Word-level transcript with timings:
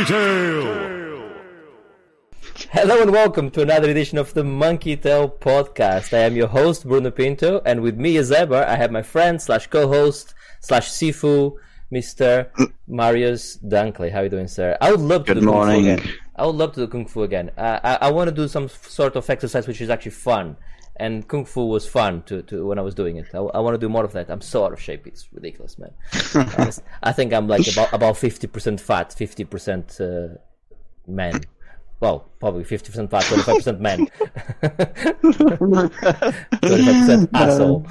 Monkey 0.00 0.12
Tail. 0.14 1.30
Hello 2.70 3.02
and 3.02 3.10
welcome 3.12 3.50
to 3.50 3.60
another 3.60 3.90
edition 3.90 4.16
of 4.16 4.32
the 4.32 4.42
Monkey 4.42 4.96
Tail 4.96 5.28
podcast. 5.28 6.14
I 6.14 6.20
am 6.20 6.36
your 6.36 6.46
host 6.46 6.88
Bruno 6.88 7.10
Pinto, 7.10 7.60
and 7.66 7.82
with 7.82 7.98
me 7.98 8.16
as 8.16 8.32
ever, 8.32 8.64
I 8.64 8.76
have 8.76 8.90
my 8.90 9.02
friend 9.02 9.42
slash 9.42 9.66
co-host 9.66 10.32
slash 10.60 10.88
Sifu, 10.90 11.54
Mr. 11.92 12.48
Marius 12.88 13.58
Dunkley. 13.58 14.10
How 14.10 14.20
are 14.20 14.24
you 14.24 14.30
doing, 14.30 14.48
sir? 14.48 14.74
I 14.80 14.90
would 14.90 15.00
love 15.00 15.26
to 15.26 15.34
Good 15.34 15.40
do 15.42 15.46
Kung 15.46 15.52
Fu 15.52 15.66
morning. 15.66 15.88
again. 15.90 16.08
I 16.34 16.46
would 16.46 16.56
love 16.56 16.72
to 16.76 16.80
do 16.80 16.86
Kung 16.86 17.04
Fu 17.06 17.22
again. 17.24 17.50
Uh, 17.58 17.80
I, 17.84 18.06
I 18.06 18.10
want 18.10 18.28
to 18.30 18.34
do 18.34 18.48
some 18.48 18.68
sort 18.70 19.16
of 19.16 19.28
exercise 19.28 19.68
which 19.68 19.82
is 19.82 19.90
actually 19.90 20.12
fun. 20.12 20.56
And 21.00 21.26
Kung 21.26 21.44
Fu 21.46 21.64
was 21.64 21.88
fun 21.88 22.22
to, 22.24 22.42
to 22.42 22.66
when 22.66 22.78
I 22.78 22.82
was 22.82 22.94
doing 22.94 23.16
it. 23.16 23.28
I, 23.32 23.38
I 23.38 23.60
want 23.60 23.72
to 23.72 23.78
do 23.78 23.88
more 23.88 24.04
of 24.04 24.12
that. 24.12 24.30
I'm 24.30 24.42
so 24.42 24.66
out 24.66 24.74
of 24.74 24.80
shape. 24.80 25.06
It's 25.06 25.32
ridiculous, 25.32 25.78
man. 25.78 25.92
I 27.02 27.12
think 27.12 27.32
I'm 27.32 27.48
like 27.48 27.66
about 27.72 27.90
about 27.94 28.16
50% 28.16 28.78
fat, 28.78 29.16
50% 29.18 30.00
uh, 30.00 30.34
man. 31.06 31.40
Well, 32.00 32.28
probably 32.38 32.64
50% 32.64 33.10
fat, 33.10 33.24
25% 33.24 33.80
man. 33.80 34.08
25% 34.62 37.28
asshole. 37.34 37.86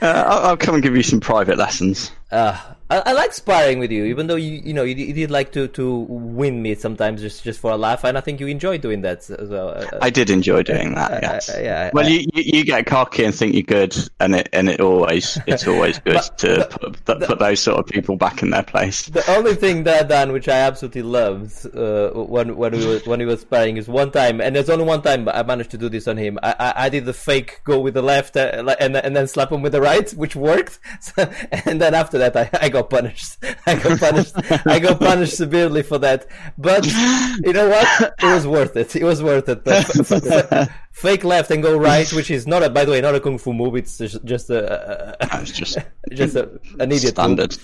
Uh, 0.00 0.02
I'll, 0.02 0.50
I'll 0.50 0.56
come 0.56 0.76
and 0.76 0.84
give 0.84 0.96
you 0.96 1.02
some 1.02 1.18
private 1.18 1.58
lessons. 1.58 2.12
Uh, 2.30 2.56
I, 2.90 3.02
I 3.06 3.12
like 3.12 3.32
sparring 3.32 3.78
with 3.78 3.90
you, 3.92 4.04
even 4.06 4.26
though 4.26 4.36
you 4.36 4.60
you 4.64 4.74
know 4.74 4.82
you, 4.82 4.94
you 4.96 5.12
did 5.12 5.30
like 5.30 5.52
to, 5.52 5.68
to 5.68 5.98
win 6.08 6.60
me 6.62 6.74
sometimes 6.74 7.20
just, 7.20 7.44
just 7.44 7.60
for 7.60 7.70
a 7.70 7.76
laugh, 7.76 8.04
and 8.04 8.18
I 8.18 8.20
think 8.20 8.40
you 8.40 8.46
enjoy 8.48 8.78
doing 8.78 9.02
that 9.02 9.30
as 9.30 9.48
well. 9.48 9.70
Uh, 9.70 9.98
I 10.02 10.10
did 10.10 10.28
enjoy 10.30 10.62
doing 10.62 10.94
that. 10.94 11.22
Yes. 11.22 11.48
uh, 11.48 11.60
yeah, 11.62 11.90
Well, 11.92 12.08
you, 12.08 12.26
you 12.34 12.64
get 12.64 12.86
cocky 12.86 13.24
and 13.24 13.34
think 13.34 13.54
you're 13.54 13.62
good, 13.62 13.96
and 14.18 14.34
it 14.34 14.48
and 14.52 14.68
it 14.68 14.80
always 14.80 15.38
it's 15.46 15.66
always 15.66 15.98
good 16.04 16.14
But- 16.14 16.38
to 16.38 16.66
put, 16.70 17.04
put, 17.04 17.20
put 17.22 17.38
those 17.38 17.60
sort 17.60 17.78
of 17.78 17.86
people 17.86 18.16
back 18.16 18.42
in 18.42 18.50
their 18.50 18.62
place. 18.64 19.06
The 19.06 19.28
only 19.30 19.54
thing 19.54 19.84
that 19.84 20.04
I 20.04 20.08
done, 20.08 20.32
which 20.32 20.48
I 20.48 20.58
absolutely 20.58 21.02
loved, 21.02 21.66
uh, 21.76 22.10
when 22.10 22.56
when 22.56 22.72
we 22.72 22.86
were 22.86 22.98
when 23.04 23.20
we 23.20 23.26
were 23.26 23.36
sparring, 23.36 23.76
is 23.76 23.86
one 23.88 24.10
time, 24.10 24.40
and 24.40 24.56
there's 24.56 24.70
only 24.70 24.84
one 24.84 25.02
time 25.02 25.28
I 25.28 25.42
managed 25.44 25.70
to 25.72 25.78
do 25.78 25.88
this 25.88 26.08
on 26.08 26.16
him. 26.16 26.38
I 26.42 26.54
I, 26.58 26.72
I 26.86 26.88
did 26.88 27.04
the 27.04 27.12
fake 27.14 27.60
go 27.64 27.78
with 27.78 27.94
the 27.94 28.02
left 28.02 28.36
uh, 28.36 28.74
and 28.80 28.96
and 28.96 29.14
then 29.16 29.28
slap 29.28 29.52
him 29.52 29.62
with 29.62 29.72
the 29.72 29.80
right, 29.80 30.10
which 30.12 30.34
worked. 30.34 30.78
So, 31.00 31.28
and 31.50 31.80
then 31.80 31.94
after 31.94 32.18
that, 32.18 32.36
I, 32.36 32.48
I 32.60 32.68
got 32.68 32.79
punished. 32.88 33.36
I 33.66 33.74
got 33.74 33.98
punished. 33.98 34.34
I 34.66 34.78
got 34.78 34.98
punished 34.98 35.36
severely 35.36 35.82
for 35.82 35.98
that. 35.98 36.26
But 36.56 36.86
you 36.86 37.52
know 37.52 37.68
what? 37.68 38.14
It 38.22 38.34
was 38.34 38.46
worth 38.46 38.76
it. 38.76 38.96
It 38.96 39.04
was 39.04 39.22
worth 39.22 39.48
it. 39.48 40.68
Fake 40.92 41.24
left 41.24 41.50
and 41.50 41.62
go 41.62 41.76
right, 41.76 42.10
which 42.12 42.30
is 42.30 42.46
not 42.46 42.62
a 42.62 42.70
by 42.70 42.84
the 42.84 42.92
way 42.92 43.00
not 43.00 43.14
a 43.14 43.20
kung 43.20 43.38
fu 43.38 43.52
move. 43.52 43.76
It's 43.76 43.98
just, 43.98 44.24
just 44.24 44.50
a, 44.50 45.16
a, 45.20 45.40
a 45.40 45.44
just 45.44 45.78
just 46.12 46.36
a, 46.36 46.60
an 46.78 46.92
idiot 46.92 47.02
move. 47.02 47.10
standard. 47.10 47.56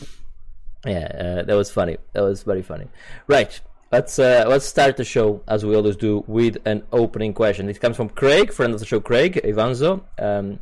Yeah, 0.85 1.41
uh, 1.41 1.43
that 1.43 1.55
was 1.55 1.71
funny. 1.71 1.97
That 2.13 2.23
was 2.23 2.43
very 2.43 2.63
funny. 2.63 2.89
Right. 3.27 3.59
Let's 3.93 4.19
uh, 4.19 4.45
let's 4.49 4.67
start 4.67 4.97
the 4.97 5.05
show 5.05 5.43
as 5.47 5.65
we 5.65 5.77
always 5.77 5.97
do 5.97 6.25
with 6.27 6.59
an 6.67 6.83
opening 6.93 7.33
question. 7.33 7.69
It 7.69 7.81
comes 7.81 7.97
from 7.97 8.09
Craig, 8.09 8.53
friend 8.53 8.75
of 8.75 8.81
the 8.81 8.87
show, 8.87 9.01
Craig 9.01 9.41
Ivanzo, 9.45 10.03
um, 10.19 10.59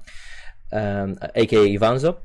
um, 0.70 1.18
aka 1.34 1.76
Ivanzo. 1.76 2.16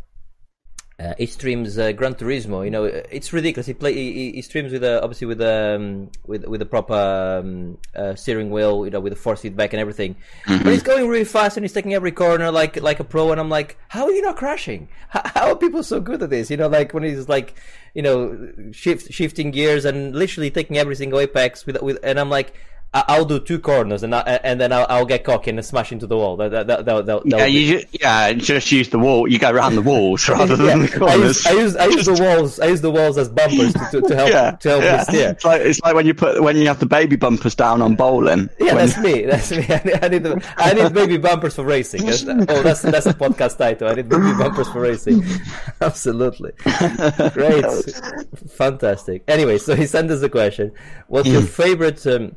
Uh, 1.00 1.14
he 1.18 1.26
streams 1.26 1.78
uh, 1.78 1.94
Gran 1.94 2.14
Turismo. 2.14 2.66
You 2.66 2.72
know, 2.72 2.84
it's 2.84 3.32
ridiculous. 3.32 3.68
He 3.68 3.74
play 3.74 3.94
he, 3.94 4.32
he- 4.34 4.42
streams 4.42 4.74
with 4.74 4.84
a, 4.84 5.02
obviously 5.02 5.28
with 5.28 5.42
um, 5.42 6.10
with 6.28 6.44
with 6.46 6.62
a 6.62 6.66
proper 6.66 6.94
um, 7.42 7.78
uh, 7.96 8.16
steering 8.16 8.50
wheel. 8.50 8.84
You 8.84 8.92
know, 8.92 9.00
with 9.00 9.14
the 9.14 9.20
force 9.20 9.42
feedback 9.42 9.72
and 9.72 9.80
everything. 9.80 10.18
But 10.46 10.66
he's 10.68 10.84
going 10.84 11.08
really 11.08 11.24
fast 11.24 11.56
and 11.56 11.64
he's 11.64 11.72
taking 11.72 11.94
every 11.94 12.12
corner 12.12 12.52
like 12.52 12.82
like 12.82 13.00
a 13.00 13.06
pro. 13.06 13.32
And 13.32 13.40
I'm 13.40 13.50
like, 13.50 13.78
how 13.88 14.04
are 14.06 14.12
you 14.12 14.22
not 14.22 14.36
crashing? 14.36 14.90
How, 15.08 15.22
how 15.26 15.48
are 15.52 15.56
people 15.56 15.84
so 15.84 16.02
good 16.02 16.22
at 16.22 16.30
this? 16.30 16.52
You 16.52 16.58
know, 16.58 16.68
like 16.68 16.94
when 16.94 17.04
he's 17.04 17.30
like, 17.30 17.56
you 17.94 18.02
know, 18.02 18.52
shift 18.72 19.14
shifting 19.14 19.52
gears 19.52 19.86
and 19.86 20.14
literally 20.14 20.52
taking 20.52 20.78
every 20.78 20.96
single 20.96 21.20
apex 21.20 21.66
with 21.66 21.82
with. 21.82 21.98
And 22.04 22.20
I'm 22.20 22.30
like. 22.30 22.54
I'll 22.92 23.26
do 23.26 23.40
two 23.40 23.60
corners 23.60 24.02
and 24.02 24.16
I, 24.16 24.22
and 24.44 24.60
then 24.60 24.74
I'll, 24.74 24.88
I'll 24.90 25.06
get 25.06 25.24
cocky 25.24 25.52
and 25.52 25.64
smash 25.64 25.92
into 25.92 26.08
the 26.08 26.18
wall. 26.18 26.38
That 26.38 26.66
that 26.66 26.86
that, 26.86 27.06
that, 27.06 27.22
Yeah, 27.26 27.46
be- 27.46 27.52
you 27.52 27.84
yeah 27.92 28.34
just 28.34 28.72
use 28.72 28.90
the 28.90 28.98
wall. 28.98 29.28
You 29.28 29.38
go 29.38 29.52
around 29.52 29.76
the 29.76 29.84
walls 29.84 30.28
rather 30.30 30.56
than 30.56 30.80
the 30.80 30.88
yeah, 30.90 30.96
I 30.96 30.98
corners. 30.98 31.46
use, 31.46 31.46
I 31.46 31.52
use 31.52 31.76
I 31.76 31.86
use 31.86 32.06
the 32.08 32.14
walls 32.24 32.60
I 32.60 32.66
use 32.66 32.82
the 32.82 32.90
walls 32.90 33.18
as 33.20 33.30
bumpers 33.30 33.74
to, 33.74 33.88
to, 33.92 34.02
to 34.02 34.16
help 34.16 34.30
yeah, 34.32 34.52
to 34.52 34.70
help 34.70 34.84
yeah. 34.84 34.98
me 34.98 35.04
steer. 35.04 35.30
It's 35.30 35.46
like 35.46 35.62
it's 35.62 35.80
like 35.82 35.94
when 35.94 36.08
you 36.08 36.16
put 36.16 36.42
when 36.42 36.58
you 36.58 36.66
have 36.66 36.80
the 36.80 36.88
baby 36.88 37.16
bumpers 37.16 37.54
down 37.54 37.84
on 37.84 37.96
bowling. 37.96 38.50
Yeah, 38.60 38.74
When- 38.74 38.88
that's 38.88 38.98
me. 38.98 39.22
That's 39.30 39.52
me. 39.52 39.66
I 39.70 39.82
need, 39.86 40.04
I 40.04 40.08
need, 40.08 40.24
the- 40.24 40.54
I 40.58 40.74
need 40.74 40.94
baby 40.94 41.18
bumpers 41.18 41.54
for 41.56 41.64
racing. 41.66 42.08
That's, 42.08 42.24
oh, 42.26 42.64
that's 42.64 42.82
that's 42.82 43.06
a 43.06 43.14
podcast 43.14 43.58
title. 43.60 43.88
I 43.88 43.94
need 43.94 44.10
baby 44.10 44.34
bumpers 44.34 44.68
for 44.70 44.82
racing. 44.82 45.24
Absolutely, 45.82 46.54
great, 47.34 47.66
fantastic. 48.50 49.24
Anyway, 49.28 49.58
so 49.58 49.76
he 49.76 49.86
sent 49.86 50.10
us 50.12 50.22
a 50.24 50.30
question: 50.30 50.72
What's 51.08 51.28
your 51.30 51.42
favorite 51.42 52.06
um, 52.08 52.36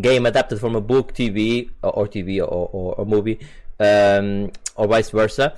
game 0.00 0.26
adapted 0.26 0.60
from 0.60 0.76
a 0.76 0.80
book, 0.80 1.14
TV, 1.14 1.70
or, 1.82 1.90
or 1.90 2.06
TV, 2.06 2.38
or, 2.40 2.44
or, 2.44 2.94
or 2.94 3.06
movie, 3.06 3.38
um, 3.80 4.50
or 4.76 4.86
vice 4.86 5.10
versa? 5.10 5.56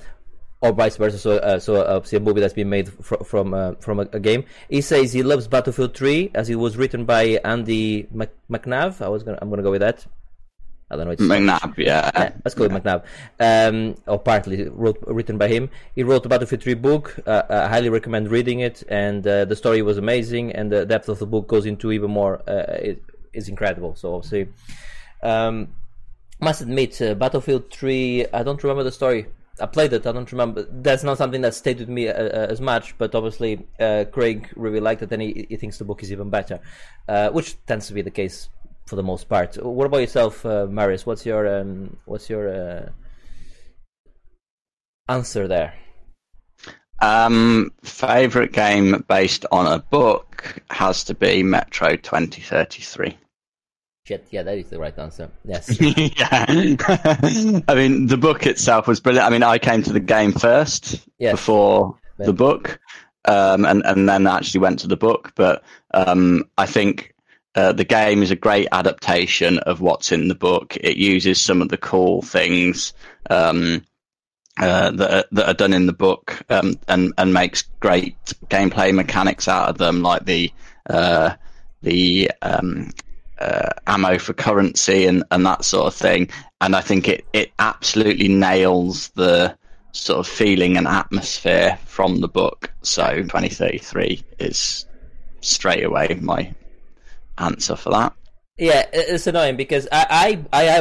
Or 0.61 0.71
vice 0.73 0.95
versa, 0.95 1.17
so 1.17 1.37
uh, 1.37 1.59
so 1.59 1.77
uh, 1.77 1.95
obviously 1.95 2.17
a 2.17 2.21
movie 2.21 2.39
that's 2.39 2.53
been 2.53 2.69
made 2.69 2.87
fr- 2.89 3.23
from 3.25 3.55
uh, 3.55 3.73
from 3.79 3.99
a, 3.99 4.03
a 4.13 4.19
game. 4.19 4.45
He 4.69 4.81
says 4.81 5.11
he 5.11 5.23
loves 5.23 5.47
Battlefield 5.47 5.97
3 5.97 6.31
as 6.35 6.51
it 6.51 6.55
was 6.55 6.77
written 6.77 7.05
by 7.05 7.39
Andy 7.43 8.03
McNab. 8.47 9.01
I 9.01 9.09
was 9.09 9.23
gonna 9.23 9.39
I'm 9.41 9.49
gonna 9.49 9.63
go 9.63 9.71
with 9.71 9.81
that. 9.81 10.05
I 10.91 10.97
don't 10.97 11.05
know. 11.05 11.11
It's 11.11 11.21
McNab, 11.21 11.77
yeah. 11.77 12.11
yeah, 12.13 12.33
let's 12.43 12.53
go 12.53 12.67
with 12.67 12.73
McNab. 12.73 13.05
Um, 13.39 13.95
or 14.07 14.19
partly 14.19 14.67
wrote, 14.67 15.01
written 15.07 15.37
by 15.37 15.47
him. 15.47 15.69
He 15.95 16.03
wrote 16.03 16.23
the 16.23 16.29
Battlefield 16.29 16.61
3 16.61 16.73
book. 16.73 17.17
Uh, 17.25 17.43
I 17.49 17.67
highly 17.69 17.87
recommend 17.89 18.29
reading 18.29 18.59
it. 18.59 18.83
And 18.89 19.25
uh, 19.25 19.45
the 19.45 19.55
story 19.55 19.81
was 19.81 19.97
amazing. 19.97 20.51
And 20.51 20.69
the 20.69 20.85
depth 20.85 21.07
of 21.07 21.19
the 21.19 21.25
book 21.25 21.47
goes 21.47 21.65
into 21.65 21.93
even 21.93 22.11
more. 22.11 22.41
Uh, 22.45 22.73
it 22.73 23.03
is 23.33 23.49
incredible. 23.49 23.95
So 23.95 24.15
obviously, 24.15 24.47
um, 25.21 25.69
must 26.39 26.61
admit, 26.61 27.01
uh, 27.01 27.13
Battlefield 27.13 27.71
3. 27.71 28.27
I 28.33 28.43
don't 28.43 28.61
remember 28.63 28.83
the 28.83 28.91
story. 28.91 29.27
I 29.59 29.67
played 29.67 29.93
it. 29.93 30.07
I 30.07 30.11
don't 30.11 30.31
remember. 30.31 30.65
That's 30.71 31.03
not 31.03 31.17
something 31.17 31.41
that 31.41 31.53
stayed 31.53 31.79
with 31.79 31.89
me 31.89 32.07
uh, 32.07 32.13
uh, 32.13 32.47
as 32.49 32.59
much. 32.59 32.97
But 32.97 33.13
obviously, 33.13 33.67
uh, 33.79 34.05
Craig 34.11 34.49
really 34.55 34.79
liked 34.79 35.03
it, 35.03 35.11
and 35.11 35.21
he, 35.21 35.45
he 35.49 35.55
thinks 35.55 35.77
the 35.77 35.85
book 35.85 36.01
is 36.01 36.11
even 36.11 36.29
better, 36.29 36.59
uh, 37.07 37.29
which 37.29 37.63
tends 37.67 37.87
to 37.87 37.93
be 37.93 38.01
the 38.01 38.11
case 38.11 38.49
for 38.87 38.95
the 38.95 39.03
most 39.03 39.29
part. 39.29 39.63
What 39.63 39.85
about 39.85 39.99
yourself, 39.99 40.45
uh, 40.45 40.65
Marius? 40.67 41.05
What's 41.05 41.25
your 41.25 41.59
um, 41.59 41.97
what's 42.05 42.29
your 42.29 42.91
answer 45.07 45.47
there? 45.47 45.73
Um, 47.01 47.71
favorite 47.83 48.53
game 48.53 49.03
based 49.07 49.45
on 49.51 49.65
a 49.65 49.79
book 49.79 50.30
has 50.69 51.03
to 51.05 51.13
be 51.13 51.43
Metro 51.43 51.95
2033. 51.95 53.17
Shit, 54.05 54.27
yeah, 54.31 54.43
that 54.43 54.57
is 54.57 54.69
the 54.69 54.79
right 54.79 54.97
answer. 54.97 55.29
Yes. 55.45 55.77
yeah. 55.79 56.45
I 57.67 57.75
mean, 57.75 58.07
the 58.07 58.17
book 58.17 58.45
itself 58.47 58.87
was 58.87 58.99
brilliant. 58.99 59.27
I 59.27 59.29
mean, 59.29 59.43
I 59.43 59.57
came 59.59 59.83
to 59.83 59.93
the 59.93 59.99
game 59.99 60.31
first 60.31 61.07
Yes. 61.19 61.33
before 61.33 61.97
the 62.17 62.33
book, 62.33 62.79
um, 63.25 63.65
and, 63.65 63.83
and 63.85 64.09
then 64.09 64.27
actually 64.27 64.61
went 64.61 64.79
to 64.79 64.87
the 64.87 64.97
book. 64.97 65.33
But 65.35 65.63
um, 65.93 66.49
I 66.57 66.65
think 66.65 67.13
uh, 67.55 67.73
the 67.73 67.83
game 67.83 68.23
is 68.23 68.31
a 68.31 68.35
great 68.35 68.67
adaptation 68.71 69.59
of 69.59 69.81
what's 69.81 70.11
in 70.11 70.27
the 70.27 70.35
book. 70.35 70.77
It 70.77 70.97
uses 70.97 71.39
some 71.39 71.61
of 71.61 71.69
the 71.69 71.77
cool 71.77 72.21
things 72.21 72.93
um, 73.29 73.83
uh, 74.57 74.91
that, 74.91 75.11
are, 75.11 75.25
that 75.31 75.47
are 75.47 75.53
done 75.53 75.73
in 75.73 75.85
the 75.85 75.93
book 75.93 76.41
um, 76.49 76.79
and, 76.87 77.13
and 77.17 77.33
makes 77.33 77.63
great 77.79 78.15
gameplay 78.47 78.93
mechanics 78.93 79.47
out 79.47 79.69
of 79.69 79.77
them, 79.77 80.01
like 80.01 80.25
the 80.25 80.51
uh, 80.89 81.35
the 81.81 82.31
um, 82.41 82.91
uh, 83.39 83.69
ammo 83.87 84.17
for 84.19 84.33
currency 84.33 85.05
and, 85.07 85.23
and 85.31 85.45
that 85.45 85.65
sort 85.65 85.87
of 85.87 85.95
thing. 85.95 86.29
And 86.59 86.75
I 86.75 86.81
think 86.81 87.07
it, 87.07 87.25
it 87.33 87.51
absolutely 87.59 88.27
nails 88.27 89.09
the 89.09 89.57
sort 89.93 90.19
of 90.19 90.27
feeling 90.27 90.77
and 90.77 90.87
atmosphere 90.87 91.77
from 91.85 92.21
the 92.21 92.27
book. 92.27 92.71
So 92.81 93.03
2033 93.03 94.23
is 94.39 94.85
straight 95.41 95.83
away 95.83 96.17
my 96.21 96.53
answer 97.37 97.75
for 97.75 97.89
that. 97.91 98.13
Yeah, 98.57 98.85
it's 98.91 99.25
annoying 99.27 99.55
because 99.55 99.87
I 99.91 100.45
I 100.53 100.67
I, 100.67 100.77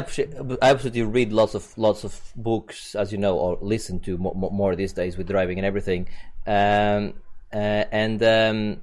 absolutely 0.61 1.03
read 1.03 1.33
lots 1.33 1.55
of 1.55 1.77
lots 1.79 2.05
of 2.05 2.21
books, 2.37 2.95
as 2.95 3.13
you 3.13 3.19
know, 3.19 3.39
or 3.39 3.59
listen 3.63 4.01
to 4.01 4.19
more, 4.19 4.35
more 4.35 4.77
these 4.77 4.93
days 4.93 5.17
with 5.17 5.29
driving 5.29 5.59
and 5.59 5.65
everything, 5.65 6.09
um, 6.47 7.15
uh, 7.53 7.85
and 7.93 8.23
um, 8.23 8.81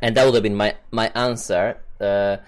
and 0.00 0.16
that 0.16 0.24
would 0.24 0.34
have 0.34 0.42
been 0.42 0.56
my 0.56 0.74
my 0.90 1.12
answer. 1.14 1.78
Uh, 2.00 2.38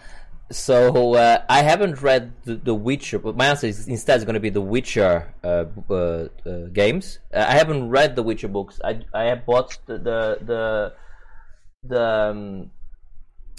so 0.50 1.14
uh, 1.14 1.42
I 1.48 1.62
haven't 1.62 2.02
read 2.02 2.32
the, 2.44 2.56
the 2.56 2.74
Witcher, 2.74 3.18
but 3.18 3.36
my 3.36 3.46
answer 3.46 3.66
is 3.66 3.86
instead 3.86 4.18
is 4.18 4.24
going 4.24 4.34
to 4.34 4.40
be 4.40 4.50
the 4.50 4.60
Witcher 4.60 5.34
uh, 5.44 5.66
uh, 5.90 5.94
uh, 5.94 6.66
games. 6.72 7.18
I 7.32 7.54
haven't 7.54 7.90
read 7.90 8.16
the 8.16 8.22
Witcher 8.22 8.48
books. 8.48 8.80
I 8.82 9.00
I 9.12 9.24
have 9.24 9.46
bought 9.46 9.78
the 9.86 9.98
the 9.98 10.38
the, 10.42 10.92
the 11.86 12.02
um, 12.02 12.70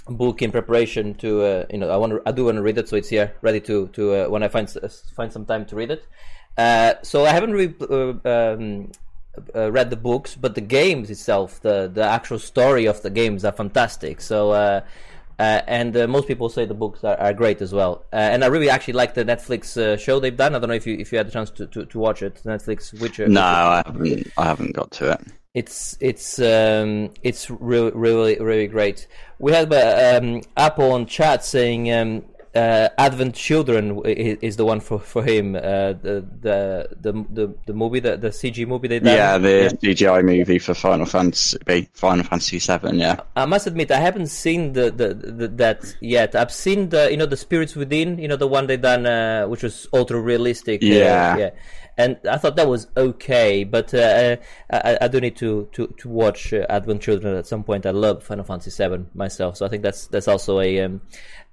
book 0.07 0.41
in 0.41 0.51
preparation 0.51 1.15
to 1.15 1.41
uh, 1.41 1.65
you 1.71 1.77
know 1.77 1.89
I 1.89 1.97
want 1.97 2.13
to 2.13 2.21
I 2.25 2.31
do 2.31 2.45
want 2.45 2.57
to 2.57 2.61
read 2.61 2.77
it, 2.77 2.87
so 2.87 2.95
it's 2.95 3.09
here 3.09 3.35
ready 3.41 3.59
to 3.61 3.87
to 3.89 4.13
uh, 4.13 4.29
when 4.29 4.43
I 4.43 4.47
find 4.47 4.69
find 5.15 5.31
some 5.31 5.45
time 5.45 5.65
to 5.65 5.75
read 5.75 5.91
it. 5.91 6.05
Uh, 6.57 6.93
so 7.01 7.25
I 7.25 7.31
haven't 7.31 7.53
re- 7.53 7.75
uh, 7.81 8.13
um, 8.23 8.91
uh, 9.53 9.71
read 9.71 9.89
the 9.89 9.97
books, 9.97 10.35
but 10.35 10.55
the 10.55 10.61
games 10.61 11.09
itself, 11.09 11.61
the 11.61 11.89
the 11.93 12.03
actual 12.03 12.39
story 12.39 12.85
of 12.85 13.01
the 13.01 13.09
games 13.09 13.45
are 13.45 13.51
fantastic. 13.53 14.21
So. 14.21 14.51
Uh, 14.51 14.81
uh, 15.37 15.61
and 15.67 15.97
uh, 15.97 16.07
most 16.07 16.29
people 16.29 16.47
say 16.47 16.65
the 16.65 16.73
books 16.73 17.03
are, 17.03 17.17
are 17.17 17.33
great 17.33 17.61
as 17.61 17.73
well. 17.73 18.05
Uh, 18.13 18.15
and 18.15 18.41
I 18.41 18.47
really 18.47 18.69
actually 18.69 18.93
like 18.93 19.15
the 19.15 19.25
Netflix 19.25 19.75
uh, 19.75 19.97
show 19.97 20.17
they've 20.21 20.35
done. 20.35 20.55
I 20.55 20.59
don't 20.59 20.69
know 20.69 20.75
if 20.75 20.87
you 20.87 20.95
if 20.97 21.11
you 21.11 21.17
had 21.17 21.27
the 21.27 21.31
chance 21.31 21.49
to, 21.51 21.67
to, 21.67 21.85
to 21.85 21.99
watch 21.99 22.23
it. 22.23 22.41
Netflix 22.45 22.97
Witcher. 23.01 23.27
No, 23.27 23.41
Witcher. 23.41 23.43
I 23.43 23.83
haven't. 23.85 24.31
I 24.37 24.45
haven't 24.45 24.71
got 24.71 24.91
to 24.91 25.11
it. 25.11 25.21
It's 25.55 25.97
it's 26.01 26.37
um, 26.39 27.11
it's 27.23 27.49
really 27.49 27.91
really 27.95 28.37
really 28.39 28.67
great. 28.67 29.07
We 29.39 29.53
had 29.53 29.73
uh, 29.73 30.19
um, 30.21 30.41
Apple 30.57 30.91
on 30.91 31.05
chat 31.05 31.45
saying 31.45 31.91
um, 31.91 32.25
uh, 32.55 32.89
Advent 32.97 33.35
Children 33.35 34.01
is, 34.05 34.55
the 34.55 34.65
one 34.65 34.79
for 34.79 34.99
for 34.99 35.23
him. 35.23 35.55
Uh, 35.55 35.93
the, 35.93 36.25
the 36.41 36.87
the 37.01 37.11
the 37.33 37.53
the 37.67 37.73
movie, 37.73 37.99
the 37.99 38.15
the 38.17 38.29
CG 38.29 38.65
movie 38.65 38.87
they 38.87 38.99
done. 38.99 39.15
Yeah, 39.15 39.37
the 39.37 39.49
yeah. 39.49 39.93
CGI 39.93 40.23
movie 40.23 40.59
for 40.59 40.73
Final 40.73 41.05
Fantasy 41.05 41.57
Final 41.93 42.23
Fantasy 42.23 42.59
Seven. 42.59 42.97
Yeah, 42.99 43.21
I 43.35 43.45
must 43.45 43.67
admit 43.67 43.91
I 43.91 43.99
haven't 43.99 44.27
seen 44.27 44.73
the, 44.73 44.89
the, 44.91 45.13
the, 45.13 45.47
that 45.49 45.95
yet. 45.99 46.35
I've 46.35 46.51
seen 46.51 46.89
the 46.89 47.11
you 47.11 47.17
know 47.17 47.25
the 47.25 47.37
Spirits 47.37 47.75
Within, 47.75 48.17
you 48.19 48.27
know 48.27 48.37
the 48.37 48.47
one 48.47 48.67
they 48.67 48.77
done, 48.77 49.05
uh, 49.05 49.45
which 49.47 49.63
was 49.63 49.87
ultra 49.93 50.19
realistic. 50.19 50.81
uh, 50.81 50.85
Yeah. 50.85 51.37
yeah. 51.37 51.49
And 51.97 52.18
I 52.30 52.38
thought 52.38 52.57
that 52.57 52.68
was 52.68 52.88
okay, 52.97 53.63
but 53.63 53.94
uh, 53.94 54.36
I, 54.69 54.97
I 55.01 55.07
do 55.07 55.21
need 55.21 55.38
to 55.38 55.69
to 55.71 55.88
to 55.97 56.09
watch 56.09 56.53
uh, 56.53 56.65
Advent 56.68 57.01
Children 57.01 57.38
at 57.38 57.47
some 57.47 57.63
point. 57.63 57.86
I 57.86 57.92
love 57.92 58.21
Final 58.21 58.44
Fantasy 58.44 58.71
VII 58.71 59.06
myself, 59.13 59.57
so 59.57 59.65
I 59.65 59.69
think 59.69 59.81
that's 59.81 60.07
that's 60.07 60.27
also 60.27 60.59
a 60.59 60.81
um, 60.81 61.01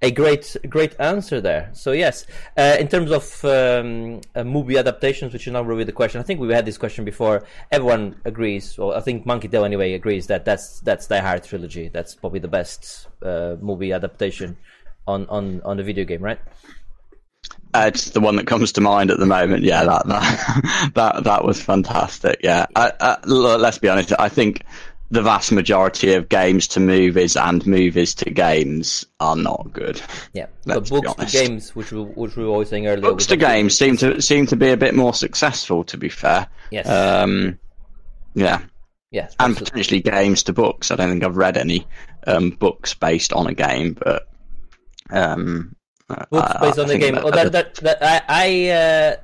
a 0.01 0.11
great 0.11 0.57
great 0.67 0.99
answer 0.99 1.39
there. 1.39 1.69
So 1.71 1.93
yes, 1.93 2.25
uh, 2.57 2.75
in 2.77 2.89
terms 2.89 3.11
of 3.11 3.45
um, 3.45 4.19
uh, 4.35 4.43
movie 4.43 4.77
adaptations, 4.77 5.31
which 5.31 5.47
is 5.47 5.53
not 5.53 5.65
really 5.65 5.85
the 5.85 5.93
question. 5.93 6.19
I 6.19 6.23
think 6.23 6.41
we 6.41 6.51
had 6.53 6.65
this 6.65 6.77
question 6.77 7.05
before. 7.05 7.45
Everyone 7.71 8.19
agrees, 8.25 8.77
or 8.77 8.97
I 8.97 8.99
think 8.99 9.25
Monkey 9.25 9.47
Tail 9.47 9.63
anyway 9.63 9.93
agrees 9.93 10.27
that 10.27 10.43
that's 10.43 10.81
that's 10.81 11.07
Die 11.07 11.19
Hard 11.19 11.43
trilogy. 11.43 11.87
That's 11.87 12.15
probably 12.15 12.39
the 12.39 12.49
best 12.49 13.07
uh, 13.21 13.55
movie 13.61 13.93
adaptation 13.93 14.57
on, 15.07 15.25
on 15.27 15.61
on 15.63 15.77
the 15.77 15.83
video 15.83 16.03
game, 16.03 16.21
right? 16.21 16.39
It's 17.75 18.11
the 18.11 18.19
one 18.21 18.35
that 18.35 18.47
comes 18.47 18.71
to 18.73 18.81
mind 18.81 19.09
at 19.11 19.19
the 19.19 19.25
moment. 19.25 19.63
Yeah, 19.63 19.83
that 19.83 20.07
that 20.07 20.91
that, 20.95 21.23
that 21.23 21.43
was 21.45 21.61
fantastic. 21.61 22.39
Yeah, 22.43 22.65
I, 22.75 22.91
I, 22.99 23.17
let's 23.25 23.79
be 23.79 23.89
honest. 23.89 24.13
I 24.17 24.29
think 24.29 24.63
the 25.11 25.21
vast 25.21 25.51
majority 25.51 26.13
of 26.13 26.27
games 26.27 26.67
to 26.69 26.79
movies 26.79 27.35
and 27.37 27.65
movies 27.67 28.15
to 28.15 28.29
games 28.31 29.05
are 29.19 29.35
not 29.35 29.71
good. 29.71 30.01
Yeah, 30.33 30.47
Let's 30.65 30.89
but 30.89 31.03
books 31.03 31.31
to 31.31 31.37
games, 31.37 31.75
which 31.75 31.91
we, 31.91 32.01
which 32.01 32.35
we 32.35 32.43
were 32.43 32.49
always 32.49 32.69
saying 32.69 32.87
earlier. 32.87 33.01
Books 33.01 33.27
to 33.27 33.37
games 33.37 33.77
seem 33.77 33.95
to 33.97 34.21
seem 34.21 34.47
to 34.47 34.55
be 34.55 34.69
a 34.69 34.77
bit 34.77 34.95
more 34.95 35.13
successful. 35.13 35.83
To 35.85 35.97
be 35.97 36.09
fair, 36.09 36.47
Yes. 36.71 36.89
um, 36.89 37.59
yeah, 38.33 38.61
yes. 39.11 39.35
and 39.39 39.51
absolutely. 39.51 39.65
potentially 39.65 40.01
games 40.01 40.43
to 40.43 40.53
books. 40.53 40.89
I 40.89 40.95
don't 40.95 41.09
think 41.09 41.23
I've 41.23 41.37
read 41.37 41.57
any 41.57 41.85
um, 42.25 42.49
books 42.51 42.93
based 42.95 43.33
on 43.33 43.45
a 43.47 43.53
game, 43.53 43.93
but 43.93 44.27
um, 45.11 45.75
books 46.29 46.53
based 46.61 46.79
on 46.79 46.87
the 46.87 46.97
game. 46.97 47.17
Oh, 47.17 47.31
that, 47.31 47.51
that, 47.51 47.75
that, 47.75 47.97
I, 48.01 48.21
I 48.27 48.69
uh, 48.69 49.15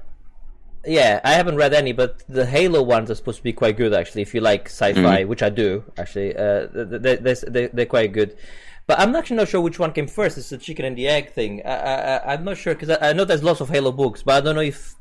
yeah, 0.85 1.19
I 1.23 1.31
haven't 1.33 1.55
read 1.57 1.73
any, 1.73 1.91
but 1.91 2.23
the 2.29 2.45
Halo 2.45 2.81
ones 2.81 3.11
are 3.11 3.15
supposed 3.15 3.37
to 3.37 3.43
be 3.43 3.53
quite 3.53 3.77
good 3.77 3.93
actually. 3.93 4.21
If 4.21 4.33
you 4.33 4.41
like 4.41 4.65
sci-fi, 4.67 5.23
which 5.25 5.43
I 5.43 5.49
do 5.49 5.83
actually, 5.97 6.35
uh, 6.35 6.67
they, 6.71 7.15
they, 7.17 7.33
they, 7.33 7.67
they're 7.67 7.85
quite 7.85 8.13
good. 8.13 8.37
But 8.87 8.99
I'm 8.99 9.15
actually 9.15 9.37
not 9.37 9.49
sure 9.49 9.61
which 9.61 9.77
one 9.77 9.91
came 9.91 10.07
first. 10.07 10.37
It's 10.37 10.49
the 10.49 10.57
chicken 10.57 10.83
and 10.85 10.97
the 10.97 11.07
egg 11.07 11.31
thing. 11.33 11.61
I, 11.65 11.69
I, 11.75 11.93
I- 12.17 12.33
I'm 12.33 12.43
not 12.43 12.57
sure 12.57 12.73
because 12.73 12.89
I, 12.89 13.09
I 13.09 13.13
know 13.13 13.23
there's 13.25 13.43
lots 13.43 13.61
of 13.61 13.69
Halo 13.69 13.91
books, 13.91 14.23
but 14.23 14.35
I 14.35 14.41
don't 14.41 14.55
know 14.55 14.61
if 14.61 14.95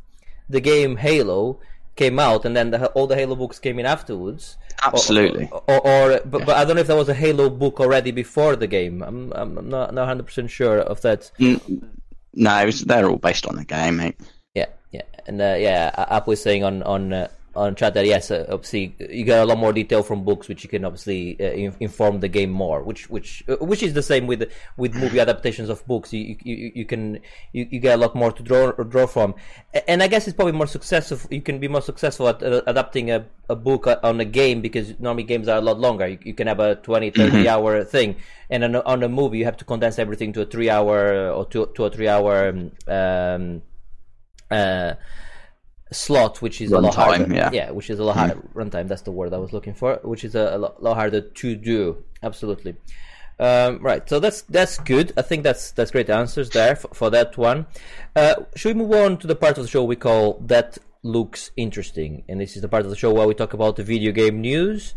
the 0.48 0.60
game 0.60 0.96
Halo 0.96 1.60
came 1.98 2.18
out 2.18 2.44
and 2.46 2.56
then 2.56 2.70
the, 2.70 2.86
all 2.92 3.06
the 3.06 3.16
Halo 3.16 3.34
books 3.34 3.58
came 3.58 3.78
in 3.78 3.84
afterwards. 3.84 4.56
Absolutely. 4.82 5.48
Or, 5.50 5.62
or, 5.66 5.86
or 5.86 6.20
but, 6.24 6.46
but 6.46 6.56
I 6.56 6.64
don't 6.64 6.76
know 6.76 6.80
if 6.80 6.86
there 6.86 6.96
was 6.96 7.08
a 7.08 7.14
Halo 7.14 7.50
book 7.50 7.80
already 7.80 8.12
before 8.12 8.56
the 8.56 8.68
game. 8.68 9.02
I'm 9.02 9.32
I'm 9.32 9.54
not 9.68 9.92
not 9.92 10.06
100 10.06 10.24
percent 10.24 10.50
sure 10.50 10.78
of 10.78 11.02
that. 11.02 11.30
no, 11.38 12.66
it's, 12.66 12.82
they're 12.82 13.08
all 13.10 13.18
based 13.18 13.46
on 13.46 13.56
the 13.56 13.64
game, 13.64 13.96
mate. 13.96 14.16
Yeah, 14.54 14.66
yeah, 14.92 15.02
and 15.26 15.42
uh, 15.42 15.56
yeah, 15.58 15.90
Apple 15.98 16.32
is 16.32 16.42
saying 16.42 16.62
on 16.64 16.82
on 16.84 17.12
uh, 17.12 17.28
on 17.58 17.74
chat 17.74 17.94
that 17.94 18.06
yes, 18.06 18.30
uh, 18.30 18.46
obviously 18.48 18.94
you 18.98 19.24
get 19.24 19.40
a 19.40 19.44
lot 19.44 19.58
more 19.58 19.72
detail 19.72 20.02
from 20.02 20.24
books, 20.24 20.48
which 20.48 20.62
you 20.62 20.70
can 20.70 20.84
obviously 20.84 21.36
uh, 21.40 21.44
in- 21.44 21.76
inform 21.80 22.20
the 22.20 22.28
game 22.28 22.50
more. 22.50 22.82
Which 22.82 23.10
which 23.10 23.42
uh, 23.48 23.56
which 23.56 23.82
is 23.82 23.94
the 23.94 24.02
same 24.02 24.26
with 24.26 24.50
with 24.76 24.94
movie 24.94 25.20
adaptations 25.20 25.68
of 25.68 25.86
books. 25.86 26.12
You 26.12 26.36
you, 26.42 26.72
you, 26.74 26.84
can 26.84 27.20
you, 27.52 27.66
you 27.70 27.80
get 27.80 27.94
a 27.94 28.00
lot 28.00 28.14
more 28.14 28.32
to 28.32 28.42
draw 28.42 28.72
draw 28.72 29.06
from, 29.06 29.34
and 29.86 30.02
I 30.02 30.08
guess 30.08 30.26
it's 30.26 30.36
probably 30.36 30.52
more 30.52 30.66
successful. 30.66 31.18
You 31.30 31.42
can 31.42 31.58
be 31.58 31.68
more 31.68 31.82
successful 31.82 32.28
at 32.28 32.42
uh, 32.42 32.62
adapting 32.66 33.10
a, 33.10 33.26
a 33.48 33.56
book 33.56 33.86
uh, 33.86 33.98
on 34.02 34.20
a 34.20 34.24
game 34.24 34.60
because 34.60 34.98
normally 35.00 35.24
games 35.24 35.48
are 35.48 35.58
a 35.58 35.62
lot 35.62 35.78
longer. 35.78 36.06
You, 36.06 36.18
you 36.22 36.34
can 36.34 36.46
have 36.46 36.60
a 36.60 36.76
20, 36.76 37.10
30 37.10 37.48
hour 37.48 37.84
thing, 37.84 38.16
and 38.50 38.64
on 38.64 38.74
a, 38.74 38.80
on 38.82 39.02
a 39.02 39.08
movie 39.08 39.38
you 39.38 39.44
have 39.44 39.56
to 39.58 39.64
condense 39.64 39.98
everything 39.98 40.32
to 40.34 40.42
a 40.42 40.46
three 40.46 40.70
hour 40.70 41.30
or 41.30 41.44
two 41.46 41.66
to 41.74 41.84
a 41.84 41.90
three 41.90 42.08
hour. 42.08 42.48
Um, 42.48 42.72
um, 42.86 43.62
uh, 44.50 44.94
slot, 45.90 46.42
which 46.42 46.60
is 46.60 46.72
a 46.72 46.78
lot 46.78 46.94
Runtime, 46.94 47.32
harder. 47.32 47.50
yeah. 47.54 47.70
which 47.70 47.90
is 47.90 47.98
a 47.98 48.04
lot 48.04 48.16
harder. 48.16 48.36
Runtime, 48.54 48.88
that's 48.88 49.02
the 49.02 49.12
word 49.12 49.32
I 49.32 49.38
was 49.38 49.52
looking 49.52 49.74
for, 49.74 49.98
which 50.02 50.24
is 50.24 50.34
a, 50.34 50.54
a 50.54 50.58
lot, 50.58 50.94
harder 50.94 51.20
to 51.20 51.56
do. 51.56 52.04
Absolutely. 52.22 52.76
Um, 53.40 53.78
right, 53.78 54.06
so 54.08 54.18
that's 54.18 54.42
that's 54.42 54.78
good. 54.78 55.12
I 55.16 55.22
think 55.22 55.44
that's 55.44 55.70
that's 55.70 55.92
great 55.92 56.10
answers 56.10 56.50
there 56.50 56.74
for, 56.74 56.88
for 56.92 57.10
that 57.10 57.38
one. 57.38 57.66
Uh, 58.16 58.34
should 58.56 58.76
we 58.76 58.82
move 58.82 58.92
on 58.92 59.16
to 59.18 59.28
the 59.28 59.36
part 59.36 59.58
of 59.58 59.64
the 59.64 59.70
show 59.70 59.84
we 59.84 59.94
call 59.94 60.42
that 60.46 60.76
looks 61.04 61.52
interesting? 61.56 62.24
And 62.28 62.40
this 62.40 62.56
is 62.56 62.62
the 62.62 62.68
part 62.68 62.84
of 62.84 62.90
the 62.90 62.96
show 62.96 63.12
where 63.12 63.28
we 63.28 63.34
talk 63.34 63.54
about 63.54 63.76
the 63.76 63.84
video 63.84 64.10
game 64.10 64.40
news 64.40 64.94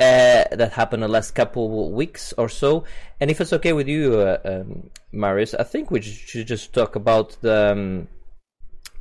uh, 0.00 0.44
that 0.50 0.72
happened 0.72 1.02
the 1.02 1.08
last 1.08 1.32
couple 1.32 1.92
weeks 1.92 2.32
or 2.38 2.48
so. 2.48 2.84
And 3.20 3.30
if 3.30 3.42
it's 3.42 3.52
okay 3.52 3.74
with 3.74 3.88
you, 3.88 4.14
uh, 4.20 4.38
um, 4.44 4.90
Marius, 5.12 5.52
I 5.52 5.64
think 5.64 5.90
we 5.90 6.00
should 6.00 6.46
just 6.46 6.72
talk 6.72 6.96
about 6.96 7.36
the. 7.42 7.72
Um, 7.72 8.08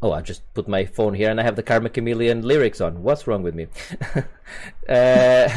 Oh, 0.03 0.11
I 0.11 0.21
just 0.21 0.41
put 0.55 0.67
my 0.67 0.85
phone 0.85 1.13
here 1.13 1.29
and 1.29 1.39
I 1.39 1.43
have 1.43 1.55
the 1.55 1.61
Karma 1.63 1.89
Chameleon 1.89 2.41
lyrics 2.41 2.81
on. 2.81 3.03
What's 3.03 3.27
wrong 3.27 3.43
with 3.43 3.53
me? 3.53 3.67
uh, 4.89 5.47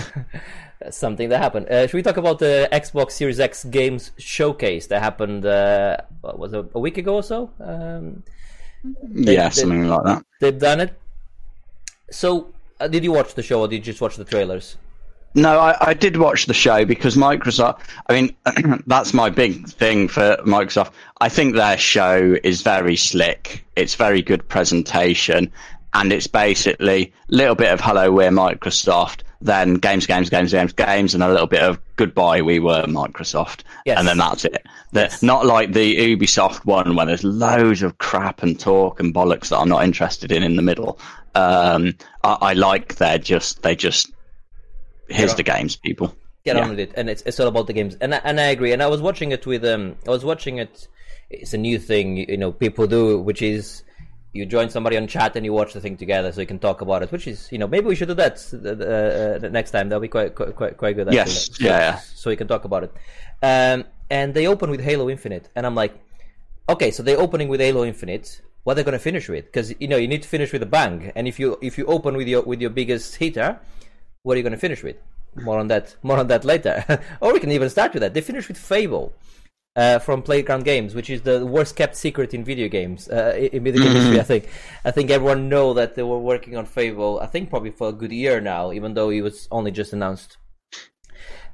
something 0.90 1.30
that 1.30 1.38
happened. 1.38 1.68
Uh, 1.70 1.86
should 1.86 1.94
we 1.96 2.02
talk 2.02 2.18
about 2.18 2.38
the 2.40 2.68
Xbox 2.70 3.12
Series 3.12 3.40
X 3.40 3.64
games 3.64 4.10
showcase 4.18 4.86
that 4.88 5.00
happened? 5.02 5.46
Uh, 5.46 5.96
what 6.20 6.38
was 6.38 6.52
it 6.52 6.66
a 6.74 6.78
week 6.78 6.98
ago 6.98 7.14
or 7.16 7.22
so? 7.22 7.50
Um, 7.58 8.22
yeah, 9.12 9.48
they- 9.48 9.50
something 9.62 9.88
like 9.88 10.04
that. 10.04 10.24
they've 10.40 10.58
done 10.58 10.80
it. 10.80 10.92
So, 12.10 12.52
uh, 12.80 12.86
did 12.88 13.02
you 13.02 13.12
watch 13.12 13.34
the 13.34 13.42
show 13.42 13.60
or 13.62 13.68
did 13.68 13.76
you 13.76 13.82
just 13.92 14.00
watch 14.02 14.16
the 14.16 14.24
trailers? 14.24 14.76
No, 15.36 15.58
I, 15.58 15.76
I 15.80 15.94
did 15.94 16.16
watch 16.16 16.46
the 16.46 16.54
show 16.54 16.84
because 16.84 17.16
Microsoft. 17.16 17.80
I 18.08 18.12
mean, 18.12 18.36
that's 18.86 19.12
my 19.12 19.30
big 19.30 19.68
thing 19.68 20.06
for 20.08 20.36
Microsoft. 20.44 20.92
I 21.20 21.28
think 21.28 21.56
their 21.56 21.76
show 21.76 22.36
is 22.44 22.62
very 22.62 22.96
slick. 22.96 23.64
It's 23.74 23.96
very 23.96 24.22
good 24.22 24.48
presentation, 24.48 25.50
and 25.92 26.12
it's 26.12 26.28
basically 26.28 27.12
a 27.30 27.34
little 27.34 27.56
bit 27.56 27.72
of 27.72 27.80
"Hello, 27.80 28.12
we're 28.12 28.30
Microsoft," 28.30 29.22
then 29.40 29.74
games, 29.74 30.06
games, 30.06 30.30
games, 30.30 30.52
games, 30.52 30.72
games, 30.72 31.14
and 31.14 31.22
a 31.24 31.28
little 31.28 31.48
bit 31.48 31.62
of 31.62 31.80
"Goodbye, 31.96 32.42
we 32.42 32.60
were 32.60 32.84
Microsoft," 32.84 33.62
Yes. 33.86 33.98
and 33.98 34.06
then 34.06 34.18
that's 34.18 34.44
it. 34.44 34.64
They're 34.92 35.10
Not 35.20 35.46
like 35.46 35.72
the 35.72 36.16
Ubisoft 36.16 36.64
one 36.64 36.94
where 36.94 37.06
there's 37.06 37.24
loads 37.24 37.82
of 37.82 37.98
crap 37.98 38.44
and 38.44 38.58
talk 38.58 39.00
and 39.00 39.12
bollocks 39.12 39.48
that 39.48 39.58
I'm 39.58 39.68
not 39.68 39.82
interested 39.82 40.30
in 40.30 40.44
in 40.44 40.54
the 40.54 40.62
middle. 40.62 41.00
Um, 41.34 41.96
I, 42.22 42.38
I 42.40 42.52
like 42.52 42.94
they're 42.96 43.18
just 43.18 43.62
they 43.62 43.74
just 43.74 44.12
here's 45.08 45.30
Yeah. 45.32 45.36
the 45.36 45.42
games, 45.42 45.76
people. 45.76 46.14
get 46.44 46.56
Yeah. 46.56 46.62
on 46.64 46.70
with 46.70 46.78
it, 46.78 46.92
and 46.94 47.08
it's 47.08 47.22
it's 47.24 47.40
all 47.40 47.48
about 47.48 47.66
the 47.68 47.72
games. 47.72 47.96
And 48.02 48.14
I, 48.14 48.20
and 48.22 48.38
I 48.38 48.44
agree. 48.48 48.72
And 48.72 48.82
I 48.82 48.86
was 48.86 49.00
watching 49.00 49.32
it 49.32 49.46
with 49.46 49.64
um, 49.64 49.96
I 50.06 50.10
was 50.10 50.24
watching 50.26 50.58
it. 50.58 50.88
It's 51.30 51.54
a 51.54 51.58
new 51.58 51.78
thing, 51.78 52.18
you 52.18 52.36
know, 52.36 52.52
people 52.52 52.86
do, 52.86 53.18
which 53.18 53.40
is 53.40 53.82
you 54.34 54.44
join 54.44 54.68
somebody 54.68 54.96
on 54.98 55.06
chat 55.06 55.36
and 55.36 55.44
you 55.46 55.52
watch 55.54 55.72
the 55.72 55.80
thing 55.80 55.96
together, 55.96 56.30
so 56.32 56.40
you 56.42 56.46
can 56.46 56.58
talk 56.58 56.82
about 56.82 57.02
it. 57.02 57.10
Which 57.12 57.26
is, 57.26 57.48
you 57.50 57.56
know, 57.58 57.66
maybe 57.66 57.86
we 57.86 57.94
should 57.94 58.08
do 58.08 58.14
that 58.14 58.36
uh, 58.52 58.58
uh, 58.58 59.38
the 59.38 59.48
next 59.48 59.70
time. 59.70 59.88
That'll 59.88 60.00
be 60.02 60.08
quite 60.08 60.34
quite 60.34 60.54
quite, 60.54 60.76
quite 60.76 60.96
good. 60.96 61.10
Yes. 61.12 61.48
actually. 61.48 61.66
Yeah, 61.66 61.78
yeah. 61.78 61.98
So 62.14 62.28
we 62.30 62.36
can 62.36 62.46
talk 62.46 62.64
about 62.66 62.84
it. 62.84 62.92
Um, 63.42 63.84
and 64.10 64.34
they 64.34 64.46
open 64.46 64.70
with 64.70 64.80
Halo 64.80 65.08
Infinite, 65.08 65.48
and 65.56 65.64
I'm 65.64 65.74
like, 65.74 65.94
okay, 66.68 66.90
so 66.90 67.02
they're 67.02 67.18
opening 67.18 67.48
with 67.48 67.60
Halo 67.60 67.84
Infinite. 67.84 68.42
What 68.64 68.74
they're 68.74 68.84
they 68.84 68.90
going 68.90 68.98
to 68.98 69.04
finish 69.10 69.28
with? 69.28 69.46
Because 69.46 69.74
you 69.80 69.88
know 69.88 69.96
you 69.96 70.08
need 70.08 70.22
to 70.24 70.28
finish 70.28 70.52
with 70.52 70.62
a 70.62 70.66
bang. 70.66 71.12
And 71.14 71.26
if 71.26 71.38
you 71.40 71.58
if 71.62 71.78
you 71.78 71.86
open 71.86 72.16
with 72.16 72.28
your 72.28 72.42
with 72.42 72.60
your 72.60 72.70
biggest 72.70 73.16
hitter, 73.16 73.58
what 74.24 74.34
are 74.34 74.38
you 74.38 74.42
going 74.42 74.52
to 74.52 74.58
finish 74.58 74.82
with? 74.82 74.96
More 75.36 75.58
on 75.58 75.68
that. 75.68 75.94
More 76.02 76.18
on 76.18 76.26
that 76.28 76.44
later. 76.44 76.84
or 77.20 77.32
we 77.32 77.40
can 77.40 77.52
even 77.52 77.70
start 77.70 77.92
with 77.92 78.00
that. 78.00 78.14
They 78.14 78.20
finish 78.20 78.48
with 78.48 78.56
Fable 78.56 79.12
uh, 79.76 79.98
from 79.98 80.22
Playground 80.22 80.64
Games, 80.64 80.94
which 80.94 81.10
is 81.10 81.22
the 81.22 81.44
worst 81.44 81.76
kept 81.76 81.94
secret 81.94 82.32
in 82.32 82.42
video 82.42 82.68
games 82.68 83.08
uh, 83.08 83.36
in 83.52 83.62
video 83.62 83.82
game 83.82 83.92
history. 83.92 84.18
I 84.20 84.22
think. 84.22 84.48
I 84.84 84.90
think 84.90 85.10
everyone 85.10 85.48
know 85.48 85.74
that 85.74 85.94
they 85.94 86.02
were 86.02 86.18
working 86.18 86.56
on 86.56 86.64
Fable. 86.64 87.20
I 87.20 87.26
think 87.26 87.50
probably 87.50 87.70
for 87.70 87.90
a 87.90 87.92
good 87.92 88.12
year 88.12 88.40
now, 88.40 88.72
even 88.72 88.94
though 88.94 89.10
it 89.10 89.20
was 89.20 89.46
only 89.50 89.70
just 89.70 89.92
announced. 89.92 90.38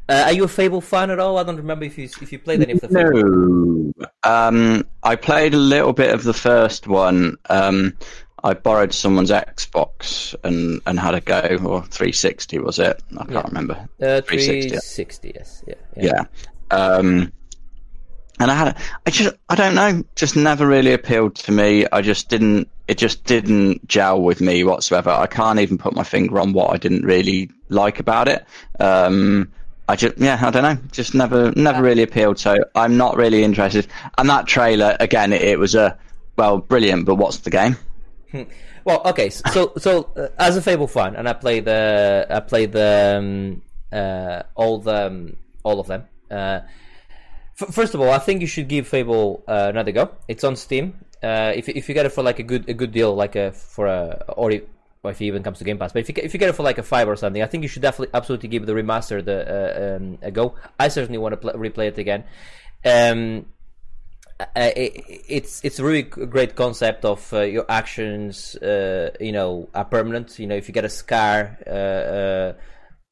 Uh, 0.08 0.24
are 0.26 0.32
you 0.32 0.44
a 0.44 0.48
Fable 0.48 0.80
fan 0.80 1.10
at 1.10 1.18
all? 1.18 1.38
I 1.38 1.42
don't 1.42 1.56
remember 1.56 1.84
if 1.84 1.98
you 1.98 2.04
if 2.04 2.32
you 2.32 2.38
played 2.38 2.62
any 2.62 2.74
of 2.74 2.80
the 2.80 2.88
Fable. 2.88 3.92
No. 3.96 4.06
Um, 4.22 4.86
I 5.02 5.16
played 5.16 5.54
a 5.54 5.58
little 5.58 5.92
bit 5.92 6.12
of 6.14 6.22
the 6.22 6.34
first 6.34 6.86
one. 6.86 7.36
Um, 7.48 7.96
I 8.42 8.54
borrowed 8.54 8.92
someone's 8.94 9.30
Xbox 9.30 10.34
and, 10.44 10.80
and 10.86 10.98
had 10.98 11.14
a 11.14 11.20
go, 11.20 11.40
or 11.64 11.82
360 11.82 12.58
was 12.58 12.78
it? 12.78 13.02
I 13.12 13.16
can't 13.24 13.30
Yeah. 13.30 13.42
remember. 13.46 13.74
Uh, 14.00 14.20
360. 14.22 14.68
360, 14.70 15.32
yes. 15.34 15.64
Yeah. 15.66 15.74
yeah. 15.96 16.24
Yeah. 16.70 16.76
Um, 16.76 17.32
and 18.38 18.50
I 18.50 18.54
had, 18.54 18.68
a, 18.68 18.76
I 19.06 19.10
just, 19.10 19.34
I 19.50 19.54
don't 19.54 19.74
know, 19.74 20.02
just 20.16 20.34
never 20.36 20.66
really 20.66 20.92
appealed 20.94 21.34
to 21.36 21.52
me. 21.52 21.84
I 21.92 22.00
just 22.00 22.28
didn't, 22.30 22.68
it 22.88 22.96
just 22.96 23.24
didn't 23.24 23.86
gel 23.86 24.22
with 24.22 24.40
me 24.40 24.64
whatsoever. 24.64 25.10
I 25.10 25.26
can't 25.26 25.58
even 25.58 25.76
put 25.76 25.94
my 25.94 26.04
finger 26.04 26.40
on 26.40 26.52
what 26.54 26.72
I 26.72 26.78
didn't 26.78 27.04
really 27.04 27.50
like 27.68 28.00
about 28.00 28.28
it. 28.28 28.46
Um, 28.80 29.50
I 29.88 29.96
just, 29.96 30.16
yeah, 30.18 30.38
I 30.40 30.50
don't 30.50 30.62
know, 30.62 30.78
just 30.92 31.14
never, 31.14 31.52
never 31.52 31.82
really 31.82 32.02
appealed. 32.02 32.38
So 32.38 32.56
I'm 32.74 32.96
not 32.96 33.16
really 33.16 33.44
interested. 33.44 33.86
And 34.16 34.30
that 34.30 34.46
trailer, 34.46 34.96
again, 35.00 35.32
it, 35.34 35.42
it 35.42 35.58
was 35.58 35.74
a, 35.74 35.98
well, 36.36 36.58
brilliant, 36.58 37.04
but 37.04 37.16
what's 37.16 37.38
the 37.38 37.50
game? 37.50 37.76
Well, 38.84 39.02
okay, 39.06 39.30
so 39.30 39.72
so 39.76 40.10
uh, 40.16 40.28
as 40.38 40.56
a 40.56 40.62
Fable 40.62 40.86
fan, 40.86 41.16
and 41.16 41.28
I 41.28 41.32
play 41.34 41.60
the 41.60 42.26
I 42.30 42.40
play 42.40 42.66
the 42.66 43.18
um, 43.18 43.62
uh, 43.92 44.42
all 44.54 44.78
the 44.78 45.06
um, 45.06 45.36
all 45.62 45.80
of 45.80 45.86
them. 45.86 46.04
Uh, 46.30 46.60
f- 47.60 47.74
first 47.74 47.94
of 47.94 48.00
all, 48.00 48.10
I 48.10 48.18
think 48.18 48.40
you 48.40 48.46
should 48.46 48.68
give 48.68 48.88
Fable 48.88 49.44
uh, 49.46 49.66
another 49.68 49.92
go. 49.92 50.10
It's 50.28 50.44
on 50.44 50.56
Steam. 50.56 51.04
Uh, 51.22 51.52
if 51.54 51.68
if 51.68 51.88
you 51.88 51.94
get 51.94 52.06
it 52.06 52.10
for 52.10 52.22
like 52.22 52.38
a 52.38 52.42
good 52.42 52.68
a 52.68 52.74
good 52.74 52.92
deal, 52.92 53.14
like 53.14 53.36
a 53.36 53.52
for 53.52 53.86
a 53.86 54.24
or 54.36 54.50
if, 54.50 54.62
or 55.02 55.10
if 55.10 55.20
it 55.20 55.24
even 55.26 55.42
comes 55.42 55.58
to 55.58 55.64
Game 55.64 55.76
Pass, 55.78 55.92
but 55.92 56.00
if 56.00 56.08
you 56.08 56.14
get, 56.14 56.24
if 56.24 56.32
you 56.32 56.38
get 56.40 56.48
it 56.48 56.54
for 56.54 56.62
like 56.62 56.78
a 56.78 56.82
five 56.82 57.08
or 57.08 57.16
something, 57.16 57.42
I 57.42 57.46
think 57.46 57.62
you 57.62 57.68
should 57.68 57.82
definitely 57.82 58.14
absolutely 58.14 58.48
give 58.48 58.64
the 58.66 58.72
remaster 58.72 59.22
the 59.24 59.44
uh, 59.44 59.96
um, 59.96 60.18
a 60.22 60.30
go. 60.30 60.54
I 60.78 60.88
certainly 60.88 61.18
want 61.18 61.32
to 61.32 61.36
pl- 61.36 61.52
replay 61.60 61.88
it 61.88 61.98
again. 61.98 62.24
Um, 62.84 63.46
uh, 64.40 64.70
it, 64.76 65.04
it's 65.28 65.64
it's 65.64 65.78
a 65.78 65.84
really 65.84 66.02
great 66.02 66.56
concept 66.56 67.04
of 67.04 67.32
uh, 67.32 67.40
your 67.40 67.66
actions. 67.68 68.56
Uh, 68.56 69.10
you 69.20 69.32
know, 69.32 69.68
are 69.74 69.84
permanent. 69.84 70.38
You 70.38 70.46
know, 70.46 70.56
if 70.56 70.68
you 70.68 70.74
get 70.74 70.84
a 70.84 70.88
scar 70.88 71.58
uh, 71.66 71.70
uh, 71.70 72.52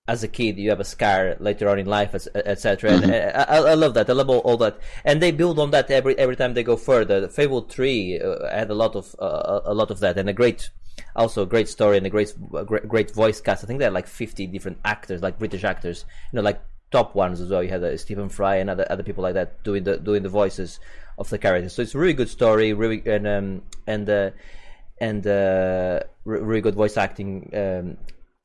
as 0.07 0.23
a 0.23 0.29
kid, 0.29 0.59
you 0.59 0.71
have 0.71 0.81
a 0.81 0.85
scar 0.85 1.37
later 1.39 1.69
on 1.69 1.79
in 1.79 1.87
life, 1.87 2.15
etc. 2.35 2.93
Uh, 2.93 3.45
I, 3.49 3.57
I 3.59 3.75
love 3.75 3.95
that. 3.95 4.09
I 4.09 4.13
love 4.13 4.31
all, 4.31 4.39
all 4.39 4.57
that, 4.59 4.79
and 5.05 5.21
they 5.23 5.31
build 5.31 5.59
on 5.59 5.71
that 5.73 5.91
every 5.91 6.19
every 6.19 6.37
time 6.37 6.55
they 6.55 6.63
go 6.63 6.77
further. 6.77 7.29
Fable 7.29 7.63
Three 7.63 8.21
uh, 8.21 8.49
had 8.51 8.71
a 8.71 8.75
lot 8.75 8.97
of 8.97 9.15
uh, 9.19 9.61
a 9.65 9.75
lot 9.75 9.91
of 9.91 10.01
that, 10.01 10.19
and 10.19 10.29
a 10.29 10.33
great. 10.33 10.71
Also, 11.15 11.43
a 11.43 11.47
great 11.47 11.69
story 11.69 11.97
and 11.97 12.05
a 12.07 12.11
great, 12.11 12.35
great, 12.67 12.89
great 12.89 13.11
voice 13.13 13.41
cast. 13.41 13.63
I 13.63 13.69
think 13.69 13.79
there 13.79 13.89
are 13.89 13.93
like 13.93 14.09
fifty 14.09 14.49
different 14.49 14.79
actors, 14.85 15.23
like 15.23 15.39
British 15.39 15.63
actors. 15.63 16.05
You 16.33 16.37
know, 16.37 16.43
like 16.43 16.61
top 16.91 17.15
ones 17.15 17.41
as 17.41 17.51
well. 17.51 17.63
You 17.63 17.69
had 17.69 17.85
uh, 17.85 17.97
Stephen 17.97 18.29
Fry 18.29 18.57
and 18.57 18.71
other 18.71 18.87
other 18.91 19.03
people 19.03 19.23
like 19.23 19.35
that 19.35 19.63
doing 19.63 19.85
the 19.85 19.97
doing 19.99 20.23
the 20.23 20.29
voices 20.29 20.81
of 21.19 21.29
the 21.29 21.39
characters. 21.39 21.75
So 21.75 21.83
it's 21.83 21.95
a 21.95 21.99
really 21.99 22.15
good 22.15 22.29
story, 22.29 22.73
really 22.73 23.03
and 23.07 23.27
um, 23.27 23.63
and 23.87 24.09
uh, 24.09 24.31
and 25.01 25.27
uh, 25.27 26.01
re- 26.25 26.41
really 26.41 26.61
good 26.61 26.75
voice 26.75 26.97
acting 26.97 27.51
um, 27.55 27.97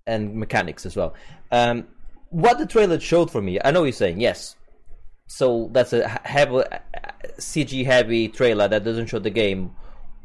and 0.06 0.36
mechanics 0.36 0.86
as 0.86 0.96
well. 0.96 1.14
Um, 1.52 1.88
what 2.30 2.58
the 2.58 2.66
trailer 2.66 3.00
showed 3.00 3.32
for 3.32 3.42
me, 3.42 3.60
I 3.64 3.72
know 3.72 3.84
you're 3.84 3.94
saying 3.94 4.20
yes. 4.20 4.56
So 5.28 5.70
that's 5.72 5.94
a 5.94 6.08
heavy 6.24 6.64
CG 7.38 7.86
heavy 7.86 8.28
trailer 8.28 8.68
that 8.68 8.84
doesn't 8.84 9.08
show 9.08 9.20
the 9.20 9.30
game. 9.30 9.72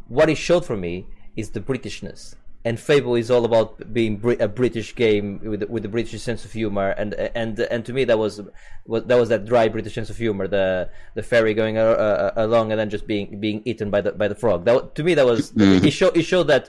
What 0.08 0.28
it 0.28 0.36
showed 0.36 0.64
for 0.64 0.76
me 0.76 1.06
is 1.36 1.50
the 1.50 1.60
Britishness. 1.60 2.34
And 2.68 2.78
Fable 2.78 3.14
is 3.14 3.30
all 3.30 3.46
about 3.46 3.94
being 3.94 4.20
a 4.40 4.46
British 4.46 4.94
game 4.94 5.40
with 5.42 5.62
with 5.70 5.82
the 5.84 5.88
British 5.88 6.20
sense 6.20 6.44
of 6.44 6.52
humor, 6.52 6.90
and 7.00 7.14
and 7.14 7.58
and 7.58 7.80
to 7.86 7.94
me 7.94 8.04
that 8.04 8.18
was, 8.18 8.42
was 8.84 9.04
that 9.04 9.16
was 9.16 9.30
that 9.30 9.46
dry 9.46 9.68
British 9.68 9.94
sense 9.94 10.10
of 10.10 10.18
humor, 10.18 10.46
the 10.46 10.90
the 11.14 11.22
ferry 11.22 11.54
going 11.54 11.78
uh, 11.78 11.82
uh, 11.82 12.32
along 12.36 12.70
and 12.70 12.78
then 12.78 12.90
just 12.90 13.06
being 13.06 13.40
being 13.40 13.62
eaten 13.64 13.88
by 13.88 14.02
the 14.02 14.12
by 14.12 14.28
the 14.28 14.34
frog. 14.34 14.66
That 14.66 14.94
to 14.96 15.02
me 15.02 15.14
that 15.14 15.24
was 15.24 15.54
it 15.56 15.92
showed 15.92 16.14
it 16.14 16.24
showed 16.24 16.48
that 16.48 16.68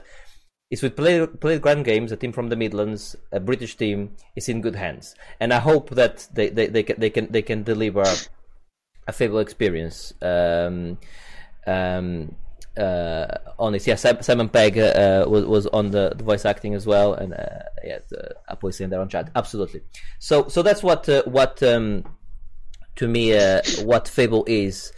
it's 0.70 0.80
with 0.80 0.96
Play 0.96 1.26
Playground 1.26 1.82
Games, 1.82 2.12
a 2.12 2.16
team 2.16 2.32
from 2.32 2.48
the 2.48 2.56
Midlands, 2.56 3.14
a 3.30 3.38
British 3.38 3.76
team, 3.76 4.16
is 4.36 4.48
in 4.48 4.62
good 4.62 4.76
hands, 4.76 5.14
and 5.38 5.52
I 5.52 5.58
hope 5.58 5.90
that 5.90 6.28
they 6.32 6.48
they, 6.48 6.68
they 6.68 6.82
can 6.82 6.96
they 6.98 7.10
can 7.10 7.26
they 7.30 7.42
can 7.42 7.62
deliver 7.62 8.04
a 9.06 9.12
Fable 9.12 9.40
experience. 9.40 10.14
Um, 10.22 10.96
um, 11.66 12.36
uh, 12.76 13.26
on 13.58 13.72
this, 13.72 13.86
yeah, 13.86 13.96
Simon 13.96 14.48
Pegg 14.48 14.78
uh, 14.78 15.24
was 15.28 15.44
was 15.44 15.66
on 15.68 15.90
the, 15.90 16.12
the 16.16 16.24
voice 16.24 16.44
acting 16.44 16.74
as 16.74 16.86
well, 16.86 17.14
and 17.14 17.34
uh, 17.34 17.64
yeah, 17.84 17.98
the, 18.08 18.68
is 18.68 18.76
saying 18.76 18.90
there 18.90 19.00
on 19.00 19.08
chat, 19.08 19.30
absolutely. 19.34 19.82
So 20.18 20.48
so 20.48 20.62
that's 20.62 20.82
what 20.82 21.08
uh, 21.08 21.22
what 21.24 21.62
um, 21.62 22.04
to 22.96 23.08
me 23.08 23.36
uh, 23.36 23.62
what 23.82 24.08
Fable 24.08 24.44
is. 24.46 24.92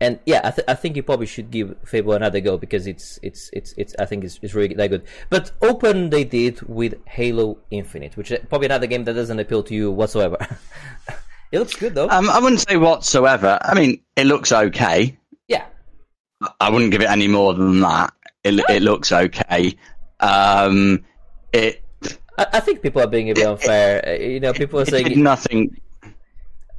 And 0.00 0.20
yeah, 0.26 0.42
I, 0.44 0.50
th- 0.52 0.64
I 0.68 0.74
think 0.74 0.94
you 0.94 1.02
probably 1.02 1.26
should 1.26 1.50
give 1.50 1.74
Fable 1.84 2.12
another 2.12 2.40
go 2.40 2.56
because 2.56 2.86
it's 2.86 3.18
it's 3.20 3.50
it's 3.52 3.74
it's 3.76 3.96
I 3.98 4.04
think 4.04 4.22
it's, 4.22 4.38
it's 4.42 4.54
really 4.54 4.74
that 4.74 4.88
good. 4.90 5.02
But 5.28 5.50
open 5.60 6.10
they 6.10 6.22
did 6.22 6.62
with 6.62 6.94
Halo 7.06 7.58
Infinite, 7.72 8.16
which 8.16 8.30
is 8.30 8.38
probably 8.48 8.66
another 8.66 8.86
game 8.86 9.04
that 9.04 9.14
doesn't 9.14 9.40
appeal 9.40 9.64
to 9.64 9.74
you 9.74 9.90
whatsoever. 9.90 10.36
it 11.52 11.58
looks 11.58 11.74
good 11.74 11.96
though. 11.96 12.08
Um, 12.08 12.30
I 12.30 12.38
wouldn't 12.38 12.60
say 12.60 12.76
whatsoever. 12.76 13.58
I 13.60 13.74
mean, 13.74 14.00
it 14.14 14.26
looks 14.26 14.52
okay. 14.52 15.17
I 16.60 16.70
wouldn't 16.70 16.92
give 16.92 17.02
it 17.02 17.10
any 17.10 17.28
more 17.28 17.54
than 17.54 17.80
that. 17.80 18.12
It, 18.44 18.62
it 18.68 18.82
looks 18.82 19.10
okay. 19.12 19.74
Um, 20.20 21.04
it 21.52 21.82
I, 22.36 22.46
I 22.54 22.60
think 22.60 22.82
people 22.82 23.02
are 23.02 23.06
being 23.08 23.30
a 23.30 23.34
bit 23.34 23.46
unfair. 23.46 24.06
Uh, 24.06 24.12
You 24.12 24.40
know, 24.40 24.52
people 24.52 24.78
are 24.78 24.82
it 24.82 24.88
saying 24.88 25.08
did 25.08 25.18
nothing. 25.18 25.80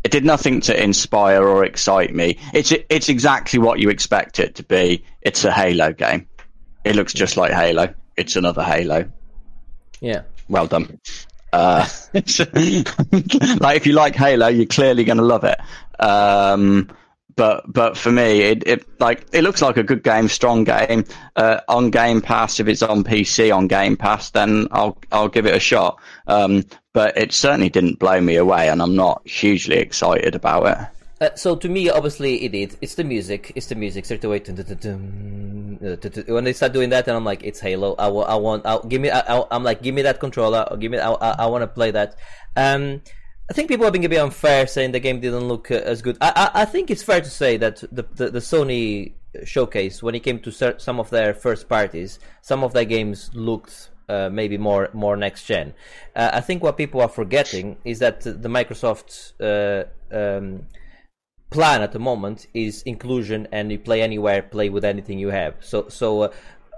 It 0.04 0.12
did 0.12 0.24
nothing 0.24 0.62
to 0.62 0.82
inspire 0.84 1.44
or 1.46 1.66
excite 1.66 2.16
me. 2.16 2.38
It's 2.54 2.72
it's 2.90 3.10
exactly 3.10 3.60
what 3.60 3.80
you 3.80 3.90
expect 3.90 4.40
it 4.40 4.56
to 4.56 4.64
be. 4.64 5.04
It's 5.22 5.44
a 5.44 5.52
Halo 5.52 5.92
game. 5.92 6.28
It 6.86 6.96
looks 6.96 7.14
just 7.14 7.36
like 7.36 7.52
Halo. 7.52 7.94
It's 8.16 8.36
another 8.36 8.64
Halo. 8.64 9.10
yeah. 10.00 10.22
Well 10.48 10.66
done. 10.68 11.00
Uh, 11.54 11.88
like 12.14 13.76
if 13.76 13.86
you 13.86 13.94
like 13.94 14.16
Halo, 14.16 14.48
you're 14.48 14.66
clearly 14.66 15.04
going 15.04 15.18
to 15.18 15.24
love 15.24 15.44
it. 15.44 15.60
Um, 16.00 16.90
but 17.40 17.72
but 17.72 17.96
for 17.96 18.12
me, 18.12 18.42
it, 18.42 18.68
it 18.68 18.86
like 19.00 19.26
it 19.32 19.44
looks 19.44 19.62
like 19.62 19.78
a 19.78 19.84
good 19.84 20.04
game, 20.04 20.28
strong 20.28 20.66
game 20.66 21.06
uh, 21.38 21.62
on 21.70 21.90
Game 21.90 22.20
Pass. 22.20 22.60
If 22.60 22.68
it's 22.68 22.84
on 22.84 23.02
PC 23.02 23.56
on 23.56 23.70
Game 23.70 23.96
Pass, 23.96 24.32
then 24.32 24.68
I'll 24.72 24.98
I'll 25.14 25.30
give 25.30 25.46
it 25.46 25.56
a 25.56 25.60
shot. 25.60 26.02
Um, 26.28 26.66
but 26.92 27.18
it 27.18 27.32
certainly 27.32 27.70
didn't 27.70 27.98
blow 27.98 28.20
me 28.20 28.36
away, 28.36 28.68
and 28.68 28.82
I'm 28.82 28.94
not 28.94 29.26
hugely 29.26 29.78
excited 29.78 30.36
about 30.36 30.68
it. 30.68 30.78
Uh, 31.22 31.30
so 31.36 31.56
to 31.56 31.70
me, 31.70 31.90
obviously, 31.90 32.44
it. 32.44 32.76
It's 32.82 32.96
the 32.96 33.06
music. 33.06 33.54
It's 33.56 33.68
the 33.68 33.76
music. 33.76 34.04
Straight 34.04 34.26
when 34.26 34.44
they 36.44 36.52
start 36.52 36.74
doing 36.74 36.90
that, 36.90 37.08
and 37.08 37.16
I'm 37.16 37.24
like, 37.24 37.46
it's 37.46 37.62
Halo. 37.62 37.96
I, 37.98 38.10
wa- 38.10 38.24
I 38.24 38.36
want. 38.36 38.66
I, 38.66 38.80
give 38.86 39.00
me. 39.00 39.12
I, 39.12 39.46
I'm 39.50 39.64
like, 39.64 39.82
give 39.82 39.96
me 39.96 40.02
that 40.02 40.20
controller. 40.20 40.68
Give 40.78 40.92
me. 40.92 40.98
I, 40.98 41.14
I, 41.14 41.36
I 41.40 41.46
want 41.46 41.62
to 41.62 41.68
play 41.68 41.92
that. 41.92 42.18
Um, 42.58 43.02
I 43.50 43.54
think 43.54 43.68
people 43.68 43.86
are 43.88 43.92
being 43.92 44.06
a 44.06 44.10
bit 44.10 44.20
unfair, 44.20 44.68
saying 44.68 44.92
the 44.92 45.00
game 45.00 45.20
didn't 45.20 45.48
look 45.48 45.72
uh, 45.72 45.76
as 45.76 46.04
good. 46.04 46.18
I, 46.22 46.52
I, 46.54 46.62
I 46.62 46.66
think 46.66 46.92
it's 46.92 47.02
fair 47.02 47.20
to 47.20 47.30
say 47.30 47.58
that 47.58 47.78
the, 47.92 48.04
the, 48.14 48.30
the 48.30 48.40
Sony 48.40 49.14
showcase, 49.44 50.04
when 50.04 50.14
it 50.14 50.20
came 50.20 50.40
to 50.40 50.52
cer- 50.52 50.78
some 50.78 51.00
of 51.00 51.10
their 51.10 51.34
first 51.34 51.68
parties, 51.68 52.20
some 52.42 52.64
of 52.64 52.74
their 52.74 52.86
games 52.86 53.32
looked 53.34 53.90
uh, 54.08 54.30
maybe 54.32 54.58
more 54.58 54.90
more 54.94 55.16
next 55.16 55.46
gen. 55.46 55.74
Uh, 56.16 56.30
I 56.34 56.42
think 56.42 56.64
what 56.64 56.78
people 56.78 57.02
are 57.02 57.10
forgetting 57.10 57.78
is 57.86 58.00
that 58.00 58.22
the 58.22 58.50
Microsoft 58.50 59.34
uh, 59.40 59.86
um, 60.16 60.66
plan 61.50 61.82
at 61.82 61.92
the 61.92 62.00
moment 62.00 62.48
is 62.54 62.84
inclusion, 62.84 63.48
and 63.52 63.72
you 63.72 63.80
play 63.80 64.02
anywhere, 64.02 64.44
play 64.44 64.70
with 64.70 64.86
anything 64.86 65.18
you 65.20 65.30
have. 65.30 65.56
So 65.62 65.90
so. 65.90 66.22
Uh, 66.24 66.32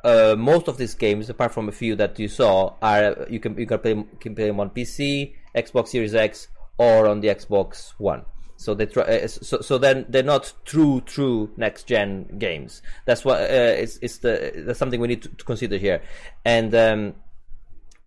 uh, 0.04 0.36
most 0.36 0.68
of 0.68 0.78
these 0.78 0.96
games, 0.96 1.30
apart 1.30 1.54
from 1.54 1.70
a 1.70 1.72
few 1.72 1.96
that 1.96 2.18
you 2.18 2.28
saw, 2.28 2.74
are 2.82 3.28
you 3.30 3.40
can 3.40 3.56
you 3.56 3.68
can 3.68 3.78
play 3.78 4.04
can 4.20 4.34
play 4.34 4.48
them 4.48 4.60
on 4.60 4.72
PC, 4.72 5.36
Xbox 5.56 5.90
Series 5.90 6.16
X, 6.16 6.48
or 6.82 7.08
on 7.08 7.22
the 7.22 7.28
Xbox 7.28 7.94
One. 8.00 8.26
So 8.58 8.74
they 8.74 8.88
try. 8.88 9.04
Uh, 9.04 9.28
so 9.28 9.62
so 9.62 9.78
then 9.78 10.06
they're 10.10 10.32
not 10.36 10.54
true 10.66 11.02
true 11.02 11.50
next 11.58 11.84
gen 11.84 12.38
games. 12.40 12.82
That's 13.06 13.24
what 13.24 13.42
uh, 13.42 13.76
it's 13.84 13.98
it's 14.02 14.18
the 14.20 14.52
that's 14.66 14.80
something 14.80 15.00
we 15.00 15.08
need 15.08 15.22
to, 15.24 15.30
to 15.30 15.46
consider 15.46 15.78
here, 15.78 16.02
and. 16.46 16.74
Um, 16.76 17.16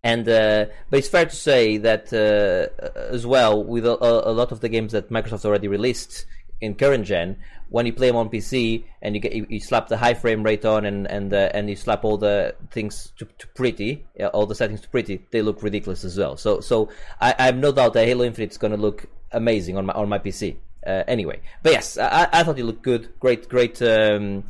and 0.06 0.28
uh, 0.28 0.66
but 0.90 0.98
it's 0.98 1.08
fair 1.08 1.24
to 1.24 1.34
say 1.34 1.78
that 1.78 2.12
uh, 2.12 2.84
as 3.10 3.24
well 3.24 3.64
with 3.64 3.86
a, 3.86 3.96
a 4.28 4.34
lot 4.40 4.52
of 4.52 4.60
the 4.60 4.68
games 4.68 4.92
that 4.92 5.08
Microsoft 5.08 5.46
already 5.46 5.66
released 5.66 6.26
in 6.64 6.74
current 6.74 7.06
gen, 7.06 7.36
when 7.68 7.86
you 7.86 7.92
play 7.92 8.08
them 8.08 8.16
on 8.16 8.28
PC 8.28 8.84
and 9.02 9.14
you 9.14 9.20
get 9.20 9.32
you, 9.32 9.46
you 9.48 9.60
slap 9.60 9.88
the 9.88 9.96
high 9.96 10.14
frame 10.14 10.42
rate 10.42 10.64
on 10.64 10.84
and 10.84 11.06
and 11.06 11.32
uh, 11.32 11.50
and 11.54 11.68
you 11.68 11.76
slap 11.76 12.04
all 12.04 12.16
the 12.16 12.54
things 12.70 13.12
to, 13.18 13.26
to 13.38 13.46
pretty, 13.48 14.04
uh, 14.20 14.26
all 14.26 14.46
the 14.46 14.54
settings 14.54 14.80
to 14.80 14.88
pretty, 14.88 15.24
they 15.30 15.42
look 15.42 15.62
ridiculous 15.62 16.04
as 16.04 16.16
well. 16.18 16.36
So 16.36 16.60
so 16.60 16.88
I, 17.20 17.34
I 17.38 17.46
have 17.46 17.56
no 17.56 17.72
doubt 17.72 17.92
that 17.94 18.06
Halo 18.06 18.24
Infinite 18.24 18.50
is 18.52 18.58
going 18.58 18.72
to 18.72 18.80
look 18.80 19.06
amazing 19.32 19.76
on 19.76 19.86
my 19.86 19.92
on 19.92 20.08
my 20.08 20.18
PC. 20.18 20.56
Uh, 20.86 21.02
anyway, 21.08 21.40
but 21.62 21.72
yes, 21.72 21.96
I, 21.96 22.28
I 22.30 22.42
thought 22.42 22.58
it 22.58 22.64
looked 22.64 22.82
good. 22.82 23.08
Great, 23.18 23.48
great. 23.48 23.80
Um, 23.80 24.44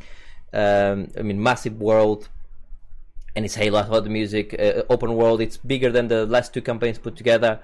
um, 0.51 1.07
I 1.17 1.21
mean, 1.21 1.41
massive 1.41 1.79
world 1.79 2.29
and 3.35 3.45
it's 3.45 3.55
Halo. 3.55 3.79
I 3.79 3.83
thought 3.83 4.03
the 4.03 4.09
music, 4.09 4.55
uh, 4.57 4.83
open 4.89 5.15
world, 5.15 5.41
it's 5.41 5.57
bigger 5.57 5.91
than 5.91 6.07
the 6.07 6.25
last 6.25 6.53
two 6.53 6.61
campaigns 6.61 6.97
put 6.97 7.15
together. 7.15 7.59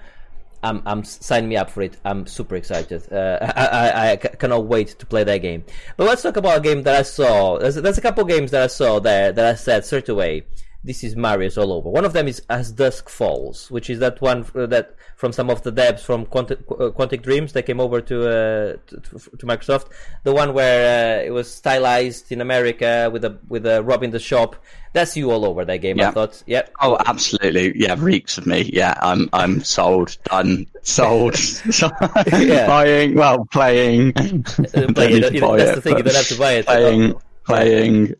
I'm, 0.63 0.81
I'm 0.85 1.03
sign 1.03 1.47
me 1.47 1.57
up 1.57 1.69
for 1.69 1.81
it. 1.81 1.97
I'm 2.05 2.27
super 2.27 2.55
excited. 2.55 3.11
Uh, 3.11 3.37
I, 3.55 3.89
I, 3.89 4.11
I 4.11 4.15
cannot 4.15 4.65
wait 4.65 4.89
to 4.99 5.05
play 5.05 5.23
that 5.23 5.37
game. 5.39 5.63
But 5.97 6.07
let's 6.07 6.21
talk 6.21 6.37
about 6.37 6.57
a 6.57 6.61
game 6.61 6.83
that 6.83 6.95
I 6.95 7.01
saw. 7.01 7.57
There's, 7.57 7.75
there's 7.75 7.97
a 7.97 8.01
couple 8.01 8.23
games 8.25 8.51
that 8.51 8.63
I 8.63 8.67
saw 8.67 8.99
there 8.99 9.31
that 9.31 9.45
I 9.45 9.55
said 9.55 9.85
straight 9.85 10.09
away 10.09 10.45
this 10.83 11.03
is 11.03 11.15
Marius 11.15 11.57
all 11.57 11.71
over. 11.73 11.89
One 11.89 12.05
of 12.05 12.13
them 12.13 12.27
is 12.27 12.41
As 12.49 12.71
Dusk 12.71 13.07
Falls, 13.09 13.69
which 13.69 13.89
is 13.89 13.99
that 13.99 14.19
one 14.21 14.45
uh, 14.55 14.65
that 14.67 14.95
from 15.15 15.31
some 15.31 15.49
of 15.51 15.61
the 15.61 15.71
devs 15.71 15.99
from 15.99 16.25
Quantic, 16.25 16.59
uh, 16.71 16.89
Quantic 16.91 17.21
Dreams 17.21 17.53
that 17.53 17.63
came 17.63 17.79
over 17.79 18.01
to, 18.01 18.21
uh, 18.21 18.77
to, 18.87 18.97
to 19.37 19.45
Microsoft. 19.45 19.89
The 20.23 20.33
one 20.33 20.53
where 20.55 21.19
uh, 21.21 21.23
it 21.23 21.29
was 21.31 21.51
stylized 21.53 22.31
in 22.31 22.41
America 22.41 23.09
with 23.13 23.23
a 23.25 23.37
with 23.47 23.65
a 23.67 23.83
rob 23.83 24.01
in 24.03 24.09
the 24.09 24.19
shop. 24.19 24.55
That's 24.93 25.15
you 25.15 25.29
all 25.31 25.45
over 25.45 25.63
that 25.63 25.77
game. 25.77 25.99
Yeah. 25.99 26.09
I 26.09 26.11
thought. 26.11 26.43
Yep. 26.47 26.73
Oh, 26.81 26.97
absolutely. 27.05 27.73
Yeah, 27.79 27.95
reeks 27.99 28.37
of 28.39 28.47
me. 28.47 28.69
Yeah, 28.73 28.95
I'm 29.01 29.29
I'm 29.33 29.63
sold, 29.63 30.17
done, 30.25 30.65
sold. 30.81 31.35
Yeah. 32.31 32.65
Buying, 32.67 33.15
well, 33.15 33.45
playing. 33.51 34.13
Uh, 34.17 34.23
Don't 34.23 34.95
play 34.95 35.07
need 35.13 35.23
it. 35.23 35.29
to 35.29 35.33
You 35.35 35.41
know, 35.41 35.49
buy 35.49 35.57
that's 35.57 35.71
it, 35.71 35.75
the 35.75 35.81
thing. 35.81 35.97
You 35.97 36.03
don't 36.03 36.15
have 36.15 36.27
to 36.27 36.37
buy 36.39 36.51
it. 36.53 36.65
Playing, 36.65 37.13
playing. 37.45 38.15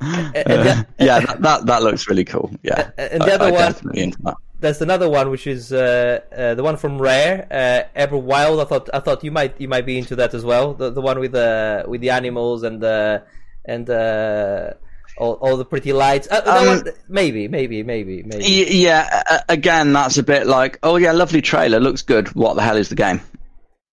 And 0.00 0.36
Uh, 0.36 0.42
the- 0.64 0.86
yeah, 1.04 1.20
that, 1.20 1.42
that 1.42 1.66
that 1.66 1.82
looks 1.82 2.08
really 2.08 2.24
cool. 2.24 2.50
Yeah, 2.62 2.90
And 2.98 3.22
the 3.22 3.32
I- 3.32 3.34
other 3.34 3.44
I 3.46 3.50
one- 3.50 3.60
definitely 3.72 4.02
into 4.02 4.18
that. 4.22 4.34
there's 4.60 4.80
another 4.82 5.08
one 5.08 5.30
which 5.30 5.46
is 5.46 5.72
uh, 5.72 6.20
uh, 6.36 6.54
the 6.54 6.62
one 6.62 6.76
from 6.76 7.00
Rare, 7.00 7.46
uh, 7.50 7.98
Everwild. 8.00 8.60
I 8.60 8.64
thought 8.64 8.88
I 8.94 9.00
thought 9.00 9.22
you 9.24 9.30
might 9.30 9.60
you 9.60 9.68
might 9.68 9.86
be 9.86 9.98
into 9.98 10.16
that 10.16 10.34
as 10.34 10.44
well. 10.44 10.74
The 10.74 10.90
the 10.90 11.00
one 11.00 11.18
with 11.20 11.32
the 11.32 11.84
with 11.88 12.00
the 12.00 12.10
animals 12.10 12.62
and 12.62 12.80
the 12.82 13.22
and 13.64 13.88
uh, 13.90 14.70
all, 15.18 15.34
all 15.34 15.56
the 15.58 15.64
pretty 15.66 15.92
lights. 15.92 16.26
Uh, 16.30 16.40
Um, 16.46 16.66
one, 16.66 16.82
maybe 17.08 17.46
maybe 17.48 17.82
maybe 17.82 18.22
maybe. 18.22 18.44
Yeah, 18.44 19.22
uh, 19.30 19.38
again, 19.50 19.92
that's 19.92 20.16
a 20.18 20.22
bit 20.22 20.46
like, 20.46 20.78
oh 20.82 20.96
yeah, 20.96 21.12
lovely 21.12 21.42
trailer, 21.42 21.78
looks 21.80 22.02
good. 22.02 22.28
What 22.34 22.54
the 22.54 22.62
hell 22.62 22.76
is 22.78 22.88
the 22.88 22.94
game? 22.96 23.20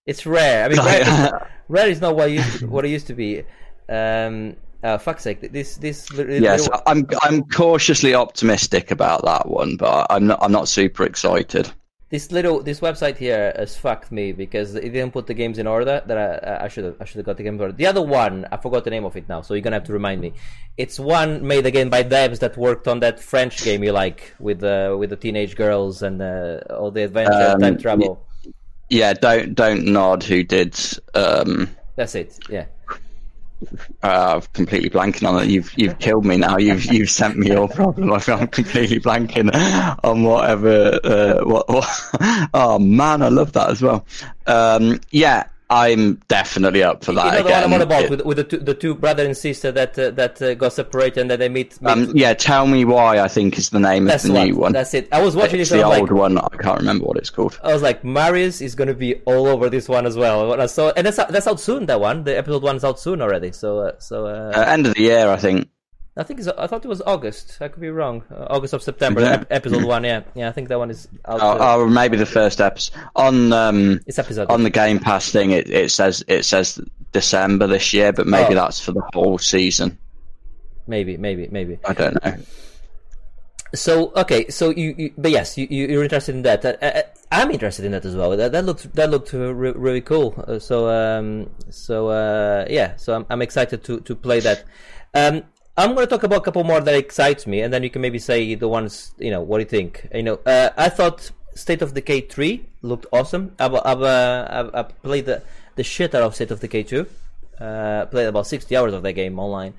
It's 0.06 0.26
rare. 0.26 0.64
I 0.66 0.70
mean, 0.70 0.78
rare, 0.86 1.48
rare 1.68 1.90
is 1.90 2.00
not 2.00 2.16
what 2.16 2.30
it 2.30 2.36
used 2.36 2.60
to, 2.60 2.68
what 2.68 2.86
it 2.86 2.90
used 2.92 3.08
to 3.08 3.14
be. 3.14 3.44
Um, 3.90 4.56
uh, 4.84 4.98
fuck's 4.98 5.24
sake! 5.24 5.52
This 5.52 5.78
this 5.78 6.08
Yes, 6.12 6.68
little- 6.68 6.82
I'm 6.88 7.08
I'm 7.24 7.44
cautiously 7.44 8.14
optimistic 8.14 8.92
about 8.92 9.24
that 9.26 9.48
one, 9.48 9.78
but 9.78 10.08
I'm 10.10 10.28
not 10.28 10.40
I'm 10.42 10.52
not 10.52 10.68
super 10.68 11.04
excited. 11.04 11.70
this 12.10 12.32
little 12.32 12.64
this 12.64 12.80
website 12.80 13.18
here 13.18 13.52
has 13.58 13.76
fucked 13.76 14.14
me 14.14 14.32
because 14.32 14.76
it 14.76 14.92
didn't 14.96 15.12
put 15.12 15.28
the 15.28 15.34
games 15.34 15.58
in 15.60 15.68
order 15.68 16.02
that 16.08 16.18
I 16.18 16.66
I 16.66 16.68
should 16.70 16.86
have 16.86 16.96
I 17.02 17.06
should 17.06 17.18
have 17.18 17.26
got 17.26 17.36
the 17.38 17.44
game 17.44 17.56
in 17.56 17.62
order. 17.62 17.74
The 17.74 17.86
other 17.88 18.02
one 18.02 18.46
I 18.52 18.58
forgot 18.58 18.84
the 18.86 18.92
name 18.92 19.04
of 19.06 19.16
it 19.18 19.28
now, 19.28 19.42
so 19.42 19.54
you're 19.54 19.62
gonna 19.68 19.76
have 19.76 19.88
to 19.92 19.94
remind 19.94 20.22
me. 20.22 20.32
It's 20.78 21.00
one 21.00 21.46
made 21.46 21.66
again 21.66 21.90
by 21.90 22.04
devs 22.04 22.40
that 22.40 22.56
worked 22.56 22.88
on 22.88 23.00
that 23.02 23.20
French 23.20 23.62
game 23.64 23.84
you 23.84 23.92
like 23.92 24.34
with 24.40 24.64
uh, 24.64 24.96
with 25.00 25.10
the 25.10 25.18
teenage 25.18 25.56
girls 25.58 26.02
and 26.02 26.22
uh, 26.22 26.60
all 26.80 26.92
the 26.92 27.04
adventure 27.04 27.52
Um, 27.56 27.60
time 27.60 27.78
travel. 27.78 28.26
Yeah, 28.90 29.12
don't 29.14 29.54
don't 29.54 29.84
nod. 29.86 30.24
Who 30.24 30.44
did? 30.44 30.80
Um, 31.14 31.76
That's 31.98 32.16
it. 32.16 32.40
Yeah. 32.50 32.66
Uh, 34.04 34.40
completely 34.54 34.90
blanking 34.90 35.28
on 35.28 35.42
it. 35.44 35.50
You've 35.50 35.72
you've 35.78 36.00
killed 36.00 36.26
me 36.26 36.38
now. 36.38 36.58
You've 36.58 36.86
you've 36.86 37.10
sent 37.10 37.38
me 37.38 37.48
your 37.48 37.68
problem. 37.68 38.12
I'm 38.12 38.48
completely 38.48 39.00
blanking 39.00 39.50
on 40.04 40.24
whatever. 40.24 41.00
Uh, 41.04 41.44
what, 41.44 41.68
what? 41.70 41.88
Oh 42.54 42.80
man, 42.80 43.22
I 43.22 43.30
love 43.30 43.54
that 43.54 43.70
as 43.70 43.82
well. 43.82 44.06
Um, 44.46 45.00
yeah, 45.12 45.48
I'm 45.70 46.16
definitely 46.30 46.82
up 46.82 47.04
for 47.04 47.12
that 47.14 47.26
you 47.26 47.32
know 47.40 47.46
again. 47.46 47.64
I'm 47.64 47.74
on 47.74 47.82
about 47.82 48.04
It- 48.06 48.10
with, 48.10 48.22
with 48.26 48.38
the 48.38 48.44
two, 48.46 48.58
the 48.58 48.74
two 48.74 48.96
brother 48.96 49.26
and 49.26 49.36
sister 49.36 49.72
that 49.74 50.00
uh, 50.00 50.12
that 50.12 50.42
uh, 50.42 50.54
got 50.56 50.72
separated 50.74 51.20
and 51.20 51.30
then 51.30 51.40
they 51.40 51.50
meet. 51.50 51.82
meet 51.82 51.90
um, 51.92 52.12
yeah, 52.16 52.34
tell 52.34 52.68
me 52.68 52.86
why. 52.86 53.20
I 53.20 53.28
think 53.28 53.58
is 53.58 53.70
the 53.70 53.80
name 53.80 54.06
that's 54.06 54.24
of 54.24 54.34
the 54.34 54.46
new 54.46 54.56
one. 54.56 54.72
That's 54.72 54.94
it. 54.94 55.10
I 55.12 55.22
was 55.22 55.36
watching 55.36 55.60
It's 55.60 55.70
this 55.70 55.80
the 55.80 55.84
old 55.86 56.10
like, 56.10 56.12
one. 56.12 56.38
I 56.38 56.48
can't 56.62 56.80
remember 56.80 57.06
what 57.06 57.18
it's 57.18 57.30
called. 57.30 57.60
I 57.64 57.74
was 57.74 57.82
like, 57.82 58.04
Marius 58.04 58.62
is 58.62 58.76
gonna 58.76 58.94
be 58.94 59.16
all 59.26 59.48
over 59.48 59.70
this 59.70 59.90
one 59.90 60.06
as 60.06 60.16
well. 60.16 60.48
When 60.50 60.62
I 60.62 60.68
saw, 60.68 60.92
and 60.96 61.06
that's 61.06 61.20
out- 61.20 61.30
that's 61.30 61.48
out 61.48 61.60
soon. 61.60 61.86
That 61.88 62.00
one, 62.00 62.24
the 62.24 62.38
episode 62.38 62.64
one 62.64 62.78
is 62.78 62.84
out 62.86 63.00
soon 63.00 63.22
already. 63.22 63.52
So, 63.52 63.80
uh, 63.80 63.92
so 64.00 64.26
uh, 64.26 64.54
Uh, 64.56 64.62
end 64.62 64.88
of 64.88 64.94
the 64.94 65.02
year, 65.02 65.28
I 65.30 65.36
think. 65.38 65.68
I 66.18 66.24
think 66.24 66.40
it's, 66.40 66.48
I 66.50 66.66
thought 66.68 66.84
it 66.84 66.88
was 66.88 67.02
August. 67.06 67.58
I 67.62 67.68
could 67.68 67.82
be 67.82 67.90
wrong. 67.90 68.24
Uh, 68.32 68.46
August 68.50 68.74
of 68.74 68.82
September, 68.82 69.22
Yeah. 69.22 69.34
ep- 69.34 69.48
episode 69.52 69.84
one. 69.86 70.04
Yeah, 70.04 70.24
yeah. 70.36 70.50
I 70.50 70.52
think 70.52 70.68
that 70.70 70.80
one 70.80 70.90
is 70.90 71.08
out. 71.26 71.40
Oh, 71.42 71.52
uh, 71.52 71.58
oh, 71.78 71.88
maybe 71.88 72.18
the 72.18 72.26
first 72.26 72.60
episode 72.60 72.96
on 73.16 73.54
um, 73.54 74.00
it's 74.08 74.18
episode. 74.20 74.50
on 74.50 74.64
the 74.64 74.70
Game 74.70 75.00
Pass 75.00 75.32
thing. 75.32 75.52
It, 75.52 75.70
it 75.70 75.92
says 75.92 76.24
it 76.28 76.44
says 76.44 76.80
December 77.12 77.68
this 77.68 77.94
year, 77.94 78.12
but 78.12 78.26
maybe 78.28 78.54
Oh. 78.54 78.62
that's 78.62 78.80
for 78.80 78.92
the 78.94 79.04
whole 79.14 79.38
season. 79.38 79.98
maybe, 80.88 81.18
maybe, 81.18 81.48
maybe. 81.52 81.78
I 81.86 81.94
don't 81.94 82.24
know. 82.24 82.36
So 83.76 84.14
okay, 84.16 84.48
so 84.48 84.70
you, 84.70 84.96
you 84.98 85.14
but 85.18 85.30
yes, 85.32 85.58
you, 85.58 85.68
you 85.70 85.88
you're 85.88 86.04
interested 86.04 86.34
in 86.36 86.42
that. 86.44 86.64
Uh, 86.64 86.78
uh, 86.82 87.02
I'm 87.34 87.52
interested 87.52 87.84
in 87.84 87.92
that 87.92 88.06
as 88.06 88.16
well. 88.16 88.32
That, 88.38 88.54
that 88.54 88.64
looked 88.64 88.96
that 88.96 89.10
looked 89.10 89.34
uh, 89.34 89.54
re- 89.54 89.74
really 89.76 90.00
cool. 90.00 90.34
Uh, 90.48 90.58
so 90.58 90.88
um, 90.90 91.50
so 91.70 92.08
uh, 92.08 92.66
yeah, 92.70 92.96
so 92.96 93.14
I'm, 93.14 93.26
I'm 93.30 93.42
excited 93.42 93.84
to 93.84 94.00
to 94.00 94.16
play 94.16 94.40
that. 94.40 94.64
Um, 95.14 95.44
I'm 95.78 95.94
going 95.94 96.08
to 96.08 96.10
talk 96.10 96.24
about 96.24 96.40
a 96.40 96.42
couple 96.42 96.64
more 96.64 96.82
that 96.82 96.96
excites 96.96 97.46
me, 97.46 97.62
and 97.62 97.72
then 97.72 97.84
you 97.84 97.92
can 97.92 98.02
maybe 98.02 98.18
say 98.18 98.56
the 98.56 98.68
ones 98.68 99.14
you 99.20 99.30
know. 99.30 99.42
What 99.42 99.58
do 99.58 99.62
you 99.62 99.70
think? 99.70 100.08
You 100.14 100.24
know, 100.24 100.40
uh, 100.46 100.72
I 100.76 100.90
thought 100.90 101.30
State 101.54 101.84
of 101.84 101.94
Decay 101.94 102.22
three 102.22 102.66
looked 102.82 103.06
awesome. 103.14 103.54
I've 103.60 103.76
I've, 103.76 104.02
uh, 104.02 104.48
I've, 104.50 104.76
I've 104.76 105.02
played 105.04 105.28
the 105.28 105.44
the 105.76 105.84
shit 105.84 106.16
out 106.16 106.24
of 106.24 106.34
State 106.34 106.50
of 106.50 106.60
Decay 106.60 106.84
two. 106.84 107.06
Uh, 107.60 108.06
played 108.06 108.28
about 108.28 108.46
60 108.46 108.76
hours 108.78 108.94
of 108.94 109.02
that 109.04 109.14
game 109.14 109.40
online, 109.40 109.74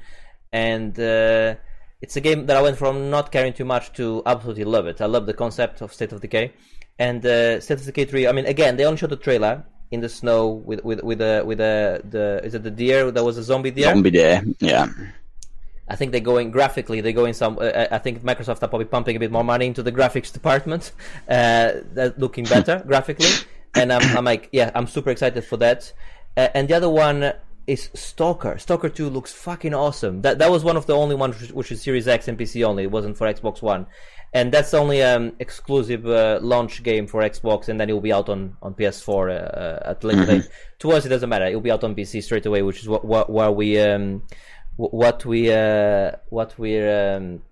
and 0.52 0.98
uh, 0.98 1.54
it's 2.00 2.16
a 2.16 2.20
game 2.20 2.46
that 2.46 2.56
I 2.56 2.62
went 2.62 2.76
from 2.76 3.10
not 3.10 3.30
caring 3.30 3.52
too 3.52 3.64
much 3.64 3.92
to 3.94 4.22
absolutely 4.26 4.64
love 4.64 4.86
it. 4.86 5.00
I 5.00 5.06
love 5.06 5.26
the 5.26 5.34
concept 5.34 5.80
of 5.80 5.92
State 5.92 6.12
of 6.12 6.20
Decay, 6.20 6.52
and 6.98 7.24
uh, 7.26 7.60
State 7.60 7.78
of 7.78 7.86
Decay 7.86 8.04
three. 8.04 8.26
I 8.28 8.32
mean, 8.32 8.46
again, 8.46 8.76
they 8.76 8.84
only 8.84 8.98
showed 8.98 9.10
the 9.10 9.16
trailer 9.16 9.64
in 9.90 10.00
the 10.00 10.08
snow 10.08 10.48
with 10.48 10.84
with 10.84 11.02
with 11.02 11.18
the 11.18 11.42
with 11.44 11.58
the 11.58 12.02
the 12.08 12.40
is 12.44 12.54
it 12.54 12.62
the 12.62 12.70
deer? 12.70 13.10
That 13.10 13.24
was 13.24 13.36
a 13.36 13.42
zombie 13.42 13.72
deer. 13.72 13.86
Zombie 13.86 14.10
Deer. 14.10 14.44
Yeah. 14.60 14.86
I 15.90 15.96
think 15.96 16.12
they're 16.12 16.20
going 16.20 16.50
graphically. 16.50 17.00
They're 17.00 17.12
going 17.12 17.34
some. 17.34 17.58
Uh, 17.60 17.86
I 17.90 17.98
think 17.98 18.22
Microsoft 18.22 18.62
are 18.62 18.68
probably 18.68 18.84
pumping 18.84 19.16
a 19.16 19.18
bit 19.18 19.32
more 19.32 19.44
money 19.44 19.66
into 19.66 19.82
the 19.82 19.92
graphics 19.92 20.32
department. 20.32 20.92
Uh, 21.28 21.80
looking 22.16 22.44
better 22.56 22.82
graphically, 22.86 23.30
and 23.74 23.92
I'm, 23.92 24.16
I'm 24.16 24.24
like, 24.24 24.48
yeah, 24.52 24.70
I'm 24.74 24.86
super 24.86 25.10
excited 25.10 25.44
for 25.44 25.56
that. 25.58 25.92
Uh, 26.36 26.48
and 26.54 26.68
the 26.68 26.74
other 26.74 26.88
one 26.88 27.32
is 27.66 27.90
Stalker. 27.94 28.56
Stalker 28.58 28.88
Two 28.88 29.10
looks 29.10 29.32
fucking 29.32 29.74
awesome. 29.74 30.22
That 30.22 30.38
that 30.38 30.50
was 30.50 30.64
one 30.64 30.76
of 30.76 30.86
the 30.86 30.96
only 30.96 31.14
ones 31.14 31.52
which, 31.52 31.70
is 31.70 31.82
Series 31.82 32.08
X 32.08 32.26
and 32.28 32.38
PC 32.38 32.64
only. 32.64 32.84
It 32.84 32.90
wasn't 32.90 33.16
for 33.16 33.26
Xbox 33.26 33.60
One, 33.60 33.86
and 34.32 34.50
that's 34.50 34.72
only 34.72 35.02
um 35.02 35.32
exclusive 35.38 36.06
uh, 36.06 36.38
launch 36.40 36.82
game 36.82 37.06
for 37.06 37.20
Xbox, 37.22 37.68
and 37.68 37.78
then 37.78 37.90
it 37.90 37.92
will 37.92 38.00
be 38.00 38.12
out 38.12 38.28
on 38.28 38.56
on 38.62 38.74
PS4 38.74 39.08
uh, 39.08 39.32
uh, 39.32 39.90
at 39.90 40.02
later 40.02 40.24
date. 40.24 40.48
To 40.80 40.92
us, 40.92 41.04
it 41.04 41.10
doesn't 41.10 41.28
matter. 41.28 41.44
It 41.44 41.54
will 41.54 41.60
be 41.60 41.70
out 41.70 41.84
on 41.84 41.94
PC 41.94 42.22
straight 42.22 42.46
away, 42.46 42.62
which 42.62 42.80
is 42.80 42.88
what 42.88 43.04
what 43.04 43.28
where 43.30 43.50
we 43.50 43.78
um 43.78 44.22
what 44.78 45.24
we 45.24 45.52
uh, 45.52 46.12
what 46.28 46.54
we're 46.56 47.16
um, 47.16 47.42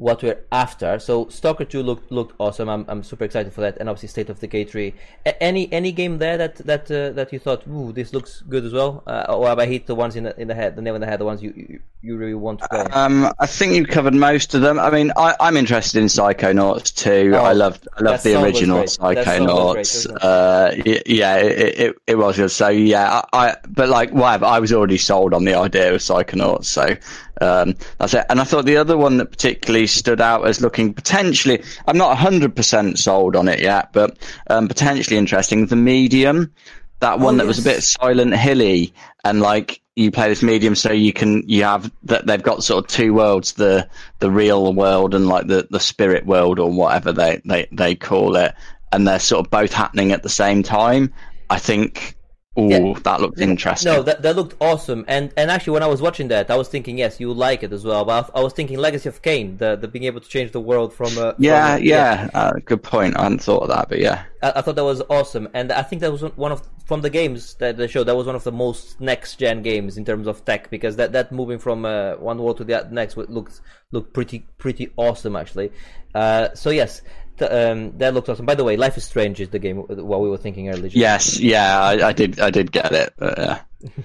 what 0.00 0.22
we're 0.22 0.40
after. 0.50 0.98
So 0.98 1.28
Stalker 1.28 1.66
Two 1.66 1.82
looked 1.82 2.10
looked 2.10 2.34
awesome. 2.40 2.68
I'm 2.70 2.86
I'm 2.88 3.02
super 3.02 3.24
excited 3.24 3.52
for 3.52 3.60
that, 3.60 3.76
and 3.78 3.88
obviously 3.88 4.08
State 4.08 4.30
of 4.30 4.40
Decay 4.40 4.64
Three. 4.64 4.94
A- 5.26 5.40
any 5.42 5.70
any 5.72 5.92
game 5.92 6.18
there 6.18 6.38
that 6.38 6.56
that 6.56 6.90
uh, 6.90 7.10
that 7.12 7.32
you 7.32 7.38
thought, 7.38 7.66
ooh, 7.68 7.92
this 7.92 8.14
looks 8.14 8.42
good 8.48 8.64
as 8.64 8.72
well, 8.72 9.02
uh, 9.06 9.26
or 9.28 9.46
have 9.48 9.58
I 9.58 9.66
hit 9.66 9.86
the 9.86 9.94
ones 9.94 10.16
in 10.16 10.24
the 10.24 10.40
in 10.40 10.48
the 10.48 10.54
head, 10.54 10.74
the 10.74 10.82
nail 10.82 10.94
in 10.94 11.02
the 11.02 11.06
head, 11.06 11.20
the 11.20 11.26
ones 11.26 11.42
you 11.42 11.52
you, 11.54 11.80
you 12.00 12.16
really 12.16 12.34
want 12.34 12.60
to 12.60 12.68
play? 12.68 12.80
Um, 12.80 13.30
I 13.38 13.46
think 13.46 13.74
you've 13.74 13.88
covered 13.88 14.14
most 14.14 14.54
of 14.54 14.62
them. 14.62 14.78
I 14.78 14.90
mean, 14.90 15.12
I, 15.16 15.36
I'm 15.38 15.58
interested 15.58 16.00
in 16.00 16.06
Psychonauts 16.06 16.94
too. 16.94 17.32
Oh, 17.34 17.44
I 17.44 17.52
loved, 17.52 17.86
I 17.98 18.02
loved 18.02 18.24
the 18.24 18.42
original 18.42 18.78
great. 18.78 18.98
Great, 18.98 19.18
Psychonauts. 19.18 20.06
it? 20.08 20.22
uh, 20.22 21.02
yeah, 21.06 21.36
it, 21.36 21.78
it, 21.78 21.96
it 22.06 22.14
was 22.14 22.36
good. 22.36 22.50
So 22.50 22.68
yeah, 22.68 23.20
I, 23.34 23.48
I 23.48 23.56
but 23.68 23.90
like, 23.90 24.12
whatever. 24.12 24.46
I 24.46 24.60
was 24.60 24.72
already 24.72 24.96
sold 24.96 25.34
on 25.34 25.44
the 25.44 25.54
idea 25.54 25.92
of 25.92 26.00
Psychonauts. 26.00 26.64
So 26.64 26.96
um, 27.40 27.74
that's 27.98 28.14
it. 28.14 28.26
And 28.28 28.40
I 28.40 28.44
thought 28.44 28.64
the 28.64 28.76
other 28.76 28.96
one 28.96 29.16
that 29.18 29.30
particularly 29.30 29.86
stood 29.86 30.20
out 30.20 30.46
as 30.46 30.60
looking 30.60 30.92
potentially, 30.94 31.62
I'm 31.86 31.96
not 31.98 32.16
100% 32.16 32.98
sold 32.98 33.36
on 33.36 33.48
it 33.48 33.60
yet, 33.60 33.92
but 33.92 34.18
um, 34.48 34.68
potentially 34.68 35.16
interesting. 35.16 35.66
The 35.66 35.76
Medium, 35.76 36.52
that 37.00 37.18
one 37.18 37.38
that 37.38 37.46
was 37.46 37.58
a 37.58 37.62
Oh, 37.62 37.74
bit 37.74 37.82
Silent 37.82 38.34
Hilly, 38.34 38.92
and 39.24 39.40
like 39.40 39.80
you 39.96 40.10
play 40.10 40.28
this 40.28 40.42
medium, 40.42 40.74
so 40.74 40.92
you 40.92 41.12
can 41.12 41.42
you 41.48 41.64
have 41.64 41.90
that 42.04 42.26
they've 42.26 42.42
got 42.42 42.62
sort 42.62 42.84
of 42.84 42.90
two 42.90 43.14
worlds 43.14 43.54
the 43.54 43.88
the 44.18 44.30
real 44.30 44.72
world 44.72 45.14
and 45.14 45.26
like 45.26 45.46
the 45.46 45.66
the 45.70 45.80
spirit 45.80 46.26
world 46.26 46.58
or 46.58 46.70
whatever 46.70 47.12
they 47.12 47.40
they 47.44 47.66
they 47.72 47.94
call 47.94 48.36
it, 48.36 48.54
and 48.92 49.08
they're 49.08 49.18
sort 49.18 49.44
of 49.44 49.50
both 49.50 49.72
happening 49.72 50.12
at 50.12 50.22
the 50.22 50.28
same 50.28 50.62
time. 50.62 51.12
I 51.48 51.58
think. 51.58 52.16
Ooh, 52.58 52.68
Yeah. 52.68 52.94
that 53.04 53.20
looked 53.20 53.40
interesting. 53.40 53.92
No, 53.92 54.02
that, 54.02 54.22
that 54.22 54.34
looked 54.34 54.56
awesome. 54.60 55.04
And 55.06 55.32
and 55.36 55.52
actually, 55.52 55.74
when 55.74 55.84
I 55.84 55.86
was 55.86 56.02
watching 56.02 56.28
that, 56.28 56.50
I 56.50 56.56
was 56.56 56.68
thinking, 56.68 56.98
yes, 56.98 57.20
you 57.20 57.32
like 57.32 57.62
it 57.62 57.72
as 57.72 57.84
well. 57.84 58.04
But 58.04 58.28
I, 58.34 58.40
was 58.40 58.52
thinking 58.52 58.76
Legacy 58.78 59.08
of 59.08 59.22
Kain, 59.22 59.56
the, 59.58 59.76
the 59.76 59.86
being 59.86 60.04
able 60.04 60.20
to 60.20 60.28
change 60.28 60.50
the 60.50 60.60
world 60.60 60.92
from. 60.92 61.16
Uh, 61.16 61.34
yeah, 61.38 61.76
from, 61.76 61.82
uh, 61.82 61.84
yeah, 61.84 62.30
uh, 62.34 62.52
good 62.64 62.82
point. 62.82 63.16
I 63.16 63.22
hadn't 63.22 63.42
thought 63.42 63.62
of 63.62 63.68
that, 63.68 63.88
but 63.88 64.00
yeah. 64.00 64.24
I, 64.42 64.54
I 64.56 64.60
thought 64.62 64.74
that 64.74 64.84
was 64.84 65.00
awesome, 65.08 65.48
and 65.54 65.70
I 65.70 65.82
think 65.82 66.00
that 66.00 66.10
was 66.10 66.22
one 66.22 66.50
of 66.50 66.66
from 66.90 67.02
the 67.02 67.10
games 67.10 67.54
that 67.60 67.76
they 67.76 67.86
showed, 67.86 68.08
that 68.08 68.16
was 68.16 68.26
one 68.26 68.34
of 68.34 68.42
the 68.42 68.50
most 68.50 69.00
next 69.00 69.36
gen 69.36 69.62
games 69.62 69.96
in 69.96 70.04
terms 70.04 70.26
of 70.26 70.44
tech 70.44 70.70
because 70.70 70.96
that, 70.96 71.12
that 71.12 71.30
moving 71.30 71.60
from 71.60 71.84
uh, 71.84 72.16
one 72.16 72.36
world 72.42 72.56
to 72.56 72.64
the 72.64 72.84
next 72.90 73.16
looked 73.16 73.60
looked 73.92 74.12
pretty 74.12 74.40
pretty 74.58 74.90
awesome 74.96 75.36
actually. 75.36 75.70
Uh, 76.16 76.52
so 76.54 76.70
yes, 76.70 77.02
um, 77.42 77.96
that 77.98 78.14
looks 78.14 78.28
awesome. 78.28 78.46
By 78.46 78.54
the 78.54 78.64
way, 78.64 78.76
Life 78.76 78.96
is 78.96 79.04
Strange 79.04 79.40
is 79.40 79.48
the 79.50 79.58
game 79.58 79.78
what 79.78 80.20
we 80.20 80.28
were 80.28 80.36
thinking 80.36 80.68
earlier. 80.68 80.90
Yes, 80.92 81.38
yeah, 81.38 81.80
I, 81.80 82.08
I 82.08 82.12
did 82.12 82.40
I 82.40 82.50
did 82.50 82.72
get 82.72 82.92
it. 82.92 83.14
But, 83.16 83.38
uh... 83.38 83.58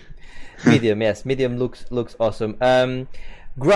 medium, 0.65 1.01
yes, 1.01 1.25
medium 1.25 1.57
looks 1.57 1.85
looks 1.91 2.15
awesome. 2.19 2.57
Um, 2.61 3.07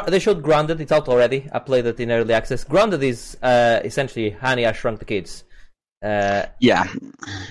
they 0.07 0.19
showed 0.19 0.43
Grounded. 0.43 0.81
It's 0.81 0.91
out 0.91 1.07
already. 1.07 1.47
I 1.51 1.59
played 1.59 1.85
it 1.85 1.99
in 1.99 2.11
early 2.11 2.33
access. 2.33 2.63
Grounded 2.63 3.03
is 3.03 3.37
uh, 3.41 3.79
essentially 3.83 4.31
Honey 4.31 4.65
I 4.65 4.71
Shrunk 4.73 4.99
the 4.99 5.05
Kids. 5.05 5.43
Uh, 6.03 6.45
yeah, 6.59 6.87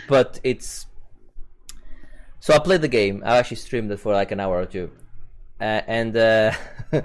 but 0.08 0.40
it's 0.42 0.86
so 2.40 2.54
I 2.54 2.58
played 2.58 2.82
the 2.82 2.88
game. 2.88 3.22
I 3.24 3.38
actually 3.38 3.58
streamed 3.58 3.90
it 3.90 4.00
for 4.00 4.12
like 4.12 4.32
an 4.32 4.40
hour 4.40 4.58
or 4.58 4.66
two, 4.66 4.90
uh, 5.60 5.82
and 5.86 6.16
uh, 6.16 6.52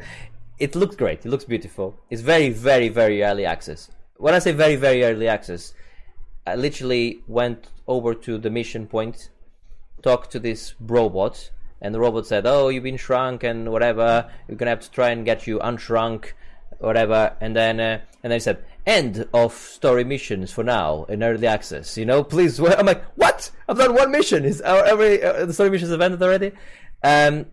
it 0.60 0.76
looks 0.76 0.96
great. 0.96 1.26
It 1.26 1.30
looks 1.30 1.46
beautiful. 1.46 2.00
It's 2.10 2.22
very, 2.22 2.50
very, 2.50 2.90
very 2.90 3.24
early 3.24 3.46
access. 3.46 3.90
When 4.24 4.34
I 4.34 4.40
say 4.40 4.54
very, 4.54 4.78
very 4.78 5.04
early 5.04 5.28
access, 5.28 5.74
I 6.48 6.56
literally 6.56 7.22
went 7.28 7.68
over 7.90 8.14
to 8.14 8.38
the 8.38 8.50
mission 8.50 8.88
point, 8.88 9.30
talked 10.02 10.32
to 10.32 10.40
this 10.40 10.76
robot, 10.80 11.52
and 11.82 11.94
the 11.94 12.00
robot 12.00 12.26
said, 12.26 12.48
"Oh, 12.48 12.70
you've 12.70 12.86
been 12.86 12.96
shrunk 12.96 13.44
and 13.44 13.70
whatever. 13.70 14.32
We're 14.48 14.56
gonna 14.56 14.70
have 14.72 14.80
to 14.80 14.92
try 14.92 15.10
and 15.10 15.26
get 15.26 15.46
you 15.46 15.60
unshrunk, 15.60 16.32
whatever." 16.80 17.36
And 17.42 17.54
then, 17.54 17.82
uh, 17.82 18.00
and 18.24 18.32
then 18.32 18.38
he 18.38 18.40
said, 18.40 18.64
"End 18.88 19.28
of 19.34 19.52
story 19.52 20.06
missions 20.06 20.54
for 20.54 20.64
now 20.64 21.04
in 21.10 21.22
early 21.22 21.46
access." 21.46 21.98
You 21.98 22.06
know, 22.06 22.24
please. 22.24 22.58
I'm 22.80 22.86
like, 22.86 23.04
"What? 23.16 23.52
I've 23.68 23.78
done 23.78 23.94
one 23.94 24.10
mission. 24.10 24.46
Is 24.46 24.62
every 24.62 25.22
uh, 25.22 25.46
the 25.48 25.54
story 25.54 25.70
missions 25.70 25.92
have 25.92 26.00
ended 26.00 26.24
already?" 26.24 26.54
Um, 27.04 27.48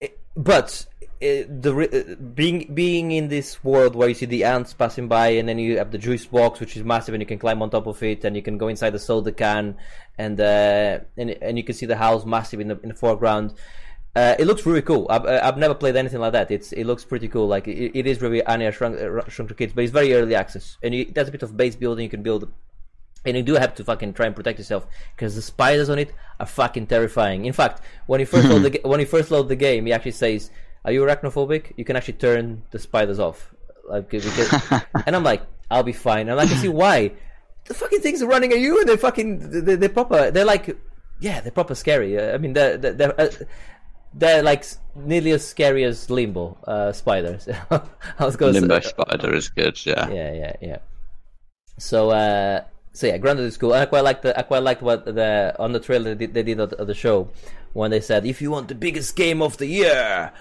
it, 0.00 0.18
but 0.34 0.86
the 1.22 2.18
being 2.34 2.68
being 2.74 3.12
in 3.12 3.28
this 3.28 3.62
world 3.62 3.94
where 3.94 4.08
you 4.08 4.14
see 4.14 4.26
the 4.26 4.44
ants 4.44 4.74
passing 4.74 5.06
by, 5.06 5.28
and 5.28 5.48
then 5.48 5.58
you 5.58 5.78
have 5.78 5.92
the 5.92 5.98
juice 5.98 6.26
box, 6.26 6.58
which 6.58 6.76
is 6.76 6.82
massive, 6.82 7.14
and 7.14 7.22
you 7.22 7.26
can 7.26 7.38
climb 7.38 7.62
on 7.62 7.70
top 7.70 7.86
of 7.86 8.02
it, 8.02 8.24
and 8.24 8.34
you 8.34 8.42
can 8.42 8.58
go 8.58 8.66
inside 8.68 8.90
the 8.90 8.98
soda 8.98 9.30
can, 9.30 9.76
and 10.18 10.40
uh, 10.40 10.98
and 11.16 11.30
and 11.30 11.56
you 11.56 11.64
can 11.64 11.74
see 11.74 11.86
the 11.86 11.96
house 11.96 12.24
massive 12.26 12.58
in 12.58 12.68
the 12.68 12.80
in 12.80 12.88
the 12.88 12.94
foreground. 12.94 13.54
Uh, 14.14 14.34
it 14.38 14.46
looks 14.46 14.66
really 14.66 14.82
cool. 14.82 15.06
I've, 15.08 15.24
I've 15.24 15.56
never 15.56 15.74
played 15.74 15.96
anything 15.96 16.20
like 16.20 16.32
that. 16.32 16.50
It's 16.50 16.72
it 16.72 16.84
looks 16.84 17.04
pretty 17.04 17.28
cool. 17.28 17.46
Like 17.46 17.68
it, 17.68 17.96
it 17.96 18.06
is 18.06 18.20
really 18.20 18.42
Honey 18.42 18.66
I 18.66 18.70
Shrunk, 18.70 18.98
Shrunk 19.30 19.48
to 19.48 19.54
Kids, 19.54 19.72
but 19.72 19.84
it's 19.84 19.92
very 19.92 20.12
early 20.14 20.34
access, 20.34 20.76
and 20.82 20.92
you, 20.92 21.04
there's 21.14 21.28
a 21.28 21.32
bit 21.32 21.44
of 21.44 21.56
base 21.56 21.76
building 21.76 22.02
you 22.02 22.10
can 22.10 22.24
build, 22.24 22.52
and 23.24 23.36
you 23.36 23.44
do 23.44 23.54
have 23.54 23.76
to 23.76 23.84
fucking 23.84 24.14
try 24.14 24.26
and 24.26 24.34
protect 24.34 24.58
yourself 24.58 24.88
because 25.14 25.36
the 25.36 25.42
spiders 25.42 25.88
on 25.88 26.00
it 26.00 26.12
are 26.40 26.46
fucking 26.46 26.88
terrifying. 26.88 27.44
In 27.44 27.52
fact, 27.52 27.80
when 28.06 28.18
you 28.18 28.26
first 28.26 28.48
load 28.48 28.64
the 28.64 28.80
when 28.84 28.98
you 28.98 29.06
first 29.06 29.30
load 29.30 29.48
the 29.48 29.56
game, 29.56 29.86
he 29.86 29.92
actually 29.92 30.10
says 30.10 30.50
are 30.84 30.92
you 30.92 31.02
arachnophobic? 31.02 31.72
You 31.76 31.84
can 31.84 31.96
actually 31.96 32.14
turn 32.14 32.62
the 32.70 32.78
spiders 32.78 33.18
off. 33.18 33.54
Like, 33.88 34.08
because, 34.08 34.52
and 35.06 35.16
I'm 35.16 35.24
like, 35.24 35.42
I'll 35.70 35.82
be 35.82 35.92
fine. 35.92 36.28
And 36.28 36.40
I 36.40 36.46
can 36.46 36.56
see 36.56 36.68
why. 36.68 37.12
The 37.66 37.74
fucking 37.74 38.00
things 38.00 38.22
are 38.22 38.26
running 38.26 38.52
at 38.52 38.58
you, 38.58 38.80
and 38.80 38.88
they're 38.88 38.96
fucking, 38.96 39.64
they're, 39.64 39.76
they're 39.76 39.88
proper. 39.88 40.30
They're 40.30 40.44
like, 40.44 40.76
yeah, 41.20 41.40
they're 41.40 41.52
proper 41.52 41.74
scary. 41.74 42.20
I 42.20 42.36
mean, 42.38 42.52
they're 42.52 42.76
they're 42.76 42.92
they're, 42.92 43.20
uh, 43.20 43.30
they're 44.14 44.42
like 44.42 44.64
nearly 44.94 45.30
as 45.30 45.46
scary 45.46 45.84
as 45.84 46.10
limbo 46.10 46.58
uh, 46.66 46.92
spiders. 46.92 47.48
I 47.70 47.80
was 48.18 48.36
going 48.36 48.54
limbo 48.54 48.80
say, 48.80 48.88
spider 48.88 49.32
is 49.32 49.48
good. 49.48 49.84
Yeah, 49.86 50.10
yeah, 50.10 50.32
yeah, 50.32 50.56
yeah. 50.60 50.78
So, 51.78 52.10
uh, 52.10 52.64
so 52.92 53.06
yeah, 53.06 53.18
Grounded 53.18 53.46
is 53.46 53.56
cool. 53.56 53.72
And 53.72 53.82
I 53.82 53.86
quite 53.86 54.04
like 54.04 54.22
the 54.22 54.36
I 54.38 54.42
quite 54.42 54.62
liked 54.62 54.82
what 54.82 55.04
the 55.04 55.54
on 55.58 55.72
the 55.72 55.80
trailer 55.80 56.14
they 56.14 56.26
did, 56.26 56.34
they 56.34 56.42
did 56.42 56.60
of 56.60 56.86
the 56.86 56.94
show 56.94 57.30
when 57.72 57.90
they 57.92 58.00
said, 58.00 58.26
"If 58.26 58.42
you 58.42 58.50
want 58.50 58.68
the 58.68 58.74
biggest 58.74 59.16
game 59.16 59.40
of 59.40 59.56
the 59.56 59.66
year, 59.66 60.32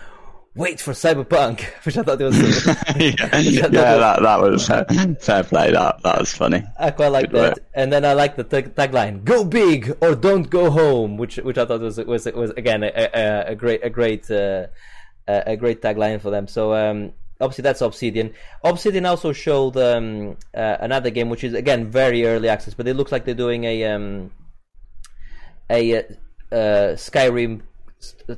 wait 0.55 0.79
for 0.79 0.91
Cyberpunk, 0.91 1.61
which 1.85 1.97
I 1.97 2.03
thought 2.03 2.19
was 2.19 2.65
yeah, 2.95 3.37
yeah 3.39 3.67
that, 3.67 4.21
that 4.21 4.41
was 4.41 4.67
fair, 4.67 4.85
fair 5.19 5.43
play. 5.43 5.71
That 5.71 6.01
that 6.03 6.19
was 6.19 6.33
funny. 6.33 6.63
I 6.79 6.91
quite 6.91 7.09
like 7.09 7.31
that, 7.31 7.57
way. 7.57 7.63
and 7.73 7.91
then 7.91 8.05
I 8.05 8.13
like 8.13 8.35
the 8.35 8.43
tag- 8.43 8.75
tagline: 8.75 9.23
"Go 9.23 9.43
big 9.43 9.95
or 10.01 10.15
don't 10.15 10.49
go 10.49 10.69
home," 10.69 11.17
which 11.17 11.37
which 11.37 11.57
I 11.57 11.65
thought 11.65 11.81
was 11.81 11.97
was 11.97 12.25
was 12.25 12.51
again 12.51 12.83
a, 12.83 12.91
a, 12.95 13.51
a 13.51 13.55
great 13.55 13.83
a 13.83 13.89
great 13.89 14.29
uh, 14.29 14.67
a 15.27 15.55
great 15.55 15.81
tagline 15.81 16.19
for 16.21 16.29
them. 16.29 16.47
So 16.47 16.73
um, 16.73 17.13
obviously 17.39 17.63
that's 17.63 17.81
Obsidian. 17.81 18.33
Obsidian 18.63 19.05
also 19.05 19.33
showed 19.33 19.77
um, 19.77 20.37
uh, 20.53 20.77
another 20.79 21.09
game, 21.09 21.29
which 21.29 21.43
is 21.43 21.53
again 21.53 21.89
very 21.89 22.25
early 22.25 22.49
access, 22.49 22.73
but 22.73 22.87
it 22.87 22.95
looks 22.95 23.11
like 23.11 23.25
they're 23.25 23.33
doing 23.35 23.63
a 23.63 23.85
um, 23.85 24.31
a 25.69 25.97
uh, 25.97 26.03
Skyrim 26.51 27.61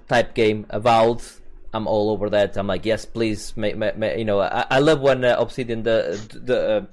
type 0.07 0.35
game, 0.35 0.65
Avowed 0.69 1.21
I'm 1.73 1.87
all 1.87 2.11
over 2.11 2.29
that. 2.29 2.55
I'm 2.55 2.67
like, 2.67 2.85
yes, 2.85 3.05
please, 3.05 3.57
may, 3.57 3.73
you 4.17 4.25
know, 4.25 4.39
I, 4.41 4.65
I, 4.69 4.79
love 4.79 5.01
when 5.01 5.25
uh, 5.25 5.35
Obsidian 5.39 5.83
the 5.83 6.19
the 6.41 6.77
uh, 6.77 6.85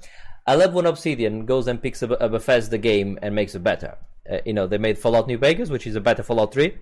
I 0.47 0.55
love 0.55 0.73
when 0.73 0.87
Obsidian 0.87 1.45
goes 1.45 1.67
and 1.67 1.81
picks 1.81 2.01
a, 2.01 2.07
a 2.07 2.27
Bethesda 2.27 2.77
game 2.77 3.19
and 3.21 3.35
makes 3.35 3.53
it 3.53 3.63
better. 3.63 3.97
Uh, 4.29 4.39
you 4.45 4.53
know, 4.53 4.65
they 4.65 4.79
made 4.79 4.97
Fallout 4.97 5.27
New 5.27 5.37
Vegas, 5.37 5.69
which 5.69 5.85
is 5.85 5.95
a 5.95 6.01
better 6.01 6.23
Fallout 6.23 6.53
3. 6.53 6.73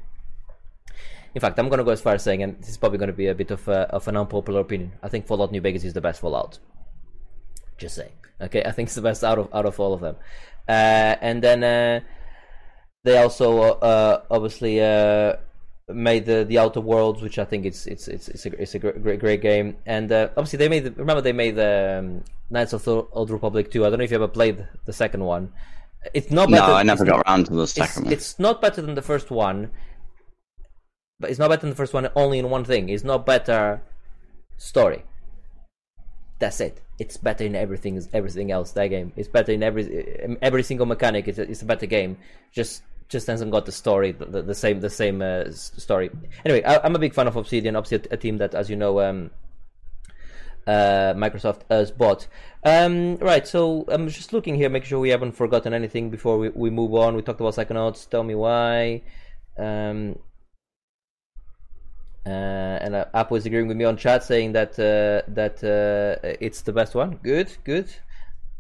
In 1.36 1.42
fact, 1.42 1.60
I'm 1.60 1.70
gonna 1.70 1.84
go 1.84 1.92
as 1.92 2.02
far 2.02 2.16
as 2.16 2.24
saying, 2.24 2.42
and 2.42 2.60
this 2.60 2.70
is 2.70 2.78
probably 2.78 2.98
gonna 2.98 3.14
be 3.14 3.28
a 3.28 3.36
bit 3.36 3.52
of 3.52 3.68
a, 3.68 3.82
of 3.94 4.08
an 4.08 4.16
unpopular 4.16 4.62
opinion. 4.62 4.94
I 5.04 5.10
think 5.10 5.28
Fallout 5.28 5.52
New 5.52 5.62
Vegas 5.62 5.84
is 5.84 5.94
the 5.94 6.02
best 6.02 6.22
Fallout. 6.22 6.58
Just 7.78 7.96
saying. 7.96 8.12
Okay, 8.42 8.64
I 8.64 8.72
think 8.72 8.88
it's 8.88 8.96
the 8.96 9.02
best 9.02 9.24
out 9.24 9.38
of 9.38 9.54
out 9.54 9.66
of 9.66 9.80
all 9.80 9.94
of 9.94 10.02
them. 10.02 10.16
Uh, 10.68 11.16
and 11.22 11.44
then 11.44 11.64
uh, 11.64 12.00
they 13.04 13.18
also 13.18 13.62
uh, 13.62 14.24
obviously 14.32 14.80
made 15.94 16.26
the 16.26 16.44
the 16.44 16.58
Outer 16.60 16.82
Worlds, 16.82 17.22
which 17.22 17.40
I 17.40 17.46
think 17.46 17.66
it's 17.66 17.86
it's 17.86 18.08
it's 18.08 18.28
it's 18.28 18.46
a 18.46 18.62
it's 18.62 18.76
a 18.76 18.80
great 18.80 19.20
great 19.20 19.42
game. 19.42 19.78
And 19.86 20.12
uh, 20.12 20.30
obviously 20.38 20.58
they 20.58 20.70
made 20.70 20.98
remember 20.98 21.22
they 21.22 21.34
made 21.34 21.56
the 21.56 22.00
um, 22.00 22.24
Knights 22.50 22.74
of 22.74 22.84
the 22.84 23.04
Old 23.12 23.30
Republic 23.30 23.72
2. 23.72 23.86
I 23.86 23.90
don't 23.90 24.00
know 24.00 24.06
if 24.06 24.12
you 24.12 24.16
ever 24.16 24.28
played 24.28 24.68
the 24.86 24.94
second 24.94 25.24
one. 25.24 25.52
It's 26.14 26.32
not 26.32 26.50
better. 26.50 26.68
No, 26.68 26.74
I 26.74 26.84
never 26.84 27.06
got 27.06 27.24
around 27.28 27.46
to 27.48 27.54
the 27.54 27.68
second 27.68 27.88
it's, 27.88 27.98
one. 28.04 28.14
It's 28.14 28.40
not 28.40 28.62
better 28.62 28.82
than 28.82 28.96
the 28.96 29.02
first 29.02 29.30
one, 29.30 29.72
but 31.20 31.30
it's 31.30 31.40
not 31.40 31.50
better 31.50 31.62
than 31.62 31.72
the 31.72 31.76
first 31.76 31.94
one 31.94 32.10
only 32.16 32.40
in 32.40 32.50
one 32.50 32.64
thing. 32.64 32.90
It's 32.90 33.04
not 33.04 33.26
better 33.26 33.82
story. 34.58 35.04
That's 36.40 36.62
it. 36.62 36.82
It's 37.00 37.18
better 37.18 37.44
in 37.44 37.56
everything. 37.56 38.02
Everything 38.14 38.52
else. 38.52 38.72
That 38.72 38.88
game. 38.88 39.12
It's 39.18 39.28
better 39.28 39.52
in 39.52 39.62
every 39.62 40.38
every 40.42 40.64
single 40.64 40.86
mechanic. 40.86 41.28
It's 41.28 41.38
a, 41.38 41.44
it's 41.44 41.62
a 41.62 41.66
better 41.66 41.86
game. 41.86 42.18
Just 42.54 42.82
just 43.10 43.28
hasn't 43.28 43.52
got 43.52 43.66
the 43.66 43.72
story, 43.72 44.12
the, 44.12 44.42
the 44.42 44.56
same 44.56 44.80
the 44.80 44.90
same 44.90 45.22
uh, 45.22 45.52
story. 45.52 46.12
Anyway, 46.46 46.64
I, 46.64 46.86
am 46.86 46.96
a 46.96 47.00
big 47.00 47.14
fan 47.14 47.28
of 47.28 47.36
Obsidian. 47.36 47.76
Obsidian, 47.76 48.08
a 48.12 48.18
team 48.18 48.38
that, 48.38 48.54
as 48.54 48.70
you 48.70 48.76
know, 48.76 49.02
um, 49.02 49.32
uh, 50.68 51.14
Microsoft 51.16 51.62
has 51.70 51.92
bought. 51.92 52.28
Um, 52.64 53.18
right, 53.18 53.48
so 53.48 53.86
I'm 53.88 54.08
just 54.10 54.32
looking 54.32 54.56
here, 54.56 54.70
make 54.70 54.86
sure 54.86 55.00
we 55.00 55.10
haven't 55.10 55.32
forgotten 55.32 55.74
anything 55.74 56.12
before 56.12 56.38
we, 56.38 56.50
we 56.50 56.70
move 56.70 56.94
on. 56.94 57.16
We 57.16 57.24
talked 57.24 57.42
about 57.42 57.56
Psychonauts. 57.56 58.08
Tell 58.08 58.24
me 58.24 58.36
why. 58.36 59.02
Um, 59.58 60.20
uh, 62.26 62.30
and 62.30 62.94
uh, 62.94 63.06
Apple 63.16 63.38
is 63.38 63.46
agreeing 63.48 63.68
with 63.68 63.78
me 63.78 63.86
on 63.86 63.98
chat, 63.98 64.24
saying 64.24 64.52
that 64.52 64.74
uh, 64.74 65.28
that 65.34 65.64
uh, 65.64 66.38
it's 66.40 66.62
the 66.62 66.74
best 66.74 66.94
one. 66.94 67.20
Good, 67.24 67.58
good. 67.64 67.90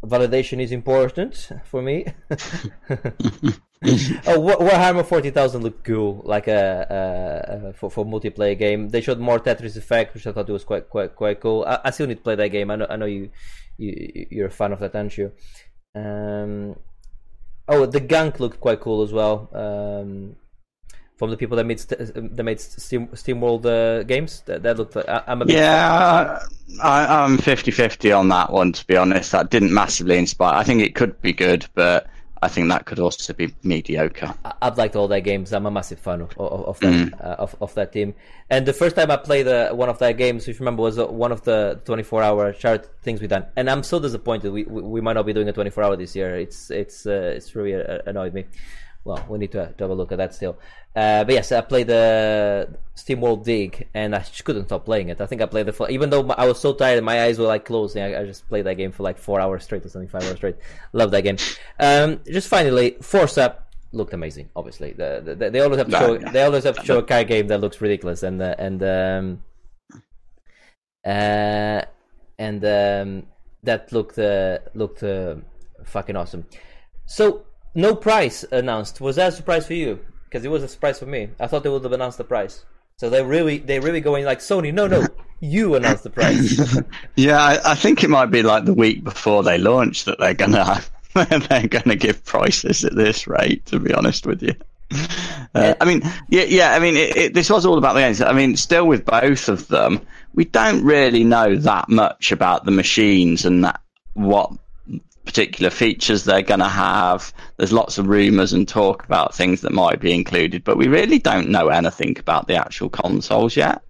Validation 0.03 0.59
is 0.59 0.71
important 0.71 1.49
for 1.65 1.83
me. 1.83 2.07
oh, 3.85 4.57
Warhammer 4.59 5.05
40,000 5.05 5.63
looked 5.63 5.85
cool, 5.85 6.21
like 6.25 6.47
a, 6.47 6.85
a, 6.89 7.69
a, 7.69 7.73
for 7.73 7.89
for 7.89 8.05
multiplayer 8.05 8.57
game. 8.57 8.89
They 8.89 8.99
showed 8.99 9.19
more 9.19 9.39
Tetris 9.39 9.77
Effect, 9.77 10.13
which 10.13 10.27
I 10.27 10.33
thought 10.33 10.49
was 10.49 10.65
quite 10.65 10.89
quite 10.89 11.15
quite 11.15 11.39
cool. 11.39 11.63
I, 11.65 11.79
I 11.85 11.91
still 11.91 12.07
need 12.07 12.17
to 12.17 12.23
play 12.23 12.35
that 12.35 12.49
game. 12.49 12.71
I 12.71 12.75
know 12.75 12.87
I 12.89 12.97
know 12.97 13.05
you, 13.05 13.29
you 13.77 14.27
you're 14.29 14.47
a 14.47 14.51
fan 14.51 14.73
of 14.73 14.79
that, 14.79 14.95
aren't 14.95 15.17
you? 15.17 15.31
Um, 15.95 16.75
oh, 17.69 17.85
the 17.85 18.01
Gunk 18.01 18.41
looked 18.41 18.59
quite 18.59 18.81
cool 18.81 19.01
as 19.01 19.13
well. 19.13 19.49
Um, 19.53 20.35
from 21.15 21.29
the 21.31 21.37
people 21.37 21.55
that 21.55 21.65
made 21.65 21.79
st- 21.79 22.35
that 22.35 22.43
made 22.43 22.59
Steam 22.59 23.07
SteamWorld 23.07 23.65
uh, 23.65 24.03
games, 24.03 24.41
that, 24.41 24.63
that 24.63 24.77
looked 24.77 24.97
like 24.97 25.07
I, 25.07 25.23
am 25.27 25.41
a 25.41 25.45
yeah. 25.45 26.39
I, 26.81 27.23
I'm 27.23 27.37
50-50 27.37 28.17
on 28.17 28.27
that 28.29 28.51
one. 28.51 28.73
To 28.73 28.87
be 28.87 28.97
honest, 28.97 29.31
that 29.31 29.49
didn't 29.49 29.73
massively 29.73 30.17
inspire. 30.17 30.55
I 30.55 30.63
think 30.63 30.81
it 30.81 30.95
could 30.95 31.21
be 31.21 31.31
good, 31.31 31.65
but 31.75 32.07
I 32.41 32.47
think 32.47 32.69
that 32.69 32.85
could 32.85 32.99
also 32.99 33.33
be 33.33 33.53
mediocre. 33.63 34.33
I've 34.61 34.77
liked 34.77 34.95
all 34.95 35.07
their 35.07 35.21
games. 35.21 35.51
I'm 35.51 35.65
a 35.65 35.71
massive 35.71 35.99
fan 35.99 36.21
of 36.21 36.37
of, 36.37 36.65
of 36.65 36.79
that 36.79 36.93
mm. 36.93 37.21
uh, 37.21 37.35
of, 37.43 37.55
of 37.61 37.73
that 37.75 37.91
team. 37.91 38.15
And 38.49 38.65
the 38.65 38.73
first 38.73 38.95
time 38.95 39.11
I 39.11 39.17
played 39.17 39.47
uh, 39.47 39.73
one 39.73 39.89
of 39.89 39.99
their 39.99 40.13
games, 40.13 40.47
if 40.47 40.55
you 40.55 40.65
remember, 40.65 40.83
was 40.83 40.97
uh, 40.97 41.07
one 41.07 41.31
of 41.31 41.43
the 41.43 41.81
24 41.85 42.23
hour 42.23 42.53
chart 42.53 42.89
things 43.03 43.21
we 43.21 43.27
done. 43.27 43.45
And 43.55 43.69
I'm 43.69 43.83
so 43.83 43.99
disappointed. 43.99 44.51
We, 44.51 44.63
we, 44.63 44.81
we 44.81 45.01
might 45.01 45.13
not 45.13 45.25
be 45.25 45.33
doing 45.33 45.49
a 45.49 45.53
24 45.53 45.83
hour 45.83 45.95
this 45.95 46.15
year. 46.15 46.37
It's 46.37 46.71
it's 46.71 47.05
uh, 47.05 47.33
it's 47.35 47.55
really 47.55 47.75
uh, 47.75 47.99
annoyed 48.05 48.33
me 48.33 48.45
well, 49.03 49.25
we 49.29 49.37
need 49.39 49.51
to, 49.53 49.73
to 49.77 49.83
have 49.83 49.91
a 49.91 49.93
look 49.93 50.11
at 50.11 50.17
that 50.17 50.33
still. 50.33 50.57
Uh, 50.95 51.23
but 51.23 51.33
yes, 51.33 51.51
I 51.51 51.61
played 51.61 51.87
the 51.87 52.69
SteamWorld 52.95 53.43
Dig, 53.45 53.87
and 53.93 54.15
I 54.15 54.19
just 54.19 54.43
couldn't 54.43 54.65
stop 54.65 54.85
playing 54.85 55.09
it. 55.09 55.21
I 55.21 55.25
think 55.25 55.41
I 55.41 55.45
played 55.45 55.67
it 55.67 55.71
for 55.73 55.89
even 55.89 56.09
though 56.09 56.29
I 56.31 56.45
was 56.45 56.59
so 56.59 56.73
tired, 56.73 57.03
my 57.03 57.23
eyes 57.23 57.39
were 57.39 57.47
like 57.47 57.65
closing. 57.65 58.03
I, 58.03 58.21
I, 58.21 58.25
just 58.25 58.47
played 58.49 58.65
that 58.65 58.75
game 58.75 58.91
for 58.91 59.03
like 59.03 59.17
four 59.17 59.39
hours 59.39 59.63
straight 59.63 59.85
or 59.85 59.89
something, 59.89 60.09
five 60.09 60.23
hours 60.23 60.37
straight. 60.37 60.57
Love 60.93 61.11
that 61.11 61.21
game. 61.21 61.37
Um, 61.79 62.19
just 62.25 62.49
finally, 62.49 62.97
Forza. 63.01 63.57
looked 63.93 64.13
amazing. 64.13 64.49
Obviously, 64.55 64.91
the, 64.93 65.35
the, 65.37 65.49
they 65.49 65.59
always 65.61 65.77
have 65.77 65.87
to 65.87 65.91
No, 65.91 65.99
show 65.99 66.31
they 66.31 66.43
always 66.43 66.63
have 66.65 66.77
to 66.77 66.85
show 66.85 66.97
a 66.97 67.03
car 67.03 67.23
game 67.23 67.47
that 67.47 67.61
looks 67.61 67.79
ridiculous, 67.79 68.23
and 68.23 68.41
uh, 68.41 68.55
and 68.57 68.83
um, 68.83 69.43
uh, 71.05 71.81
and 72.37 72.65
um, 72.65 73.27
that 73.63 73.91
looked 73.91 74.19
uh, 74.19 74.57
looked 74.73 75.03
uh, 75.03 75.35
fucking 75.83 76.15
awesome. 76.15 76.45
So 77.05 77.45
no 77.75 77.95
price 77.95 78.43
announced. 78.51 79.01
Was 79.01 79.15
that 79.17 79.29
a 79.29 79.31
surprise 79.31 79.67
for 79.67 79.73
you? 79.73 79.99
Because 80.25 80.45
it 80.45 80.51
was 80.51 80.63
a 80.63 80.67
surprise 80.67 80.99
for 80.99 81.05
me. 81.05 81.29
I 81.39 81.47
thought 81.47 81.63
they 81.63 81.69
would 81.69 81.83
have 81.83 81.91
announced 81.91 82.17
the 82.17 82.23
price. 82.23 82.65
So 82.97 83.09
they 83.09 83.23
really 83.23 83.59
they 83.59 83.79
really 83.79 84.01
going 84.01 84.25
like 84.25 84.39
Sony. 84.39 84.73
No, 84.73 84.87
no, 84.87 85.07
you 85.39 85.75
announced 85.75 86.03
the 86.03 86.09
price. 86.09 86.79
Yeah, 87.15 87.37
I, 87.37 87.71
I 87.71 87.75
think 87.75 88.03
it 88.03 88.09
might 88.09 88.27
be 88.27 88.43
like 88.43 88.65
the 88.65 88.73
week 88.73 89.03
before 89.03 89.43
they 89.43 89.57
launch 89.57 90.05
that 90.05 90.19
they're 90.19 90.33
gonna 90.33 90.81
they're 91.13 91.67
gonna 91.67 91.95
give 91.95 92.23
prices 92.25 92.83
at 92.83 92.95
this 92.95 93.27
rate. 93.27 93.65
To 93.67 93.79
be 93.79 93.93
honest 93.93 94.25
with 94.25 94.43
you, 94.43 94.53
uh, 95.55 95.75
I 95.79 95.85
mean, 95.85 96.01
yeah, 96.29 96.43
yeah. 96.43 96.73
I 96.73 96.79
mean, 96.79 96.95
it, 96.95 97.17
it, 97.17 97.33
this 97.33 97.49
was 97.49 97.65
all 97.65 97.77
about 97.77 97.93
the 97.93 98.01
games. 98.01 98.21
I 98.21 98.33
mean, 98.33 98.55
still 98.57 98.87
with 98.87 99.05
both 99.05 99.47
of 99.47 99.67
them, 99.67 100.05
we 100.33 100.45
don't 100.45 100.83
really 100.83 101.23
know 101.23 101.55
that 101.55 101.89
much 101.89 102.31
about 102.31 102.65
the 102.65 102.71
machines 102.71 103.45
and 103.45 103.63
that 103.63 103.81
what 104.13 104.51
particular 105.29 105.69
features 105.69 106.23
they're 106.23 106.41
going 106.41 106.59
to 106.59 106.67
have. 106.67 107.31
There's 107.57 107.71
lots 107.71 107.99
of 107.99 108.07
rumours 108.07 108.51
and 108.51 108.67
talk 108.67 109.05
about 109.05 109.35
things 109.35 109.61
that 109.61 109.71
might 109.71 109.99
be 109.99 110.11
included, 110.11 110.63
but 110.63 110.75
we 110.75 110.87
really 110.87 111.19
don't 111.19 111.49
know 111.49 111.67
anything 111.67 112.17
about 112.17 112.47
the 112.47 112.55
actual 112.55 112.89
consoles 112.89 113.55
yet. 113.55 113.83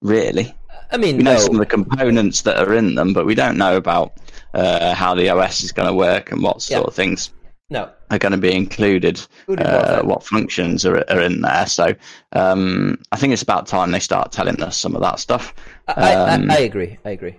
Really. 0.00 0.54
I 0.92 0.96
mean, 0.96 1.16
We 1.16 1.24
know 1.24 1.32
no. 1.32 1.40
some 1.40 1.54
of 1.56 1.58
the 1.58 1.66
components 1.66 2.42
that 2.42 2.60
are 2.60 2.72
in 2.72 2.94
them, 2.94 3.12
but 3.12 3.26
we 3.26 3.34
don't 3.34 3.58
know 3.58 3.76
about 3.76 4.12
uh, 4.54 4.94
how 4.94 5.16
the 5.16 5.28
OS 5.28 5.64
is 5.64 5.72
going 5.72 5.88
to 5.88 5.94
work 5.94 6.30
and 6.30 6.40
what 6.40 6.62
sort 6.62 6.82
Yeah. 6.82 6.86
of 6.86 6.94
things 6.94 7.30
No, 7.68 7.90
are 8.12 8.18
going 8.18 8.30
to 8.30 8.38
be 8.38 8.54
included, 8.54 9.20
uh, 9.48 10.02
what 10.02 10.22
functions 10.24 10.86
are, 10.86 10.98
are 11.10 11.20
in 11.20 11.40
there. 11.40 11.66
So 11.66 11.96
um, 12.32 12.96
I 13.10 13.16
think 13.16 13.32
it's 13.32 13.42
about 13.42 13.66
time 13.66 13.90
they 13.90 13.98
start 13.98 14.30
telling 14.30 14.62
us 14.62 14.76
some 14.76 14.94
of 14.94 15.02
that 15.02 15.18
stuff. 15.18 15.52
I, 15.88 16.14
Um, 16.14 16.48
I, 16.48 16.58
I 16.58 16.60
agree. 16.60 16.96
I 17.04 17.10
agree. 17.10 17.34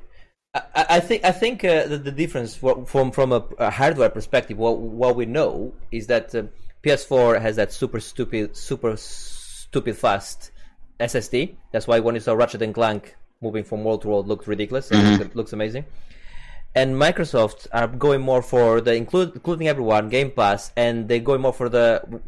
I, 0.76 1.00
think 1.00 1.26
I 1.26 1.32
think 1.32 1.64
uh, 1.64 1.88
the, 1.88 1.98
the 1.98 2.12
difference 2.12 2.56
from 2.56 3.12
from 3.12 3.32
a, 3.32 3.44
a 3.58 3.70
hardware 3.70 4.10
perspective, 4.10 4.58
what 4.58 4.78
what 4.80 5.16
we 5.16 5.26
know 5.26 5.74
is 5.92 6.08
that 6.08 6.34
uh, 6.36 6.44
PS4 6.84 7.42
has 7.42 7.56
that 7.58 7.72
super 7.74 8.00
stupid, 8.00 8.56
super 8.56 8.96
stupid 8.98 9.98
fast 9.98 10.52
SSD. 11.00 11.56
That's 11.72 11.88
why 11.88 12.00
when 12.00 12.16
you 12.16 12.22
saw 12.22 12.34
Ratchet 12.34 12.62
and 12.62 12.74
Clank 12.74 13.16
moving 13.42 13.64
from 13.64 13.84
world 13.84 14.02
to 14.04 14.08
world 14.08 14.28
looked 14.28 14.48
ridiculous. 14.48 14.90
and 14.92 15.22
It 15.22 15.36
looks 15.36 15.54
amazing. 15.54 15.86
And 16.76 16.96
Microsoft 16.96 17.68
are 17.72 17.88
going 17.88 18.22
more 18.22 18.42
for 18.42 18.82
the 18.82 18.94
include, 18.94 19.34
including 19.36 19.68
everyone 19.68 20.10
Game 20.10 20.32
Pass, 20.32 20.72
and 20.78 21.08
they're 21.08 21.20
going 21.20 21.42
more 21.42 21.54
for 21.54 21.70
the 21.70 22.22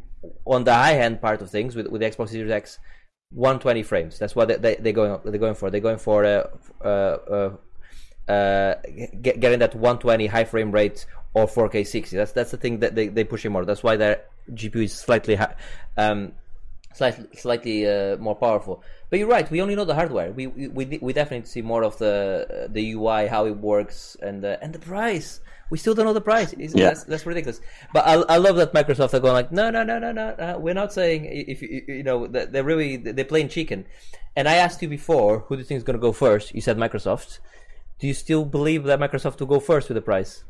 on 0.46 0.64
the 0.64 0.74
high 0.74 0.98
end 1.00 1.22
part 1.22 1.42
of 1.42 1.50
things 1.50 1.76
with 1.76 1.88
with 1.88 2.02
the 2.02 2.10
Xbox 2.10 2.30
Series 2.30 2.52
X, 2.52 2.80
120 3.32 3.84
frames. 3.84 4.18
That's 4.18 4.36
what 4.36 4.48
they, 4.48 4.56
they 4.56 4.76
they're 4.76 4.94
going 4.94 5.20
they're 5.24 5.40
going 5.40 5.56
for. 5.56 5.70
They're 5.70 5.82
going 5.82 6.00
for 6.00 6.26
uh, 6.26 6.86
uh, 6.86 7.52
uh, 8.30 8.32
uh, 8.32 8.76
get, 9.22 9.40
getting 9.40 9.60
that 9.60 9.74
120 9.76 10.28
high 10.28 10.44
frame 10.44 10.72
rate 10.72 11.06
or 11.34 11.48
4K 11.48 11.86
60. 11.86 12.16
That's 12.16 12.32
that's 12.32 12.52
the 12.52 12.58
thing 12.58 12.80
that 12.80 12.96
they 12.96 13.08
they 13.08 13.24
pushing 13.24 13.52
more. 13.52 13.66
That's 13.66 13.84
why 13.84 13.96
their 13.98 14.22
GPU 14.52 14.84
is 14.84 14.94
slightly 14.94 15.36
high, 15.36 15.56
um, 15.98 16.34
slightly 16.94 17.28
slightly 17.36 17.88
uh, 17.88 18.18
more 18.18 18.36
powerful. 18.36 18.84
But 19.10 19.20
you're 19.20 19.28
right. 19.28 19.50
We 19.50 19.62
only 19.62 19.76
know 19.76 19.86
the 19.86 19.96
hardware. 19.96 20.32
We 20.32 20.48
we 20.48 20.68
we, 20.68 21.00
we 21.02 21.14
definitely 21.14 21.48
see 21.48 21.62
more 21.62 21.84
of 21.84 21.98
the 21.98 22.70
the 22.72 22.94
UI, 22.94 23.28
how 23.28 23.46
it 23.46 23.58
works, 23.58 24.16
and 24.22 24.44
the 24.44 24.62
and 24.64 24.74
the 24.74 24.80
price. 24.80 25.42
We 25.72 25.78
still 25.78 25.94
don't 25.94 26.06
know 26.06 26.14
the 26.14 26.22
price. 26.22 26.52
It's, 26.54 26.74
Yeah. 26.74 26.86
that's, 26.86 27.04
that's 27.04 27.26
ridiculous. 27.28 27.62
But 27.94 28.08
I, 28.08 28.14
I 28.14 28.38
love 28.38 28.56
that 28.56 28.74
Microsoft 28.74 29.14
are 29.14 29.20
going 29.20 29.34
like, 29.34 29.52
no, 29.52 29.70
no, 29.70 29.84
no, 29.84 30.00
no, 30.00 30.12
no. 30.12 30.30
Uh, 30.30 30.58
we're 30.58 30.74
not 30.74 30.92
saying 30.92 31.26
if 31.26 31.62
you 31.62 31.84
you 31.88 32.02
know 32.04 32.26
they're 32.26 32.64
really 32.64 32.98
they're 32.98 33.24
playing 33.26 33.50
chicken. 33.50 33.86
And 34.36 34.48
I 34.48 34.56
asked 34.56 34.82
you 34.82 34.88
before, 34.88 35.40
who 35.42 35.56
do 35.56 35.60
you 35.60 35.66
think 35.66 35.78
is 35.78 35.84
going 35.84 35.98
to 35.98 36.02
go 36.02 36.12
first? 36.12 36.56
You 36.56 36.62
said 36.62 36.78
Microsoft. 36.78 37.40
Do 38.00 38.08
you 38.08 38.14
still 38.14 38.46
believe 38.46 38.86
that 38.86 39.00
Microsoft 39.00 39.40
will 39.40 39.48
go 39.48 39.60
first 39.60 39.90
with 39.90 39.96
the 39.96 40.02
price? 40.02 40.44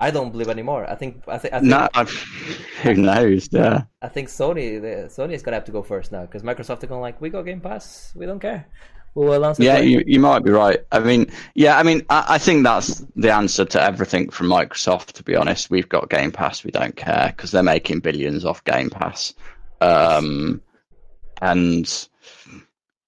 I 0.00 0.10
don't 0.10 0.32
believe 0.32 0.48
anymore. 0.48 0.90
I 0.90 0.94
think 0.94 1.22
I 1.28 1.38
think 1.38 1.54
I 1.54 1.60
think 1.60 1.70
No, 1.70 1.88
who 2.82 2.94
knows? 2.94 3.48
Yeah. 3.52 3.82
I 4.00 4.08
think 4.08 4.28
Sony 4.28 4.80
the, 4.80 5.08
Sony 5.08 5.34
is 5.34 5.42
gonna 5.42 5.58
have 5.58 5.66
to 5.66 5.72
go 5.72 5.82
first 5.82 6.10
now 6.10 6.22
because 6.22 6.42
Microsoft 6.42 6.82
are 6.82 6.86
going 6.86 7.02
like 7.02 7.20
we 7.20 7.28
got 7.28 7.42
Game 7.42 7.60
Pass, 7.60 8.12
we 8.16 8.24
don't 8.26 8.40
care. 8.40 8.66
We'll 9.14 9.32
announce 9.32 9.58
Yeah, 9.58 9.78
you, 9.78 10.02
you 10.06 10.20
might 10.20 10.44
be 10.44 10.52
right. 10.52 10.78
I 10.92 11.00
mean, 11.00 11.32
yeah, 11.54 11.76
I 11.76 11.82
mean, 11.82 12.06
I, 12.10 12.26
I 12.28 12.38
think 12.38 12.62
that's 12.62 13.04
the 13.16 13.32
answer 13.32 13.64
to 13.64 13.82
everything 13.82 14.30
from 14.30 14.46
Microsoft. 14.46 15.12
To 15.14 15.24
be 15.24 15.34
honest, 15.34 15.68
we've 15.68 15.88
got 15.88 16.08
Game 16.08 16.30
Pass, 16.30 16.62
we 16.62 16.70
don't 16.70 16.94
care 16.94 17.34
because 17.36 17.50
they're 17.50 17.62
making 17.64 18.00
billions 18.00 18.44
off 18.44 18.62
Game 18.64 18.88
Pass, 18.88 19.34
um, 19.80 20.62
and 21.42 22.08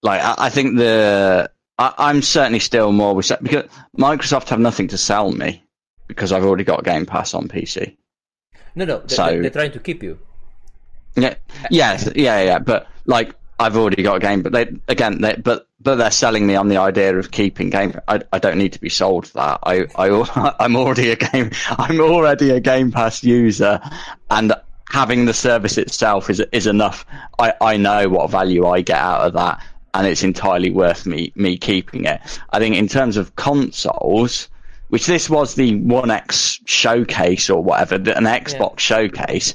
like 0.03 0.21
I, 0.21 0.35
I 0.39 0.51
think 0.51 0.77
the 0.77 1.52
I, 1.79 1.93
I'm 1.99 2.23
certainly 2.23 2.59
still 2.61 2.93
more 2.93 3.15
with 3.15 3.31
because 3.43 3.69
Microsoft 3.99 4.49
have 4.51 4.61
nothing 4.61 4.89
to 4.89 4.99
sell 4.99 5.33
me 5.33 5.63
because 6.09 6.33
I've 6.33 6.45
already 6.45 6.65
got 6.65 6.85
Game 6.85 7.07
Pass 7.07 7.35
on 7.35 7.49
PC. 7.49 7.97
no, 8.75 8.85
no, 8.85 9.03
so- 9.07 9.27
they- 9.27 9.41
they're 9.41 9.51
trying 9.51 9.73
to 9.73 9.81
keep 9.81 10.03
you. 10.03 10.19
Yeah, 11.15 11.35
yes, 11.71 12.09
yeah, 12.15 12.43
yeah, 12.43 12.59
but 12.59 12.87
like 13.05 13.35
I've 13.59 13.77
already 13.77 14.03
got 14.03 14.17
a 14.17 14.21
game, 14.21 14.41
but 14.43 14.53
they 14.53 14.73
again, 14.89 15.21
they, 15.21 15.35
but 15.35 15.67
but 15.79 15.97
they're 15.97 16.11
selling 16.11 16.47
me 16.47 16.55
on 16.55 16.69
the 16.69 16.79
idea 16.79 17.17
of 17.19 17.31
keeping 17.31 17.69
game. 17.69 17.99
I, 18.09 18.23
I 18.33 18.39
don't 18.39 18.57
need 18.57 18.73
to 18.73 18.81
be 18.81 18.89
sold 18.89 19.27
that. 19.35 19.59
I 19.63 19.85
I 19.97 20.55
I'm 20.61 20.75
already 20.75 21.11
a 21.11 21.17
game. 21.17 21.51
I'm 21.79 22.01
already 22.01 22.49
a 22.51 22.61
Game 22.61 22.91
Pass 22.93 23.23
user, 23.23 23.79
and 24.31 24.55
having 24.89 25.27
the 25.27 25.35
service 25.35 25.77
itself 25.77 26.31
is 26.31 26.41
is 26.51 26.67
enough. 26.67 27.05
I 27.39 27.53
I 27.61 27.77
know 27.77 28.09
what 28.09 28.31
value 28.31 28.67
I 28.67 28.81
get 28.81 28.99
out 28.99 29.21
of 29.21 29.33
that, 29.35 29.63
and 29.95 30.07
it's 30.07 30.23
entirely 30.23 30.71
worth 30.71 31.07
me 31.07 31.33
me 31.35 31.57
keeping 31.57 32.05
it. 32.05 32.21
I 32.51 32.59
think 32.59 32.77
in 32.77 32.89
terms 32.89 33.17
of 33.17 33.37
consoles. 33.37 34.49
Which 34.89 35.07
this 35.07 35.31
was 35.31 35.55
the 35.55 35.77
One 35.77 36.11
X 36.11 36.61
showcase 36.67 37.49
or 37.49 37.65
whatever, 37.65 37.95
an 37.95 38.25
Xbox 38.25 38.81
showcase 38.81 39.55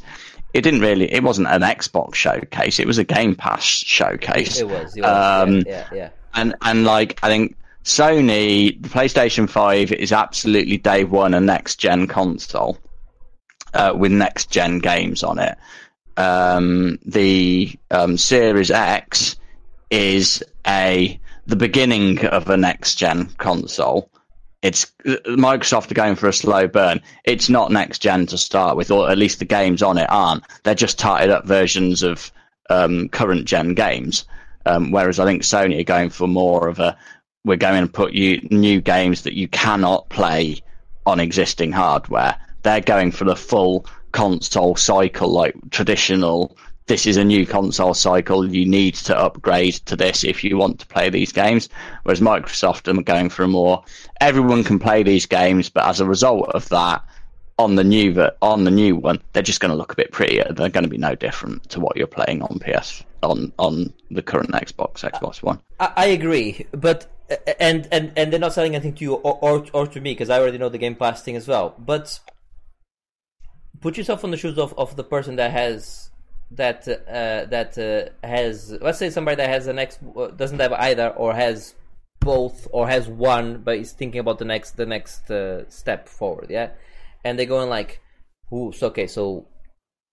it 0.53 0.61
didn't 0.61 0.81
really 0.81 1.11
it 1.11 1.23
wasn't 1.23 1.47
an 1.47 1.61
xbox 1.61 2.15
showcase 2.15 2.79
it 2.79 2.87
was 2.87 2.97
a 2.97 3.03
game 3.03 3.35
pass 3.35 3.63
showcase 3.63 4.59
It 4.59 4.67
was, 4.67 4.95
it 4.95 5.01
was. 5.01 5.47
Um, 5.47 5.57
yeah, 5.57 5.61
yeah, 5.67 5.87
yeah. 5.93 6.09
and 6.33 6.55
and 6.63 6.83
like 6.83 7.19
i 7.23 7.27
think 7.27 7.55
sony 7.83 8.81
the 8.81 8.89
playstation 8.89 9.49
5 9.49 9.91
is 9.91 10.11
absolutely 10.11 10.77
day 10.77 11.03
one 11.03 11.33
a 11.33 11.39
next 11.39 11.75
gen 11.77 12.07
console 12.07 12.77
uh, 13.73 13.93
with 13.95 14.11
next 14.11 14.49
gen 14.49 14.79
games 14.79 15.23
on 15.23 15.37
it 15.39 15.57
um, 16.17 16.97
the 17.05 17.77
um, 17.91 18.17
series 18.17 18.71
x 18.71 19.35
is 19.89 20.43
a 20.65 21.19
the 21.45 21.55
beginning 21.55 22.25
of 22.25 22.49
a 22.49 22.57
next 22.57 22.95
gen 22.95 23.25
console 23.37 24.09
it's 24.63 24.91
Microsoft 25.05 25.91
are 25.91 25.95
going 25.95 26.15
for 26.15 26.27
a 26.27 26.33
slow 26.33 26.67
burn. 26.67 26.99
It's 27.25 27.49
not 27.49 27.71
next 27.71 27.99
gen 27.99 28.25
to 28.27 28.37
start 28.37 28.75
with, 28.75 28.89
or 28.89 29.09
at 29.09 29.17
least 29.17 29.39
the 29.39 29.45
games 29.45 29.83
on 29.83 29.97
it 29.97 30.09
aren't. 30.09 30.43
They're 30.63 30.75
just 30.75 30.97
tied 30.97 31.29
up 31.29 31.45
versions 31.45 32.03
of 32.03 32.31
um, 32.69 33.09
current 33.09 33.45
gen 33.45 33.75
games. 33.75 34.25
Um, 34.65 34.91
whereas 34.91 35.19
I 35.19 35.25
think 35.25 35.43
Sony 35.43 35.79
are 35.79 35.83
going 35.83 36.09
for 36.09 36.27
more 36.27 36.67
of 36.67 36.79
a 36.79 36.97
we're 37.45 37.55
going 37.55 37.85
to 37.85 37.91
put 37.91 38.13
you 38.13 38.45
new 38.51 38.81
games 38.81 39.21
that 39.21 39.35
you 39.37 39.47
cannot 39.47 40.09
play 40.09 40.61
on 41.05 41.21
existing 41.21 41.71
hardware. 41.71 42.35
They're 42.63 42.81
going 42.81 43.11
for 43.11 43.23
the 43.23 43.37
full 43.37 43.85
console 44.11 44.75
cycle, 44.75 45.29
like 45.29 45.55
traditional. 45.69 46.57
This 46.87 47.05
is 47.05 47.17
a 47.17 47.23
new 47.23 47.45
console 47.45 47.93
cycle. 47.93 48.49
You 48.49 48.65
need 48.65 48.95
to 48.95 49.17
upgrade 49.17 49.73
to 49.85 49.97
this 49.97 50.23
if 50.23 50.41
you 50.43 50.57
want 50.57 50.79
to 50.79 50.87
play 50.87 51.09
these 51.09 51.33
games. 51.33 51.67
Whereas 52.03 52.21
Microsoft 52.21 52.87
are 52.87 53.01
going 53.03 53.29
for 53.29 53.43
a 53.43 53.47
more 53.47 53.83
everyone 54.21 54.63
can 54.63 54.79
play 54.79 55.03
these 55.03 55.25
games, 55.25 55.69
but 55.69 55.85
as 55.85 55.99
a 55.99 56.05
result 56.05 56.49
of 56.49 56.69
that, 56.69 57.03
on 57.59 57.75
the 57.75 57.83
new 57.83 58.29
on 58.41 58.63
the 58.63 58.71
new 58.71 58.95
one, 58.95 59.21
they're 59.33 59.43
just 59.43 59.59
going 59.59 59.71
to 59.71 59.77
look 59.77 59.91
a 59.91 59.95
bit 59.95 60.11
prettier. 60.11 60.45
They're 60.49 60.69
going 60.69 60.83
to 60.83 60.89
be 60.89 60.97
no 60.97 61.15
different 61.15 61.69
to 61.71 61.79
what 61.79 61.97
you're 61.97 62.07
playing 62.07 62.41
on 62.41 62.59
PS 62.59 63.03
on 63.23 63.51
on 63.57 63.91
the 64.11 64.21
current 64.21 64.51
Xbox 64.51 64.99
Xbox 64.99 65.43
One. 65.43 65.59
I, 65.79 65.93
I 65.95 66.05
agree, 66.07 66.67
but 66.71 67.07
and 67.59 67.87
and 67.91 68.13
and 68.15 68.31
they're 68.31 68.39
not 68.39 68.53
selling 68.53 68.75
anything 68.75 68.93
to 68.95 69.03
you 69.03 69.13
or 69.15 69.39
or, 69.41 69.65
or 69.73 69.87
to 69.87 69.99
me 69.99 70.11
because 70.13 70.29
I 70.29 70.39
already 70.39 70.57
know 70.57 70.69
the 70.69 70.77
Game 70.77 70.95
Pass 70.95 71.23
thing 71.23 71.35
as 71.35 71.47
well. 71.47 71.75
But 71.77 72.19
put 73.81 73.97
yourself 73.97 74.23
on 74.23 74.31
the 74.31 74.37
shoes 74.37 74.57
of, 74.57 74.73
of 74.77 74.95
the 74.95 75.03
person 75.03 75.35
that 75.37 75.51
has 75.51 76.11
that 76.51 76.87
uh, 76.87 77.45
that 77.49 77.77
uh, 77.77 78.27
has 78.27 78.71
let's 78.81 78.97
say 78.97 79.09
somebody 79.09 79.35
that 79.35 79.49
has 79.49 79.67
an 79.67 79.79
X 79.79 79.99
uh, 80.15 80.27
doesn't 80.27 80.59
have 80.59 80.73
either 80.73 81.09
or 81.09 81.33
has 81.33 81.75
both 82.19 82.67
or 82.71 82.87
has 82.87 83.07
one 83.07 83.61
but 83.63 83.77
is 83.77 83.91
thinking 83.91 84.19
about 84.19 84.39
the 84.39 84.45
next 84.45 84.77
the 84.77 84.85
next 84.85 85.29
uh, 85.29 85.69
step 85.69 86.07
forward 86.07 86.47
yeah? 86.49 86.69
And 87.23 87.37
they're 87.37 87.45
going 87.45 87.69
like 87.69 88.01
ooh 88.53 88.71
so 88.71 88.87
okay 88.87 89.07
so 89.07 89.47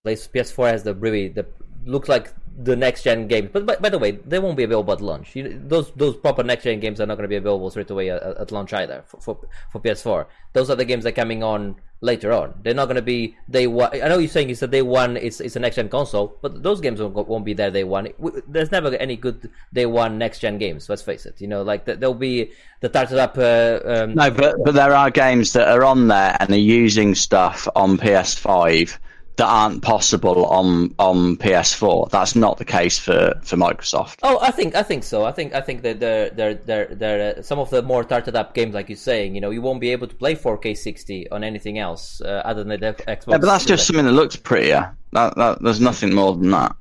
like 0.03 0.17
PS4 0.17 0.71
has 0.71 0.83
the 0.83 0.93
really 0.93 1.29
the 1.29 1.45
looks 1.85 2.09
like 2.09 2.33
the 2.57 2.75
next 2.75 3.03
gen 3.03 3.27
game 3.27 3.49
but 3.51 3.65
by, 3.65 3.75
by 3.77 3.89
the 3.89 3.99
way 3.99 4.11
they 4.11 4.39
won't 4.39 4.57
be 4.57 4.63
available 4.63 4.93
at 4.93 5.01
launch. 5.01 5.35
You, 5.35 5.61
those 5.65 5.91
those 5.93 6.17
proper 6.17 6.43
next 6.43 6.63
gen 6.63 6.79
games 6.79 6.99
are 6.99 7.05
not 7.05 7.15
going 7.15 7.23
to 7.23 7.29
be 7.29 7.35
available 7.37 7.69
straight 7.69 7.89
away 7.89 8.09
at, 8.09 8.21
at 8.21 8.51
launch 8.51 8.73
either 8.73 9.03
for, 9.05 9.21
for 9.21 9.39
for 9.71 9.79
PS4 9.79 10.25
those 10.53 10.69
are 10.69 10.75
the 10.75 10.85
games 10.85 11.05
that 11.05 11.13
are 11.13 11.21
coming 11.21 11.43
on 11.43 11.75
later 12.01 12.31
on. 12.31 12.53
They're 12.63 12.73
not 12.73 12.85
going 12.85 12.95
to 12.95 13.01
be 13.01 13.35
day 13.49 13.67
one. 13.67 13.89
I 13.93 14.07
know 14.07 14.17
you're 14.17 14.29
saying 14.29 14.49
it's 14.49 14.61
a 14.61 14.67
day 14.67 14.81
one. 14.81 15.17
It's 15.17 15.39
it's 15.39 15.55
a 15.55 15.59
next 15.59 15.75
gen 15.77 15.89
console, 15.89 16.37
but 16.41 16.61
those 16.63 16.81
games 16.81 17.01
won't, 17.01 17.27
won't 17.27 17.45
be 17.45 17.53
there 17.53 17.71
day 17.71 17.83
one. 17.83 18.09
There's 18.47 18.71
never 18.71 18.95
any 18.95 19.15
good 19.15 19.49
day 19.73 19.85
one 19.85 20.17
next 20.17 20.39
gen 20.39 20.57
games. 20.57 20.89
Let's 20.89 21.01
face 21.01 21.25
it. 21.25 21.41
You 21.41 21.47
know, 21.47 21.63
like 21.63 21.85
there'll 21.85 22.13
be 22.13 22.51
the 22.81 22.89
started 22.89 23.19
up. 23.19 23.37
Uh, 23.37 23.79
um, 23.85 24.15
No, 24.15 24.29
but 24.31 24.55
but 24.63 24.73
there 24.73 24.93
are 24.93 25.09
games 25.09 25.53
that 25.53 25.67
are 25.67 25.83
on 25.83 26.07
there 26.07 26.35
and 26.39 26.49
are 26.51 26.57
using 26.57 27.15
stuff 27.15 27.67
on 27.75 27.97
PS5 27.97 28.97
that 29.37 29.47
aren't 29.47 29.81
possible 29.81 30.45
on 30.45 30.95
on 30.97 31.37
PS4. 31.37 32.09
That's 32.09 32.35
not 32.35 32.57
the 32.57 32.65
case 32.65 32.97
for 32.97 33.39
for 33.43 33.57
Microsoft. 33.57 34.19
Oh, 34.23 34.39
I 34.41 34.51
think 34.51 34.75
I 34.75 34.83
think 34.83 35.03
so. 35.03 35.25
I 35.25 35.31
think 35.31 35.53
I 35.53 35.61
think 35.61 35.81
that 35.83 35.99
there 35.99 36.29
there 36.29 36.53
there 36.53 36.85
there 36.85 37.37
uh, 37.37 37.41
some 37.41 37.59
of 37.59 37.69
the 37.69 37.81
more 37.81 38.03
tarted 38.03 38.35
up 38.35 38.53
games, 38.53 38.73
like 38.73 38.89
you're 38.89 38.97
saying, 38.97 39.35
you 39.35 39.41
know, 39.41 39.49
you 39.49 39.61
won't 39.61 39.81
be 39.81 39.91
able 39.91 40.07
to 40.07 40.15
play 40.15 40.35
4K 40.35 40.77
60 40.77 41.31
on 41.31 41.43
anything 41.43 41.79
else 41.79 42.21
uh, 42.21 42.41
other 42.45 42.63
than 42.63 42.79
the 42.79 42.93
Xbox. 42.93 43.27
Yeah, 43.27 43.37
but 43.37 43.41
that's 43.41 43.65
just 43.65 43.87
something 43.87 44.05
that 44.05 44.13
looks 44.13 44.35
prettier. 44.35 44.95
That, 45.11 45.35
that 45.35 45.61
there's 45.61 45.81
nothing 45.81 46.13
more 46.13 46.35
than 46.35 46.51
that. 46.51 46.75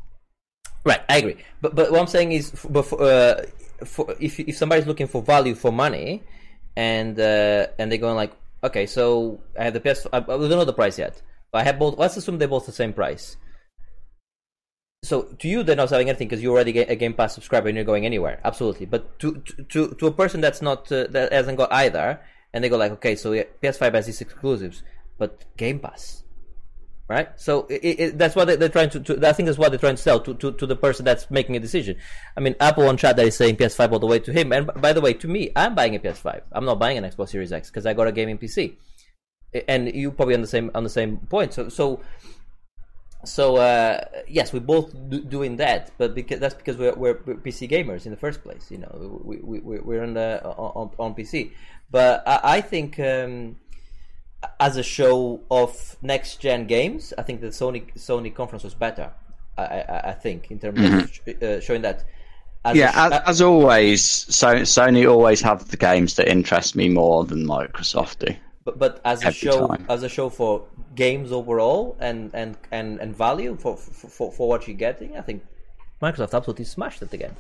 Right, 0.85 1.01
I 1.09 1.17
agree. 1.19 1.37
But 1.61 1.75
but 1.75 1.91
what 1.91 2.01
I'm 2.01 2.07
saying 2.07 2.33
is, 2.33 2.51
for, 2.51 3.03
uh, 3.03 3.43
for, 3.85 4.15
if 4.21 4.39
if 4.39 4.57
somebody's 4.57 4.87
looking 4.87 5.07
for 5.07 5.23
value 5.23 5.55
for 5.55 5.73
money, 5.73 6.23
and 6.77 7.19
uh, 7.19 7.69
and 7.79 7.91
they're 7.91 7.99
going 7.99 8.17
like, 8.17 8.33
okay, 8.63 8.87
so 8.87 9.41
I 9.59 9.65
have 9.65 9.75
the 9.75 9.81
PS. 9.81 10.07
I, 10.13 10.19
I 10.19 10.21
don't 10.21 10.51
know 10.51 10.65
the 10.65 10.73
price 10.73 10.99
yet, 10.99 11.21
I 11.55 11.65
have 11.65 11.79
both. 11.79 11.99
Let's 11.99 12.17
assume 12.17 12.39
they're 12.39 12.49
both 12.49 12.67
the 12.67 12.73
same 12.73 12.93
price. 12.93 13.37
So 15.03 15.23
to 15.23 15.49
you, 15.49 15.63
they're 15.63 15.77
not 15.77 15.91
selling 15.91 16.09
anything 16.09 16.29
because 16.29 16.43
you're 16.43 16.55
already 16.55 16.73
ga- 16.73 16.87
a 16.87 16.97
Game 16.97 17.13
Pass 17.15 17.35
subscriber 17.35 17.69
and 17.69 17.77
you're 17.77 17.85
going 17.85 18.07
anywhere. 18.07 18.41
Absolutely. 18.45 18.87
But 18.87 19.19
to 19.21 19.43
to 19.69 19.95
to, 19.95 20.07
a 20.07 20.13
person 20.13 20.41
that's 20.41 20.63
not 20.63 20.91
uh, 20.91 21.07
that 21.11 21.33
hasn't 21.33 21.59
got 21.59 21.73
either, 21.73 22.21
and 22.53 22.65
they 22.65 22.69
go 22.69 22.77
like, 22.77 22.93
okay, 22.93 23.15
so 23.15 23.33
yeah, 23.33 23.45
PS5 23.63 23.95
has 23.95 24.07
these 24.07 24.21
exclusives, 24.21 24.83
but 25.19 25.45
Game 25.57 25.79
Pass 25.79 26.25
right? 27.09 27.29
So 27.37 27.67
it, 27.67 27.77
it, 27.83 28.19
that's 28.19 28.35
what 28.35 28.47
they, 28.47 28.57
they're 28.57 28.69
trying 28.69 28.91
to, 28.91 29.01
to. 29.01 29.27
I 29.29 29.33
think 29.33 29.47
that's 29.47 29.59
what 29.59 29.71
they're 29.71 29.79
trying 29.79 29.97
to 29.97 30.03
sell 30.03 30.21
to, 30.21 30.35
to, 30.35 30.53
to 30.53 30.67
the 30.67 30.77
person 30.77 31.05
that's 31.05 31.31
making 31.31 31.57
a 31.57 31.61
decision. 31.61 31.97
I 32.37 32.41
mean, 32.41 32.55
Apple 32.61 32.89
on 32.89 32.97
chat 32.97 33.17
that 33.17 33.27
is 33.27 33.37
saying 33.37 33.57
PS5 33.57 33.93
all 33.93 33.99
the 33.99 34.07
way 34.07 34.19
to 34.21 34.33
him. 34.33 34.53
And 34.53 34.71
by 34.81 34.93
the 34.93 35.01
way, 35.01 35.13
to 35.15 35.29
me, 35.29 35.51
I'm 35.55 35.75
buying 35.75 35.95
a 35.95 35.99
PS5. 35.99 36.43
I'm 36.53 36.65
not 36.65 36.79
buying 36.79 36.99
an 36.99 37.05
Xbox 37.05 37.31
Series 37.31 37.53
X 37.53 37.71
because 37.71 37.87
I 37.87 37.95
got 37.95 38.07
a 38.07 38.13
gaming 38.13 38.39
PC. 38.39 38.77
And 39.69 39.95
you 39.95 40.11
probably 40.11 40.35
on 40.35 40.41
the 40.41 40.47
same 40.47 40.71
on 40.75 40.85
the 40.85 40.91
same 40.91 41.19
point. 41.19 41.53
So 41.55 41.69
so 41.69 42.01
so 43.25 43.57
uh, 43.57 44.05
yes, 44.29 44.53
we're 44.53 44.61
both 44.61 44.93
do, 45.09 45.23
doing 45.23 45.57
that, 45.57 45.91
but 45.99 46.15
because 46.15 46.41
that's 46.41 46.55
because 46.55 46.77
we're, 46.77 46.95
we're 46.95 47.15
PC 47.15 47.71
gamers 47.71 48.05
in 48.05 48.11
the 48.11 48.19
first 48.19 48.43
place. 48.43 48.71
You 48.71 48.79
know, 48.79 49.21
we 49.25 49.37
we 49.39 49.61
we- 49.61 49.81
we're 49.81 50.03
on 50.03 50.15
the 50.15 50.45
on, 50.45 50.91
on 50.99 51.15
PC. 51.15 51.53
But 51.91 52.23
I, 52.27 52.41
I 52.57 52.61
think. 52.61 52.99
Um, 53.01 53.57
as 54.61 54.77
a 54.77 54.83
show 54.83 55.41
of 55.51 55.97
next 56.03 56.37
gen 56.39 56.67
games, 56.67 57.15
I 57.17 57.23
think 57.23 57.41
the 57.41 57.47
Sony 57.47 57.91
Sony 57.95 58.35
conference 58.35 58.63
was 58.63 58.75
better. 58.75 59.11
I, 59.57 59.63
I, 59.65 60.01
I 60.11 60.13
think 60.13 60.51
in 60.51 60.59
terms 60.59 60.81
of 60.81 61.11
sh- 61.11 61.43
uh, 61.43 61.61
showing 61.61 61.81
that. 61.83 62.05
As 62.63 62.77
Yeah, 62.77 62.91
sh- 62.91 62.97
as, 62.97 63.23
as 63.27 63.41
always, 63.41 64.03
so, 64.05 64.57
Sony 64.57 65.11
always 65.11 65.41
have 65.41 65.71
the 65.71 65.79
games 65.79 66.17
that 66.17 66.29
interest 66.29 66.77
me 66.77 66.91
more 66.91 67.25
than 67.25 67.47
Microsoft 67.47 68.19
do. 68.27 68.35
But, 68.65 68.79
but 68.79 69.01
as 69.05 69.25
a 69.25 69.33
show 69.33 69.69
time. 69.69 69.87
as 69.89 70.03
a 70.03 70.09
show 70.09 70.29
for 70.29 70.67
games 70.95 71.33
overall 71.33 71.97
and 72.01 72.31
and 72.35 72.57
and, 72.73 73.01
and 73.01 73.17
value 73.17 73.57
for, 73.57 73.77
for 73.77 74.33
for 74.33 74.49
what 74.49 74.67
you're 74.67 74.77
getting, 74.77 75.17
I 75.17 75.21
think 75.21 75.45
Microsoft 76.03 76.35
absolutely 76.35 76.65
smashed 76.65 77.03
it 77.03 77.13
again. 77.13 77.37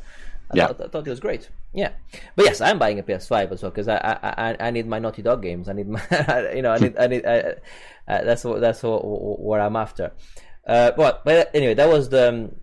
I, 0.50 0.56
Yeah. 0.56 0.66
thought, 0.68 0.80
I 0.82 0.88
thought 0.88 1.06
it 1.06 1.10
was 1.10 1.20
great. 1.20 1.48
Yeah, 1.72 1.92
but 2.36 2.44
yes, 2.44 2.60
I'm 2.60 2.78
buying 2.78 2.98
a 2.98 3.02
PS5 3.02 3.52
as 3.52 3.62
well 3.62 3.70
because 3.70 3.88
I, 3.88 3.96
I 3.96 4.50
I 4.50 4.56
I 4.68 4.70
need 4.70 4.86
my 4.86 4.98
Naughty 4.98 5.22
Dog 5.22 5.42
games. 5.42 5.68
I 5.68 5.72
need 5.72 5.88
my 5.88 6.02
you 6.54 6.62
know 6.62 6.72
I 6.72 6.78
need 6.78 6.96
I 6.98 7.06
need 7.06 7.24
uh, 7.24 7.54
uh, 8.06 8.22
that's 8.24 8.44
what 8.44 8.60
that's 8.60 8.82
what, 8.82 9.04
what 9.04 9.60
I'm 9.60 9.76
after. 9.76 10.12
Uh, 10.66 10.90
but 10.92 11.24
but 11.24 11.50
anyway, 11.54 11.74
that 11.74 11.88
was 11.88 12.08
the 12.10 12.28
um, 12.28 12.56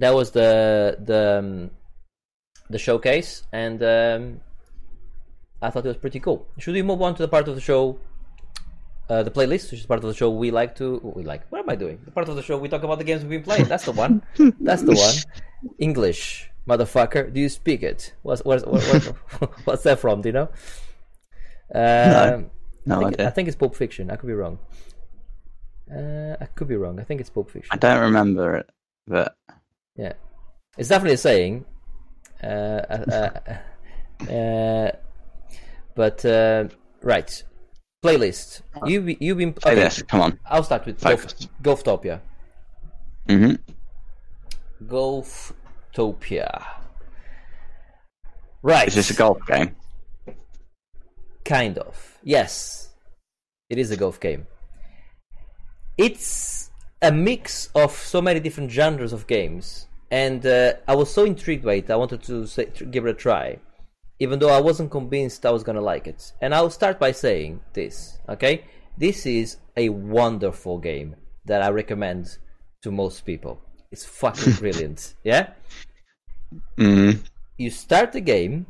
that 0.00 0.14
was 0.14 0.32
the 0.32 0.96
the 0.98 1.38
um, 1.38 1.70
the 2.70 2.78
showcase, 2.78 3.44
and 3.52 3.82
um, 3.82 4.40
I 5.62 5.70
thought 5.70 5.84
it 5.84 5.88
was 5.88 5.96
pretty 5.96 6.20
cool. 6.20 6.46
Should 6.58 6.74
we 6.74 6.82
move 6.82 7.00
on 7.02 7.14
to 7.14 7.22
the 7.22 7.28
part 7.28 7.48
of 7.48 7.54
the 7.54 7.60
show? 7.60 7.98
Uh, 9.08 9.22
the 9.22 9.30
playlist, 9.30 9.70
which 9.70 9.80
is 9.80 9.86
part 9.86 10.02
of 10.02 10.08
the 10.08 10.14
show 10.14 10.30
we 10.30 10.50
like 10.50 10.74
to 10.76 11.00
we 11.16 11.22
like. 11.22 11.42
What 11.50 11.60
am 11.60 11.70
I 11.70 11.76
doing? 11.76 11.98
The 12.04 12.10
part 12.10 12.28
of 12.28 12.36
the 12.36 12.42
show 12.42 12.56
we 12.58 12.68
talk 12.68 12.82
about 12.82 12.98
the 12.98 13.04
games 13.04 13.22
we've 13.22 13.30
been 13.30 13.42
playing. 13.42 13.64
That's 13.66 13.84
the 13.84 13.92
one. 13.92 14.22
That's 14.60 14.82
the 14.82 14.94
one. 14.94 15.14
English, 15.78 16.50
motherfucker. 16.68 17.32
Do 17.32 17.40
you 17.40 17.48
speak 17.48 17.82
it? 17.82 18.14
What's 18.22 18.42
what's 18.44 18.64
what, 18.64 18.82
what, 18.82 19.50
what's 19.64 19.82
that 19.84 19.98
from? 19.98 20.22
Do 20.22 20.28
you 20.28 20.32
know? 20.32 20.48
Um, 21.74 22.50
No 22.86 22.96
I 22.96 22.98
think, 22.98 23.14
idea. 23.14 23.26
I 23.26 23.30
think 23.30 23.48
it's 23.48 23.56
Pulp 23.56 23.74
Fiction. 23.76 24.10
I 24.10 24.16
could 24.16 24.26
be 24.26 24.34
wrong. 24.34 24.58
Uh, 25.90 26.36
I 26.40 26.46
could 26.46 26.68
be 26.68 26.76
wrong. 26.76 26.98
I 26.98 27.04
think 27.04 27.20
it's 27.20 27.30
Pulp 27.30 27.50
Fiction. 27.50 27.68
I 27.72 27.76
don't 27.76 28.00
remember 28.00 28.56
it, 28.56 28.70
but 29.06 29.36
Yeah, 29.96 30.14
it's 30.78 30.88
definitely 30.88 31.14
a 31.14 31.18
saying. 31.18 31.64
Uh, 32.42 32.46
uh, 32.46 33.30
uh, 34.28 34.32
uh, 34.32 34.90
but 35.94 36.24
uh, 36.24 36.68
right, 37.02 37.42
playlist. 38.04 38.62
You 38.86 39.00
be- 39.00 39.18
you 39.20 39.34
been 39.34 39.50
okay, 39.50 39.74
this. 39.74 40.02
Come 40.02 40.20
on. 40.20 40.38
I'll 40.46 40.64
start 40.64 40.86
with 40.86 41.00
Golf. 41.00 41.26
Golftopia. 41.62 42.20
hmm 43.28 43.54
Golftopia. 44.84 46.64
Right. 48.62 48.88
Is 48.88 48.94
this 48.94 49.10
a 49.10 49.14
golf 49.14 49.38
game? 49.46 49.74
Kind 51.44 51.78
of. 51.78 52.18
Yes. 52.22 52.90
It 53.68 53.78
is 53.78 53.90
a 53.90 53.96
golf 53.96 54.20
game. 54.20 54.46
It's 55.98 56.70
a 57.00 57.10
mix 57.10 57.70
of 57.74 57.90
so 57.90 58.22
many 58.22 58.38
different 58.38 58.70
genres 58.70 59.12
of 59.12 59.26
games. 59.26 59.88
And 60.10 60.46
uh, 60.46 60.74
I 60.86 60.94
was 60.94 61.12
so 61.12 61.24
intrigued 61.24 61.64
by 61.64 61.74
it, 61.74 61.90
I 61.90 61.96
wanted 61.96 62.22
to, 62.24 62.46
say, 62.46 62.66
to 62.66 62.84
give 62.84 63.06
it 63.06 63.10
a 63.10 63.14
try. 63.14 63.58
Even 64.22 64.38
though 64.38 64.54
I 64.58 64.60
wasn't 64.68 64.90
convinced 64.98 65.44
I 65.44 65.50
was 65.56 65.64
gonna 65.64 65.80
like 65.92 66.06
it. 66.06 66.20
And 66.42 66.54
I'll 66.54 66.70
start 66.70 66.96
by 67.06 67.10
saying 67.12 67.60
this, 67.78 68.18
okay? 68.34 68.54
This 68.96 69.26
is 69.26 69.56
a 69.76 69.88
wonderful 69.88 70.78
game 70.78 71.16
that 71.48 71.60
I 71.62 71.70
recommend 71.70 72.38
to 72.82 72.90
most 72.92 73.18
people. 73.30 73.54
It's 73.90 74.04
fucking 74.20 74.52
brilliant. 74.62 75.14
Yeah? 75.24 75.44
Mm. 76.76 77.18
you 77.58 77.70
start 77.70 78.12
the 78.12 78.20
game 78.20 78.66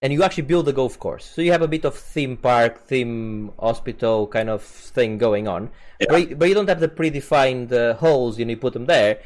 and 0.00 0.12
you 0.12 0.22
actually 0.22 0.44
build 0.52 0.68
a 0.68 0.72
golf 0.72 0.98
course. 0.98 1.24
So 1.24 1.42
you 1.42 1.52
have 1.52 1.62
a 1.62 1.68
bit 1.68 1.84
of 1.84 1.94
theme 1.94 2.36
park, 2.36 2.86
theme 2.86 3.52
hospital 3.58 4.26
kind 4.26 4.48
of 4.50 4.62
thing 4.62 5.18
going 5.18 5.46
on. 5.48 5.70
But, 6.08 6.30
you- 6.30 6.36
but 6.36 6.48
you 6.48 6.54
don't 6.54 6.68
have 6.68 6.80
the 6.80 6.88
predefined 6.88 7.72
uh, 7.72 7.94
holes, 7.94 8.38
you 8.38 8.44
know, 8.44 8.50
you 8.50 8.56
put 8.56 8.72
them 8.72 8.86
there. 8.86 9.20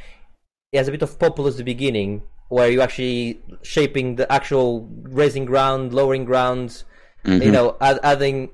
It 0.72 0.78
has 0.78 0.88
a 0.88 0.92
bit 0.92 1.02
of 1.02 1.18
populous 1.18 1.54
at 1.54 1.58
the 1.58 1.64
beginning 1.74 2.22
where 2.48 2.70
you're 2.70 2.82
actually 2.82 3.40
shaping 3.62 4.16
the 4.16 4.30
actual 4.32 4.88
raising 5.02 5.44
ground, 5.44 5.92
lowering 5.92 6.24
ground, 6.24 6.84
you 7.42 7.50
know, 7.50 7.76
add, 7.80 7.98
adding, 8.02 8.50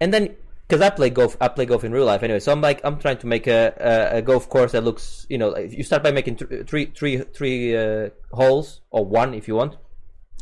and 0.00 0.12
then 0.14 0.34
because 0.66 0.80
I 0.80 0.90
play 0.90 1.10
golf, 1.10 1.36
I 1.40 1.48
play 1.48 1.66
golf 1.66 1.84
in 1.84 1.92
real 1.92 2.06
life 2.06 2.22
anyway. 2.22 2.40
So 2.40 2.50
I'm 2.50 2.60
like, 2.60 2.80
I'm 2.82 2.98
trying 2.98 3.18
to 3.18 3.26
make 3.26 3.46
a 3.46 3.74
a, 3.78 4.18
a 4.18 4.22
golf 4.22 4.48
course 4.48 4.72
that 4.72 4.84
looks, 4.84 5.26
you 5.28 5.38
know, 5.38 5.56
you 5.56 5.84
start 5.84 6.02
by 6.02 6.12
making 6.12 6.36
th- 6.36 6.66
three 6.66 6.86
three 6.86 7.18
three 7.18 7.76
uh, 7.76 8.08
holes 8.32 8.80
or 8.90 9.04
one 9.04 9.34
if 9.34 9.46
you 9.48 9.54
want, 9.54 9.76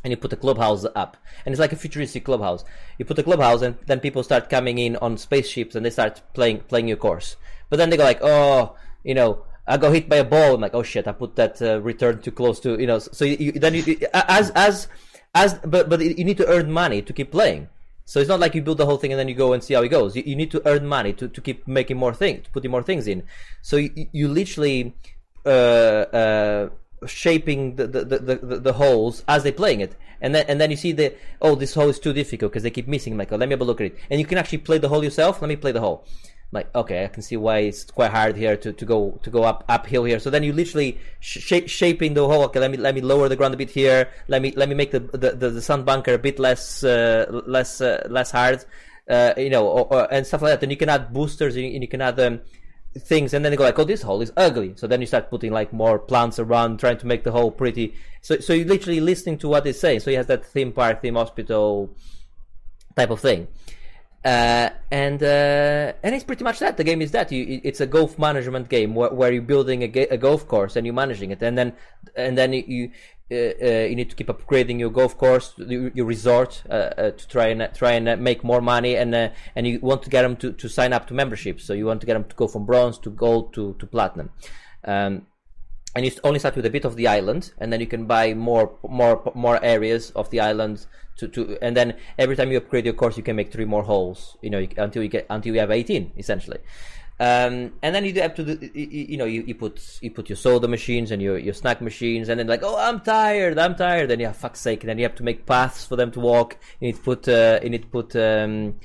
and 0.04 0.12
you 0.12 0.16
put 0.16 0.32
a 0.32 0.36
clubhouse 0.36 0.86
up, 0.94 1.16
and 1.44 1.52
it's 1.52 1.60
like 1.60 1.72
a 1.72 1.76
futuristic 1.76 2.24
clubhouse. 2.24 2.64
You 2.98 3.04
put 3.04 3.18
a 3.18 3.24
clubhouse, 3.24 3.62
and 3.62 3.76
then 3.86 4.00
people 4.00 4.22
start 4.22 4.48
coming 4.48 4.78
in 4.78 4.96
on 4.96 5.18
spaceships, 5.18 5.74
and 5.74 5.84
they 5.84 5.90
start 5.90 6.22
playing 6.32 6.60
playing 6.60 6.88
your 6.88 6.96
course. 6.96 7.36
But 7.70 7.78
then 7.78 7.90
they 7.90 7.96
go 7.96 8.04
like, 8.04 8.22
oh, 8.22 8.76
you 9.02 9.14
know. 9.14 9.44
I 9.66 9.76
got 9.76 9.92
hit 9.92 10.08
by 10.08 10.16
a 10.16 10.24
ball. 10.24 10.54
I'm 10.54 10.60
like, 10.60 10.74
oh 10.74 10.82
shit! 10.82 11.08
I 11.08 11.12
put 11.12 11.36
that 11.36 11.60
uh, 11.62 11.80
return 11.80 12.20
too 12.20 12.32
close 12.32 12.60
to 12.60 12.78
you 12.78 12.86
know. 12.86 12.98
So 12.98 13.24
you, 13.24 13.36
you, 13.38 13.52
then 13.52 13.74
you, 13.74 13.98
as 14.12 14.50
as 14.50 14.88
as 15.34 15.54
but 15.64 15.88
but 15.88 16.00
you 16.00 16.24
need 16.24 16.36
to 16.36 16.46
earn 16.48 16.70
money 16.70 17.02
to 17.02 17.12
keep 17.12 17.30
playing. 17.30 17.68
So 18.06 18.20
it's 18.20 18.28
not 18.28 18.40
like 18.40 18.54
you 18.54 18.62
build 18.62 18.78
the 18.78 18.86
whole 18.86 18.98
thing 18.98 19.12
and 19.12 19.18
then 19.18 19.28
you 19.28 19.34
go 19.34 19.54
and 19.54 19.64
see 19.64 19.74
how 19.74 19.82
it 19.82 19.88
goes. 19.88 20.14
You, 20.14 20.22
you 20.26 20.36
need 20.36 20.50
to 20.50 20.62
earn 20.68 20.86
money 20.86 21.14
to, 21.14 21.26
to 21.26 21.40
keep 21.40 21.66
making 21.66 21.96
more 21.96 22.12
things, 22.12 22.46
putting 22.52 22.70
more 22.70 22.82
things 22.82 23.06
in. 23.06 23.22
So 23.62 23.76
you, 23.76 24.08
you 24.12 24.28
literally 24.28 24.94
uh, 25.46 25.48
uh, 25.48 26.68
shaping 27.06 27.76
the, 27.76 27.86
the, 27.86 28.04
the, 28.04 28.18
the, 28.18 28.60
the 28.60 28.72
holes 28.74 29.24
as 29.26 29.42
they're 29.42 29.52
playing 29.52 29.80
it. 29.80 29.96
And 30.20 30.34
then 30.34 30.44
and 30.48 30.60
then 30.60 30.70
you 30.70 30.76
see 30.76 30.92
the 30.92 31.14
oh 31.42 31.54
this 31.54 31.74
hole 31.74 31.88
is 31.88 31.98
too 31.98 32.12
difficult 32.12 32.52
because 32.52 32.62
they 32.62 32.70
keep 32.70 32.88
missing. 32.88 33.14
I'm 33.14 33.18
like 33.18 33.32
oh, 33.32 33.36
let 33.36 33.48
me 33.48 33.52
have 33.52 33.60
a 33.60 33.64
look 33.64 33.80
at 33.80 33.88
it. 33.88 33.98
And 34.10 34.20
you 34.20 34.26
can 34.26 34.38
actually 34.38 34.58
play 34.58 34.78
the 34.78 34.88
hole 34.88 35.02
yourself. 35.02 35.40
Let 35.42 35.48
me 35.48 35.56
play 35.56 35.72
the 35.72 35.80
hole. 35.80 36.06
Like 36.54 36.74
okay, 36.74 37.04
I 37.04 37.08
can 37.08 37.22
see 37.22 37.36
why 37.36 37.58
it's 37.58 37.84
quite 37.84 38.12
hard 38.12 38.36
here 38.36 38.56
to, 38.56 38.72
to 38.72 38.84
go 38.84 39.18
to 39.22 39.30
go 39.30 39.42
up 39.42 39.64
uphill 39.68 40.04
here. 40.04 40.20
So 40.20 40.30
then 40.30 40.44
you 40.44 40.52
literally 40.52 40.98
sh- 41.20 41.66
shaping 41.66 42.14
the 42.14 42.26
hole. 42.26 42.44
Okay, 42.44 42.60
let 42.60 42.70
me 42.70 42.76
let 42.76 42.94
me 42.94 43.00
lower 43.00 43.28
the 43.28 43.36
ground 43.36 43.54
a 43.54 43.56
bit 43.56 43.70
here. 43.70 44.08
Let 44.28 44.40
me 44.40 44.52
let 44.56 44.68
me 44.68 44.76
make 44.76 44.92
the 44.92 45.00
the, 45.00 45.32
the, 45.32 45.50
the 45.50 45.62
sun 45.62 45.82
bunker 45.82 46.14
a 46.14 46.18
bit 46.18 46.38
less 46.38 46.84
uh, 46.84 47.26
less 47.46 47.80
uh, 47.80 48.06
less 48.08 48.30
hard. 48.30 48.64
Uh, 49.10 49.34
you 49.36 49.50
know, 49.50 49.66
or, 49.66 49.92
or, 49.92 50.14
and 50.14 50.26
stuff 50.26 50.40
like 50.40 50.52
that. 50.52 50.62
And 50.62 50.72
you 50.72 50.78
can 50.78 50.88
add 50.88 51.12
boosters 51.12 51.56
and 51.56 51.66
you, 51.66 51.72
and 51.74 51.82
you 51.82 51.88
can 51.88 52.00
add 52.00 52.18
um, 52.20 52.40
things, 52.98 53.34
and 53.34 53.44
then 53.44 53.50
they 53.50 53.56
go 53.56 53.64
like, 53.64 53.78
"Oh, 53.78 53.84
this 53.84 54.02
hole 54.02 54.22
is 54.22 54.32
ugly." 54.36 54.72
So 54.76 54.86
then 54.86 55.00
you 55.00 55.06
start 55.06 55.30
putting 55.30 55.52
like 55.52 55.72
more 55.72 55.98
plants 55.98 56.38
around, 56.38 56.78
trying 56.78 56.98
to 56.98 57.06
make 57.06 57.24
the 57.24 57.32
hole 57.32 57.50
pretty. 57.50 57.94
So 58.22 58.38
so 58.38 58.52
you're 58.52 58.66
literally 58.66 59.00
listening 59.00 59.38
to 59.38 59.48
what 59.48 59.64
they 59.64 59.72
say. 59.72 59.98
So 59.98 60.10
he 60.10 60.16
has 60.16 60.26
that 60.28 60.46
theme 60.46 60.72
park, 60.72 61.02
theme 61.02 61.16
hospital 61.16 61.94
type 62.96 63.10
of 63.10 63.20
thing. 63.20 63.48
Uh, 64.24 64.70
and 64.90 65.22
uh, 65.22 65.92
and 66.02 66.14
it's 66.14 66.24
pretty 66.24 66.44
much 66.44 66.58
that. 66.58 66.78
The 66.78 66.84
game 66.84 67.02
is 67.02 67.10
that. 67.10 67.30
You, 67.30 67.60
it's 67.62 67.80
a 67.80 67.86
golf 67.86 68.18
management 68.18 68.70
game 68.70 68.94
where, 68.94 69.10
where 69.10 69.30
you're 69.30 69.42
building 69.42 69.82
a, 69.82 69.88
ga- 69.88 70.08
a 70.10 70.16
golf 70.16 70.48
course 70.48 70.76
and 70.76 70.86
you're 70.86 70.94
managing 70.94 71.30
it, 71.30 71.42
and 71.42 71.58
then 71.58 71.74
and 72.16 72.38
then 72.38 72.54
you 72.54 72.90
uh, 73.30 73.34
uh, 73.34 73.86
you 73.88 73.96
need 73.96 74.08
to 74.08 74.16
keep 74.16 74.28
upgrading 74.28 74.78
your 74.78 74.90
golf 74.90 75.18
course, 75.18 75.52
your, 75.58 75.90
your 75.94 76.06
resort, 76.06 76.62
uh, 76.70 76.72
uh, 76.72 77.10
to 77.10 77.28
try 77.28 77.48
and 77.48 77.68
try 77.74 77.92
and 77.92 78.22
make 78.22 78.42
more 78.42 78.62
money, 78.62 78.96
and 78.96 79.14
and 79.14 79.66
you 79.66 79.78
want 79.80 80.02
to 80.02 80.10
get 80.10 80.22
them 80.22 80.36
to, 80.36 80.52
to 80.52 80.68
sign 80.68 80.94
up 80.94 81.06
to 81.06 81.14
membership. 81.14 81.60
So 81.60 81.74
you 81.74 81.84
want 81.84 82.00
to 82.00 82.06
get 82.06 82.14
them 82.14 82.24
to 82.24 82.36
go 82.36 82.48
from 82.48 82.64
bronze 82.64 82.98
to 83.00 83.10
gold 83.10 83.52
to 83.54 83.74
to 83.78 83.86
platinum. 83.86 84.30
Um, 84.84 85.26
and 85.94 86.04
you 86.04 86.12
only 86.24 86.38
start 86.38 86.56
with 86.56 86.66
a 86.66 86.70
bit 86.70 86.84
of 86.84 86.96
the 86.96 87.08
island, 87.08 87.52
and 87.58 87.72
then 87.72 87.80
you 87.80 87.86
can 87.86 88.06
buy 88.06 88.34
more 88.34 88.78
more 88.88 89.32
more 89.34 89.62
areas 89.62 90.10
of 90.12 90.30
the 90.30 90.40
island 90.40 90.86
to, 91.18 91.28
to 91.28 91.58
and 91.62 91.76
then 91.76 91.96
every 92.18 92.36
time 92.36 92.50
you 92.50 92.58
upgrade 92.58 92.84
your 92.84 92.94
course, 92.94 93.16
you 93.16 93.22
can 93.22 93.36
make 93.36 93.52
three 93.52 93.64
more 93.64 93.82
holes. 93.82 94.36
You 94.42 94.50
know, 94.50 94.58
you, 94.58 94.68
until 94.76 95.02
you 95.02 95.08
get 95.08 95.26
until 95.30 95.54
you 95.54 95.60
have 95.60 95.70
eighteen 95.70 96.12
essentially. 96.16 96.58
Um, 97.20 97.74
and 97.80 97.94
then 97.94 98.04
you 98.04 98.12
have 98.22 98.34
to, 98.34 98.42
do, 98.42 98.70
you, 98.74 99.06
you 99.10 99.16
know, 99.16 99.24
you, 99.24 99.44
you 99.46 99.54
put 99.54 99.98
you 100.02 100.10
put 100.10 100.28
your 100.28 100.36
soda 100.36 100.66
machines 100.66 101.12
and 101.12 101.22
your, 101.22 101.38
your 101.38 101.54
snack 101.54 101.80
machines, 101.80 102.28
and 102.28 102.40
then 102.40 102.48
like, 102.48 102.64
oh, 102.64 102.76
I'm 102.76 102.98
tired, 103.00 103.56
I'm 103.56 103.76
tired, 103.76 104.10
and 104.10 104.20
yeah, 104.20 104.32
fuck's 104.32 104.58
sake, 104.58 104.80
then 104.80 104.98
you 104.98 105.04
have 105.04 105.14
to 105.14 105.22
make 105.22 105.46
paths 105.46 105.86
for 105.86 105.94
them 105.94 106.10
to 106.10 106.18
walk. 106.18 106.56
You 106.80 106.88
need 106.88 106.96
to 106.96 107.02
put 107.02 107.28
uh, 107.28 107.60
you 107.62 107.70
need 107.70 107.82
to 107.82 107.88
put 107.88 108.16
um, 108.16 108.80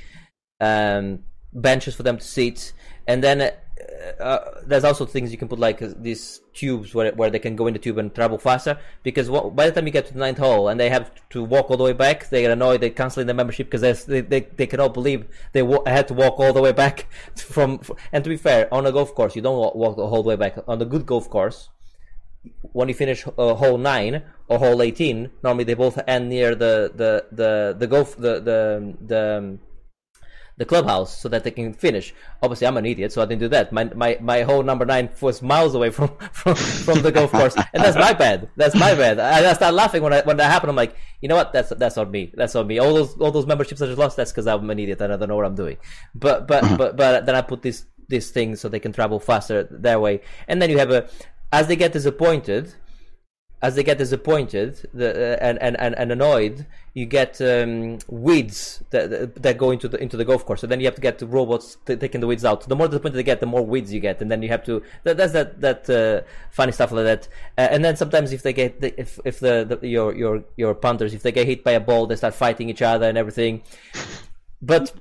um, 0.61 1.23
benches 1.53 1.95
for 1.95 2.03
them 2.03 2.19
to 2.19 2.23
sit, 2.23 2.71
and 3.07 3.23
then 3.23 3.51
uh, 4.19 4.23
uh, 4.23 4.61
there's 4.65 4.83
also 4.83 5.05
things 5.05 5.31
you 5.31 5.37
can 5.37 5.47
put 5.47 5.59
like 5.59 5.81
uh, 5.81 5.89
these 5.97 6.41
tubes 6.53 6.93
where 6.93 7.11
where 7.13 7.29
they 7.29 7.39
can 7.39 7.55
go 7.55 7.67
in 7.67 7.73
the 7.73 7.79
tube 7.79 7.97
and 7.97 8.13
travel 8.13 8.37
faster. 8.37 8.77
Because 9.03 9.29
wha- 9.29 9.49
by 9.49 9.65
the 9.67 9.71
time 9.71 9.85
you 9.87 9.93
get 9.93 10.07
to 10.07 10.13
the 10.13 10.19
ninth 10.19 10.37
hole 10.37 10.67
and 10.67 10.79
they 10.79 10.89
have 10.89 11.11
to 11.29 11.43
walk 11.43 11.69
all 11.69 11.77
the 11.77 11.83
way 11.83 11.93
back, 11.93 12.29
they 12.29 12.41
get 12.41 12.51
annoyed. 12.51 12.81
They 12.81 12.89
cancel 12.89 13.23
the 13.23 13.33
membership 13.33 13.67
because 13.69 14.05
they, 14.05 14.21
they 14.21 14.41
they 14.41 14.67
cannot 14.67 14.93
believe 14.93 15.27
they 15.53 15.63
wa- 15.63 15.83
had 15.85 16.07
to 16.09 16.13
walk 16.13 16.39
all 16.39 16.53
the 16.53 16.61
way 16.61 16.71
back 16.71 17.07
from. 17.35 17.81
And 18.11 18.23
to 18.23 18.29
be 18.29 18.37
fair, 18.37 18.71
on 18.73 18.85
a 18.85 18.91
golf 18.91 19.13
course, 19.15 19.35
you 19.35 19.41
don't 19.41 19.57
wa- 19.57 19.71
walk 19.73 19.95
the 19.97 20.07
whole 20.07 20.23
way 20.23 20.35
back. 20.35 20.57
On 20.67 20.81
a 20.81 20.85
good 20.85 21.05
golf 21.05 21.29
course, 21.29 21.69
when 22.73 22.87
you 22.89 22.95
finish 22.95 23.25
uh, 23.27 23.53
hole 23.55 23.77
nine 23.77 24.23
or 24.47 24.59
hole 24.59 24.81
eighteen, 24.81 25.31
normally 25.43 25.63
they 25.63 25.73
both 25.73 25.99
end 26.07 26.29
near 26.29 26.55
the 26.55 26.91
the 26.95 27.25
the 27.31 27.75
the 27.77 27.87
golf 27.87 28.15
the 28.17 28.39
the 28.39 28.95
the. 29.05 29.37
Um, 29.37 29.59
the 30.59 30.65
clubhouse 30.65 31.17
so 31.17 31.29
that 31.29 31.45
they 31.45 31.51
can 31.51 31.73
finish. 31.73 32.13
Obviously, 32.43 32.67
I'm 32.67 32.75
an 32.75 32.85
idiot, 32.85 33.13
so 33.13 33.21
I 33.21 33.25
didn't 33.25 33.39
do 33.39 33.47
that. 33.47 33.71
My 33.71 33.85
my, 33.95 34.17
my 34.21 34.41
hole 34.43 34.61
number 34.61 34.85
nine 34.85 35.09
was 35.21 35.41
miles 35.41 35.73
away 35.73 35.89
from 35.89 36.09
from, 36.33 36.55
from 36.55 37.01
the 37.01 37.11
golf 37.11 37.31
course, 37.31 37.55
and 37.55 37.81
that's 37.83 37.97
my 37.97 38.13
bad. 38.13 38.49
That's 38.57 38.75
my 38.75 38.93
bad. 38.93 39.19
I, 39.19 39.49
I 39.49 39.53
started 39.53 39.75
laughing 39.75 40.03
when 40.03 40.13
I, 40.13 40.21
when 40.21 40.37
that 40.37 40.51
happened. 40.51 40.69
I'm 40.69 40.75
like, 40.75 40.95
you 41.21 41.29
know 41.29 41.37
what? 41.37 41.53
That's 41.53 41.69
that's 41.69 41.97
on 41.97 42.11
me. 42.11 42.31
That's 42.35 42.55
on 42.55 42.67
me. 42.67 42.77
All 42.77 42.93
those 42.93 43.17
all 43.17 43.31
those 43.31 43.47
memberships 43.47 43.81
I 43.81 43.85
just 43.87 43.97
lost. 43.97 44.17
That's 44.17 44.31
because 44.31 44.47
I'm 44.47 44.69
an 44.69 44.77
idiot 44.77 44.99
and 45.01 45.13
I 45.13 45.17
don't 45.17 45.29
know 45.29 45.37
what 45.37 45.45
I'm 45.45 45.55
doing. 45.55 45.77
But 46.13 46.45
but 46.45 46.63
mm-hmm. 46.63 46.75
but 46.75 46.97
but 46.97 47.25
then 47.25 47.35
I 47.35 47.41
put 47.41 47.61
this 47.61 47.85
this 48.09 48.29
thing 48.29 48.57
so 48.57 48.67
they 48.67 48.81
can 48.81 48.91
travel 48.91 49.19
faster 49.19 49.63
that 49.71 50.01
way, 50.01 50.21
and 50.49 50.61
then 50.61 50.69
you 50.69 50.77
have 50.77 50.91
a 50.91 51.09
as 51.53 51.67
they 51.67 51.77
get 51.77 51.93
disappointed 51.93 52.73
as 53.61 53.75
they 53.75 53.83
get 53.83 53.97
disappointed 53.97 54.89
the, 54.93 55.09
uh, 55.09 55.37
and, 55.41 55.61
and, 55.61 55.75
and, 55.97 56.11
annoyed, 56.11 56.65
you 56.93 57.05
get 57.05 57.41
um, 57.41 57.99
weeds 58.07 58.81
that, 58.91 59.35
that 59.35 59.57
go 59.57 59.71
into 59.71 59.89
the 59.89 60.01
into 60.01 60.15
the 60.15 60.23
golf 60.23 60.45
course. 60.45 60.61
So 60.61 60.67
then 60.67 60.79
you 60.79 60.85
have 60.85 60.95
to 60.95 61.01
get 61.01 61.19
the 61.19 61.27
robots 61.27 61.77
t- 61.85 61.97
taking 61.97 62.21
the 62.21 62.27
weeds 62.27 62.45
out. 62.45 62.67
The 62.67 62.75
more 62.75 62.87
disappointed 62.87 63.17
they 63.17 63.23
get, 63.23 63.41
the 63.41 63.45
more 63.45 63.65
weeds 63.65 63.91
you 63.91 63.99
get, 63.99 64.21
and 64.21 64.31
then 64.31 64.41
you 64.41 64.49
have 64.49 64.63
to. 64.65 64.81
That, 65.03 65.17
that's 65.17 65.33
that 65.33 65.59
that 65.59 65.89
uh, 65.89 66.25
funny 66.51 66.71
stuff 66.71 66.91
like 66.91 67.03
that. 67.03 67.27
Uh, 67.57 67.67
and 67.71 67.83
then 67.83 67.97
sometimes 67.97 68.31
if 68.31 68.43
they 68.43 68.53
get 68.53 68.79
the, 68.79 68.97
if 68.99 69.19
if 69.25 69.39
the, 69.39 69.77
the 69.81 69.87
your 69.87 70.15
your 70.15 70.43
your 70.55 70.73
punters 70.73 71.13
if 71.13 71.21
they 71.21 71.31
get 71.31 71.45
hit 71.45 71.63
by 71.63 71.71
a 71.71 71.79
ball, 71.81 72.07
they 72.07 72.15
start 72.15 72.35
fighting 72.35 72.69
each 72.69 72.81
other 72.81 73.09
and 73.09 73.17
everything. 73.17 73.61
But 74.61 74.93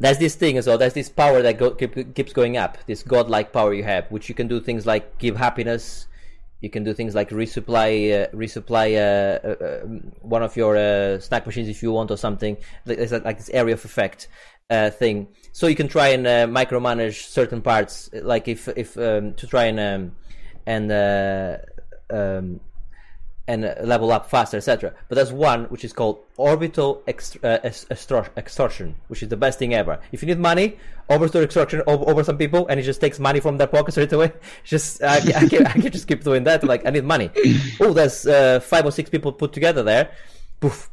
there's 0.00 0.18
this 0.18 0.34
thing 0.34 0.56
as 0.58 0.66
well. 0.66 0.78
There's 0.78 0.94
this 0.94 1.08
power 1.08 1.42
that 1.42 1.58
go, 1.58 1.70
keep, 1.70 2.14
keeps 2.14 2.32
going 2.32 2.56
up. 2.56 2.78
This 2.86 3.02
godlike 3.02 3.52
power 3.52 3.72
you 3.72 3.84
have, 3.84 4.10
which 4.10 4.28
you 4.28 4.34
can 4.34 4.48
do 4.48 4.60
things 4.60 4.86
like 4.86 5.18
give 5.18 5.36
happiness. 5.36 6.06
You 6.64 6.70
can 6.70 6.82
do 6.82 6.94
things 6.94 7.14
like 7.14 7.28
resupply, 7.28 7.90
uh, 8.10 8.28
resupply 8.34 8.96
uh, 8.96 9.38
uh, 9.46 9.64
uh, 9.64 9.80
one 10.22 10.42
of 10.42 10.56
your 10.56 10.78
uh, 10.78 11.20
snack 11.20 11.44
machines 11.44 11.68
if 11.68 11.82
you 11.82 11.92
want 11.92 12.10
or 12.10 12.16
something. 12.16 12.56
Like, 12.86 12.96
this 12.96 13.50
area 13.50 13.74
of 13.74 13.84
effect 13.84 14.28
uh, 14.70 14.88
thing. 14.88 15.28
So 15.52 15.66
you 15.66 15.76
can 15.76 15.88
try 15.88 16.08
and 16.08 16.24
micromanage 16.60 17.26
certain 17.28 17.60
parts, 17.60 18.08
like 18.14 18.48
if 18.48 18.66
if 18.68 18.96
um, 18.96 19.34
to 19.34 19.46
try 19.46 19.64
and 19.64 19.78
um, 19.78 20.02
and 20.64 20.90
um, 22.10 22.60
and 23.46 23.64
uh, 23.64 23.74
level 23.82 24.10
up 24.10 24.28
faster, 24.30 24.56
etc. 24.56 24.94
But 25.08 25.16
there's 25.16 25.32
one 25.32 25.64
which 25.64 25.84
is 25.84 25.92
called 25.92 26.24
orbital 26.36 27.02
ext- 27.06 27.42
uh, 27.44 27.60
extortion, 28.36 28.94
which 29.08 29.22
is 29.22 29.28
the 29.28 29.36
best 29.36 29.58
thing 29.58 29.74
ever. 29.74 30.00
If 30.12 30.22
you 30.22 30.26
need 30.26 30.38
money, 30.38 30.78
orbital 31.08 31.42
extortion 31.42 31.82
over, 31.86 32.08
over 32.08 32.24
some 32.24 32.38
people, 32.38 32.66
and 32.68 32.80
it 32.80 32.84
just 32.84 33.00
takes 33.00 33.18
money 33.18 33.40
from 33.40 33.58
their 33.58 33.66
pockets 33.66 33.98
right 33.98 34.12
away. 34.12 34.32
Just 34.64 35.02
I, 35.02 35.20
can, 35.20 35.34
I, 35.34 35.48
can, 35.48 35.66
I 35.66 35.72
can 35.82 35.92
just 35.92 36.08
keep 36.08 36.24
doing 36.24 36.44
that. 36.44 36.64
Like 36.64 36.86
I 36.86 36.90
need 36.90 37.04
money. 37.04 37.30
oh, 37.80 37.92
there's 37.92 38.26
uh, 38.26 38.60
five 38.60 38.86
or 38.86 38.90
six 38.90 39.10
people 39.10 39.32
put 39.32 39.52
together 39.52 39.82
there. 39.82 40.10
Poof. 40.60 40.90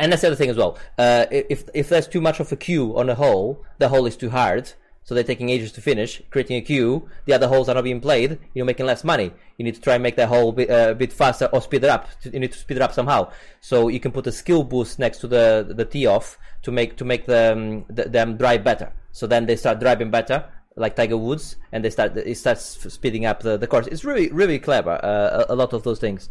And 0.00 0.12
that's 0.12 0.22
the 0.22 0.28
other 0.28 0.36
thing 0.36 0.50
as 0.50 0.56
well. 0.56 0.78
Uh, 0.96 1.26
if 1.30 1.68
if 1.74 1.88
there's 1.88 2.08
too 2.08 2.20
much 2.20 2.40
of 2.40 2.50
a 2.52 2.56
queue 2.56 2.96
on 2.96 3.08
a 3.08 3.14
hole, 3.14 3.64
the 3.78 3.88
hole 3.88 4.06
is 4.06 4.16
too 4.16 4.30
hard. 4.30 4.72
So 5.08 5.14
they're 5.14 5.24
taking 5.24 5.48
ages 5.48 5.72
to 5.72 5.80
finish, 5.80 6.20
creating 6.28 6.58
a 6.58 6.60
queue. 6.60 7.08
The 7.24 7.32
other 7.32 7.48
holes 7.48 7.70
are 7.70 7.74
not 7.74 7.84
being 7.84 7.98
played. 7.98 8.38
You're 8.52 8.66
making 8.66 8.84
less 8.84 9.04
money. 9.04 9.32
You 9.56 9.64
need 9.64 9.74
to 9.74 9.80
try 9.80 9.94
and 9.94 10.02
make 10.02 10.16
that 10.16 10.28
hole 10.28 10.54
uh, 10.60 10.90
a 10.90 10.94
bit 10.94 11.14
faster 11.14 11.46
or 11.46 11.62
speed 11.62 11.82
it 11.84 11.88
up. 11.88 12.10
You 12.30 12.38
need 12.38 12.52
to 12.52 12.58
speed 12.58 12.76
it 12.76 12.82
up 12.82 12.92
somehow. 12.92 13.32
So 13.62 13.88
you 13.88 14.00
can 14.00 14.12
put 14.12 14.26
a 14.26 14.32
skill 14.32 14.64
boost 14.64 14.98
next 14.98 15.20
to 15.20 15.26
the 15.26 15.72
the 15.74 15.86
tee 15.86 16.04
off 16.04 16.36
to 16.60 16.70
make 16.70 16.98
to 16.98 17.06
make 17.06 17.24
them 17.24 17.86
them 17.88 18.36
drive 18.36 18.62
better. 18.62 18.92
So 19.12 19.26
then 19.26 19.46
they 19.46 19.56
start 19.56 19.80
driving 19.80 20.10
better, 20.10 20.44
like 20.76 20.94
Tiger 20.94 21.16
Woods, 21.16 21.56
and 21.72 21.82
they 21.82 21.88
start 21.88 22.14
it 22.14 22.36
starts 22.36 22.62
speeding 22.92 23.24
up 23.24 23.40
the, 23.40 23.56
the 23.56 23.66
course. 23.66 23.86
It's 23.86 24.04
really 24.04 24.30
really 24.30 24.58
clever. 24.58 25.02
Uh, 25.02 25.46
a, 25.48 25.54
a 25.54 25.56
lot 25.56 25.72
of 25.72 25.84
those 25.84 26.00
things. 26.00 26.28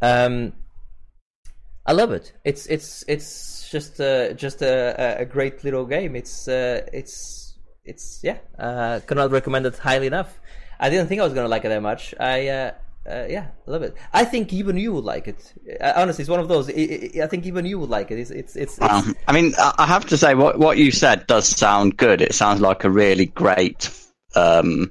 Um, 0.00 0.54
I 1.84 1.92
love 1.92 2.10
it. 2.10 2.32
It's 2.42 2.64
it's 2.68 3.04
it's 3.06 3.68
just 3.70 4.00
uh, 4.00 4.32
just 4.32 4.62
a, 4.62 5.18
a 5.20 5.26
great 5.26 5.62
little 5.62 5.84
game. 5.84 6.16
It's 6.16 6.48
uh, 6.48 6.86
it's 6.90 7.43
it's 7.84 8.20
yeah. 8.22 8.38
Uh, 8.58 9.00
cannot 9.06 9.30
recommend 9.30 9.66
it 9.66 9.78
highly 9.78 10.06
enough. 10.06 10.40
I 10.80 10.90
didn't 10.90 11.08
think 11.08 11.20
I 11.20 11.24
was 11.24 11.34
gonna 11.34 11.48
like 11.48 11.64
it 11.64 11.68
that 11.68 11.82
much. 11.82 12.14
I 12.18 12.48
uh, 12.48 12.72
uh, 13.08 13.26
yeah, 13.28 13.48
love 13.66 13.82
it. 13.82 13.94
I 14.12 14.24
think 14.24 14.52
even 14.52 14.76
you 14.76 14.92
would 14.92 15.04
like 15.04 15.28
it. 15.28 15.52
Uh, 15.80 15.92
honestly, 15.96 16.22
it's 16.22 16.30
one 16.30 16.40
of 16.40 16.48
those. 16.48 16.70
I, 16.70 16.72
I, 16.72 17.24
I 17.24 17.26
think 17.26 17.46
even 17.46 17.66
you 17.66 17.78
would 17.78 17.90
like 17.90 18.10
it. 18.10 18.18
It's 18.18 18.30
it's 18.30 18.56
it's. 18.56 18.78
it's 18.78 18.90
Um, 18.90 19.14
I 19.28 19.32
mean, 19.32 19.52
I 19.58 19.74
I 19.78 19.86
have 19.86 20.06
to 20.06 20.16
say, 20.16 20.34
what 20.34 20.58
what 20.58 20.78
you 20.78 20.90
said 20.90 21.26
does 21.26 21.46
sound 21.46 21.96
good. 21.96 22.22
It 22.22 22.34
sounds 22.34 22.60
like 22.60 22.84
a 22.84 22.90
really 22.90 23.26
great 23.26 23.90
um, 24.34 24.90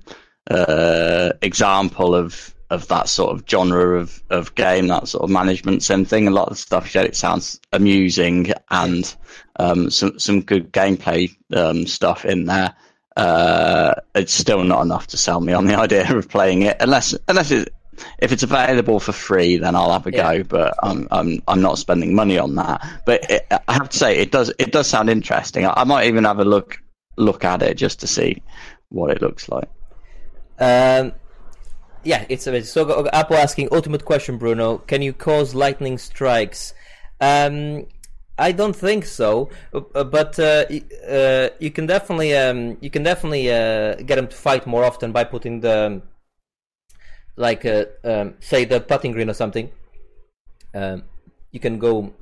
uh, 0.49 1.31
example 1.41 2.13
of 2.13 2.53
of 2.69 2.87
that 2.87 3.07
sort 3.07 3.31
of 3.31 3.43
genre 3.47 3.99
of, 3.99 4.23
of 4.31 4.55
game, 4.55 4.87
that 4.87 5.07
sort 5.07 5.23
of 5.23 5.29
management 5.29 5.83
sim 5.83 6.05
thing. 6.05 6.27
A 6.27 6.31
lot 6.31 6.49
of 6.49 6.57
stuff 6.57 6.85
you 6.85 6.91
said, 6.91 7.05
it 7.05 7.15
sounds 7.15 7.59
amusing 7.71 8.51
and 8.69 9.15
um, 9.57 9.89
some 9.89 10.19
some 10.19 10.41
good 10.41 10.71
gameplay 10.71 11.35
um, 11.55 11.87
stuff 11.87 12.25
in 12.25 12.45
there. 12.45 12.75
Uh, 13.15 13.93
it's 14.15 14.33
still 14.33 14.63
not 14.63 14.81
enough 14.81 15.07
to 15.07 15.17
sell 15.17 15.39
me 15.39 15.53
on 15.53 15.65
the 15.65 15.75
idea 15.79 16.15
of 16.15 16.27
playing 16.29 16.63
it, 16.63 16.77
unless 16.79 17.15
unless 17.27 17.51
it, 17.51 17.73
if 18.19 18.31
it's 18.31 18.43
available 18.43 18.99
for 18.99 19.11
free, 19.11 19.57
then 19.57 19.75
I'll 19.75 19.91
have 19.93 20.07
a 20.07 20.11
Yeah. 20.11 20.37
go. 20.37 20.43
But 20.43 20.75
I'm 20.81 21.07
I'm 21.11 21.41
I'm 21.47 21.61
not 21.61 21.77
spending 21.77 22.15
money 22.15 22.37
on 22.37 22.55
that. 22.55 22.85
But 23.05 23.29
it, 23.29 23.45
I 23.67 23.73
have 23.73 23.89
to 23.89 23.97
say, 23.97 24.17
it 24.17 24.31
does 24.31 24.51
it 24.57 24.71
does 24.71 24.87
sound 24.87 25.09
interesting. 25.09 25.65
I, 25.65 25.73
I 25.77 25.83
might 25.83 26.07
even 26.07 26.23
have 26.23 26.39
a 26.39 26.45
look 26.45 26.79
look 27.17 27.43
at 27.45 27.61
it 27.61 27.75
just 27.77 27.99
to 27.99 28.07
see 28.07 28.41
what 28.89 29.11
it 29.11 29.21
looks 29.21 29.47
like. 29.49 29.69
Um, 30.59 31.13
yeah, 32.03 32.25
it's 32.29 32.47
amazing. 32.47 32.67
So 32.67 33.07
Apple 33.13 33.37
asking 33.37 33.69
ultimate 33.71 34.05
question, 34.05 34.37
Bruno. 34.37 34.79
Can 34.79 35.01
you 35.01 35.13
cause 35.13 35.53
lightning 35.53 35.97
strikes? 35.97 36.73
Um, 37.21 37.85
I 38.37 38.51
don't 38.51 38.75
think 38.75 39.05
so, 39.05 39.49
uh, 39.73 40.03
but 40.03 40.39
uh, 40.39 40.65
uh, 41.07 41.49
you 41.59 41.69
can 41.69 41.85
definitely 41.85 42.35
um, 42.35 42.77
you 42.81 42.89
can 42.89 43.03
definitely 43.03 43.51
uh, 43.51 43.95
get 43.95 44.15
them 44.15 44.27
to 44.27 44.35
fight 44.35 44.65
more 44.65 44.83
often 44.83 45.11
by 45.11 45.23
putting 45.23 45.59
the 45.59 46.01
like 47.35 47.63
uh, 47.65 47.85
um, 48.03 48.33
say 48.39 48.65
the 48.65 48.79
putting 48.79 49.11
green 49.11 49.29
or 49.29 49.33
something. 49.33 49.69
Um, 50.73 51.03
you 51.51 51.59
can 51.59 51.77
go. 51.77 52.13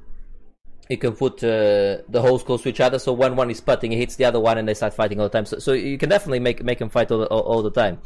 You 0.89 0.97
can 0.97 1.13
put 1.13 1.41
uh, 1.41 2.03
the 2.09 2.21
holes 2.21 2.43
close 2.43 2.63
to 2.63 2.69
each 2.69 2.81
other, 2.81 2.99
so 2.99 3.13
when 3.13 3.37
one 3.37 3.49
is 3.49 3.61
putting, 3.61 3.93
it 3.93 3.97
hits 3.97 4.17
the 4.17 4.25
other 4.25 4.41
one, 4.41 4.57
and 4.57 4.67
they 4.67 4.73
start 4.73 4.93
fighting 4.93 5.21
all 5.21 5.29
the 5.29 5.37
time. 5.37 5.45
So, 5.45 5.59
so 5.59 5.71
you 5.71 5.97
can 5.97 6.09
definitely 6.09 6.39
make 6.39 6.61
make 6.61 6.79
them 6.79 6.89
fight 6.89 7.09
all, 7.11 7.19
the- 7.19 7.27
all, 7.27 7.61
the 7.63 7.71
time. 7.71 7.99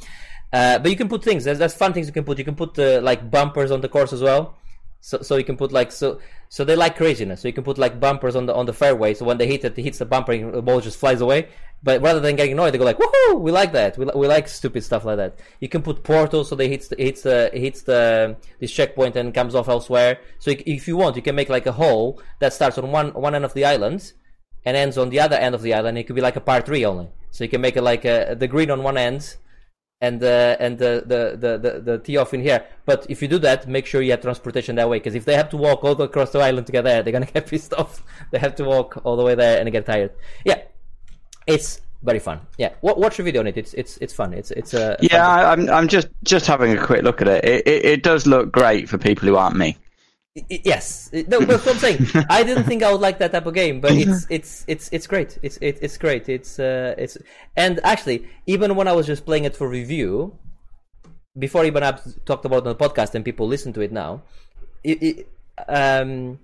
But 0.51 0.87
you 0.87 0.95
can 0.95 1.09
put 1.09 1.23
things. 1.23 1.43
There's, 1.43 1.57
there's 1.57 1.73
fun 1.73 1.93
things 1.93 2.05
you 2.05 2.13
can 2.13 2.23
put. 2.23 2.37
You 2.37 2.45
can 2.45 2.55
put 2.55 2.77
like 2.77 3.31
bumpers 3.31 3.71
on 3.71 3.81
the 3.81 3.89
course 3.89 4.13
as 4.13 4.21
well. 4.21 4.57
So, 5.05 5.21
so 5.21 5.35
you 5.35 5.43
can 5.43 5.55
put 5.55 5.71
like 5.71 5.91
so 5.91 6.19
so 6.49 6.65
they 6.65 6.75
like 6.75 6.97
craziness. 6.97 7.41
So 7.41 7.47
you 7.47 7.53
can 7.53 7.63
put 7.63 7.77
like 7.77 7.99
bumpers 7.99 8.35
on 8.35 8.47
the 8.47 8.55
on 8.55 8.65
the 8.65 8.73
fairway. 8.73 9.13
So 9.13 9.23
when 9.23 9.37
they 9.37 9.45
hit 9.45 9.63
it, 9.63 9.77
it 9.77 9.83
hits 9.83 9.99
the 9.99 10.05
bumper, 10.05 10.31
and 10.31 10.51
the 10.51 10.63
ball 10.63 10.81
just 10.81 10.97
flies 10.97 11.21
away. 11.21 11.49
But 11.83 12.01
rather 12.01 12.19
than 12.19 12.35
getting 12.35 12.53
annoyed, 12.53 12.73
they 12.73 12.79
go 12.79 12.85
like, 12.85 12.97
"Woohoo! 12.97 13.39
We 13.39 13.51
like 13.51 13.71
that. 13.73 13.99
We, 13.99 14.05
li- 14.05 14.13
we 14.15 14.25
like 14.25 14.47
stupid 14.47 14.83
stuff 14.83 15.05
like 15.05 15.17
that." 15.17 15.37
You 15.59 15.69
can 15.69 15.83
put 15.83 16.03
portals 16.03 16.49
so 16.49 16.55
they 16.55 16.67
hits 16.67 16.87
the, 16.87 16.95
hits 16.95 17.21
the 17.21 17.51
hits 17.53 17.83
the 17.83 18.35
this 18.59 18.71
checkpoint 18.71 19.15
and 19.15 19.31
comes 19.31 19.53
off 19.53 19.69
elsewhere. 19.69 20.17
So 20.39 20.49
if 20.49 20.63
if 20.65 20.87
you 20.87 20.97
want, 20.97 21.15
you 21.17 21.21
can 21.21 21.35
make 21.35 21.49
like 21.49 21.67
a 21.67 21.73
hole 21.73 22.19
that 22.39 22.53
starts 22.53 22.79
on 22.79 22.91
one 22.91 23.13
one 23.13 23.35
end 23.35 23.45
of 23.45 23.53
the 23.53 23.63
island, 23.63 24.11
and 24.65 24.75
ends 24.75 24.97
on 24.97 25.09
the 25.11 25.19
other 25.19 25.35
end 25.35 25.53
of 25.53 25.61
the 25.61 25.75
island. 25.75 25.99
It 25.99 26.07
could 26.07 26.15
be 26.15 26.27
like 26.29 26.35
a 26.35 26.41
par 26.41 26.61
three 26.61 26.83
only. 26.83 27.09
So 27.29 27.43
you 27.43 27.49
can 27.51 27.61
make 27.61 27.77
it 27.77 27.83
like 27.83 28.05
a, 28.05 28.35
the 28.35 28.47
green 28.47 28.71
on 28.71 28.81
one 28.81 28.97
end, 28.97 29.35
and 30.01 30.19
the 30.19 30.57
and 30.59 30.77
the 30.77 31.03
the 31.05 31.37
the 31.37 31.57
the, 31.57 31.79
the 31.79 31.97
tee 31.99 32.17
off 32.17 32.33
in 32.33 32.41
here. 32.41 32.65
But 32.85 33.05
if 33.09 33.21
you 33.21 33.27
do 33.27 33.39
that, 33.39 33.67
make 33.67 33.85
sure 33.85 34.01
you 34.01 34.11
have 34.11 34.21
transportation 34.21 34.75
that 34.75 34.89
way. 34.89 34.97
Because 34.97 35.15
if 35.15 35.25
they 35.25 35.35
have 35.35 35.49
to 35.49 35.57
walk 35.57 35.83
all 35.83 35.95
the 35.95 36.03
across 36.03 36.31
the 36.31 36.39
island 36.39 36.67
to 36.67 36.71
get 36.71 36.83
there, 36.83 37.03
they're 37.03 37.13
gonna 37.13 37.25
get 37.33 37.47
pissed 37.47 37.73
off. 37.73 38.03
They 38.31 38.39
have 38.39 38.55
to 38.55 38.63
walk 38.63 39.01
all 39.03 39.15
the 39.15 39.23
way 39.23 39.35
there 39.35 39.59
and 39.59 39.71
get 39.71 39.85
tired. 39.85 40.11
Yeah, 40.43 40.61
it's 41.47 41.81
very 42.03 42.19
fun. 42.19 42.41
Yeah, 42.57 42.73
watch 42.81 43.17
the 43.17 43.23
video 43.23 43.41
on 43.41 43.47
it. 43.47 43.57
It's 43.57 43.73
it's 43.73 43.97
it's 43.97 44.13
fun. 44.13 44.33
It's 44.33 44.51
it's 44.51 44.73
a 44.73 44.97
yeah. 45.01 45.27
I, 45.27 45.51
I'm 45.53 45.69
I'm 45.69 45.87
just 45.87 46.09
just 46.23 46.45
having 46.45 46.77
a 46.77 46.85
quick 46.85 47.03
look 47.03 47.21
at 47.21 47.27
it. 47.27 47.45
It, 47.45 47.67
it. 47.67 47.85
it 47.85 48.03
does 48.03 48.27
look 48.27 48.51
great 48.51 48.89
for 48.89 48.97
people 48.97 49.27
who 49.27 49.35
aren't 49.35 49.55
me. 49.55 49.77
Yes, 50.49 51.09
no, 51.13 51.39
but 51.39 51.63
what 51.63 51.67
I'm 51.67 51.77
saying, 51.77 52.07
I 52.29 52.43
didn't 52.43 52.65
think 52.65 52.83
I 52.83 52.91
would 52.91 52.99
like 52.99 53.19
that 53.19 53.31
type 53.31 53.45
of 53.45 53.53
game, 53.53 53.79
but 53.79 53.93
it's 53.93 54.27
it's 54.29 54.65
it's 54.67 54.89
it's 54.91 55.07
great. 55.07 55.39
It's 55.41 55.55
it, 55.61 55.79
it's 55.81 55.97
great. 55.97 56.27
It's 56.27 56.59
uh 56.59 56.93
it's 56.97 57.17
and 57.55 57.79
actually, 57.86 58.27
even 58.45 58.75
when 58.75 58.89
I 58.89 58.91
was 58.91 59.07
just 59.07 59.25
playing 59.25 59.45
it 59.45 59.55
for 59.55 59.69
review, 59.69 60.38
before 61.39 61.63
even 61.63 61.83
I 61.83 61.97
talked 62.25 62.43
about 62.43 62.65
it 62.65 62.67
on 62.67 62.75
the 62.77 62.89
podcast 62.89 63.15
and 63.15 63.23
people 63.23 63.47
listen 63.47 63.71
to 63.73 63.81
it 63.81 63.93
now, 63.93 64.23
it, 64.83 65.01
it, 65.01 65.29
um, 65.69 66.39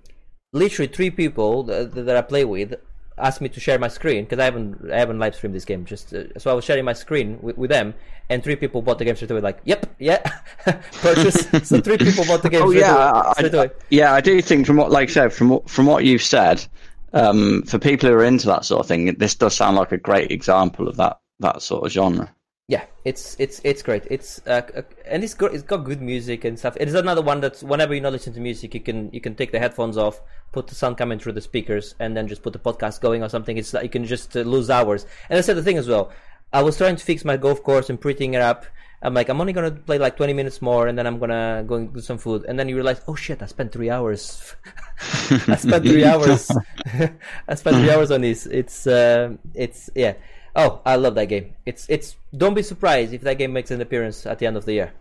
literally 0.54 0.90
three 0.90 1.10
people 1.10 1.62
that, 1.64 1.94
that 1.94 2.16
I 2.16 2.22
play 2.22 2.46
with 2.46 2.74
asked 3.18 3.40
me 3.40 3.48
to 3.48 3.60
share 3.60 3.78
my 3.78 3.88
screen 3.88 4.24
because 4.24 4.38
I 4.38 4.44
haven't 4.44 4.90
I 4.90 4.98
haven't 4.98 5.18
live 5.18 5.34
streamed 5.34 5.54
this 5.54 5.64
game. 5.64 5.84
Just 5.84 6.12
uh, 6.14 6.38
so 6.38 6.50
I 6.50 6.54
was 6.54 6.64
sharing 6.64 6.84
my 6.84 6.92
screen 6.92 7.38
with, 7.42 7.56
with, 7.56 7.70
them, 7.70 7.94
and 8.28 8.42
three 8.42 8.56
people 8.56 8.82
bought 8.82 8.98
the 8.98 9.04
game 9.04 9.16
straight 9.16 9.30
away. 9.30 9.40
Like, 9.40 9.60
yep, 9.64 9.94
yeah, 9.98 10.18
purchase. 10.64 11.48
so 11.68 11.80
three 11.80 11.98
people 11.98 12.24
bought 12.24 12.42
the 12.42 12.50
game. 12.50 12.62
Oh 12.62 12.70
straight 12.70 12.80
yeah, 12.80 13.10
away, 13.10 13.32
straight 13.36 13.54
I, 13.54 13.58
away. 13.58 13.70
yeah. 13.90 14.12
I 14.14 14.20
do 14.20 14.40
think 14.42 14.66
from 14.66 14.76
what, 14.76 14.90
like 14.90 15.10
I 15.10 15.12
said, 15.12 15.32
from 15.32 15.60
from 15.66 15.86
what 15.86 16.04
you've 16.04 16.22
said, 16.22 16.64
um, 17.12 17.62
for 17.62 17.78
people 17.78 18.08
who 18.08 18.14
are 18.14 18.24
into 18.24 18.46
that 18.46 18.64
sort 18.64 18.80
of 18.80 18.86
thing, 18.86 19.14
this 19.14 19.34
does 19.34 19.54
sound 19.54 19.76
like 19.76 19.92
a 19.92 19.98
great 19.98 20.30
example 20.30 20.88
of 20.88 20.96
that 20.96 21.20
that 21.40 21.62
sort 21.62 21.84
of 21.84 21.92
genre. 21.92 22.32
Yeah, 22.68 22.86
it's 23.04 23.36
it's 23.40 23.60
it's 23.64 23.82
great. 23.82 24.04
It's 24.08 24.40
uh, 24.46 24.62
uh 24.74 24.82
and 25.06 25.24
it's 25.24 25.34
got 25.34 25.52
it's 25.52 25.64
got 25.64 25.78
good 25.78 26.00
music 26.00 26.44
and 26.44 26.58
stuff. 26.58 26.76
It 26.78 26.88
is 26.88 26.94
another 26.94 27.20
one 27.20 27.40
that 27.40 27.58
whenever 27.60 27.92
you're 27.92 28.02
not 28.02 28.12
listening 28.12 28.34
to 28.34 28.40
music, 28.40 28.72
you 28.74 28.80
can 28.80 29.10
you 29.12 29.20
can 29.20 29.34
take 29.34 29.50
the 29.50 29.58
headphones 29.58 29.96
off, 29.96 30.20
put 30.52 30.68
the 30.68 30.74
sound 30.74 30.96
coming 30.96 31.18
through 31.18 31.32
the 31.32 31.40
speakers, 31.40 31.94
and 31.98 32.16
then 32.16 32.28
just 32.28 32.42
put 32.42 32.52
the 32.52 32.60
podcast 32.60 33.00
going 33.00 33.22
or 33.22 33.28
something. 33.28 33.56
It's 33.58 33.74
like 33.74 33.82
you 33.82 33.90
can 33.90 34.04
just 34.04 34.36
uh, 34.36 34.40
lose 34.40 34.70
hours. 34.70 35.06
And 35.28 35.38
I 35.38 35.42
said 35.42 35.56
the 35.56 35.62
thing 35.62 35.76
as 35.76 35.88
well. 35.88 36.12
I 36.52 36.62
was 36.62 36.76
trying 36.76 36.96
to 36.96 37.04
fix 37.04 37.24
my 37.24 37.36
golf 37.36 37.62
course 37.62 37.90
and 37.90 38.00
prettying 38.00 38.34
it 38.34 38.42
up. 38.42 38.66
I'm 39.02 39.14
like, 39.14 39.28
I'm 39.28 39.40
only 39.40 39.52
gonna 39.52 39.72
play 39.72 39.98
like 39.98 40.16
20 40.16 40.32
minutes 40.32 40.62
more, 40.62 40.86
and 40.86 40.96
then 40.96 41.06
I'm 41.08 41.18
gonna 41.18 41.64
go 41.66 41.74
and 41.74 41.92
do 41.92 42.00
some 42.00 42.18
food. 42.18 42.44
And 42.48 42.56
then 42.56 42.68
you 42.68 42.76
realize, 42.76 43.00
oh 43.08 43.16
shit, 43.16 43.42
I 43.42 43.46
spent 43.46 43.72
three 43.72 43.90
hours. 43.90 44.54
I 45.48 45.56
spent 45.56 45.84
three 45.90 46.04
hours. 46.04 46.48
I 47.48 47.54
spent 47.56 47.76
three 47.78 47.90
hours 47.90 48.12
on 48.12 48.20
this. 48.20 48.46
It's 48.46 48.86
uh, 48.86 49.34
it's 49.54 49.90
yeah. 49.96 50.14
Oh, 50.54 50.80
I 50.84 50.96
love 50.96 51.14
that 51.14 51.26
game. 51.26 51.54
It's 51.64 51.86
it's. 51.88 52.16
Don't 52.36 52.54
be 52.54 52.62
surprised 52.62 53.12
if 53.14 53.22
that 53.22 53.38
game 53.38 53.52
makes 53.52 53.70
an 53.70 53.80
appearance 53.80 54.26
at 54.26 54.38
the 54.38 54.46
end 54.46 54.56
of 54.56 54.64
the 54.64 54.74
year. 54.74 54.92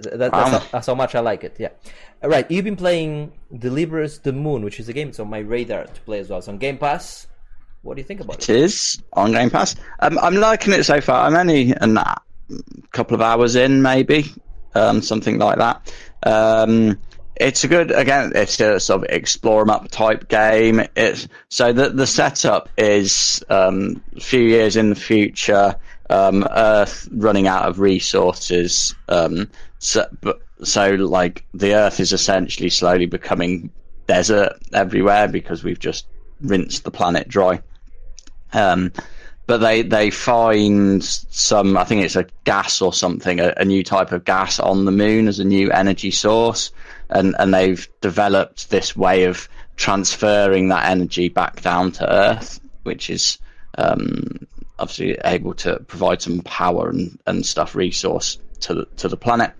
That, 0.00 0.18
that's, 0.18 0.32
Wow. 0.32 0.58
how, 0.58 0.66
that's 0.72 0.86
how 0.86 0.94
much 0.94 1.14
I 1.14 1.20
like 1.20 1.44
it. 1.44 1.56
Yeah. 1.58 1.68
All 2.22 2.30
right. 2.30 2.50
You've 2.50 2.64
been 2.64 2.76
playing 2.76 3.32
Deliver 3.58 4.02
Us 4.02 4.18
the 4.18 4.32
Moon, 4.32 4.62
which 4.64 4.80
is 4.80 4.88
a 4.88 4.92
game 4.92 5.08
that's 5.08 5.20
on 5.20 5.28
my 5.30 5.38
radar 5.38 5.84
to 5.84 6.00
play 6.02 6.18
as 6.18 6.28
well. 6.28 6.38
It's 6.38 6.48
on 6.48 6.58
Game 6.58 6.78
Pass. 6.78 7.26
What 7.82 7.94
do 7.94 8.00
you 8.00 8.06
think 8.06 8.20
about 8.20 8.36
It 8.36 8.50
it? 8.50 8.56
is 8.56 9.02
on 9.12 9.32
Game 9.32 9.50
Pass. 9.50 9.76
Um, 10.00 10.18
I'm 10.18 10.34
liking 10.34 10.72
it 10.72 10.84
so 10.84 11.00
far. 11.00 11.26
I'm 11.26 11.36
only 11.36 11.70
a 11.72 12.16
couple 12.90 13.14
of 13.14 13.20
hours 13.20 13.54
in, 13.54 13.80
maybe 13.82 14.26
um, 14.74 15.00
something 15.02 15.38
like 15.38 15.58
that. 15.58 15.92
Um, 16.24 16.98
it's 17.38 17.64
a 17.64 17.68
good 17.68 17.90
again. 17.90 18.32
It's 18.34 18.58
a 18.60 18.80
sort 18.80 19.04
of 19.04 19.10
explore 19.10 19.62
'em 19.62 19.70
up 19.70 19.88
type 19.90 20.28
game. 20.28 20.82
It's 20.96 21.28
so 21.48 21.72
the 21.72 21.90
the 21.90 22.06
setup 22.06 22.68
is 22.76 23.44
um, 23.48 24.02
a 24.16 24.20
few 24.20 24.40
years 24.40 24.76
in 24.76 24.90
the 24.90 24.96
future. 24.96 25.76
Um, 26.08 26.46
Earth 26.50 27.08
running 27.12 27.48
out 27.48 27.68
of 27.68 27.80
resources. 27.80 28.94
Um, 29.08 29.50
so, 29.80 30.06
so 30.62 30.90
like 30.90 31.44
the 31.52 31.74
Earth 31.74 31.98
is 31.98 32.12
essentially 32.12 32.70
slowly 32.70 33.06
becoming 33.06 33.70
desert 34.06 34.52
everywhere 34.72 35.26
because 35.26 35.64
we've 35.64 35.80
just 35.80 36.06
rinsed 36.40 36.84
the 36.84 36.92
planet 36.92 37.28
dry. 37.28 37.60
Um, 38.52 38.92
but 39.46 39.58
they 39.58 39.82
they 39.82 40.10
find 40.10 41.02
some 41.04 41.76
I 41.76 41.84
think 41.84 42.04
it's 42.04 42.16
a 42.16 42.26
gas 42.44 42.80
or 42.80 42.92
something 42.92 43.40
a, 43.40 43.52
a 43.56 43.64
new 43.64 43.82
type 43.82 44.12
of 44.12 44.24
gas 44.24 44.58
on 44.58 44.84
the 44.84 44.92
moon 44.92 45.28
as 45.28 45.38
a 45.38 45.44
new 45.44 45.70
energy 45.70 46.10
source 46.10 46.72
and 47.10 47.34
and 47.38 47.52
they've 47.54 47.88
developed 48.00 48.70
this 48.70 48.96
way 48.96 49.24
of 49.24 49.48
transferring 49.76 50.68
that 50.68 50.88
energy 50.88 51.28
back 51.28 51.60
down 51.62 51.92
to 51.92 52.10
earth 52.10 52.60
which 52.82 53.10
is 53.10 53.38
um, 53.78 54.46
obviously 54.78 55.18
able 55.24 55.54
to 55.54 55.78
provide 55.80 56.22
some 56.22 56.40
power 56.40 56.88
and, 56.88 57.18
and 57.26 57.44
stuff 57.44 57.74
resource 57.74 58.38
to 58.60 58.74
the, 58.74 58.84
to 58.96 59.08
the 59.08 59.16
planet. 59.16 59.52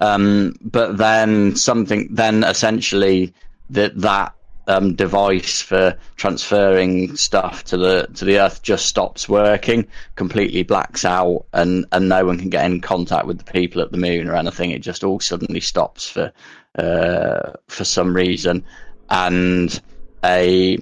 Um, 0.00 0.54
but 0.62 0.96
then 0.96 1.56
something 1.56 2.08
then 2.10 2.42
essentially 2.42 3.34
that 3.70 4.00
that 4.00 4.34
um, 4.70 4.94
device 4.94 5.60
for 5.60 5.98
transferring 6.16 7.16
stuff 7.16 7.64
to 7.64 7.76
the 7.76 8.06
to 8.14 8.24
the 8.24 8.38
Earth 8.38 8.62
just 8.62 8.86
stops 8.86 9.28
working, 9.28 9.86
completely 10.14 10.62
blacks 10.62 11.04
out, 11.04 11.46
and 11.52 11.86
and 11.90 12.08
no 12.08 12.24
one 12.24 12.38
can 12.38 12.50
get 12.50 12.64
in 12.64 12.80
contact 12.80 13.26
with 13.26 13.38
the 13.38 13.52
people 13.52 13.82
at 13.82 13.90
the 13.90 13.98
moon 13.98 14.28
or 14.28 14.36
anything. 14.36 14.70
It 14.70 14.82
just 14.82 15.02
all 15.02 15.18
suddenly 15.18 15.60
stops 15.60 16.08
for 16.08 16.32
uh, 16.78 17.52
for 17.66 17.84
some 17.84 18.14
reason, 18.14 18.64
and 19.08 19.80
a 20.24 20.78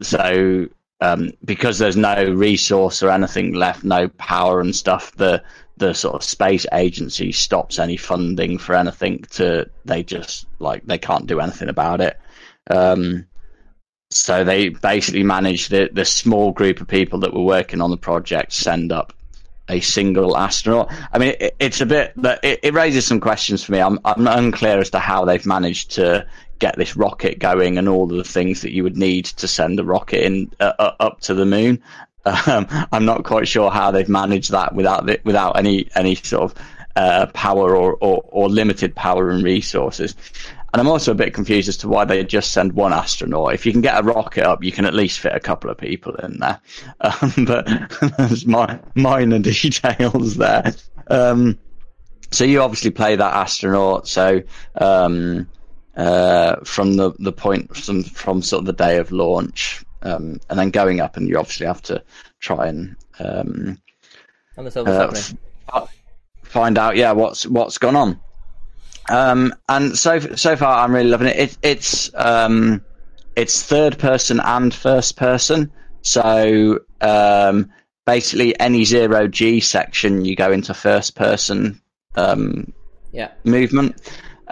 so 0.00 0.68
um, 1.00 1.32
because 1.44 1.78
there's 1.78 1.96
no 1.96 2.24
resource 2.32 3.02
or 3.02 3.10
anything 3.10 3.54
left, 3.54 3.82
no 3.82 4.06
power 4.08 4.60
and 4.60 4.74
stuff, 4.74 5.12
the 5.16 5.42
the 5.78 5.94
sort 5.94 6.14
of 6.14 6.22
space 6.22 6.64
agency 6.72 7.32
stops 7.32 7.80
any 7.80 7.96
funding 7.96 8.56
for 8.56 8.76
anything 8.76 9.22
to 9.30 9.68
they 9.84 10.04
just 10.04 10.46
like 10.60 10.86
they 10.86 10.98
can't 10.98 11.26
do 11.26 11.40
anything 11.40 11.68
about 11.68 12.00
it. 12.00 12.20
Um, 12.70 13.26
so 14.12 14.44
they 14.44 14.68
basically 14.70 15.22
managed 15.22 15.70
the 15.70 15.90
the 15.92 16.04
small 16.04 16.52
group 16.52 16.80
of 16.80 16.88
people 16.88 17.18
that 17.20 17.34
were 17.34 17.42
working 17.42 17.80
on 17.80 17.90
the 17.90 17.96
project 17.96 18.52
send 18.52 18.92
up 18.92 19.12
a 19.68 19.80
single 19.80 20.36
astronaut. 20.36 20.92
I 21.12 21.18
mean, 21.18 21.34
it, 21.40 21.56
it's 21.58 21.80
a 21.80 21.86
bit 21.86 22.12
that 22.16 22.44
it, 22.44 22.60
it 22.62 22.74
raises 22.74 23.06
some 23.06 23.20
questions 23.20 23.64
for 23.64 23.72
me. 23.72 23.80
I'm 23.80 23.98
I'm 24.04 24.26
unclear 24.26 24.78
as 24.78 24.90
to 24.90 24.98
how 24.98 25.24
they've 25.24 25.46
managed 25.46 25.92
to 25.92 26.26
get 26.58 26.76
this 26.76 26.96
rocket 26.96 27.40
going 27.40 27.76
and 27.76 27.88
all 27.88 28.04
of 28.04 28.16
the 28.16 28.24
things 28.24 28.62
that 28.62 28.72
you 28.72 28.84
would 28.84 28.96
need 28.96 29.24
to 29.24 29.48
send 29.48 29.80
a 29.80 29.84
rocket 29.84 30.24
in 30.24 30.50
uh, 30.60 30.72
uh, 30.78 30.94
up 31.00 31.20
to 31.22 31.34
the 31.34 31.46
moon. 31.46 31.82
Um, 32.24 32.68
I'm 32.92 33.04
not 33.04 33.24
quite 33.24 33.48
sure 33.48 33.68
how 33.68 33.90
they've 33.90 34.08
managed 34.08 34.52
that 34.52 34.76
without 34.76 35.06
the, 35.06 35.20
without 35.24 35.58
any 35.58 35.88
any 35.96 36.14
sort 36.14 36.52
of 36.52 36.54
uh, 36.94 37.26
power 37.34 37.76
or, 37.76 37.94
or, 37.94 38.22
or 38.28 38.48
limited 38.48 38.94
power 38.94 39.30
and 39.30 39.42
resources. 39.42 40.14
And 40.72 40.80
I'm 40.80 40.88
also 40.88 41.12
a 41.12 41.14
bit 41.14 41.34
confused 41.34 41.68
as 41.68 41.76
to 41.78 41.88
why 41.88 42.06
they 42.06 42.24
just 42.24 42.52
send 42.52 42.72
one 42.72 42.94
astronaut. 42.94 43.52
If 43.52 43.66
you 43.66 43.72
can 43.72 43.82
get 43.82 43.98
a 43.98 44.02
rocket 44.02 44.44
up, 44.44 44.64
you 44.64 44.72
can 44.72 44.86
at 44.86 44.94
least 44.94 45.20
fit 45.20 45.34
a 45.34 45.40
couple 45.40 45.70
of 45.70 45.76
people 45.76 46.14
in 46.16 46.38
there. 46.38 46.60
Um, 47.00 47.44
but 47.44 47.66
there's 48.16 48.46
my, 48.46 48.78
minor 48.94 49.38
details 49.40 50.36
there. 50.36 50.72
Um, 51.08 51.58
so 52.30 52.44
you 52.44 52.62
obviously 52.62 52.90
play 52.90 53.16
that 53.16 53.34
astronaut. 53.34 54.08
So 54.08 54.42
um, 54.76 55.48
uh, 55.96 56.56
from 56.64 56.94
the 56.94 57.12
the 57.18 57.32
point 57.32 57.76
from 57.76 58.02
from 58.02 58.40
sort 58.40 58.60
of 58.60 58.66
the 58.66 58.72
day 58.72 58.98
of 58.98 59.12
launch, 59.12 59.84
um, 60.02 60.40
and 60.48 60.58
then 60.58 60.70
going 60.70 61.00
up, 61.00 61.16
and 61.16 61.28
you 61.28 61.38
obviously 61.38 61.66
have 61.66 61.82
to 61.82 62.02
try 62.40 62.68
and 62.68 62.96
um, 63.18 63.78
what's 64.54 64.76
uh, 64.76 65.34
f- 65.74 65.94
find 66.42 66.78
out, 66.78 66.96
yeah, 66.96 67.12
what's 67.12 67.46
what's 67.46 67.78
gone 67.78 67.96
on. 67.96 68.20
Um, 69.08 69.54
and 69.68 69.98
so 69.98 70.18
so 70.20 70.56
far, 70.56 70.84
I'm 70.84 70.94
really 70.94 71.10
loving 71.10 71.28
it. 71.28 71.36
it 71.36 71.58
it's 71.62 72.10
um, 72.14 72.84
it's 73.36 73.62
third 73.62 73.98
person 73.98 74.40
and 74.40 74.72
first 74.72 75.16
person. 75.16 75.72
So 76.02 76.80
um, 77.00 77.70
basically, 78.06 78.58
any 78.60 78.84
zero 78.84 79.28
G 79.28 79.60
section, 79.60 80.24
you 80.24 80.36
go 80.36 80.52
into 80.52 80.74
first 80.74 81.14
person 81.16 81.80
um, 82.14 82.72
Yeah. 83.12 83.30
movement. 83.44 84.00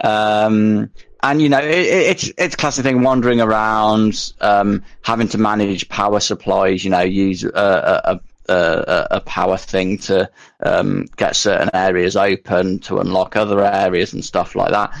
Um, 0.03 0.89
and 1.23 1.41
you 1.41 1.49
know, 1.49 1.59
it, 1.59 1.69
it- 1.69 2.07
it's 2.11 2.31
it's 2.37 2.55
classic 2.55 2.83
thing 2.83 3.03
wandering 3.03 3.41
around, 3.41 4.33
um, 4.41 4.83
having 5.03 5.27
to 5.29 5.37
manage 5.37 5.87
power 5.89 6.19
supplies. 6.19 6.83
You 6.83 6.89
know, 6.89 7.01
use 7.01 7.43
a, 7.43 7.49
a, 7.53 8.11
a, 8.13 8.19
a, 8.51 9.21
power 9.21 9.57
thing 9.57 9.97
to 9.97 10.29
um, 10.63 11.05
get 11.17 11.35
certain 11.35 11.69
areas 11.73 12.15
open 12.15 12.79
to 12.79 12.99
unlock 12.99 13.35
other 13.35 13.63
areas 13.63 14.13
and 14.13 14.23
stuff 14.23 14.55
like 14.55 14.71
that. 14.71 14.91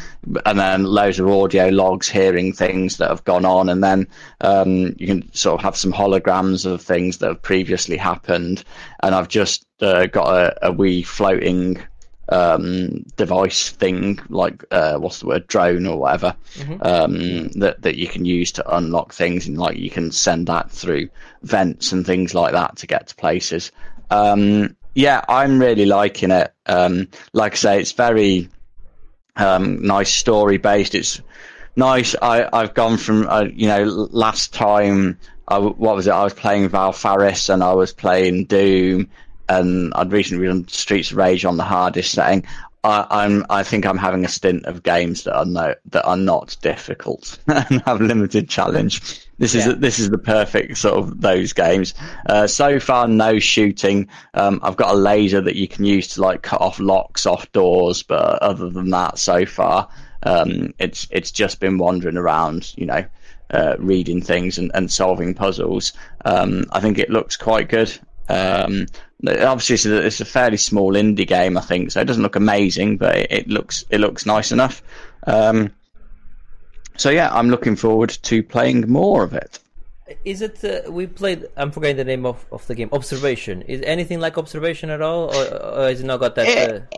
And 0.45 0.59
then 0.59 0.83
loads 0.83 1.19
of 1.19 1.27
audio 1.27 1.69
logs, 1.69 2.07
hearing 2.07 2.53
things 2.53 2.97
that 2.97 3.09
have 3.09 3.23
gone 3.23 3.45
on, 3.45 3.69
and 3.69 3.83
then 3.83 4.07
um, 4.41 4.95
you 4.97 5.07
can 5.07 5.33
sort 5.33 5.59
of 5.59 5.63
have 5.63 5.75
some 5.75 5.91
holograms 5.91 6.65
of 6.65 6.81
things 6.81 7.17
that 7.17 7.27
have 7.27 7.41
previously 7.41 7.97
happened. 7.97 8.63
And 9.03 9.15
I've 9.15 9.29
just 9.29 9.65
uh, 9.81 10.05
got 10.07 10.27
a, 10.27 10.67
a 10.67 10.71
wee 10.71 11.03
floating 11.03 11.81
um, 12.31 13.03
device 13.17 13.69
thing, 13.69 14.19
like 14.29 14.63
uh, 14.71 14.97
what's 14.97 15.19
the 15.19 15.27
word, 15.27 15.47
drone 15.47 15.85
or 15.85 15.97
whatever, 15.97 16.35
um, 16.81 17.49
that 17.49 17.81
that 17.81 17.97
you 17.97 18.07
can 18.07 18.25
use 18.25 18.51
to 18.53 18.75
unlock 18.75 19.13
things, 19.13 19.47
and 19.47 19.57
like 19.57 19.77
you 19.77 19.89
can 19.89 20.11
send 20.11 20.47
that 20.47 20.71
through 20.71 21.09
vents 21.43 21.91
and 21.91 22.05
things 22.05 22.33
like 22.33 22.53
that 22.53 22.77
to 22.77 22.87
get 22.87 23.07
to 23.07 23.15
places. 23.15 23.71
Um, 24.09 24.75
yeah, 24.95 25.21
I'm 25.29 25.59
really 25.59 25.85
liking 25.85 26.31
it. 26.31 26.53
Um, 26.65 27.07
like 27.33 27.53
I 27.53 27.55
say, 27.55 27.79
it's 27.79 27.91
very 27.91 28.49
um, 29.35 29.81
nice 29.81 30.13
story 30.13 30.57
based. 30.57 30.95
It's 30.95 31.21
nice. 31.75 32.15
I, 32.21 32.47
I've 32.51 32.73
gone 32.73 32.97
from 32.97 33.27
uh, 33.27 33.45
you 33.53 33.67
know 33.67 33.83
last 33.83 34.53
time. 34.53 35.19
I, 35.47 35.57
what 35.57 35.95
was 35.95 36.07
it? 36.07 36.11
I 36.11 36.23
was 36.23 36.33
playing 36.33 36.69
Valfaris 36.69 37.49
and 37.53 37.61
I 37.61 37.73
was 37.73 37.91
playing 37.91 38.45
Doom, 38.45 39.09
and 39.59 39.93
I'd 39.95 40.11
recently 40.11 40.47
done 40.47 40.67
Streets 40.67 41.11
of 41.11 41.17
Rage 41.17 41.45
on 41.45 41.57
the 41.57 41.63
hardest 41.63 42.11
setting. 42.11 42.45
I, 42.83 43.05
I'm 43.09 43.45
I 43.49 43.63
think 43.63 43.85
I'm 43.85 43.97
having 43.97 44.25
a 44.25 44.27
stint 44.27 44.65
of 44.65 44.81
games 44.81 45.23
that 45.23 45.35
are 45.35 45.45
no 45.45 45.75
that 45.89 46.03
are 46.03 46.17
not 46.17 46.57
difficult 46.61 47.37
and 47.47 47.81
have 47.81 48.01
limited 48.01 48.49
challenge. 48.49 49.27
This 49.37 49.55
is 49.55 49.77
this 49.77 49.99
is 49.99 50.09
the 50.09 50.17
perfect 50.17 50.77
sort 50.77 50.97
of 50.97 51.21
those 51.21 51.53
games. 51.53 51.93
Uh, 52.27 52.47
so 52.47 52.79
far, 52.79 53.07
no 53.07 53.39
shooting. 53.39 54.07
Um, 54.33 54.59
I've 54.63 54.77
got 54.77 54.95
a 54.95 54.97
laser 54.97 55.41
that 55.41 55.55
you 55.55 55.67
can 55.67 55.85
use 55.85 56.09
to 56.09 56.21
like 56.21 56.41
cut 56.43 56.61
off 56.61 56.79
locks 56.79 57.25
off 57.25 57.51
doors, 57.51 58.03
but 58.03 58.41
other 58.41 58.69
than 58.69 58.89
that, 58.91 59.19
so 59.19 59.45
far, 59.45 59.89
um, 60.23 60.73
it's 60.79 61.07
it's 61.11 61.31
just 61.31 61.59
been 61.59 61.77
wandering 61.77 62.17
around, 62.17 62.73
you 62.77 62.85
know, 62.85 63.05
uh, 63.51 63.75
reading 63.79 64.21
things 64.21 64.57
and, 64.57 64.71
and 64.73 64.91
solving 64.91 65.33
puzzles. 65.33 65.93
Um, 66.25 66.65
I 66.71 66.79
think 66.79 66.97
it 66.97 67.09
looks 67.09 67.37
quite 67.37 67.69
good. 67.69 67.91
Um, 68.29 68.85
obviously, 69.27 69.75
it's 69.75 69.85
a, 69.85 70.05
it's 70.05 70.21
a 70.21 70.25
fairly 70.25 70.57
small 70.57 70.93
indie 70.93 71.27
game, 71.27 71.57
I 71.57 71.61
think, 71.61 71.91
so 71.91 72.01
it 72.01 72.05
doesn't 72.05 72.23
look 72.23 72.35
amazing, 72.35 72.97
but 72.97 73.15
it, 73.17 73.31
it 73.31 73.47
looks 73.47 73.83
it 73.89 73.99
looks 73.99 74.25
nice 74.25 74.51
enough. 74.51 74.81
Um, 75.27 75.71
so 76.97 77.09
yeah, 77.09 77.29
I'm 77.33 77.49
looking 77.49 77.75
forward 77.75 78.09
to 78.09 78.43
playing 78.43 78.89
more 78.89 79.23
of 79.23 79.33
it. 79.33 79.59
Is 80.25 80.41
it? 80.41 80.63
Uh, 80.63 80.91
we 80.91 81.07
played. 81.07 81.47
I'm 81.57 81.71
forgetting 81.71 81.97
the 81.97 82.03
name 82.03 82.25
of, 82.25 82.45
of 82.51 82.65
the 82.67 82.75
game. 82.75 82.89
Observation. 82.91 83.61
Is 83.63 83.81
anything 83.83 84.19
like 84.19 84.37
Observation 84.37 84.89
at 84.89 85.01
all, 85.01 85.33
or, 85.35 85.63
or 85.63 85.87
has 85.87 86.01
it 86.01 86.05
not 86.05 86.19
got 86.19 86.35
that? 86.35 86.47
Eh. 86.47 86.75
Uh, 86.75 86.97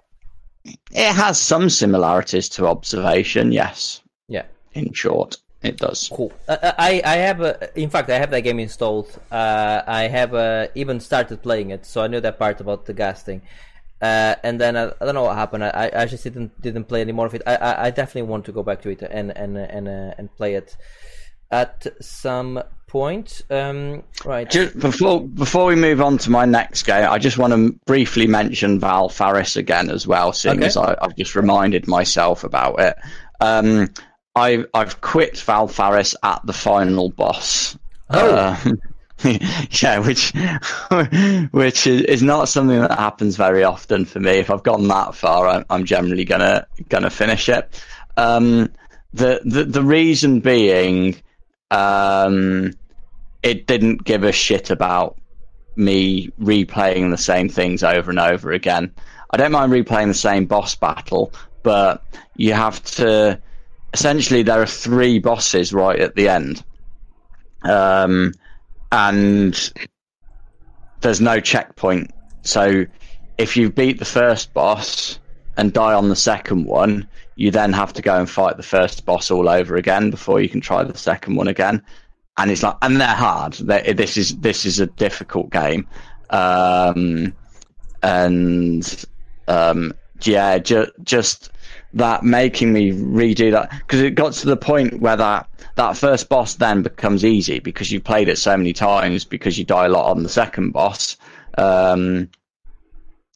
It 0.91 1.13
has 1.13 1.39
some 1.39 1.69
similarities 1.69 2.49
to 2.49 2.67
Observation, 2.67 3.51
yes. 3.51 4.01
yeah. 4.29 4.45
In 4.73 4.93
short, 4.93 5.37
it 5.63 5.77
does. 5.77 6.09
Cool. 6.13 6.31
Uh, 6.47 6.73
I 6.77 7.01
I 7.05 7.15
have 7.17 7.41
a, 7.41 7.79
in 7.79 7.89
fact 7.89 8.09
I 8.09 8.17
have 8.19 8.31
that 8.31 8.41
game 8.41 8.59
installed. 8.59 9.09
Uh, 9.31 9.81
I 9.87 10.03
have 10.07 10.33
uh, 10.33 10.67
even 10.75 10.99
started 10.99 11.41
playing 11.41 11.71
it, 11.71 11.85
so 11.85 12.01
I 12.03 12.07
knew 12.07 12.21
that 12.21 12.37
part 12.39 12.61
about 12.61 12.85
the 12.85 12.93
gas 12.93 13.23
thing. 13.23 13.41
Uh, 14.01 14.35
and 14.43 14.59
then 14.59 14.75
I, 14.75 14.91
I 14.99 15.05
don't 15.05 15.15
know 15.15 15.23
what 15.23 15.35
happened. 15.37 15.63
I, 15.63 15.89
I 15.95 16.05
just 16.05 16.23
didn't 16.23 16.59
didn't 16.61 16.85
play 16.85 17.01
any 17.01 17.13
more 17.13 17.25
of 17.25 17.33
it. 17.33 17.41
I, 17.47 17.55
I, 17.55 17.85
I 17.85 17.89
definitely 17.89 18.23
want 18.29 18.45
to 18.45 18.51
go 18.51 18.61
back 18.61 18.81
to 18.81 18.89
it 18.89 19.01
and 19.01 19.35
and 19.37 19.57
and 19.57 19.87
uh, 19.87 20.13
and 20.17 20.35
play 20.35 20.55
it 20.55 20.75
at 21.51 21.87
some 22.01 22.61
point. 22.87 23.41
Um, 23.49 24.03
right. 24.25 24.49
Just 24.49 24.77
before 24.77 25.21
before 25.25 25.65
we 25.65 25.75
move 25.75 26.01
on 26.01 26.17
to 26.19 26.29
my 26.29 26.45
next 26.45 26.83
game, 26.83 27.07
I 27.09 27.17
just 27.17 27.37
want 27.37 27.53
to 27.53 27.71
briefly 27.85 28.27
mention 28.27 28.79
Valfaris 28.79 29.55
again 29.55 29.89
as 29.89 30.05
well, 30.05 30.33
seeing 30.33 30.57
Okay. 30.57 30.65
as 30.67 30.75
I, 30.75 30.97
I've 31.01 31.15
just 31.15 31.35
reminded 31.35 31.87
myself 31.87 32.43
about 32.43 32.79
it. 32.81 32.95
Um, 33.39 33.89
I 34.35 34.65
I've 34.73 35.01
quit 35.01 35.35
Valfaris 35.35 36.15
at 36.23 36.45
the 36.45 36.53
final 36.53 37.09
boss. 37.09 37.77
Oh. 38.09 38.35
Uh, 38.35 38.73
yeah, 39.71 39.99
which 39.99 40.33
which 41.51 41.87
is, 41.87 42.23
not 42.23 42.49
something 42.49 42.79
that 42.79 42.91
happens 42.91 43.37
very 43.37 43.63
often 43.63 44.05
for 44.05 44.19
me. 44.19 44.31
If 44.31 44.49
I've 44.49 44.63
gone 44.63 44.87
that 44.87 45.15
far, 45.15 45.47
I'm, 45.47 45.65
I'm 45.69 45.85
generally 45.85 46.25
gonna 46.25 46.67
gonna 46.89 47.09
finish 47.09 47.47
it. 47.47 47.81
Um, 48.17 48.69
the 49.13 49.41
the 49.45 49.63
the 49.63 49.83
reason 49.83 50.39
being, 50.39 51.15
um, 51.71 52.73
it 53.43 53.67
didn't 53.67 54.03
give 54.03 54.23
a 54.23 54.31
shit 54.31 54.71
about 54.71 55.17
me 55.75 56.29
replaying 56.39 57.11
the 57.11 57.17
same 57.17 57.49
things 57.49 57.83
over 57.83 58.09
and 58.09 58.19
over 58.19 58.51
again. 58.51 58.93
I 59.31 59.37
don't 59.37 59.51
mind 59.51 59.71
replaying 59.71 60.07
the 60.07 60.13
same 60.13 60.45
boss 60.45 60.75
battle, 60.75 61.31
but 61.61 62.03
you 62.35 62.53
have 62.53 62.83
to. 62.95 63.39
Essentially, 63.93 64.43
there 64.43 64.61
are 64.61 64.67
three 64.67 65.19
bosses 65.19 65.73
right 65.73 65.99
at 65.99 66.15
the 66.15 66.29
end, 66.29 66.63
um, 67.63 68.33
and 68.91 69.73
there's 71.01 71.21
no 71.21 71.39
checkpoint. 71.39 72.11
So, 72.41 72.85
if 73.37 73.55
you 73.55 73.71
beat 73.71 73.99
the 73.99 74.05
first 74.05 74.53
boss 74.53 75.19
and 75.57 75.71
die 75.71 75.93
on 75.93 76.09
the 76.09 76.15
second 76.15 76.65
one, 76.65 77.07
you 77.35 77.51
then 77.51 77.73
have 77.73 77.93
to 77.93 78.01
go 78.01 78.19
and 78.19 78.29
fight 78.29 78.57
the 78.57 78.63
first 78.63 79.05
boss 79.05 79.29
all 79.29 79.47
over 79.47 79.75
again 79.75 80.09
before 80.09 80.41
you 80.41 80.49
can 80.49 80.61
try 80.61 80.83
the 80.83 80.97
second 80.97 81.35
one 81.35 81.47
again 81.47 81.83
and 82.37 82.51
it's 82.51 82.63
like, 82.63 82.75
and 82.81 82.99
they're 82.99 83.07
hard. 83.07 83.53
they 83.53 83.93
this 83.93 84.17
is 84.17 84.37
this 84.37 84.65
is 84.65 84.79
a 84.79 84.87
difficult 84.87 85.51
game, 85.51 85.87
um, 86.29 87.33
and 88.01 89.05
um, 89.47 89.93
yeah, 90.21 90.57
ju- 90.57 90.91
just 91.03 91.51
that 91.93 92.23
making 92.23 92.73
me 92.73 92.91
redo 92.91 93.51
that 93.51 93.71
because 93.71 94.01
it 94.01 94.11
got 94.11 94.33
to 94.33 94.47
the 94.47 94.57
point 94.57 94.99
where 94.99 95.15
that 95.15 95.47
that 95.75 95.97
first 95.97 96.29
boss 96.29 96.55
then 96.55 96.81
becomes 96.81 97.23
easy 97.23 97.59
because 97.59 97.91
you've 97.91 98.03
played 98.03 98.29
it 98.29 98.37
so 98.37 98.55
many 98.57 98.73
times 98.73 99.25
because 99.25 99.57
you 99.57 99.63
die 99.63 99.85
a 99.85 99.89
lot 99.89 100.09
on 100.09 100.23
the 100.23 100.29
second 100.29 100.71
boss. 100.71 101.17
Um, 101.57 102.29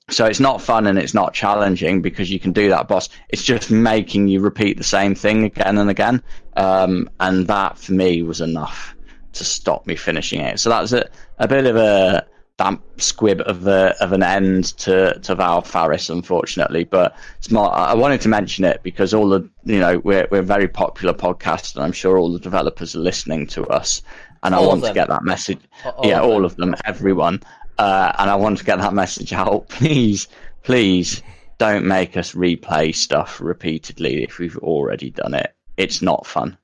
so 0.10 0.26
it's 0.26 0.40
not 0.40 0.62
fun 0.62 0.88
and 0.88 0.98
it's 0.98 1.14
not 1.14 1.34
challenging 1.34 2.02
because 2.02 2.32
you 2.32 2.40
can 2.40 2.54
do 2.54 2.70
that 2.70 2.88
boss. 2.88 3.10
It's 3.30 3.44
just 3.44 3.70
making 3.70 4.28
you 4.28 4.40
repeat 4.40 4.78
the 4.78 4.84
same 4.84 5.16
thing 5.16 5.44
again 5.44 5.78
and 5.78 5.90
again. 5.90 6.24
Um, 6.56 7.10
and 7.20 7.48
that 7.48 7.78
for 7.78 7.92
me 7.92 8.24
was 8.24 8.40
enough 8.40 8.96
to 9.34 9.44
stop 9.44 9.86
me 9.86 9.96
finishing 9.96 10.42
it. 10.42 10.60
So 10.60 10.70
that's 10.70 10.94
a, 10.94 11.10
a 11.40 11.48
bit 11.48 11.66
of 11.66 11.76
a 11.76 12.26
damp 12.58 12.84
squib 13.00 13.42
of 13.46 13.68
a, 13.68 13.96
of 14.02 14.12
an 14.14 14.24
end 14.24 14.66
to, 14.78 15.18
to 15.20 15.36
Valfaris, 15.36 16.10
unfortunately. 16.10 16.84
But 16.84 17.16
it's 17.38 17.52
more, 17.52 17.74
I 17.74 17.94
wanted 17.94 18.22
to 18.22 18.30
mention 18.30 18.66
it 18.66 18.82
because 18.84 19.14
all 19.14 19.30
the, 19.30 19.48
you 19.64 19.80
know, 19.80 20.00
we're, 20.00 20.28
we're 20.32 20.40
a 20.40 20.44
very 20.44 20.68
popular 20.68 21.14
podcast 21.14 21.76
and 21.76 21.84
I'm 21.84 21.92
sure 21.92 22.18
all 22.18 22.34
the 22.34 22.40
developers 22.40 22.96
are 22.96 23.00
listening 23.00 23.48
to 23.48 23.66
us. 23.68 24.02
And 24.44 24.54
I 24.54 24.58
All 24.58 24.66
of 24.66 24.70
want 24.70 24.86
to 24.86 24.94
get 24.94 25.10
that 25.10 25.24
message. 25.24 25.60
All 25.84 26.08
yeah, 26.08 26.22
all 26.22 26.46
of 26.46 26.56
them, 26.56 26.76
everyone. 26.86 27.42
Uh, 27.78 28.12
and 28.18 28.30
I 28.30 28.36
want 28.36 28.58
to 28.60 28.66
get 28.66 28.80
that 28.80 28.94
message 28.94 29.34
out. 29.34 29.68
Please, 29.70 30.28
please 30.64 31.22
don't 31.58 31.86
make 31.86 32.18
us 32.18 32.34
replay 32.34 32.94
stuff 32.94 33.40
repeatedly 33.42 34.24
if 34.24 34.38
we've 34.38 34.58
already 34.58 35.10
done 35.10 35.34
it. 35.34 35.56
It's 35.76 36.02
not 36.02 36.26
fun. 36.26 36.58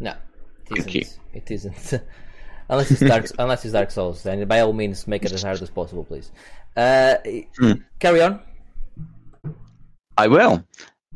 No, 0.00 0.12
it 0.70 0.82
Thank 0.82 0.96
isn't. 0.96 1.18
It 1.32 1.50
isn't. 1.50 2.02
unless 2.70 2.90
it's 2.90 3.00
Dark, 3.00 3.26
unless 3.38 3.64
it's 3.64 3.72
Dark 3.74 3.90
Souls, 3.90 4.22
then 4.22 4.46
by 4.48 4.60
all 4.60 4.72
means 4.72 5.06
make 5.06 5.24
it 5.24 5.32
as 5.32 5.42
hard 5.42 5.60
as 5.60 5.68
possible, 5.70 6.04
please. 6.04 6.30
Uh, 6.76 7.16
Hmm. 7.58 7.72
Carry 7.98 8.22
on. 8.22 8.40
I 10.16 10.28
will. 10.28 10.64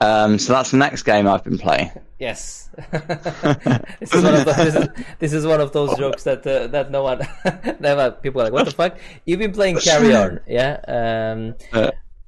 Um, 0.00 0.38
so 0.38 0.52
that's 0.52 0.70
the 0.72 0.76
next 0.76 1.02
game 1.04 1.26
I've 1.26 1.44
been 1.44 1.56
playing. 1.58 1.90
Yes. 2.18 2.68
this 2.90 4.12
is 4.12 4.22
one 4.22 4.34
of 4.34 4.44
those, 4.44 4.56
this, 4.56 4.74
is, 4.74 4.88
this 5.20 5.32
is 5.32 5.46
one 5.46 5.60
of 5.60 5.72
those 5.72 5.96
jokes 5.96 6.24
that 6.24 6.44
uh, 6.46 6.66
that 6.68 6.90
no 6.90 7.02
one, 7.04 7.20
never 7.80 8.10
people 8.10 8.40
are 8.40 8.44
like, 8.44 8.52
what 8.52 8.64
the 8.64 8.70
fuck? 8.72 8.98
You've 9.24 9.38
been 9.38 9.52
playing 9.52 9.78
Carry 9.78 10.14
On, 10.14 10.40
yeah? 10.46 10.80
Um, 10.88 11.54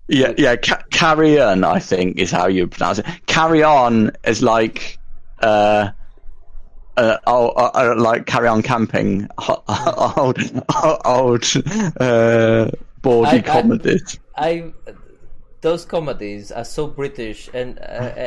Yeah, 0.09 0.33
yeah. 0.39 0.55
Ca- 0.57 0.85
carry 0.91 1.41
on, 1.41 1.65
I 1.65 1.81
think, 1.81 2.19
is 2.19 2.31
how 2.31 2.47
you 2.47 2.69
pronounce 2.69 3.01
it. 3.01 3.07
Carry 3.27 3.65
on 3.65 4.13
is 4.25 4.41
like, 4.43 4.99
uh, 5.41 5.91
uh, 6.97 7.19
oh, 7.27 7.49
uh, 7.51 7.71
uh, 7.75 7.95
like 8.01 8.27
carry 8.27 8.49
on 8.49 8.63
camping, 8.63 9.29
old, 10.17 10.39
old, 11.05 11.45
uh, 12.01 12.71
bawdy 13.03 13.29
I- 13.29 13.35
I- 13.37 13.41
comedies. 13.41 14.19
I 14.37 14.73
those 15.63 15.85
comedies 15.85 16.53
are 16.53 16.65
so 16.65 16.87
British, 16.87 17.49
and 17.53 17.79
uh, 17.81 17.83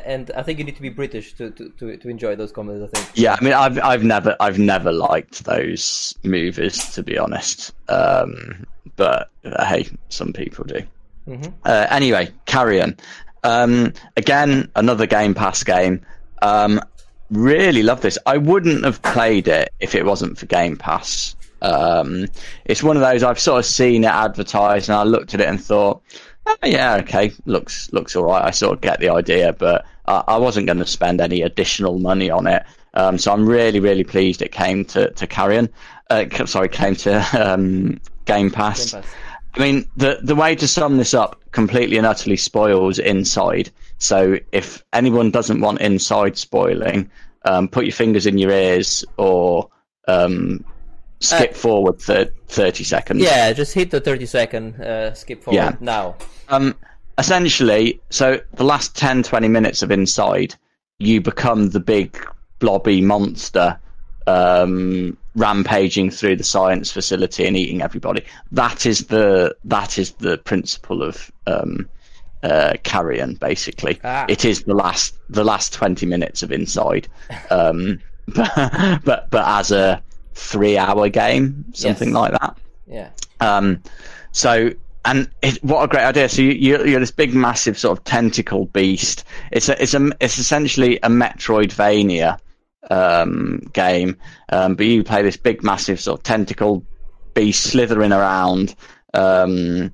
and 0.06 0.32
I 0.32 0.42
think 0.44 0.60
you 0.60 0.66
need 0.66 0.76
to 0.76 0.82
be 0.82 0.90
British 0.90 1.34
to, 1.36 1.52
to, 1.52 1.70
to, 1.80 1.96
to 1.96 2.10
enjoy 2.10 2.36
those 2.36 2.52
comedies. 2.52 2.84
I 2.84 2.88
think. 2.88 3.12
Yeah, 3.14 3.36
I 3.40 3.44
mean, 3.44 3.54
I've 3.54 3.80
I've 3.80 4.04
never 4.04 4.36
I've 4.40 4.60
never 4.60 4.92
liked 4.92 5.46
those 5.46 6.16
movies 6.24 6.92
to 6.96 7.04
be 7.04 7.18
honest. 7.18 7.72
Um, 7.88 8.66
but 8.96 9.30
uh, 9.46 9.64
hey, 9.66 9.88
some 10.10 10.34
people 10.34 10.66
do. 10.66 10.82
Uh, 11.64 11.86
anyway, 11.92 12.30
carry 12.48 12.82
on. 12.82 12.98
Um, 13.44 13.94
again, 14.18 14.70
another 14.76 15.06
Game 15.06 15.36
Pass 15.36 15.64
game. 15.64 16.04
Um, 16.42 16.82
really 17.32 17.84
love 17.84 18.02
this. 18.02 18.18
I 18.26 18.38
wouldn't 18.38 18.84
have 18.84 19.02
played 19.02 19.48
it 19.48 19.74
if 19.80 19.96
it 19.96 20.06
wasn't 20.06 20.38
for 20.38 20.46
Game 20.46 20.78
Pass. 20.78 21.36
Um, 21.62 22.28
it's 22.66 22.84
one 22.84 22.96
of 22.96 23.02
those 23.02 23.24
I've 23.24 23.40
sort 23.40 23.60
of 23.60 23.66
seen 23.66 24.04
it 24.04 24.08
advertised, 24.08 24.90
and 24.90 24.98
I 24.98 25.04
looked 25.04 25.34
at 25.34 25.42
it 25.42 25.48
and 25.48 25.62
thought, 25.62 26.02
oh, 26.46 26.56
yeah, 26.64 26.96
okay, 26.98 27.32
looks 27.46 27.92
looks 27.92 28.16
all 28.16 28.24
right. 28.24 28.44
I 28.44 28.52
sort 28.52 28.74
of 28.74 28.82
get 28.82 29.00
the 29.00 29.10
idea, 29.10 29.54
but 29.54 29.86
I, 30.08 30.24
I 30.28 30.38
wasn't 30.38 30.68
going 30.68 30.80
to 30.80 30.86
spend 30.86 31.22
any 31.22 31.42
additional 31.42 32.00
money 32.00 32.30
on 32.30 32.48
it. 32.48 32.64
Um, 32.94 33.18
so 33.18 33.32
I'm 33.32 33.48
really, 33.48 33.80
really 33.80 34.04
pleased 34.04 34.42
it 34.42 34.52
came 34.52 34.86
to 34.86 35.12
to 35.12 35.28
Carrion. 35.28 35.70
Uh, 36.10 36.26
sorry, 36.46 36.70
came 36.70 36.96
to 36.96 37.20
um, 37.40 38.00
Game 38.26 38.50
Pass. 38.50 38.92
Game 38.92 39.02
Pass. 39.02 39.14
I 39.56 39.60
mean, 39.60 39.90
the 39.98 40.20
the 40.22 40.36
way 40.36 40.56
to 40.56 40.68
sum 40.68 40.98
this 40.98 41.14
up 41.14 41.40
completely 41.52 41.98
and 41.98 42.06
utterly 42.06 42.38
spoils 42.38 43.00
inside. 43.00 43.72
So 44.00 44.38
if 44.52 44.84
anyone 44.94 45.30
doesn't 45.32 45.62
want 45.62 45.82
inside 45.82 46.38
spoiling, 46.38 47.10
um, 47.46 47.68
put 47.68 47.86
your 47.86 47.94
fingers 47.94 48.26
in 48.26 48.38
your 48.38 48.52
ears 48.52 49.06
or 49.18 49.70
um, 50.08 50.64
skip 51.20 51.52
Uh, 51.52 51.54
forward 51.54 52.00
th- 52.00 52.32
thirty 52.48 52.84
seconds. 52.84 53.22
Yeah, 53.22 53.54
just 53.54 53.74
hit 53.74 53.92
the 53.92 54.00
30 54.00 54.26
second 54.26 54.82
uh, 54.82 55.14
skip 55.14 55.44
forward 55.44 55.58
Yeah. 55.58 55.76
now. 55.80 56.16
Um, 56.48 56.76
essentially, 57.18 58.02
so 58.10 58.40
the 58.56 58.64
last 58.64 58.96
10, 58.96 59.24
20 59.24 59.48
minutes 59.48 59.84
of 59.84 59.92
Inside, 59.92 60.56
you 61.00 61.22
become 61.22 61.70
the 61.70 61.80
big 61.80 62.18
blobby 62.60 63.02
monster 63.02 63.78
um, 64.28 65.18
rampaging 65.36 66.10
through 66.12 66.36
the 66.36 66.44
science 66.44 66.92
facility 66.92 67.46
and 67.46 67.56
eating 67.58 67.82
everybody. 67.82 68.24
That 68.52 68.86
is 68.86 69.08
the 69.08 69.56
that 69.66 69.98
is 69.98 70.12
the 70.14 70.38
principle 70.38 71.02
of 71.04 71.32
um, 71.48 71.90
uh, 72.44 72.74
Carrion. 72.84 73.36
Basically, 73.36 74.00
Ah. 74.04 74.26
it 74.30 74.46
is 74.46 74.64
the 74.64 74.74
last 74.74 75.16
the 75.30 75.44
last 75.44 75.74
twenty 75.74 76.06
minutes 76.06 76.44
of 76.44 76.52
Inside, 76.52 77.08
um, 77.50 78.00
but, 78.28 79.02
but 79.04 79.30
but 79.30 79.48
as 79.48 79.72
a 79.72 80.02
three 80.34 80.78
hour 80.78 81.10
game, 81.10 81.66
something 81.74 82.10
Yes. 82.10 82.16
like 82.16 82.32
that. 82.32 82.58
Yeah. 82.88 83.10
Um, 83.42 83.82
so, 84.32 84.72
and 85.06 85.30
it, 85.42 85.64
what 85.64 85.84
a 85.84 85.88
great 85.88 86.04
idea! 86.04 86.30
So 86.30 86.42
you, 86.42 86.52
you're, 86.52 86.88
you're 86.88 87.00
this 87.00 87.12
big, 87.12 87.34
massive 87.34 87.78
sort 87.78 87.98
of 87.98 88.04
tentacle 88.04 88.66
beast. 88.66 89.24
It's 89.52 89.70
a, 89.70 89.82
it's 89.82 89.94
a, 89.94 90.10
it's 90.20 90.38
essentially 90.40 90.98
a 91.04 91.10
Metroidvania 91.10 92.38
um, 92.90 93.70
game, 93.74 94.18
um, 94.52 94.76
but 94.76 94.86
you 94.86 95.04
play 95.04 95.22
this 95.22 95.38
big, 95.38 95.64
massive 95.64 96.00
sort 96.00 96.20
of 96.20 96.24
tentacle 96.24 96.84
beast 97.34 97.64
slithering 97.64 98.12
around. 98.12 98.76
Um, 99.14 99.92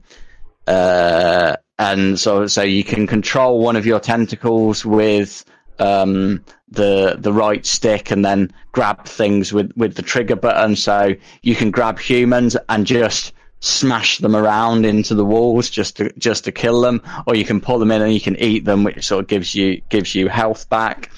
uh, 0.67 1.55
and 1.77 2.19
so, 2.19 2.47
so 2.47 2.61
you 2.61 2.83
can 2.83 3.07
control 3.07 3.59
one 3.59 3.75
of 3.75 3.85
your 3.85 3.99
tentacles 3.99 4.85
with 4.85 5.43
um, 5.79 6.43
the 6.69 7.17
the 7.19 7.33
right 7.33 7.65
stick, 7.65 8.11
and 8.11 8.23
then 8.23 8.51
grab 8.71 9.05
things 9.05 9.51
with 9.51 9.71
with 9.75 9.95
the 9.95 10.01
trigger 10.01 10.35
button. 10.35 10.75
So 10.75 11.15
you 11.41 11.55
can 11.55 11.71
grab 11.71 11.99
humans 11.99 12.55
and 12.69 12.87
just 12.87 13.33
smash 13.59 14.19
them 14.19 14.35
around 14.35 14.85
into 14.85 15.15
the 15.15 15.25
walls 15.25 15.69
just 15.69 15.97
to 15.97 16.11
just 16.17 16.45
to 16.45 16.51
kill 16.51 16.81
them, 16.81 17.01
or 17.27 17.35
you 17.35 17.45
can 17.45 17.59
pull 17.59 17.79
them 17.79 17.91
in 17.91 18.01
and 18.01 18.13
you 18.13 18.21
can 18.21 18.35
eat 18.37 18.63
them, 18.65 18.83
which 18.83 19.05
sort 19.05 19.23
of 19.23 19.27
gives 19.27 19.53
you 19.53 19.81
gives 19.89 20.15
you 20.15 20.29
health 20.29 20.69
back. 20.69 21.11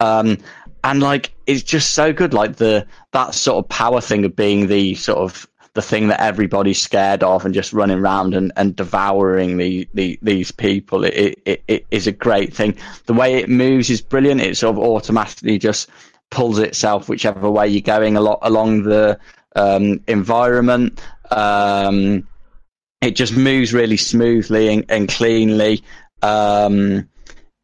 Um, 0.00 0.38
and 0.84 1.00
like 1.00 1.34
it's 1.46 1.62
just 1.62 1.94
so 1.94 2.12
good, 2.12 2.34
like 2.34 2.56
the 2.56 2.86
that 3.12 3.34
sort 3.34 3.64
of 3.64 3.68
power 3.68 4.00
thing 4.00 4.24
of 4.24 4.36
being 4.36 4.66
the 4.66 4.94
sort 4.94 5.18
of 5.18 5.48
the 5.74 5.82
thing 5.82 6.08
that 6.08 6.20
everybody's 6.20 6.80
scared 6.80 7.22
of 7.22 7.44
and 7.44 7.52
just 7.52 7.72
running 7.72 7.98
around 7.98 8.34
and, 8.34 8.52
and 8.56 8.76
devouring 8.76 9.56
the, 9.56 9.88
the 9.92 10.18
these 10.22 10.52
people 10.52 11.04
it, 11.04 11.40
it, 11.44 11.62
it 11.66 11.86
is 11.90 12.06
a 12.06 12.12
great 12.12 12.54
thing. 12.54 12.76
The 13.06 13.14
way 13.14 13.34
it 13.34 13.48
moves 13.48 13.90
is 13.90 14.00
brilliant. 14.00 14.40
It 14.40 14.56
sort 14.56 14.76
of 14.76 14.82
automatically 14.82 15.58
just 15.58 15.90
pulls 16.30 16.58
itself 16.58 17.08
whichever 17.08 17.50
way 17.50 17.68
you're 17.68 17.80
going 17.80 18.16
a 18.16 18.20
lot 18.20 18.38
along 18.42 18.84
the 18.84 19.18
um, 19.56 20.00
environment. 20.06 21.00
Um, 21.30 22.26
it 23.00 23.16
just 23.16 23.36
moves 23.36 23.74
really 23.74 23.96
smoothly 23.96 24.72
and, 24.72 24.84
and 24.88 25.08
cleanly. 25.08 25.82
Um, 26.22 27.08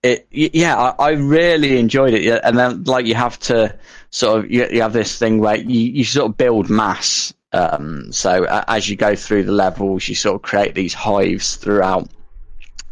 it 0.03 0.27
yeah, 0.31 0.77
I, 0.77 1.11
I 1.11 1.11
really 1.13 1.79
enjoyed 1.79 2.15
it. 2.15 2.41
And 2.43 2.59
then 2.59 2.85
like 2.85 3.07
you 3.07 3.15
have 3.15 3.39
to 3.41 3.77
sort 4.11 4.45
of 4.45 4.51
you, 4.51 4.67
you 4.71 4.83
have 4.83 4.93
this 4.93 5.19
thing 5.19 5.39
where 5.39 5.57
you, 5.57 5.81
you 5.81 6.05
sort 6.05 6.31
of 6.31 6.37
build 6.37 6.69
mass. 6.71 7.33
Um, 7.53 8.13
so 8.13 8.45
as 8.69 8.89
you 8.89 8.97
go 8.97 9.17
through 9.17 9.45
the 9.45 9.53
levels, 9.53 10.09
you 10.09 10.15
sort 10.15 10.37
of 10.37 10.43
create 10.43 10.75
these 10.75 10.95
hives 10.95 11.57
throughout, 11.57 12.09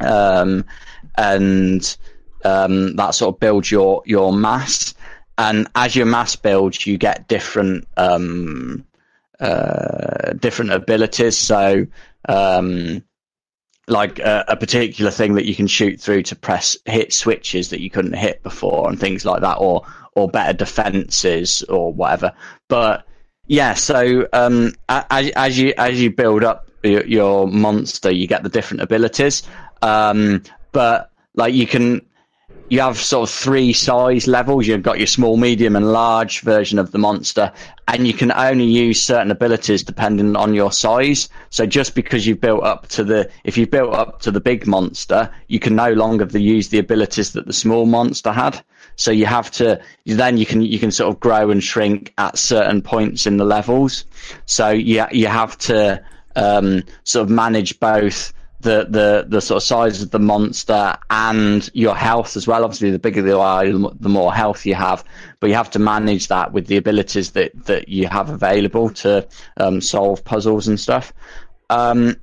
um, 0.00 0.64
and 1.16 1.96
um, 2.44 2.96
that 2.96 3.14
sort 3.14 3.34
of 3.34 3.40
builds 3.40 3.70
your 3.70 4.02
your 4.04 4.32
mass. 4.32 4.94
And 5.36 5.68
as 5.76 5.94
your 5.94 6.06
mass 6.06 6.34
builds, 6.34 6.86
you 6.86 6.98
get 6.98 7.28
different 7.28 7.86
um, 7.96 8.84
uh, 9.38 10.32
different 10.32 10.72
abilities. 10.72 11.38
So 11.38 11.86
um, 12.28 13.04
like 13.88 14.18
a, 14.18 14.44
a 14.48 14.56
particular 14.56 15.10
thing 15.10 15.34
that 15.34 15.46
you 15.46 15.54
can 15.54 15.66
shoot 15.66 16.00
through 16.00 16.22
to 16.24 16.36
press 16.36 16.76
hit 16.84 17.12
switches 17.12 17.70
that 17.70 17.80
you 17.80 17.90
couldn't 17.90 18.14
hit 18.14 18.42
before 18.42 18.88
and 18.88 19.00
things 19.00 19.24
like 19.24 19.40
that 19.40 19.56
or 19.56 19.84
or 20.14 20.28
better 20.28 20.52
defenses 20.52 21.62
or 21.64 21.92
whatever 21.92 22.32
but 22.68 23.06
yeah 23.48 23.74
so 23.74 24.28
um 24.32 24.72
as, 24.88 25.30
as 25.30 25.58
you 25.58 25.74
as 25.76 26.00
you 26.00 26.10
build 26.10 26.44
up 26.44 26.70
your, 26.82 27.04
your 27.06 27.48
monster 27.48 28.10
you 28.10 28.26
get 28.26 28.42
the 28.42 28.48
different 28.48 28.82
abilities 28.82 29.42
um 29.82 30.42
but 30.72 31.10
like 31.34 31.52
you 31.52 31.66
can 31.66 32.00
you 32.70 32.80
have 32.80 32.98
sort 32.98 33.28
of 33.28 33.34
three 33.34 33.72
size 33.72 34.26
levels. 34.26 34.66
You've 34.66 34.82
got 34.82 34.98
your 34.98 35.06
small, 35.06 35.36
medium, 35.36 35.74
and 35.74 35.90
large 35.90 36.40
version 36.40 36.78
of 36.78 36.92
the 36.92 36.98
monster, 36.98 37.50
and 37.86 38.06
you 38.06 38.12
can 38.12 38.30
only 38.32 38.66
use 38.66 39.00
certain 39.00 39.30
abilities 39.30 39.82
depending 39.82 40.36
on 40.36 40.52
your 40.54 40.70
size. 40.70 41.28
So 41.50 41.64
just 41.64 41.94
because 41.94 42.26
you've 42.26 42.40
built 42.40 42.64
up 42.64 42.88
to 42.88 43.04
the, 43.04 43.30
if 43.44 43.56
you've 43.56 43.70
built 43.70 43.94
up 43.94 44.20
to 44.20 44.30
the 44.30 44.40
big 44.40 44.66
monster, 44.66 45.30
you 45.48 45.58
can 45.58 45.74
no 45.74 45.92
longer 45.92 46.26
use 46.38 46.68
the 46.68 46.78
abilities 46.78 47.32
that 47.32 47.46
the 47.46 47.52
small 47.52 47.86
monster 47.86 48.32
had. 48.32 48.62
So 48.98 49.12
you 49.12 49.26
have 49.26 49.50
to, 49.52 49.80
then 50.04 50.38
you 50.38 50.44
can 50.44 50.60
you 50.60 50.78
can 50.78 50.90
sort 50.90 51.14
of 51.14 51.20
grow 51.20 51.50
and 51.50 51.62
shrink 51.62 52.12
at 52.18 52.36
certain 52.36 52.82
points 52.82 53.26
in 53.26 53.36
the 53.36 53.44
levels. 53.44 54.04
So 54.44 54.70
you 54.70 55.04
you 55.12 55.28
have 55.28 55.56
to 55.58 56.04
um, 56.34 56.82
sort 57.04 57.22
of 57.22 57.30
manage 57.30 57.78
both 57.78 58.32
the, 58.60 58.86
the, 58.90 59.24
the 59.28 59.40
sort 59.40 59.58
of 59.58 59.62
size 59.62 60.02
of 60.02 60.10
the 60.10 60.18
monster 60.18 60.96
and 61.10 61.70
your 61.74 61.94
health 61.94 62.36
as 62.36 62.48
well. 62.48 62.64
Obviously, 62.64 62.90
the 62.90 62.98
bigger 62.98 63.24
you 63.24 63.38
are, 63.38 63.64
the 63.64 64.08
more 64.08 64.34
health 64.34 64.66
you 64.66 64.74
have, 64.74 65.04
but 65.38 65.46
you 65.46 65.54
have 65.54 65.70
to 65.70 65.78
manage 65.78 66.26
that 66.28 66.52
with 66.52 66.66
the 66.66 66.76
abilities 66.76 67.30
that, 67.32 67.52
that 67.66 67.88
you 67.88 68.08
have 68.08 68.30
available 68.30 68.90
to 68.90 69.26
um, 69.58 69.80
solve 69.80 70.24
puzzles 70.24 70.66
and 70.66 70.80
stuff. 70.80 71.12
Um, 71.70 72.16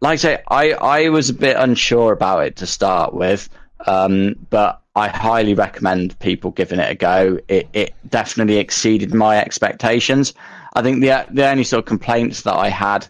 like 0.00 0.12
I 0.12 0.16
say, 0.16 0.42
I, 0.46 0.72
I 0.74 1.08
was 1.08 1.30
a 1.30 1.34
bit 1.34 1.56
unsure 1.56 2.12
about 2.12 2.46
it 2.46 2.56
to 2.56 2.66
start 2.66 3.12
with, 3.12 3.48
um, 3.84 4.36
but 4.50 4.80
I 4.96 5.08
highly 5.08 5.54
recommend 5.54 6.18
people 6.20 6.52
giving 6.52 6.78
it 6.78 6.90
a 6.90 6.94
go. 6.94 7.38
It, 7.48 7.68
it 7.72 7.94
definitely 8.08 8.58
exceeded 8.58 9.12
my 9.12 9.38
expectations. 9.38 10.34
I 10.74 10.82
think 10.82 11.00
the 11.00 11.26
the 11.30 11.46
only 11.48 11.64
sort 11.64 11.80
of 11.80 11.86
complaints 11.86 12.42
that 12.42 12.54
I 12.54 12.68
had 12.68 13.06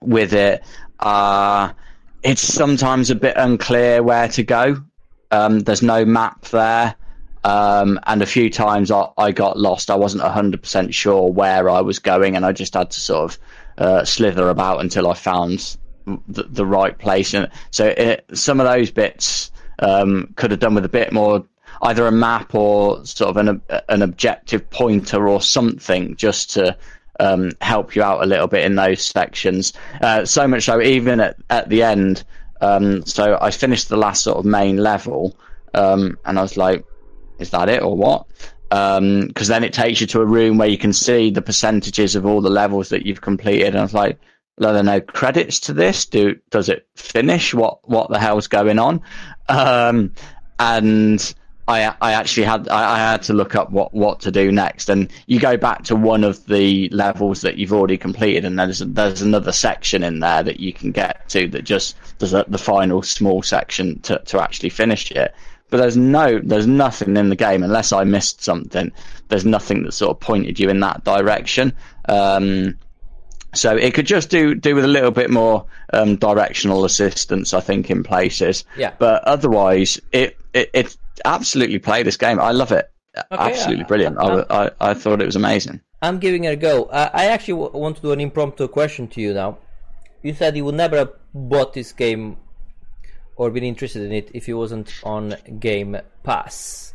with 0.00 0.32
it 0.32 0.62
are 1.00 1.74
it's 2.22 2.42
sometimes 2.42 3.10
a 3.10 3.14
bit 3.14 3.36
unclear 3.36 4.02
where 4.02 4.28
to 4.28 4.42
go. 4.42 4.82
Um, 5.30 5.60
there's 5.60 5.82
no 5.82 6.04
map 6.04 6.46
there. 6.46 6.94
Um, 7.44 7.98
and 8.06 8.20
a 8.20 8.26
few 8.26 8.50
times 8.50 8.90
I, 8.90 9.08
I 9.16 9.32
got 9.32 9.58
lost. 9.58 9.90
I 9.90 9.96
wasn't 9.96 10.22
100% 10.22 10.92
sure 10.92 11.30
where 11.30 11.70
I 11.70 11.80
was 11.80 11.98
going, 11.98 12.36
and 12.36 12.44
I 12.44 12.52
just 12.52 12.74
had 12.74 12.90
to 12.90 13.00
sort 13.00 13.32
of 13.32 13.38
uh, 13.78 14.04
slither 14.04 14.50
about 14.50 14.80
until 14.80 15.08
I 15.08 15.14
found 15.14 15.78
the, 16.28 16.42
the 16.42 16.66
right 16.66 16.98
place. 16.98 17.32
And 17.32 17.48
so 17.70 17.86
it, 17.86 18.26
some 18.34 18.60
of 18.60 18.66
those 18.66 18.90
bits 18.90 19.49
um, 19.80 20.32
could 20.36 20.50
have 20.50 20.60
done 20.60 20.74
with 20.74 20.84
a 20.84 20.90
bit 20.90 21.12
more, 21.12 21.44
either 21.82 22.06
a 22.06 22.12
map 22.12 22.54
or 22.54 23.04
sort 23.04 23.30
of 23.30 23.36
an, 23.36 23.60
an 23.88 24.02
objective 24.02 24.68
pointer 24.70 25.28
or 25.28 25.40
something, 25.40 26.16
just 26.16 26.50
to 26.50 26.76
um, 27.18 27.52
help 27.60 27.94
you 27.94 28.02
out 28.02 28.22
a 28.22 28.26
little 28.26 28.46
bit 28.46 28.64
in 28.64 28.76
those 28.76 29.02
sections. 29.02 29.72
Uh, 30.00 30.24
so 30.24 30.46
much 30.48 30.64
so, 30.64 30.80
even 30.80 31.20
at, 31.20 31.36
at 31.50 31.68
the 31.68 31.82
end, 31.82 32.24
um, 32.60 33.04
so 33.06 33.38
I 33.40 33.50
finished 33.50 33.88
the 33.88 33.96
last 33.96 34.22
sort 34.22 34.38
of 34.38 34.44
main 34.44 34.76
level, 34.76 35.36
um, 35.74 36.18
and 36.24 36.38
I 36.38 36.42
was 36.42 36.56
like, 36.56 36.84
is 37.38 37.50
that 37.50 37.68
it 37.68 37.82
or 37.82 37.96
what? 37.96 38.26
Because 38.68 39.48
then 39.48 39.64
it 39.64 39.72
takes 39.72 40.00
you 40.00 40.06
to 40.08 40.20
a 40.20 40.26
room 40.26 40.58
where 40.58 40.68
you 40.68 40.78
can 40.78 40.92
see 40.92 41.30
the 41.30 41.42
percentages 41.42 42.14
of 42.14 42.24
all 42.24 42.40
the 42.40 42.50
levels 42.50 42.90
that 42.90 43.04
you've 43.04 43.20
completed, 43.20 43.68
and 43.68 43.78
I 43.78 43.82
was 43.82 43.94
like, 43.94 44.18
are 44.62 44.74
there 44.74 44.82
no 44.82 45.00
credits 45.00 45.58
to 45.60 45.72
this? 45.72 46.04
Do 46.04 46.36
does 46.50 46.68
it 46.68 46.86
finish? 46.94 47.54
What 47.54 47.88
what 47.88 48.10
the 48.10 48.18
hell's 48.18 48.46
going 48.46 48.78
on? 48.78 49.00
Um, 49.50 50.12
and 50.58 51.34
I 51.70 51.94
I 52.00 52.12
actually 52.12 52.44
had 52.44 52.68
I, 52.68 52.94
I 52.94 52.98
had 52.98 53.22
to 53.24 53.32
look 53.32 53.54
up 53.54 53.70
what, 53.70 53.94
what 53.94 54.20
to 54.20 54.30
do 54.30 54.50
next, 54.50 54.88
and 54.88 55.10
you 55.26 55.38
go 55.38 55.56
back 55.56 55.84
to 55.84 55.96
one 55.96 56.24
of 56.24 56.44
the 56.46 56.88
levels 56.90 57.42
that 57.42 57.56
you've 57.58 57.72
already 57.72 57.96
completed, 57.96 58.44
and 58.44 58.58
there's 58.58 58.80
there's 58.80 59.22
another 59.22 59.52
section 59.52 60.02
in 60.02 60.20
there 60.20 60.42
that 60.42 60.60
you 60.60 60.72
can 60.72 60.90
get 60.90 61.28
to 61.30 61.48
that 61.48 61.62
just 61.62 61.96
does 62.18 62.32
the 62.32 62.58
final 62.58 63.02
small 63.02 63.42
section 63.42 64.00
to, 64.00 64.18
to 64.26 64.42
actually 64.42 64.70
finish 64.70 65.10
it. 65.12 65.34
But 65.70 65.78
there's 65.78 65.96
no 65.96 66.40
there's 66.40 66.66
nothing 66.66 67.16
in 67.16 67.28
the 67.28 67.36
game 67.36 67.62
unless 67.62 67.92
I 67.92 68.04
missed 68.04 68.42
something. 68.42 68.90
There's 69.28 69.44
nothing 69.44 69.84
that 69.84 69.92
sort 69.92 70.10
of 70.10 70.20
pointed 70.20 70.58
you 70.58 70.68
in 70.68 70.80
that 70.80 71.04
direction. 71.04 71.72
Um, 72.08 72.76
so 73.54 73.76
it 73.76 73.94
could 73.94 74.06
just 74.06 74.30
do 74.30 74.54
do 74.54 74.74
with 74.74 74.84
a 74.84 74.88
little 74.88 75.10
bit 75.10 75.30
more 75.30 75.66
um, 75.92 76.16
directional 76.16 76.84
assistance, 76.84 77.52
I 77.54 77.60
think, 77.60 77.90
in 77.90 78.02
places. 78.02 78.64
Yeah. 78.76 78.92
But 78.98 79.24
otherwise, 79.24 80.00
it 80.12 80.36
it, 80.54 80.70
it 80.72 80.96
absolutely 81.24 81.78
play 81.78 82.02
this 82.02 82.16
game. 82.16 82.40
I 82.40 82.52
love 82.52 82.72
it. 82.72 82.90
absolutely 83.30 83.84
uh, 83.84 83.88
brilliant. 83.88 84.18
uh, 84.18 84.44
I, 84.50 84.64
I 84.64 84.70
I 84.90 84.94
thought 84.94 85.20
it 85.20 85.26
was 85.26 85.36
amazing. 85.36 85.80
I'm 86.02 86.18
giving 86.18 86.44
it 86.44 86.48
a 86.48 86.56
go. 86.56 86.84
Uh, 86.84 87.10
I 87.12 87.26
actually 87.26 87.60
w- 87.60 87.78
want 87.78 87.96
to 87.96 88.02
do 88.02 88.12
an 88.12 88.20
impromptu 88.20 88.68
question 88.68 89.06
to 89.08 89.20
you 89.20 89.34
now. 89.34 89.58
you 90.22 90.34
said 90.34 90.56
you 90.56 90.64
would 90.64 90.74
never 90.74 90.96
have 90.96 91.12
bought 91.34 91.72
this 91.74 91.92
game 91.92 92.36
or 93.36 93.50
been 93.50 93.64
interested 93.64 94.02
in 94.02 94.12
it 94.12 94.30
if 94.34 94.48
it 94.48 94.54
wasn't 94.54 94.92
on 95.02 95.34
Game 95.58 95.96
Pass. 96.22 96.92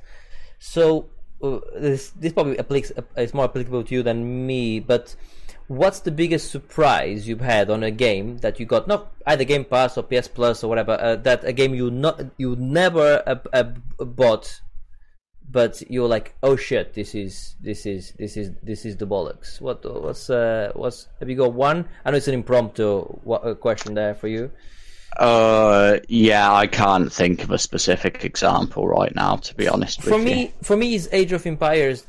So 0.60 1.10
uh, 1.42 1.60
this 1.76 2.12
this 2.12 2.34
probably 2.34 2.58
applies 2.58 2.92
is 3.18 3.34
more 3.34 3.46
applicable 3.46 3.84
to 3.84 3.96
you 3.96 4.04
than 4.04 4.46
me, 4.46 4.80
but 4.80 5.16
what's 5.68 6.00
the 6.02 6.12
biggest 6.12 6.52
surprise 6.52 7.28
you've 7.28 7.42
had 7.42 7.70
on 7.70 7.84
a 7.84 7.92
game 7.92 8.38
that 8.40 8.60
you 8.60 8.66
got 8.66 8.88
not 8.88 9.12
either 9.26 9.44
Game 9.44 9.66
Pass 9.66 9.98
or 9.98 10.04
PS 10.04 10.28
Plus 10.28 10.64
or 10.64 10.68
whatever 10.68 10.92
uh, 11.00 11.16
that 11.18 11.44
a 11.44 11.54
game 11.54 11.74
you 11.74 11.90
not 11.90 12.22
you 12.38 12.56
never 12.58 13.24
uh, 13.26 13.36
uh, 13.54 13.64
bought, 14.04 14.62
but 15.50 15.82
you're 15.90 16.08
like, 16.08 16.36
oh 16.44 16.56
shit, 16.56 16.94
this 16.94 17.16
is 17.16 17.56
this 17.62 17.86
is 17.86 18.14
this 18.18 18.38
is 18.38 18.52
this 18.62 18.86
is 18.86 18.98
the 18.98 19.08
bollocks. 19.08 19.60
What 19.60 19.84
what's 20.02 20.30
uh 20.30 20.72
what's 20.76 21.08
have 21.20 21.30
you 21.30 21.36
got 21.36 21.54
one? 21.54 21.88
I 22.04 22.12
know 22.12 22.18
it's 22.18 22.28
an 22.28 22.34
impromptu 22.36 23.20
wa- 23.24 23.54
question 23.56 23.94
there 23.96 24.16
for 24.16 24.28
you. 24.28 24.52
Uh, 25.18 26.00
yeah, 26.10 26.54
I 26.54 26.68
can't 26.68 27.12
think 27.12 27.42
of 27.42 27.52
a 27.52 27.58
specific 27.58 28.26
example 28.26 28.86
right 28.86 29.16
now, 29.16 29.38
to 29.38 29.56
be 29.56 29.66
honest 29.66 30.00
with 30.04 30.10
For 30.10 30.20
you. 30.20 30.26
me, 30.26 30.54
for 30.62 30.76
me, 30.76 30.94
is 30.94 31.08
Age 31.14 31.32
of 31.32 31.46
Empires 31.46 32.06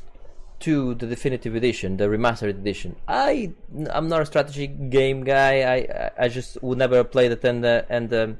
2 0.59 0.95
the 0.95 1.07
definitive 1.07 1.55
edition, 1.55 1.97
the 1.97 2.05
remastered 2.05 2.49
edition. 2.49 2.95
I 3.07 3.53
I'm 3.91 4.07
not 4.07 4.21
a 4.21 4.25
strategy 4.25 4.67
game 4.67 5.23
guy. 5.23 5.61
I 5.61 5.75
I- 5.75 6.11
I 6.25 6.27
just 6.29 6.61
would 6.63 6.77
never 6.77 7.03
play 7.03 7.27
it. 7.27 7.43
And 7.43 7.63
uh, 7.65 7.83
and 7.89 8.13
um, 8.13 8.37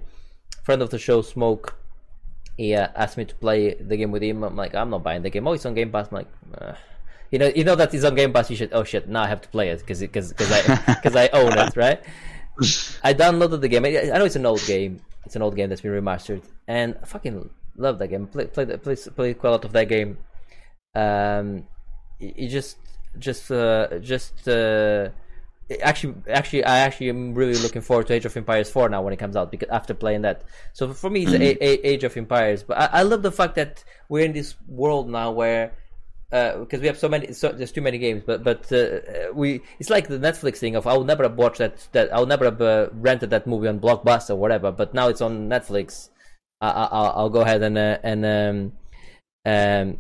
friend 0.63 0.81
of 0.81 0.89
the 0.89 0.99
show, 0.99 1.21
Smoke, 1.21 1.75
he 2.57 2.73
uh, 2.75 2.87
asked 2.95 3.17
me 3.17 3.25
to 3.25 3.35
play 3.35 3.75
the 3.75 3.97
game 3.97 4.11
with 4.11 4.23
him. 4.23 4.43
I'm 4.43 4.55
like, 4.55 4.73
I'm 4.75 4.89
not 4.89 5.03
buying 5.03 5.21
the 5.21 5.29
game. 5.29 5.47
Oh, 5.47 5.53
it's 5.53 5.65
on 5.65 5.75
Game 5.75 5.91
Pass. 5.91 6.07
I'm 6.11 6.17
like, 6.17 6.27
uh, 6.59 6.73
you 7.31 7.39
know, 7.39 7.51
you 7.55 7.63
know 7.63 7.75
that 7.75 7.93
it's 7.93 8.03
on 8.03 8.15
Game 8.15 8.33
Pass. 8.33 8.49
You 8.49 8.55
should. 8.55 8.73
Oh 8.73 8.83
shit! 8.83 9.07
Now 9.07 9.23
I 9.23 9.27
have 9.27 9.41
to 9.41 9.49
play 9.49 9.69
it 9.69 9.79
because 9.79 9.99
because 9.99 10.29
because 10.33 10.51
I 10.51 10.61
because 10.95 11.15
I 11.15 11.27
own 11.29 11.57
it, 11.57 11.75
right? 11.75 12.01
I 13.03 13.13
downloaded 13.13 13.61
the 13.61 13.67
game. 13.67 13.85
I 13.85 13.89
I 14.11 14.17
know 14.17 14.25
it's 14.25 14.35
an 14.35 14.45
old 14.45 14.65
game. 14.65 15.01
It's 15.25 15.35
an 15.35 15.41
old 15.41 15.55
game 15.55 15.69
that's 15.69 15.81
been 15.81 15.91
remastered, 15.91 16.41
and 16.67 16.95
I 17.01 17.05
fucking 17.05 17.49
love 17.75 17.99
that 17.99 18.07
game. 18.07 18.27
Play 18.27 18.45
play 18.47 18.65
play, 18.65 18.95
play 18.95 19.33
quite 19.35 19.49
a 19.49 19.51
lot 19.51 19.65
of 19.65 19.73
that 19.73 19.87
game. 19.89 20.17
Um, 20.95 21.67
it 22.19 22.47
just 22.47 22.77
just 23.17 23.51
uh, 23.51 23.99
just 23.99 24.47
uh, 24.47 25.09
actually 25.81 26.15
actually 26.29 26.63
I 26.63 26.79
actually 26.79 27.09
am 27.09 27.33
really 27.33 27.55
looking 27.55 27.81
forward 27.81 28.07
to 28.07 28.13
Age 28.13 28.25
of 28.25 28.35
Empires 28.35 28.69
4 28.69 28.89
now 28.89 29.01
when 29.01 29.13
it 29.13 29.17
comes 29.17 29.35
out 29.35 29.51
because 29.51 29.69
after 29.69 29.93
playing 29.93 30.21
that. 30.21 30.43
So 30.73 30.93
for 30.93 31.09
me, 31.09 31.23
it's 31.23 31.33
a, 31.33 31.63
a, 31.63 31.87
Age 31.87 32.03
of 32.03 32.15
Empires. 32.17 32.63
But 32.63 32.77
I, 32.77 32.99
I 32.99 33.01
love 33.03 33.21
the 33.21 33.31
fact 33.31 33.55
that 33.55 33.83
we're 34.09 34.25
in 34.25 34.33
this 34.33 34.55
world 34.67 35.09
now 35.09 35.31
where 35.31 35.73
because 36.29 36.81
we 36.81 36.87
have 36.87 36.97
so 36.97 37.07
many, 37.07 37.31
so, 37.31 37.49
there's 37.53 37.71
too 37.71 37.81
many 37.81 37.97
games. 37.97 38.23
But 38.25 38.43
but 38.43 38.71
uh, 38.71 38.99
we, 39.33 39.61
it's 39.79 39.89
like 39.89 40.07
the 40.07 40.19
Netflix 40.19 40.57
thing 40.57 40.75
of 40.75 40.85
I'll 40.85 41.03
never 41.03 41.23
have 41.23 41.35
watched 41.35 41.59
that. 41.59 41.87
That 41.93 42.13
I'll 42.13 42.25
never 42.25 42.45
have 42.45 42.61
uh, 42.61 42.89
rented 42.91 43.29
that 43.29 43.47
movie 43.47 43.67
on 43.67 43.79
Blockbuster 43.79 44.31
or 44.31 44.35
whatever. 44.35 44.71
But 44.71 44.93
now 44.93 45.07
it's 45.07 45.21
on 45.21 45.49
Netflix. 45.49 46.09
I, 46.59 46.69
I, 46.69 46.83
I'll, 46.85 47.13
I'll 47.15 47.29
go 47.29 47.41
ahead 47.41 47.61
and 47.61 47.77
uh, 47.77 47.97
and 48.03 48.25
um, 48.25 48.73
um, 49.45 49.99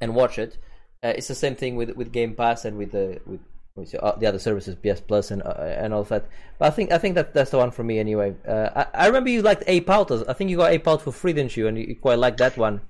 and 0.00 0.14
watch 0.14 0.38
it. 0.38 0.58
Uh, 1.06 1.12
it's 1.16 1.28
the 1.28 1.34
same 1.34 1.54
thing 1.54 1.76
with 1.76 1.90
with 1.90 2.10
Game 2.10 2.34
Pass 2.34 2.64
and 2.64 2.76
with 2.76 2.90
the 2.90 3.20
with, 3.26 3.40
with 3.76 3.92
the 3.92 4.14
the 4.18 4.26
other 4.26 4.40
services, 4.40 4.74
PS 4.74 5.00
Plus 5.00 5.30
and 5.30 5.40
uh, 5.42 5.54
and 5.58 5.94
all 5.94 6.02
that. 6.04 6.26
But 6.58 6.66
I 6.66 6.70
think 6.70 6.90
I 6.90 6.98
think 6.98 7.14
that 7.14 7.32
that's 7.32 7.52
the 7.52 7.58
one 7.58 7.70
for 7.70 7.84
me 7.84 8.00
anyway. 8.00 8.34
Uh, 8.46 8.70
I, 8.74 9.04
I 9.04 9.06
remember 9.06 9.30
you 9.30 9.42
liked 9.42 9.62
Ape 9.68 9.88
Out. 9.88 10.10
I 10.28 10.32
think 10.32 10.50
you 10.50 10.56
got 10.56 10.72
Ape 10.72 10.88
Out 10.88 11.02
for 11.02 11.12
free, 11.12 11.32
didn't 11.32 11.56
you? 11.56 11.68
And 11.68 11.78
you, 11.78 11.84
you 11.84 11.96
quite 11.96 12.18
liked 12.18 12.38
that 12.38 12.56
one. 12.56 12.80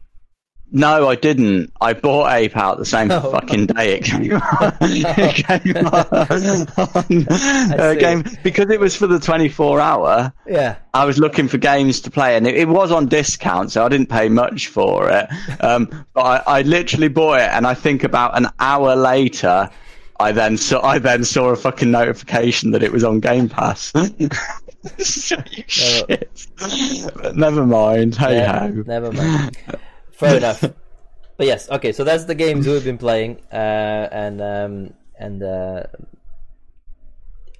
No, 0.72 1.08
I 1.08 1.14
didn't. 1.14 1.72
I 1.80 1.92
bought 1.92 2.32
Ape 2.32 2.56
Out 2.56 2.78
the 2.78 2.84
same 2.84 3.10
Oh. 3.12 3.30
fucking 3.30 3.66
day 3.66 3.94
it 3.98 4.04
came 4.04 4.32
out. 4.34 4.76
it 4.80 5.62
came 5.62 5.76
out 5.86 7.80
uh, 7.80 7.94
game 7.94 8.24
because 8.42 8.68
it 8.70 8.80
was 8.80 8.96
for 8.96 9.06
the 9.06 9.20
24 9.20 9.80
hour. 9.80 10.32
Yeah. 10.46 10.76
I 10.92 11.04
was 11.04 11.18
looking 11.18 11.46
for 11.48 11.58
games 11.58 12.00
to 12.00 12.10
play, 12.10 12.36
and 12.36 12.46
it, 12.46 12.56
it 12.56 12.68
was 12.68 12.90
on 12.90 13.06
discount, 13.06 13.70
so 13.70 13.84
I 13.84 13.88
didn't 13.88 14.08
pay 14.08 14.28
much 14.28 14.66
for 14.66 15.08
it. 15.10 15.28
Um, 15.62 16.04
but 16.14 16.46
I, 16.48 16.58
I 16.58 16.62
literally 16.62 17.08
bought 17.08 17.40
it, 17.40 17.50
and 17.52 17.66
I 17.66 17.74
think 17.74 18.02
about 18.02 18.36
an 18.36 18.48
hour 18.58 18.96
later, 18.96 19.70
I 20.18 20.32
then 20.32 20.56
saw 20.56 20.82
I 20.84 20.98
then 20.98 21.24
saw 21.24 21.50
a 21.50 21.56
fucking 21.56 21.90
notification 21.90 22.72
that 22.72 22.82
it 22.82 22.90
was 22.92 23.04
on 23.04 23.20
Game 23.20 23.48
Pass. 23.48 23.92
Shit. 25.68 26.46
Never 27.34 27.66
mind. 27.66 28.16
Hey 28.16 28.44
ho. 28.46 28.68
never 28.86 29.12
mind. 29.12 29.56
Fair 30.16 30.36
enough. 30.42 30.64
But 31.36 31.46
yes, 31.46 31.68
okay. 31.70 31.92
So 31.92 32.04
that's 32.04 32.24
the 32.24 32.34
games 32.34 32.66
we've 32.66 32.84
been 32.84 32.98
playing, 32.98 33.42
uh, 33.52 34.08
and 34.10 34.40
um, 34.40 34.94
and 35.18 35.42
uh, 35.42 35.84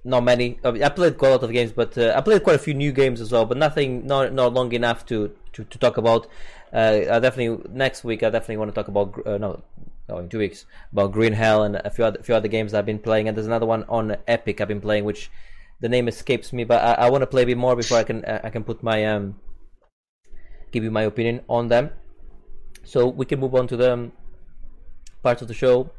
not 0.05 0.25
many. 0.25 0.59
I, 0.65 0.71
mean, 0.71 0.83
I 0.83 0.89
played 0.89 1.19
quite 1.19 1.29
a 1.29 1.33
lot 1.33 1.43
of 1.43 1.53
games, 1.53 1.73
but 1.73 1.97
uh, 1.99 2.15
I 2.17 2.23
played 2.23 2.43
quite 2.43 2.57
a 2.57 2.59
few 2.59 2.73
new 2.73 2.93
games 2.93 3.21
as 3.21 3.31
well. 3.33 3.45
But 3.45 3.59
nothing, 3.59 4.07
not 4.07 4.33
not 4.33 4.55
long 4.55 4.73
enough 4.73 5.05
to 5.07 5.31
to, 5.53 5.65
to 5.65 5.79
talk 5.79 5.99
about. 5.99 6.27
Uh, 6.73 7.05
I 7.11 7.19
definitely 7.21 7.71
next 7.71 8.05
week. 8.05 8.23
I 8.23 8.31
definitely 8.31 8.57
want 8.57 8.71
to 8.71 8.75
talk 8.75 8.89
about 8.89 9.27
uh, 9.27 9.39
no. 9.39 9.63
No, 10.09 10.19
in 10.19 10.29
two 10.29 10.39
weeks 10.39 10.67
about 10.93 11.11
Green 11.11 11.33
Hell 11.33 11.65
and 11.65 11.75
a 11.75 11.91
few 11.91 12.05
other, 12.05 12.23
few 12.23 12.37
other 12.37 12.47
games 12.47 12.75
I've 12.75 12.87
been 12.87 13.01
playing, 13.01 13.27
and 13.27 13.37
there's 13.37 13.49
another 13.49 13.67
one 13.67 13.83
on 13.89 14.17
Epic 14.29 14.61
I've 14.61 14.69
been 14.69 14.81
playing, 14.81 15.05
which 15.05 15.33
the 15.81 15.89
name 15.89 16.07
escapes 16.07 16.53
me, 16.53 16.63
but 16.63 16.81
I, 16.81 17.07
I 17.07 17.11
want 17.11 17.23
to 17.23 17.27
play 17.27 17.43
a 17.43 17.47
bit 17.47 17.59
more 17.59 17.75
before 17.75 17.99
I 17.99 18.05
can 18.05 18.25
uh, 18.25 18.41
I 18.45 18.51
can 18.51 18.63
put 18.63 18.85
my 18.85 19.05
um 19.05 19.35
give 20.71 20.85
you 20.85 20.93
my 20.93 21.03
opinion 21.03 21.43
on 21.49 21.67
them. 21.69 21.91
So 22.87 23.09
we 23.09 23.27
can 23.27 23.41
move 23.41 23.55
on 23.55 23.67
to 23.69 23.77
the 23.77 24.11
part 25.23 25.43
of 25.43 25.49
the 25.49 25.55
show 25.55 25.91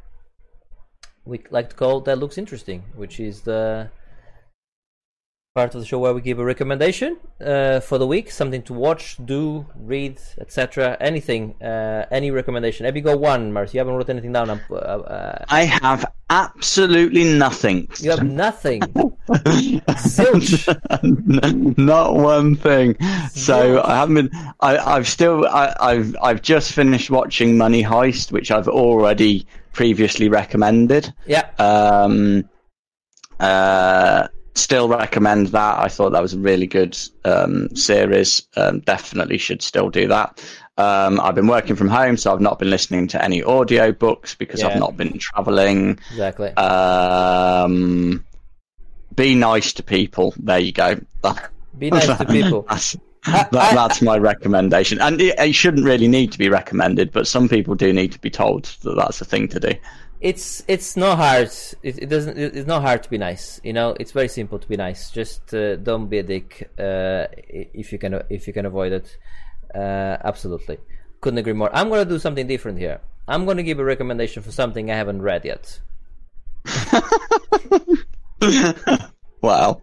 we 1.26 1.44
like 1.52 1.70
to 1.70 1.76
call 1.76 2.00
that 2.02 2.18
looks 2.18 2.38
interesting, 2.38 2.84
which 2.96 3.20
is 3.20 3.42
the 3.42 3.90
part 5.58 5.74
of 5.74 5.82
the 5.82 5.88
show 5.88 5.98
where 5.98 6.14
we 6.14 6.22
give 6.22 6.38
a 6.38 6.46
recommendation 6.46 7.18
uh, 7.42 7.80
for 7.80 7.98
the 7.98 8.06
week, 8.06 8.30
something 8.30 8.62
to 8.62 8.74
watch, 8.74 9.18
do, 9.26 9.66
read, 9.76 10.20
etc. 10.40 10.96
Anything, 11.00 11.60
uh, 11.64 12.06
any 12.12 12.30
recommendation. 12.30 12.86
Have 12.86 12.96
you 12.96 13.02
got 13.02 13.20
one, 13.20 13.52
Mars? 13.52 13.74
You 13.74 13.80
haven't 13.80 13.96
wrote 13.96 14.12
anything 14.12 14.34
down. 14.34 14.52
Uh, 14.52 14.76
uh, 14.76 15.46
I 15.50 15.64
have 15.64 16.06
absolutely 16.30 17.24
nothing. 17.24 17.88
you 18.00 18.12
have 18.12 18.24
nothing. 18.24 18.82
Zilch. 20.16 20.58
Not 21.78 22.14
one 22.14 22.56
thing. 22.56 22.96
So 23.32 23.82
I 23.82 23.96
haven't 23.96 24.16
been. 24.16 24.30
I, 24.60 24.78
I've 24.78 25.08
still. 25.08 25.48
I, 25.48 25.76
I've. 25.80 26.16
I've 26.22 26.44
just 26.44 26.72
finished 26.74 27.10
watching 27.10 27.58
Money 27.58 27.82
Heist, 27.82 28.32
which 28.32 28.52
I've 28.52 28.68
already 28.68 29.48
previously 29.74 30.30
recommended. 30.30 31.12
Yeah. 31.26 31.50
Um, 31.58 32.48
uh, 33.40 34.28
still 34.58 34.88
recommend 34.90 35.48
that. 35.48 35.80
I 35.80 35.88
thought 35.88 36.12
that 36.12 36.22
was 36.22 36.34
a 36.34 36.40
really 36.40 36.68
good 36.68 36.98
um, 37.26 37.76
series. 37.76 38.42
Um, 38.56 38.80
definitely 38.82 39.38
should 39.38 39.62
still 39.62 39.90
do 39.90 40.08
that. 40.08 40.44
Um, 40.78 41.20
I've 41.20 41.36
been 41.36 41.48
working 41.48 41.76
from 41.76 41.88
home, 41.88 42.18
so 42.18 42.32
I've 42.32 42.42
not 42.42 42.60
been 42.60 42.70
listening 42.70 43.08
to 43.10 43.24
any 43.24 43.42
audio 43.42 43.92
books 43.92 44.36
because 44.36 44.62
Yeah. 44.62 44.68
I've 44.68 44.80
not 44.80 44.96
been 44.96 45.18
traveling. 45.18 46.00
Exactly. 46.12 46.50
Um, 46.56 48.24
be 49.16 49.34
nice 49.34 49.74
to 49.74 49.84
people. 49.84 50.34
There 50.38 50.60
you 50.60 50.72
go. 50.72 51.00
Be 51.78 51.90
nice 51.90 52.06
to 52.06 52.26
people. 52.26 52.62
That's, 52.70 52.96
that, 53.52 53.52
that's 53.52 54.02
my 54.02 54.18
recommendation. 54.18 55.02
And 55.02 55.20
it, 55.20 55.38
it 55.38 55.54
shouldn't 55.54 55.84
really 55.84 56.08
need 56.08 56.32
to 56.32 56.38
be 56.38 56.48
recommended, 56.48 57.12
but 57.12 57.28
some 57.28 57.50
people 57.50 57.76
do 57.76 57.92
need 57.92 58.14
to 58.14 58.20
be 58.20 58.30
told 58.30 58.66
that 58.84 58.96
that's 58.96 59.20
a 59.20 59.26
thing 59.26 59.50
to 59.50 59.60
do. 59.60 59.74
It's 60.22 60.64
it's 60.68 60.96
not 60.98 61.18
hard. 61.18 61.50
It, 61.84 62.00
it 62.04 62.10
doesn't. 62.10 62.38
it- 62.38 62.56
It's 62.56 62.68
not 62.68 62.82
hard 62.82 63.04
to 63.04 63.10
be 63.10 63.18
nice. 63.18 63.60
You 63.64 63.74
know, 63.74 63.96
it's 64.00 64.12
very 64.12 64.28
simple 64.28 64.60
to 64.60 64.68
be 64.68 64.78
nice. 64.78 65.12
Just 65.12 65.54
uh, 65.54 65.76
don't 65.78 66.08
be 66.08 66.20
a 66.20 66.24
dick 66.24 66.70
uh, 66.80 67.28
if 67.50 67.92
you 67.92 68.00
can 68.00 68.22
if 68.30 68.48
you 68.48 68.54
can 68.54 68.66
avoid 68.66 68.92
it. 68.94 69.18
Uh, 69.74 70.18
absolutely, 70.24 70.78
couldn't 71.22 71.38
agree 71.40 71.54
more. 71.54 71.70
I'm 71.76 71.90
gonna 71.90 72.06
do 72.06 72.20
something 72.20 72.48
different 72.48 72.80
here. 72.80 73.02
I'm 73.28 73.46
gonna 73.46 73.64
give 73.64 73.80
a 73.80 73.84
recommendation 73.84 74.44
for 74.44 74.52
something 74.52 74.90
I 74.92 74.96
haven't 74.96 75.22
read 75.22 75.46
yet. 75.46 75.80
Wow. 79.42 79.82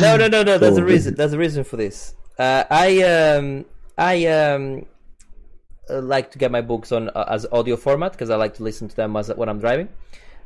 No, 0.00 0.16
no, 0.18 0.28
no, 0.28 0.42
no. 0.42 0.58
There's 0.58 0.76
a 0.76 0.84
reason. 0.84 1.14
There's 1.14 1.32
a 1.32 1.38
reason 1.38 1.64
for 1.64 1.76
this. 1.76 2.14
Uh, 2.38 2.64
I 2.70 3.02
um 3.02 3.64
I 3.96 4.26
um 4.26 4.86
like 5.88 6.30
to 6.32 6.38
get 6.38 6.50
my 6.50 6.60
books 6.60 6.92
on 6.92 7.10
uh, 7.10 7.24
as 7.28 7.46
audio 7.52 7.76
format 7.76 8.12
because 8.12 8.30
I 8.30 8.36
like 8.36 8.54
to 8.54 8.62
listen 8.62 8.88
to 8.88 8.96
them 8.96 9.16
as 9.16 9.28
when 9.28 9.48
I'm 9.48 9.60
driving. 9.60 9.88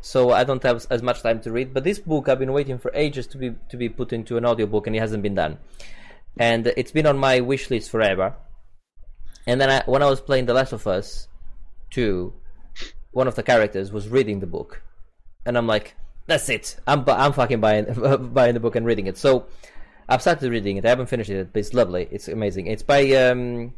So 0.01 0.31
I 0.31 0.45
don't 0.45 0.63
have 0.63 0.87
as 0.91 1.03
much 1.03 1.23
time 1.23 1.41
to 1.41 1.51
read. 1.51 1.75
But 1.75 1.85
this 1.85 1.99
book 1.99 2.29
I've 2.29 2.39
been 2.39 2.53
waiting 2.53 2.79
for 2.79 2.91
ages 2.95 3.27
to 3.29 3.39
be 3.39 3.55
to 3.71 3.77
be 3.77 3.89
put 3.89 4.13
into 4.13 4.37
an 4.37 4.45
audiobook 4.45 4.87
and 4.87 4.95
it 4.95 5.01
hasn't 5.01 5.23
been 5.23 5.35
done. 5.35 5.59
And 6.39 6.69
it's 6.77 6.93
been 6.93 7.07
on 7.07 7.19
my 7.19 7.41
wish 7.41 7.71
list 7.71 7.91
forever. 7.91 8.35
And 9.47 9.61
then 9.61 9.71
I, 9.71 9.83
when 9.87 10.03
I 10.03 10.11
was 10.11 10.21
playing 10.21 10.47
The 10.47 10.55
Last 10.55 10.73
of 10.73 10.87
Us 10.87 11.27
2, 11.91 12.33
one 13.13 13.27
of 13.27 13.35
the 13.35 13.43
characters 13.43 13.91
was 13.91 14.09
reading 14.09 14.41
the 14.41 14.47
book, 14.47 14.83
and 15.47 15.57
I'm 15.57 15.67
like, 15.67 15.97
"That's 16.27 16.49
it. 16.49 16.77
I'm 16.87 17.03
I'm 17.09 17.33
fucking 17.33 17.61
buying 17.61 17.87
buying 18.33 18.55
the 18.55 18.61
book 18.61 18.77
and 18.77 18.87
reading 18.87 19.07
it." 19.07 19.17
So 19.17 19.47
I've 20.09 20.21
started 20.21 20.51
reading 20.51 20.77
it. 20.77 20.85
I 20.85 20.91
haven't 20.91 21.07
finished 21.07 21.31
it, 21.31 21.53
but 21.53 21.61
it's 21.61 21.75
lovely. 21.75 22.09
It's 22.11 22.29
amazing. 22.29 22.67
It's 22.67 22.83
by 22.83 23.11
um, 23.13 23.73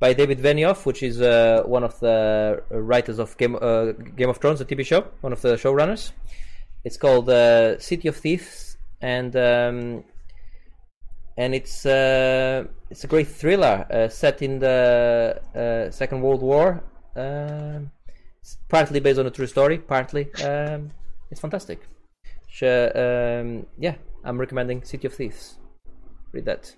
by 0.00 0.14
David 0.14 0.38
Benioff, 0.40 0.86
which 0.86 1.02
is 1.02 1.20
uh, 1.20 1.62
one 1.66 1.84
of 1.84 2.00
the 2.00 2.62
writers 2.70 3.18
of 3.18 3.36
Game 3.36 3.56
uh, 3.60 3.92
Game 4.16 4.30
of 4.30 4.38
Thrones, 4.38 4.58
the 4.58 4.64
TV 4.64 4.84
show, 4.84 5.06
one 5.20 5.32
of 5.32 5.40
the 5.42 5.54
showrunners. 5.56 6.12
It's 6.84 6.96
called 6.96 7.28
uh, 7.28 7.78
City 7.78 8.08
of 8.08 8.16
Thieves. 8.16 8.78
and 9.00 9.34
um, 9.36 10.04
and 11.36 11.54
it's 11.54 11.86
uh, 11.86 12.64
it's 12.90 13.04
a 13.04 13.06
great 13.06 13.28
thriller 13.28 13.86
uh, 13.90 14.08
set 14.08 14.42
in 14.42 14.58
the 14.58 15.40
uh, 15.54 15.90
Second 15.90 16.20
World 16.20 16.42
War. 16.42 16.82
Um, 17.16 17.90
it's 18.40 18.58
partly 18.68 19.00
based 19.00 19.18
on 19.18 19.26
a 19.26 19.30
true 19.30 19.46
story, 19.46 19.78
partly. 19.78 20.32
Um, 20.42 20.90
it's 21.30 21.40
fantastic. 21.40 21.80
Um, 22.62 23.66
yeah, 23.78 23.94
I'm 24.24 24.38
recommending 24.38 24.82
City 24.84 25.06
of 25.06 25.14
Thieves. 25.14 25.58
Read 26.32 26.44
that. 26.44 26.74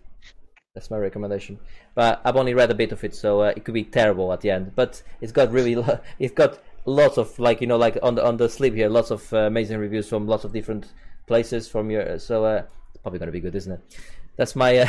That's 0.75 0.91
my 0.91 0.97
recommendation. 0.97 1.59
But 1.95 2.23
I've 2.25 2.37
only 2.37 2.55
read 2.55 2.71
a 2.71 2.75
bit 2.75 2.93
of 2.93 3.05
it, 3.05 3.15
so 3.15 3.43
uh, 3.43 3.53
it 3.55 3.65
could 3.65 3.75
be 3.75 3.85
terrible 3.85 4.33
at 4.33 4.41
the 4.41 4.51
end. 4.51 4.73
But 4.75 5.03
it's 5.21 5.33
got 5.33 5.53
really, 5.53 5.75
lo- 5.77 6.01
it's 6.19 6.33
got 6.33 6.59
lots 6.87 7.19
of 7.19 7.39
like 7.39 7.61
you 7.61 7.67
know 7.67 7.77
like 7.77 7.99
on 8.03 8.15
the 8.15 8.25
on 8.25 8.39
the 8.39 8.49
sleeve 8.49 8.75
here, 8.75 8.89
lots 8.89 9.11
of 9.11 9.31
uh, 9.35 9.39
amazing 9.41 9.79
reviews 9.79 10.09
from 10.09 10.27
lots 10.27 10.45
of 10.45 10.53
different 10.53 10.87
places 11.27 11.69
from 11.69 11.91
your. 11.91 12.19
So 12.19 12.47
uh, 12.47 12.63
it's 12.95 13.03
probably 13.03 13.19
going 13.19 13.27
to 13.27 13.33
be 13.33 13.41
good, 13.41 13.55
isn't 13.55 13.71
it? 13.73 13.81
That's 14.37 14.57
my 14.57 14.79
uh, 14.79 14.89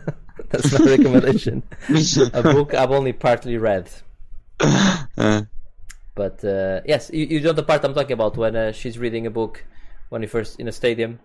that's 0.50 0.78
my 0.78 0.86
recommendation. 0.86 1.64
a 2.32 2.42
book 2.42 2.72
I've 2.74 2.92
only 2.92 3.12
partly 3.12 3.56
read. 3.58 3.90
Uh, 4.60 5.42
But 6.14 6.44
uh, 6.44 6.80
yes, 6.86 7.10
you, 7.12 7.26
you 7.26 7.40
know 7.40 7.52
the 7.52 7.64
part 7.64 7.84
I'm 7.84 7.92
talking 7.92 8.12
about 8.12 8.36
when 8.36 8.54
uh, 8.54 8.70
she's 8.70 9.00
reading 9.00 9.26
a 9.26 9.30
book 9.30 9.64
when 10.10 10.22
you 10.22 10.28
first 10.28 10.60
in 10.60 10.68
a 10.68 10.72
stadium. 10.72 11.18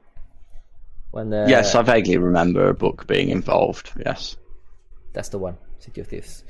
When 1.11 1.33
uh, 1.33 1.47
yes, 1.49 1.73
I 1.75 1.81
vaguely 1.81 2.17
remember 2.17 2.69
a 2.69 2.73
book 2.73 3.07
being 3.07 3.29
involved. 3.29 3.91
Yes. 4.05 4.37
that's 5.13 5.29
the 5.29 5.39
one, 5.39 5.57
City 5.79 6.01
of 6.01 6.07
Thieves. 6.07 6.43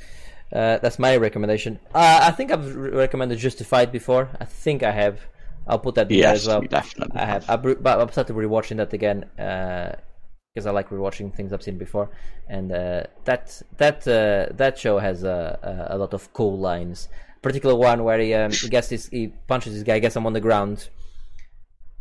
Uh, 0.51 0.79
that's 0.79 0.99
my 0.99 1.15
recommendation. 1.15 1.79
Uh, 1.93 2.19
I 2.23 2.31
think 2.31 2.51
I've 2.51 2.75
re- 2.75 2.89
recommended 2.91 3.37
Justified 3.37 3.91
before. 3.91 4.29
I 4.39 4.45
think 4.45 4.83
I 4.83 4.91
have. 4.91 5.19
I'll 5.67 5.79
put 5.79 5.95
that 5.95 6.09
there 6.09 6.17
Yes, 6.17 6.41
as 6.41 6.47
well. 6.47 6.61
definitely 6.61 7.19
I 7.19 7.25
have. 7.25 7.49
I've, 7.49 7.63
re- 7.63 7.75
but 7.79 7.99
I've 8.01 8.11
started 8.11 8.35
rewatching 8.35 8.77
that 8.77 8.91
again 8.91 9.25
because 9.35 10.65
I 10.65 10.71
like 10.71 10.89
rewatching 10.89 11.33
things 11.35 11.53
I've 11.53 11.61
seen 11.61 11.77
before, 11.77 12.09
and 12.47 12.71
uh, 12.71 13.03
that 13.25 13.61
that 13.77 14.07
uh, 14.07 14.51
that 14.57 14.77
show 14.79 14.97
has 14.97 15.23
a, 15.23 15.87
a, 15.89 15.95
a 15.95 15.97
lot 15.97 16.13
of 16.13 16.33
cool 16.33 16.57
lines. 16.57 17.07
Particular 17.41 17.75
one 17.75 18.03
where 18.03 18.19
he, 18.19 18.33
um, 18.33 18.51
he 18.51 18.67
gets 18.67 18.89
this, 18.89 19.07
he 19.07 19.27
punches 19.47 19.73
this 19.73 19.83
guy, 19.83 19.99
gets 19.99 20.15
him 20.15 20.25
on 20.25 20.33
the 20.33 20.41
ground, 20.41 20.89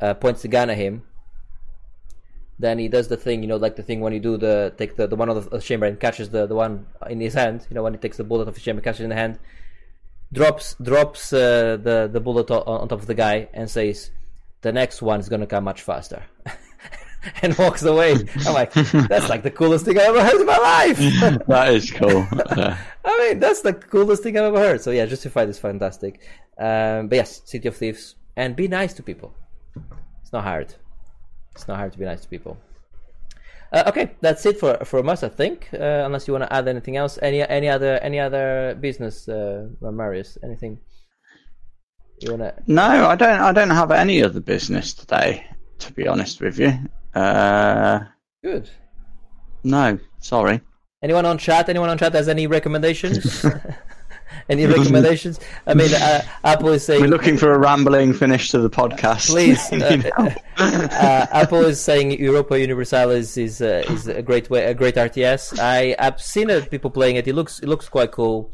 uh, 0.01 0.15
points 0.15 0.43
the 0.43 0.49
gun 0.49 0.71
at 0.71 0.77
him. 0.79 1.05
Then 2.61 2.79
he 2.79 2.89
does 2.89 3.09
the 3.09 3.17
thing, 3.17 3.43
you 3.43 3.49
know, 3.49 3.57
like 3.57 3.77
the 3.77 3.83
thing 3.83 4.01
when 4.01 4.13
you 4.13 4.19
do 4.19 4.37
the 4.37 4.75
take 4.77 4.97
the, 4.97 5.07
the 5.07 5.15
one 5.15 5.29
of 5.29 5.49
the 5.49 5.61
chamber 5.61 5.87
and 5.87 5.99
catches 5.99 6.31
the, 6.31 6.47
the 6.47 6.55
one 6.55 6.87
in 7.09 7.21
his 7.21 7.35
hand. 7.35 7.67
You 7.71 7.75
know, 7.75 7.85
when 7.85 7.95
he 7.95 7.99
takes 7.99 8.17
the 8.17 8.25
bullet 8.25 8.49
off 8.49 8.55
his 8.55 8.65
chamber, 8.65 8.83
catches 8.83 9.01
it 9.01 9.05
in 9.05 9.11
the 9.11 9.17
hand, 9.17 9.39
drops 10.33 10.75
drops 10.83 11.33
uh, 11.33 11.79
the 11.81 12.11
the 12.13 12.21
bullet 12.21 12.51
on, 12.51 12.63
on 12.67 12.89
top 12.89 13.01
of 13.01 13.07
the 13.07 13.15
guy 13.15 13.49
and 13.53 13.71
says, 13.71 14.11
"The 14.63 14.73
next 14.73 15.03
one 15.03 15.21
is 15.21 15.29
gonna 15.29 15.47
come 15.47 15.63
much 15.65 15.83
faster," 15.83 16.25
and 17.43 17.57
walks 17.59 17.85
away. 17.85 18.17
I'm 18.45 18.55
like, 18.55 18.73
that's 19.09 19.29
like 19.29 19.45
the 19.45 19.53
coolest 19.53 19.85
thing 19.85 19.97
I 19.97 20.03
ever 20.03 20.25
heard 20.25 20.41
in 20.41 20.47
my 20.47 20.59
life. 20.59 20.99
that 21.47 21.73
is 21.73 21.93
cool. 21.93 22.27
I 23.05 23.19
mean, 23.19 23.39
that's 23.39 23.61
the 23.61 23.73
coolest 23.73 24.25
thing 24.25 24.37
I've 24.37 24.47
ever 24.47 24.59
heard. 24.59 24.81
So 24.81 24.91
yeah, 24.91 25.07
Justified 25.07 25.49
is 25.49 25.61
fantastic. 25.61 26.21
Um, 26.59 27.07
but 27.07 27.17
yes, 27.17 27.41
City 27.45 27.69
of 27.69 27.77
Thieves, 27.77 28.17
and 28.35 28.57
be 28.57 28.67
nice 28.67 28.95
to 28.95 29.03
people. 29.05 29.33
It's 30.23 30.33
not 30.33 30.43
hard. 30.43 30.75
It's 31.59 31.67
not 31.67 31.79
hard 31.79 31.93
to 31.93 31.99
be 31.99 32.05
nice 32.05 32.21
to 32.21 32.29
people. 32.29 32.57
Uh, 33.73 33.83
okay, 33.89 34.13
that's 34.21 34.47
it 34.47 34.59
for 34.61 34.79
from 34.85 35.09
us, 35.09 35.25
I 35.25 35.29
think. 35.29 35.69
Uh, 35.75 36.07
unless 36.07 36.27
you 36.29 36.33
want 36.33 36.45
to 36.45 36.53
add 36.53 36.69
anything 36.69 36.97
else, 36.97 37.19
any 37.21 37.43
any 37.43 37.69
other 37.69 37.99
any 37.99 38.21
other 38.21 38.77
business, 38.81 39.29
uh, 39.29 39.67
Marius? 39.81 40.39
Anything 40.43 40.79
you 42.21 42.31
wanna? 42.31 42.55
no, 42.67 43.07
I 43.07 43.17
don't. 43.17 43.41
I 43.41 43.53
don't 43.53 43.71
have 43.71 43.91
any 43.91 44.23
other 44.23 44.41
business 44.41 44.95
today. 44.95 45.45
To 45.81 45.93
be 45.93 46.09
honest 46.09 46.41
with 46.41 46.59
you. 46.59 46.73
Uh, 47.15 48.01
Good. 48.43 48.71
no, 49.65 49.99
sorry. 50.19 50.61
Anyone 51.03 51.27
on 51.27 51.39
chat? 51.39 51.69
Anyone 51.69 51.89
on 51.89 51.99
chat 51.99 52.15
has 52.15 52.29
any 52.29 52.47
recommendations? 52.47 53.45
any 54.49 54.67
recommendations? 54.67 55.41
I 55.67 55.75
mean, 55.75 55.93
uh, 55.95 56.23
Apple 56.45 56.71
is 56.71 56.85
saying 56.85 57.01
We're 57.01 57.09
looking 57.09 57.37
for 57.37 57.53
a 57.53 57.59
rambling 57.59 58.13
finish 58.13 58.51
to 58.51 58.59
the 58.59 58.71
podcast. 58.71 59.29
Please, 59.29 59.73
uh, 59.73 60.35
uh, 60.59 61.27
Apple 61.33 61.65
is 61.65 61.81
saying 61.81 62.13
Europa 62.13 62.59
Universalis 62.59 63.37
is 63.37 63.61
uh, 63.61 63.85
is 63.89 64.09
a 64.09 64.23
great 64.23 64.51
way, 64.51 64.65
a 64.65 64.75
great 64.75 64.95
RTS. 64.95 65.59
I 65.61 65.95
I've 65.99 66.21
seen 66.21 66.51
uh, 66.51 66.65
people 66.71 66.91
playing 66.91 67.17
it. 67.17 67.27
It 67.27 67.35
looks 67.35 67.61
it 67.61 67.69
looks 67.69 67.89
quite 67.89 68.13
cool. 68.13 68.53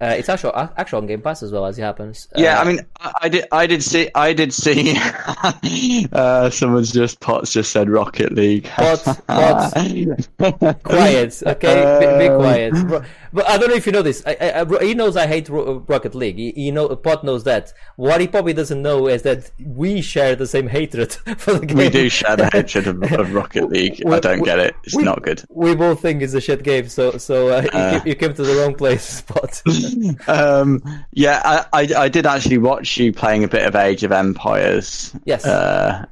Uh, 0.00 0.14
it's 0.16 0.28
actual 0.28 0.52
actual 0.76 0.98
on 0.98 1.06
Game 1.06 1.20
Pass 1.20 1.42
as 1.42 1.50
well 1.50 1.66
as 1.66 1.76
it 1.78 1.82
happens. 1.82 2.28
Yeah, 2.36 2.58
Uh, 2.58 2.62
I 2.62 2.64
mean, 2.66 2.80
I, 3.00 3.12
I 3.22 3.28
did, 3.28 3.44
I 3.50 3.66
did 3.66 3.82
see, 3.82 4.08
I 4.14 4.32
did 4.32 4.52
see. 4.52 4.96
uh, 6.12 6.50
someone's 6.50 6.92
just 6.92 7.18
Potts 7.20 7.52
just 7.52 7.72
said 7.72 7.90
Rocket 7.90 8.32
League. 8.32 8.64
Potts, 8.64 9.20
Potts. 9.26 10.28
quiet, 10.84 11.42
okay, 11.46 11.98
be, 12.00 12.26
be 12.26 12.28
Um, 12.28 12.38
quiet. 12.40 13.04
But 13.32 13.46
I 13.46 13.58
don't 13.58 13.68
know 13.68 13.74
if 13.74 13.84
you 13.86 13.92
know 13.92 14.00
this. 14.02 14.22
I, 14.26 14.64
I, 14.64 14.84
he 14.84 14.94
knows 14.94 15.16
I 15.16 15.26
hate 15.26 15.48
Rocket 15.50 16.14
League. 16.14 16.36
He, 16.36 16.52
he 16.52 16.70
know 16.70 16.88
Pot 16.96 17.24
knows 17.24 17.44
that. 17.44 17.72
What 17.96 18.20
he 18.22 18.26
probably 18.28 18.54
doesn't 18.54 18.80
know 18.80 19.06
is 19.06 19.22
that 19.22 19.50
we 19.62 20.00
share 20.00 20.34
the 20.34 20.46
same 20.46 20.66
hatred 20.68 21.12
for 21.36 21.54
the 21.54 21.66
game. 21.66 21.76
We 21.76 21.90
do 21.90 22.08
share 22.08 22.36
the 22.36 22.48
hatred 22.50 22.86
of, 22.86 23.02
of 23.12 23.34
Rocket 23.34 23.68
League. 23.68 24.02
I 24.06 24.20
don't 24.20 24.40
we- 24.40 24.46
get 24.46 24.58
it. 24.60 24.74
It's 24.84 24.94
we- 24.96 25.02
not 25.02 25.22
good. 25.22 25.42
We 25.50 25.74
both 25.74 26.00
think 26.00 26.22
it's 26.22 26.34
a 26.34 26.40
shit 26.40 26.62
game, 26.62 26.88
so 26.88 27.18
so 27.18 27.48
uh, 27.48 27.66
Uh. 27.72 28.00
you, 28.04 28.10
you 28.10 28.14
came 28.16 28.32
to 28.34 28.42
the 28.42 28.54
wrong 28.54 28.74
place, 28.74 29.02
Spot. 29.02 29.62
Um, 30.28 30.82
yeah, 31.12 31.40
I, 31.44 31.82
I, 31.82 31.88
I 32.04 32.08
did 32.08 32.26
actually 32.26 32.58
watch 32.58 32.96
you 32.96 33.12
playing 33.12 33.44
a 33.44 33.48
bit 33.48 33.66
of 33.66 33.74
Age 33.74 34.04
of 34.04 34.12
Empires. 34.12 35.14
Yes. 35.24 35.44
Uh, 35.44 36.04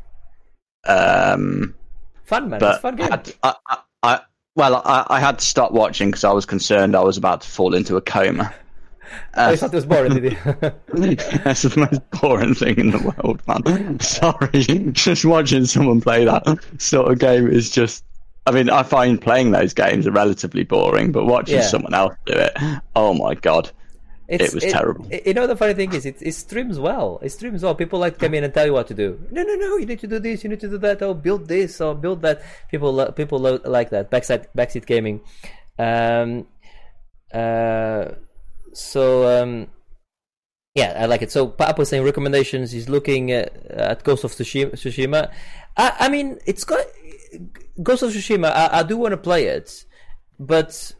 um, 0.86 1.74
fun 2.24 2.48
man, 2.48 2.62
it's 2.62 2.78
fun 2.78 2.96
game. 2.96 3.12
I, 3.12 3.54
I, 3.66 3.78
I, 4.02 4.20
well, 4.54 4.76
I, 4.84 5.06
I 5.08 5.20
had 5.20 5.38
to 5.38 5.44
stop 5.44 5.72
watching 5.72 6.08
because 6.08 6.24
I 6.24 6.32
was 6.32 6.46
concerned 6.46 6.96
I 6.96 7.02
was 7.02 7.16
about 7.16 7.42
to 7.42 7.48
fall 7.48 7.74
into 7.74 7.96
a 7.96 8.00
coma. 8.00 8.54
I 9.34 9.56
thought 9.56 9.72
it 9.72 9.76
was 9.76 9.86
boring, 9.86 10.14
did 10.14 10.32
you? 10.32 10.38
That's 11.44 11.62
the 11.62 11.88
most 11.90 12.20
boring 12.20 12.54
thing 12.54 12.78
in 12.78 12.90
the 12.90 12.98
world, 12.98 13.40
man. 13.46 14.00
Sorry, 14.00 14.90
just 14.92 15.24
watching 15.24 15.64
someone 15.66 16.00
play 16.00 16.24
that 16.24 16.58
sort 16.78 17.12
of 17.12 17.18
game 17.18 17.48
is 17.48 17.70
just. 17.70 18.04
I 18.46 18.52
mean, 18.52 18.70
I 18.70 18.82
find 18.84 19.20
playing 19.20 19.50
those 19.50 19.74
games 19.74 20.06
are 20.06 20.12
relatively 20.12 20.64
boring, 20.64 21.10
but 21.12 21.24
watching 21.24 21.56
Yeah. 21.56 21.62
someone 21.66 21.94
else 21.94 22.14
do 22.26 22.34
it, 22.34 22.52
oh 22.94 23.12
my 23.14 23.34
god, 23.34 23.70
It's, 24.28 24.44
it 24.44 24.54
was 24.54 24.64
terrible. 24.72 25.06
You 25.24 25.34
know 25.34 25.46
the 25.46 25.56
funny 25.56 25.74
thing 25.74 25.92
is, 25.92 26.06
it, 26.06 26.16
it 26.20 26.32
streams 26.32 26.78
well. 26.78 27.18
It 27.22 27.30
streams 27.30 27.62
well. 27.62 27.74
People 27.74 27.98
like 27.98 28.14
to 28.14 28.20
come 28.20 28.34
in 28.34 28.44
and 28.44 28.52
tell 28.54 28.66
you 28.66 28.72
what 28.72 28.86
to 28.88 28.94
do. 28.94 29.20
No, 29.30 29.42
no, 29.42 29.54
no. 29.54 29.76
You 29.76 29.86
need 29.86 30.00
to 30.00 30.06
do 30.06 30.18
this. 30.18 30.42
You 30.44 30.50
need 30.50 30.60
to 30.60 30.68
do 30.68 30.78
that. 30.78 31.02
Oh, 31.02 31.14
build 31.14 31.46
this 31.48 31.80
or 31.80 31.94
build 31.94 32.22
that. 32.22 32.42
People, 32.70 32.92
lo- 32.92 33.12
people 33.12 33.38
lo- 33.38 33.60
like 33.64 33.90
that. 33.90 34.10
Backside, 34.10 34.48
backseat 34.56 34.86
gaming. 34.86 35.20
Um, 35.78 36.46
uh, 37.32 38.06
so 38.72 39.42
um, 39.42 39.68
yeah, 40.74 40.94
I 41.00 41.06
like 41.06 41.22
it. 41.22 41.30
So 41.32 41.46
Papa 41.48 41.80
was 41.80 41.88
saying 41.88 42.04
recommendations. 42.04 42.70
He's 42.72 42.88
looking 42.88 43.32
at, 43.32 43.54
at 43.66 44.04
Ghost 44.04 44.24
of 44.24 44.32
Tsushima. 44.32 44.72
Tsushima. 44.72 45.30
I, 45.76 45.92
I 46.00 46.08
mean, 46.08 46.38
it's 46.46 46.64
got 46.64 46.84
Ghost 47.82 48.02
of 48.02 48.12
Tsushima. 48.12 48.50
I, 48.50 48.80
I 48.80 48.82
do 48.82 48.96
want 48.96 49.12
to 49.12 49.16
play 49.16 49.46
it, 49.46 49.84
but 50.38 50.92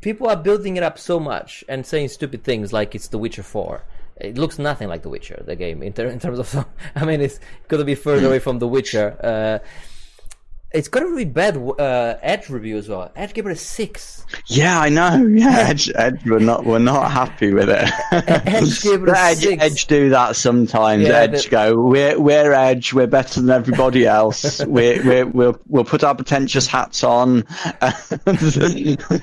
people 0.00 0.28
are 0.28 0.36
building 0.36 0.76
it 0.76 0.82
up 0.82 0.98
so 0.98 1.18
much 1.18 1.64
and 1.68 1.84
saying 1.84 2.08
stupid 2.08 2.44
things 2.44 2.72
like 2.72 2.94
it's 2.94 3.08
The 3.08 3.18
Witcher 3.18 3.42
4. 3.42 3.82
It 4.18 4.38
looks 4.38 4.58
nothing 4.58 4.88
like 4.88 5.02
The 5.02 5.10
Witcher, 5.10 5.42
the 5.46 5.56
game, 5.56 5.82
in, 5.82 5.92
ter- 5.92 6.08
in 6.08 6.18
terms 6.18 6.38
of. 6.38 6.66
I 6.94 7.04
mean, 7.04 7.20
it's 7.20 7.38
going 7.68 7.80
to 7.80 7.84
be 7.84 7.94
further 7.94 8.26
away 8.28 8.38
from 8.38 8.58
The 8.58 8.68
Witcher. 8.68 9.16
Uh, 9.22 9.66
it's 10.72 10.88
got 10.88 11.02
a 11.02 11.06
really 11.06 11.24
bad 11.24 11.56
uh, 11.56 12.16
Edge 12.22 12.50
review 12.50 12.76
as 12.76 12.88
well. 12.88 13.10
Edge 13.14 13.32
gave 13.34 13.46
it 13.46 13.52
a 13.52 13.56
6. 13.56 14.26
Yeah, 14.46 14.80
I 14.80 14.88
know. 14.88 15.24
Yeah, 15.36 15.66
Edge, 15.68 15.90
Edge 15.94 16.24
were 16.24 16.40
not 16.40 16.64
were 16.64 16.78
not 16.78 17.10
happy 17.10 17.52
with 17.52 17.68
it. 17.68 17.88
Edge 18.12 18.82
gave 18.82 19.02
it 19.02 19.08
a 19.08 19.18
Edge, 19.18 19.38
six. 19.38 19.62
Edge 19.62 19.86
do 19.86 20.08
that 20.10 20.34
sometimes. 20.34 21.04
Yeah, 21.04 21.14
Edge 21.14 21.44
but- 21.44 21.50
go, 21.50 21.80
we're 21.82 22.18
we're 22.18 22.52
Edge. 22.52 22.92
We're 22.92 23.06
better 23.06 23.40
than 23.40 23.50
everybody 23.50 24.06
else. 24.06 24.64
we're, 24.66 25.04
we're 25.04 25.26
we'll 25.26 25.60
we'll 25.68 25.84
put 25.84 26.02
our 26.02 26.14
pretentious 26.14 26.66
hats 26.66 27.04
on. 27.04 27.46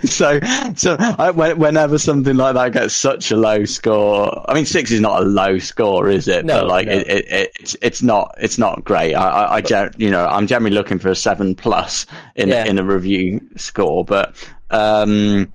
so 0.05 0.39
so 0.75 0.95
I, 0.99 1.31
whenever 1.31 1.97
something 1.97 2.37
like 2.37 2.53
that 2.55 2.73
gets 2.73 2.93
such 2.95 3.31
a 3.31 3.35
low 3.35 3.65
score, 3.65 4.49
I 4.49 4.53
mean 4.53 4.65
six 4.65 4.91
is 4.91 5.01
not 5.01 5.23
a 5.23 5.25
low 5.25 5.57
score, 5.57 6.09
is 6.09 6.27
it? 6.27 6.45
No, 6.45 6.61
but 6.61 6.67
like 6.67 6.87
no. 6.87 6.93
it, 6.93 7.07
it, 7.07 7.31
it, 7.31 7.51
it's 7.59 7.75
it's 7.81 8.01
not 8.03 8.35
it's 8.39 8.57
not 8.57 8.83
great. 8.83 9.15
I 9.15 9.29
I, 9.29 9.55
I 9.55 9.61
gen- 9.61 9.93
you 9.97 10.11
know 10.11 10.25
I'm 10.27 10.47
generally 10.47 10.75
looking 10.75 10.99
for 10.99 11.09
a 11.09 11.15
seven 11.15 11.32
plus 11.55 12.05
in 12.35 12.49
Yeah. 12.49 12.65
in 12.65 12.77
a 12.79 12.83
review 12.83 13.41
score, 13.55 14.03
but 14.05 14.35
um, 14.71 15.51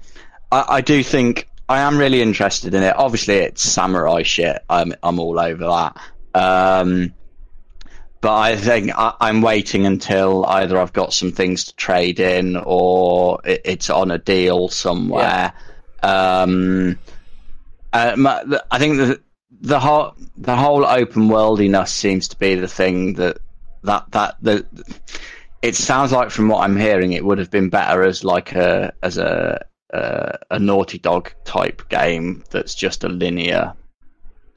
I, 0.52 0.64
I 0.68 0.80
do 0.80 1.02
think 1.02 1.48
I 1.68 1.80
am 1.80 1.98
really 1.98 2.22
interested 2.22 2.74
in 2.74 2.82
it. 2.82 2.94
Obviously, 2.96 3.36
it's 3.36 3.62
samurai 3.62 4.22
shit. 4.22 4.62
I'm 4.70 4.94
I'm 5.02 5.18
all 5.18 5.38
over 5.38 5.66
that. 5.66 5.96
Um, 6.34 7.12
but 8.20 8.36
I 8.36 8.56
think 8.56 8.90
I, 8.96 9.14
I'm 9.20 9.42
waiting 9.42 9.86
until 9.86 10.44
either 10.46 10.78
I've 10.78 10.92
got 10.92 11.12
some 11.12 11.30
things 11.32 11.64
to 11.64 11.76
trade 11.76 12.18
in 12.20 12.56
or 12.56 13.40
it, 13.44 13.60
it's 13.64 13.90
on 13.90 14.10
a 14.10 14.18
deal 14.18 14.68
somewhere. 14.68 15.52
Um, 16.02 16.98
uh, 17.92 18.14
my, 18.16 18.42
the- 18.44 18.64
I 18.70 18.78
think 18.78 18.96
the 18.96 19.20
the 19.60 19.80
whole 19.80 20.14
the 20.36 20.54
whole 20.56 20.84
open 20.86 21.28
worldiness 21.28 21.88
seems 21.88 22.28
to 22.28 22.36
be 22.38 22.54
the 22.54 22.68
thing 22.68 23.14
that 23.14 23.38
that 23.82 24.04
that 24.12 24.36
the 24.42 24.66
it 25.62 25.74
sounds 25.74 26.12
like 26.12 26.30
from 26.30 26.48
what 26.48 26.62
I'm 26.62 26.76
hearing, 26.76 27.12
it 27.12 27.24
would 27.24 27.38
have 27.38 27.50
been 27.50 27.68
better 27.68 28.02
as 28.02 28.24
like 28.24 28.52
a 28.52 28.92
as 29.02 29.18
a 29.18 29.64
a, 29.90 30.38
a 30.52 30.58
Naughty 30.58 30.98
Dog 30.98 31.32
type 31.44 31.88
game 31.88 32.44
that's 32.50 32.74
just 32.74 33.04
a 33.04 33.08
linear, 33.08 33.74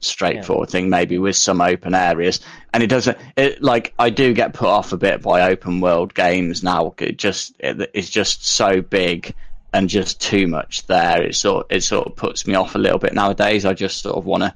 straightforward 0.00 0.70
thing, 0.70 0.90
maybe 0.90 1.18
with 1.18 1.36
some 1.36 1.60
open 1.60 1.94
areas. 1.94 2.40
And 2.72 2.82
it 2.82 2.88
doesn't. 2.88 3.18
It 3.36 3.62
like 3.62 3.94
I 3.98 4.10
do 4.10 4.32
get 4.34 4.54
put 4.54 4.68
off 4.68 4.92
a 4.92 4.96
bit 4.96 5.22
by 5.22 5.50
open 5.50 5.80
world 5.80 6.14
games 6.14 6.62
now. 6.62 6.94
It 6.98 7.18
just 7.18 7.54
it, 7.58 7.90
it's 7.94 8.10
just 8.10 8.46
so 8.46 8.80
big 8.80 9.34
and 9.72 9.88
just 9.88 10.20
too 10.20 10.46
much 10.46 10.86
there. 10.86 11.22
It 11.22 11.34
sort 11.34 11.66
it 11.70 11.82
sort 11.82 12.06
of 12.06 12.16
puts 12.16 12.46
me 12.46 12.54
off 12.54 12.74
a 12.74 12.78
little 12.78 12.98
bit 12.98 13.14
nowadays. 13.14 13.64
I 13.64 13.74
just 13.74 14.02
sort 14.02 14.16
of 14.16 14.24
want 14.24 14.42
to 14.42 14.54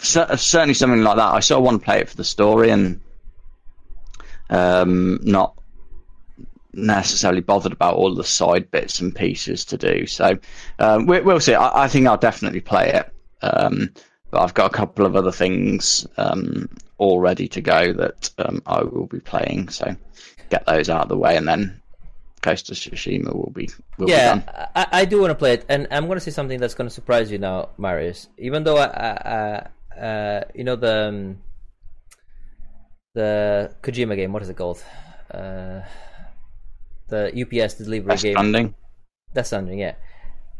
certainly 0.00 0.74
something 0.74 1.02
like 1.02 1.16
that. 1.16 1.32
I 1.32 1.40
sort 1.40 1.58
of 1.58 1.64
want 1.64 1.80
to 1.80 1.84
play 1.84 2.00
it 2.00 2.08
for 2.08 2.16
the 2.16 2.24
story 2.24 2.70
and 2.70 3.00
um, 4.50 5.18
not 5.22 5.57
necessarily 6.72 7.40
bothered 7.40 7.72
about 7.72 7.94
all 7.94 8.14
the 8.14 8.24
side 8.24 8.70
bits 8.70 9.00
and 9.00 9.14
pieces 9.14 9.64
to 9.66 9.76
do. 9.76 10.06
So 10.06 10.38
um, 10.78 11.06
we, 11.06 11.20
will 11.20 11.40
see. 11.40 11.54
I, 11.54 11.84
I, 11.84 11.88
think 11.88 12.06
I'll 12.06 12.16
definitely 12.16 12.60
play 12.60 12.90
it, 12.90 13.12
um, 13.42 13.90
but 14.30 14.42
I've 14.42 14.54
got 14.54 14.70
a 14.70 14.74
couple 14.74 15.06
of 15.06 15.16
other 15.16 15.32
things 15.32 16.06
um, 16.16 16.68
all 16.98 17.20
ready 17.20 17.48
to 17.48 17.60
go 17.60 17.92
that 17.92 18.30
um, 18.38 18.62
I 18.66 18.82
will 18.82 19.06
be 19.06 19.20
playing. 19.20 19.68
So 19.70 19.96
get 20.50 20.66
those 20.66 20.88
out 20.88 21.02
of 21.02 21.08
the 21.08 21.16
way, 21.16 21.36
and 21.36 21.48
then 21.48 21.80
Ghost 22.40 22.70
of 22.70 22.76
Tsushima 22.76 23.34
will 23.34 23.52
be 23.54 23.68
will 23.96 24.08
yeah, 24.08 24.36
be 24.36 24.40
done. 24.40 24.68
I, 24.74 24.86
I 24.92 25.04
do 25.04 25.20
want 25.20 25.30
to 25.30 25.34
play 25.34 25.54
it, 25.54 25.64
and 25.68 25.88
I'm 25.90 26.06
going 26.06 26.16
to 26.16 26.24
say 26.24 26.30
something 26.30 26.60
that's 26.60 26.74
going 26.74 26.88
to 26.88 26.94
surprise 26.94 27.30
you 27.30 27.38
now, 27.38 27.70
Marius. 27.78 28.28
Even 28.38 28.64
though 28.64 28.76
I, 28.76 29.66
I, 29.96 29.98
uh, 29.98 30.44
you 30.54 30.64
know 30.64 30.76
the 30.76 31.08
um, 31.08 31.38
the 33.14 33.74
Kojima 33.82 34.16
game, 34.16 34.32
what 34.32 34.42
is 34.42 34.48
it 34.48 34.56
called? 34.56 34.82
Uh, 35.32 35.80
the 37.08 37.32
UPS 37.32 37.74
delivery 37.74 38.10
Death 38.10 38.22
game. 38.22 38.32
Stranding. 38.34 38.74
Death 39.34 39.46
Stranding, 39.46 39.78
yeah. 39.78 39.94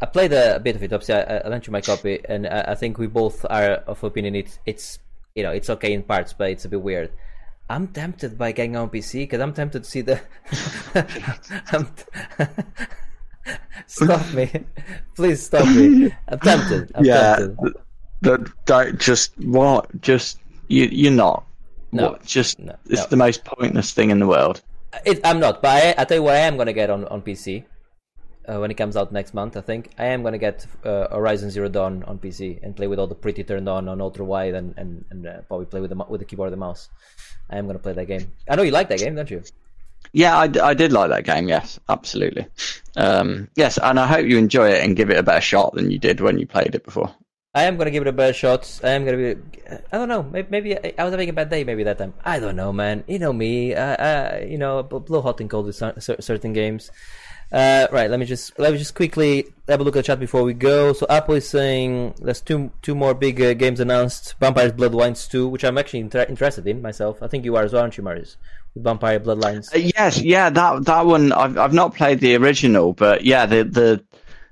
I 0.01 0.07
played 0.07 0.32
a, 0.32 0.57
a 0.57 0.61
bit 0.61 0.76
of 0.76 0.82
it. 0.82 0.92
Obviously, 0.92 1.14
I, 1.16 1.38
I 1.38 1.49
lent 1.49 1.66
you 1.66 1.72
my 1.72 1.80
copy, 1.80 2.20
and 2.28 2.46
I, 2.46 2.66
I 2.68 2.74
think 2.74 2.99
we 2.99 3.07
both 3.07 3.44
are 3.51 3.82
of 3.86 4.03
opinion 4.05 4.36
it's 4.36 4.59
it's 4.64 4.99
you 5.34 5.42
know 5.42 5.51
it's 5.51 5.70
okay 5.70 5.92
in 5.92 6.03
parts, 6.03 6.32
but 6.32 6.51
it's 6.51 6.64
a 6.64 6.68
bit 6.68 6.82
weird. 6.82 7.11
I'm 7.70 7.88
tempted 7.88 8.38
by 8.38 8.53
getting 8.53 8.76
on 8.76 8.88
PC 8.88 9.22
because 9.22 9.40
I'm 9.40 9.53
tempted 9.53 9.84
to 9.84 9.90
see 9.90 10.01
the. 10.03 10.20
I'm 11.72 11.88
stop 13.86 14.32
me, 14.32 14.51
please 15.14 15.44
stop 15.44 15.66
me. 15.66 16.14
I'm 16.28 16.38
tempted. 16.38 16.92
I'm 16.94 17.05
yeah, 17.05 17.36
tempted. 17.36 17.74
that 18.22 18.53
don't 18.66 19.01
just 19.01 19.36
what 19.38 20.01
just 20.01 20.38
you 20.68 20.84
you're 20.84 21.12
not. 21.12 21.44
No, 21.90 22.11
What, 22.11 22.24
just 22.24 22.59
no, 22.59 22.76
it's 22.86 23.03
no. 23.03 23.07
the 23.09 23.16
most 23.16 23.44
pointless 23.44 23.92
thing 23.92 24.11
in 24.11 24.18
the 24.18 24.26
world. 24.26 24.62
It, 25.05 25.20
I'm 25.24 25.40
not, 25.40 25.62
but 25.62 25.70
I, 25.70 26.03
I 26.03 26.05
tell 26.05 26.18
you 26.18 26.22
what 26.22 26.34
I 26.34 26.40
am 26.40 26.57
gonna 26.57 26.72
get 26.72 26.90
on 26.90 27.05
on 27.07 27.22
PC 27.22 27.64
uh, 28.49 28.59
when 28.59 28.70
it 28.70 28.74
comes 28.74 28.96
out 28.96 29.12
next 29.12 29.34
month. 29.34 29.57
I 29.57 29.61
think 29.61 29.90
I 29.99 30.07
am 30.07 30.22
gonna 30.22 30.38
get 30.38 30.66
uh, 30.84 31.09
Horizon 31.09 31.51
Zero 31.51 31.68
Dawn 31.68 32.03
on 32.05 32.18
PC 32.18 32.62
and 32.62 32.74
play 32.74 32.86
with 32.86 32.99
all 32.99 33.07
the 33.07 33.14
pretty 33.14 33.44
turned 33.44 33.68
on 33.68 33.88
on 33.88 34.01
ultra 34.01 34.24
wide 34.24 34.55
and 34.55 34.74
and, 34.76 35.05
and 35.11 35.26
uh, 35.26 35.40
probably 35.49 35.66
play 35.66 35.80
with 35.80 35.90
the 35.90 35.96
with 36.09 36.20
the 36.20 36.24
keyboard 36.24 36.49
and 36.49 36.55
the 36.55 36.64
mouse. 36.66 36.88
I 37.51 37.59
am 37.59 37.66
gonna 37.66 37.78
play 37.78 37.92
that 37.92 38.07
game. 38.07 38.32
I 38.49 38.57
know 38.57 38.62
you 38.62 38.70
like 38.70 38.88
that 38.88 38.99
game, 38.99 39.14
don't 39.14 39.30
you? 39.30 39.42
Yeah, 40.12 40.36
I, 40.36 40.51
I 40.62 40.74
did 40.74 40.92
like 40.92 41.11
that 41.11 41.24
game. 41.24 41.49
Yes, 41.49 41.78
absolutely. 41.88 42.46
Um, 42.96 43.49
yes, 43.57 43.78
and 43.82 44.01
I 44.01 44.07
hope 44.07 44.26
you 44.26 44.38
enjoy 44.38 44.70
it 44.70 44.82
and 44.82 44.96
give 44.96 45.11
it 45.11 45.18
a 45.18 45.22
better 45.22 45.40
shot 45.40 45.74
than 45.74 45.90
you 45.90 45.99
did 45.99 46.20
when 46.20 46.38
you 46.38 46.46
played 46.46 46.74
it 46.74 46.84
before. 46.84 47.14
I 47.55 47.64
am 47.64 47.76
gonna 47.76 47.90
give 47.90 48.03
it 48.03 48.09
a 48.09 48.12
better 48.12 48.32
shot. 48.32 48.80
I 48.84 48.90
am 48.90 49.05
gonna 49.05 49.16
be. 49.34 49.40
I 49.92 49.96
don't 49.99 50.09
know. 50.09 50.22
Maybe, 50.22 50.49
maybe 50.51 50.76
I 50.76 50.92
I 50.99 51.05
was 51.05 51.12
having 51.12 51.28
a 51.28 51.32
bad 51.32 51.49
day. 51.49 51.64
Maybe 51.64 51.82
that 51.84 51.99
time. 51.99 52.14
I 52.24 52.38
don't 52.38 52.57
know, 52.57 52.72
man. 52.72 53.05
You 53.09 53.18
know 53.18 53.32
me. 53.32 53.74
Uh, 53.74 53.96
uh, 53.96 54.44
you 54.46 54.59
know, 54.59 54.82
blow 54.82 55.22
hot 55.22 55.40
and 55.40 55.49
cold 55.49 55.66
with 55.66 55.76
cer- 55.76 55.99
cer- 55.99 56.20
certain 56.20 56.53
games. 56.53 56.90
Uh, 57.51 57.86
right. 57.90 58.11
Let 58.11 58.20
me 58.20 58.26
just 58.26 58.59
let 58.59 58.72
me 58.72 58.78
just 58.78 58.94
quickly 58.94 59.46
have 59.66 59.80
a 59.80 59.82
look 59.84 59.96
at 59.96 60.01
the 60.01 60.03
chat 60.03 60.20
before 60.20 60.42
we 60.42 60.53
go. 60.53 60.92
So 60.92 61.07
Apple 61.09 61.36
is 61.36 61.49
saying 61.49 62.14
there's 62.20 62.42
two 62.42 62.70
two 62.82 62.94
more 62.94 63.14
big 63.14 63.40
uh, 63.40 63.55
games 63.55 63.80
announced. 63.80 64.34
Vampire's 64.38 64.72
Bloodlines 64.72 65.28
2, 65.30 65.49
which 65.49 65.64
I'm 65.64 65.78
actually 65.78 66.01
inter- 66.01 66.26
interested 66.28 66.66
in 66.66 66.82
myself. 66.82 67.22
I 67.22 67.28
think 67.28 67.46
you 67.46 67.57
are 67.57 67.64
as 67.64 67.72
well, 67.72 67.80
aren't 67.82 67.96
you, 67.96 68.05
Marius? 68.05 68.36
With 68.74 68.84
Vampire 68.84 69.18
Bloodlines. 69.18 69.74
Uh, 69.74 69.78
yes, 69.78 70.20
yeah, 70.20 70.51
that 70.51 70.84
that 70.84 71.07
one 71.07 71.32
I've 71.32 71.57
I've 71.57 71.72
not 71.72 71.94
played 71.94 72.20
the 72.20 72.36
original, 72.36 72.92
but 72.92 73.24
yeah, 73.24 73.46
the 73.46 73.64
the 73.64 74.05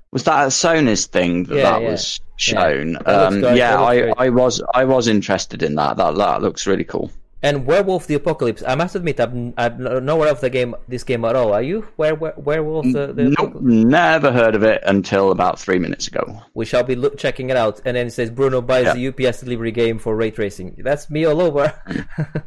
was 0.09 0.23
that 0.23 0.43
a 0.45 0.47
Sony's 0.47 1.05
thing 1.05 1.43
that 1.43 1.55
Yeah, 1.57 1.63
that 1.73 1.81
yeah. 1.83 1.91
was 1.91 2.19
shown. 2.37 2.93
That 2.93 3.07
looks 3.07 3.35
Um, 3.35 3.41
great, 3.41 3.57
yeah, 3.57 3.81
I. 3.81 4.13
I 4.17 4.29
was 4.29 4.61
I 4.73 4.85
was 4.85 5.07
interested 5.07 5.61
in 5.63 5.75
that. 5.75 5.97
That 5.97 6.15
that 6.15 6.41
looks 6.41 6.65
really 6.65 6.85
cool. 6.85 7.11
And 7.43 7.67
Werewolf 7.67 8.07
the 8.07 8.15
Apocalypse. 8.15 8.63
I 8.65 8.73
must 8.73 8.95
admit, 8.95 9.19
I'm 9.19 9.53
I'm 9.59 9.77
nowhere 10.03 10.29
of 10.29 10.41
the 10.41 10.49
game 10.49 10.73
this 10.87 11.03
game 11.03 11.23
at 11.23 11.35
all. 11.35 11.53
Are 11.53 11.61
you? 11.61 11.81
Where, 11.95 12.15
where 12.15 12.33
Werewolf 12.35 12.85
the, 12.91 13.13
the 13.13 13.35
Nope, 13.37 13.61
never 13.61 14.31
heard 14.31 14.55
of 14.55 14.63
it 14.63 14.81
until 14.87 15.29
about 15.31 15.59
three 15.59 15.77
minutes 15.77 16.07
ago. 16.07 16.41
We 16.55 16.65
shall 16.65 16.81
be 16.83 16.95
look, 16.95 17.15
checking 17.19 17.51
it 17.51 17.55
out. 17.55 17.79
And 17.85 17.95
then 17.95 18.07
it 18.07 18.11
says 18.11 18.31
Bruno 18.31 18.61
buys 18.63 18.85
Yeah. 18.85 18.93
the 19.11 19.27
UPS 19.27 19.41
delivery 19.41 19.71
game 19.71 19.99
for 19.99 20.15
ray 20.15 20.31
tracing. 20.31 20.77
That's 20.79 21.11
me 21.11 21.25
all 21.25 21.39
over. 21.39 21.71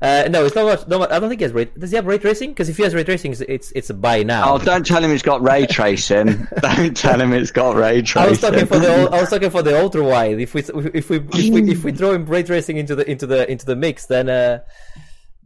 uh, 0.00 0.28
no, 0.30 0.44
it's 0.44 0.54
not 0.54 0.64
much. 0.64 0.86
No, 0.86 1.02
I 1.02 1.18
don't 1.18 1.28
think 1.28 1.40
he 1.40 1.44
has 1.44 1.52
ray. 1.52 1.64
Does 1.64 1.90
he 1.90 1.96
have 1.96 2.06
ray 2.06 2.18
tracing? 2.18 2.50
Because 2.50 2.68
if 2.68 2.76
he 2.76 2.84
has 2.84 2.94
ray 2.94 3.02
tracing, 3.02 3.32
it's 3.32 3.40
it's, 3.40 3.72
it's 3.72 3.90
a 3.90 3.94
buy 3.94 4.22
now. 4.22 4.54
Oh, 4.54 4.58
don't 4.64 4.86
tell 4.86 5.02
him 5.02 5.10
it's 5.10 5.24
got 5.24 5.42
ray 5.42 5.66
tracing. 5.66 6.46
don't 6.60 6.96
tell 6.96 7.20
him 7.20 7.32
it's 7.32 7.50
got 7.50 7.74
ray 7.74 8.02
tracing. 8.02 8.22
I 8.22 8.30
was 8.30 8.40
talking 8.40 8.66
for 8.66 8.78
the 8.78 9.08
I 9.12 9.20
was 9.20 9.30
talking 9.30 9.50
for 9.50 9.62
the 9.62 9.80
ultra 9.80 10.04
wide. 10.04 10.38
If 10.38 10.54
we 10.54 10.60
if 10.60 11.10
we 11.10 11.16
if 11.16 11.52
we 11.52 11.70
if 11.72 11.82
we 11.82 11.92
throw 11.92 12.12
in 12.12 12.24
ray 12.26 12.44
tracing 12.44 12.76
into 12.76 12.94
the 12.94 13.10
into 13.10 13.26
the 13.26 13.50
into 13.50 13.66
the 13.66 13.74
mix, 13.74 14.06
then 14.06 14.28
uh, 14.28 14.60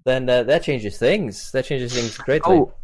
then 0.05 0.29
uh, 0.29 0.43
that 0.43 0.63
changes 0.65 0.99
things. 0.99 1.51
That 1.53 1.65
changes 1.65 1.95
things 1.95 2.19
greatly. 2.19 2.57
Oh, 2.57 2.75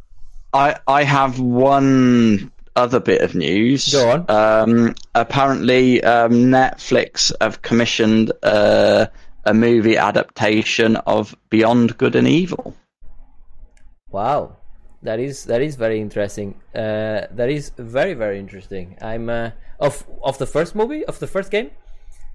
I 0.55 0.77
I 0.87 1.05
have 1.05 1.39
one 1.39 2.51
other 2.77 3.01
bit 3.01 3.21
of 3.21 3.35
news. 3.35 3.93
Go 3.93 4.11
on. 4.11 4.25
Um, 4.31 4.95
apparently, 5.15 6.03
um, 6.03 6.33
Netflix 6.33 7.33
have 7.43 7.61
commissioned 7.61 8.33
uh, 8.43 9.09
a 9.49 9.55
movie 9.55 9.97
adaptation 9.97 10.97
of 11.07 11.35
Beyond 11.49 11.97
Good 11.97 12.15
and 12.15 12.29
Evil. 12.29 12.75
Wow, 14.11 14.57
that 15.03 15.19
is 15.19 15.45
that 15.45 15.63
is 15.63 15.77
very 15.77 16.01
interesting. 16.01 16.55
Uh, 16.75 17.27
that 17.31 17.49
is 17.49 17.73
very 17.79 18.15
very 18.15 18.39
interesting. 18.39 18.97
I'm 19.01 19.29
uh, 19.31 19.51
of 19.81 20.05
of 20.23 20.39
the 20.39 20.47
first 20.47 20.75
movie 20.75 21.05
of 21.07 21.19
the 21.19 21.27
first 21.27 21.51
game, 21.51 21.71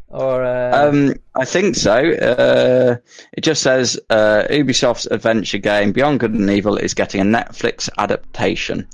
or 0.09 0.43
uh, 0.43 0.89
Um, 0.89 1.13
I 1.35 1.45
think 1.45 1.75
so. 1.75 1.93
Uh, 1.93 2.97
it 3.33 3.41
just 3.41 3.61
says 3.61 3.99
uh, 4.09 4.43
Ubisoft's 4.49 5.07
adventure 5.07 5.59
game 5.59 5.91
Beyond 5.91 6.19
Good 6.19 6.33
and 6.33 6.49
Evil 6.49 6.77
is 6.77 6.93
getting 6.93 7.21
a 7.21 7.25
Netflix 7.25 7.89
adaptation 7.97 8.87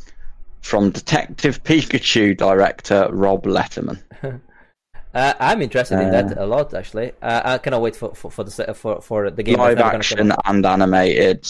from 0.62 0.92
Detective 0.92 1.64
Pikachu 1.64 2.36
director 2.36 3.08
Rob 3.12 3.44
Letterman. 3.46 4.00
Uh, 5.14 5.34
I'm 5.40 5.62
interested 5.62 6.00
in 6.00 6.12
that 6.12 6.38
uh, 6.38 6.46
a 6.46 6.48
lot. 6.48 6.74
Actually, 6.74 7.14
uh, 7.22 7.42
I 7.46 7.58
cannot 7.58 7.82
wait 7.82 7.96
for 7.96 8.14
for 8.16 8.30
for 8.32 8.44
the 8.44 8.74
for, 8.74 9.02
for 9.02 9.30
the 9.32 9.44
game. 9.44 9.58
Live 9.58 9.80
action 9.80 10.32
and 10.46 10.66
animated. 10.66 11.46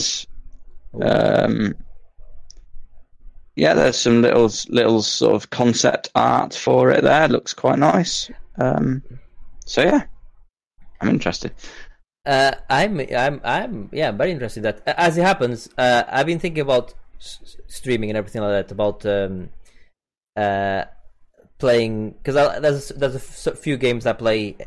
Um, 1.02 1.76
yeah, 3.56 3.73
there's 3.73 3.98
some 3.98 4.22
little 4.22 4.49
little 4.69 5.02
sort 5.02 5.36
of 5.36 5.49
concept 5.49 6.10
art 6.15 6.53
for 6.53 6.91
it 6.91 7.03
there. 7.03 7.27
Looks 7.27 7.53
quite 7.53 7.77
nice. 7.80 8.31
Um, 8.57 9.03
so 9.65 9.84
yeah, 9.84 10.03
I'm 11.02 11.10
interested. 11.10 11.52
Uh, 12.26 12.52
I'm, 12.69 12.99
I'm, 12.99 13.41
I'm, 13.44 13.90
yeah, 13.91 14.11
very 14.11 14.31
interested. 14.31 14.60
in 14.60 14.64
That 14.64 14.81
as 14.99 15.18
it 15.18 15.23
happens, 15.23 15.69
uh, 15.77 16.03
I've 16.07 16.26
been 16.26 16.40
thinking 16.40 16.61
about 16.61 16.94
s- 17.19 17.40
s- 17.44 17.56
streaming 17.68 18.10
and 18.10 18.18
everything 18.18 18.41
like 18.41 18.68
that. 18.68 18.72
About 18.72 19.06
um, 19.06 19.49
uh, 20.36 20.86
playing 21.60 22.11
because 22.11 22.36
there's 22.61 22.90
there's 22.90 23.48
a 23.48 23.56
few 23.56 23.77
games 23.77 24.06
I 24.06 24.14
play. 24.14 24.57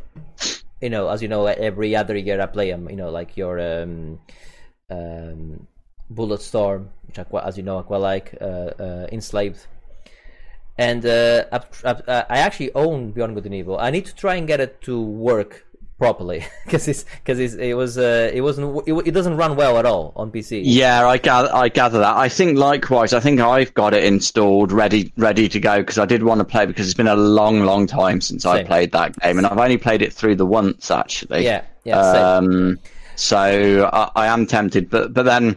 You 0.80 0.90
know, 0.90 1.08
as 1.08 1.22
you 1.22 1.28
know, 1.28 1.46
every 1.46 1.94
other 1.96 2.16
year 2.16 2.40
I 2.40 2.46
play 2.46 2.70
them. 2.70 2.88
You 2.88 2.96
know, 2.96 3.10
like 3.10 3.36
your 3.36 3.58
um, 3.58 4.20
um, 4.90 5.66
which 7.06 7.18
I 7.18 7.24
as 7.46 7.56
you 7.56 7.62
know, 7.62 7.78
I 7.78 7.82
quite 7.82 7.98
like. 7.98 8.36
Uh, 8.40 8.70
uh, 8.78 9.06
Enslaved. 9.10 9.66
And 10.78 11.04
uh, 11.04 11.44
I, 11.52 11.60
I, 11.84 12.24
I 12.30 12.38
actually 12.38 12.74
own 12.74 13.12
Beyond 13.12 13.34
Good 13.34 13.44
and 13.44 13.54
Evil. 13.54 13.78
I 13.78 13.90
need 13.90 14.06
to 14.06 14.14
try 14.14 14.36
and 14.36 14.46
get 14.46 14.58
it 14.60 14.80
to 14.82 15.00
work 15.00 15.66
properly 16.02 16.44
because 16.64 16.88
it's 16.88 17.04
because 17.04 17.38
it 17.38 17.76
was 17.76 17.96
uh, 17.96 18.28
it 18.34 18.40
wasn't 18.40 18.88
it, 18.88 18.92
it 19.06 19.12
doesn't 19.12 19.36
run 19.36 19.54
well 19.54 19.78
at 19.78 19.86
all 19.86 20.12
on 20.16 20.32
PC. 20.32 20.62
Yeah, 20.64 21.06
I 21.06 21.16
gather, 21.16 21.54
I 21.54 21.68
gather 21.68 22.00
that. 22.00 22.16
I 22.16 22.28
think 22.28 22.58
likewise. 22.58 23.12
I 23.12 23.20
think 23.20 23.38
I've 23.38 23.72
got 23.74 23.94
it 23.94 24.02
installed, 24.02 24.72
ready, 24.72 25.12
ready 25.16 25.48
to 25.48 25.60
go 25.60 25.78
because 25.78 25.98
I 25.98 26.04
did 26.04 26.24
want 26.24 26.40
to 26.40 26.44
play 26.44 26.66
because 26.66 26.86
it's 26.86 26.96
been 26.96 27.06
a 27.06 27.14
long, 27.14 27.60
long 27.60 27.86
time 27.86 28.20
since 28.20 28.44
I 28.44 28.64
played 28.64 28.90
that 28.92 29.16
game, 29.20 29.38
and 29.38 29.46
I've 29.46 29.58
only 29.58 29.78
played 29.78 30.02
it 30.02 30.12
through 30.12 30.34
the 30.34 30.46
once 30.46 30.90
actually. 30.90 31.44
Yeah, 31.44 31.62
yeah, 31.84 32.12
same. 32.12 32.22
Um, 32.24 32.78
so 33.14 33.88
I, 33.92 34.10
I 34.16 34.26
am 34.26 34.44
tempted, 34.44 34.90
but 34.90 35.14
but 35.14 35.22
then 35.22 35.56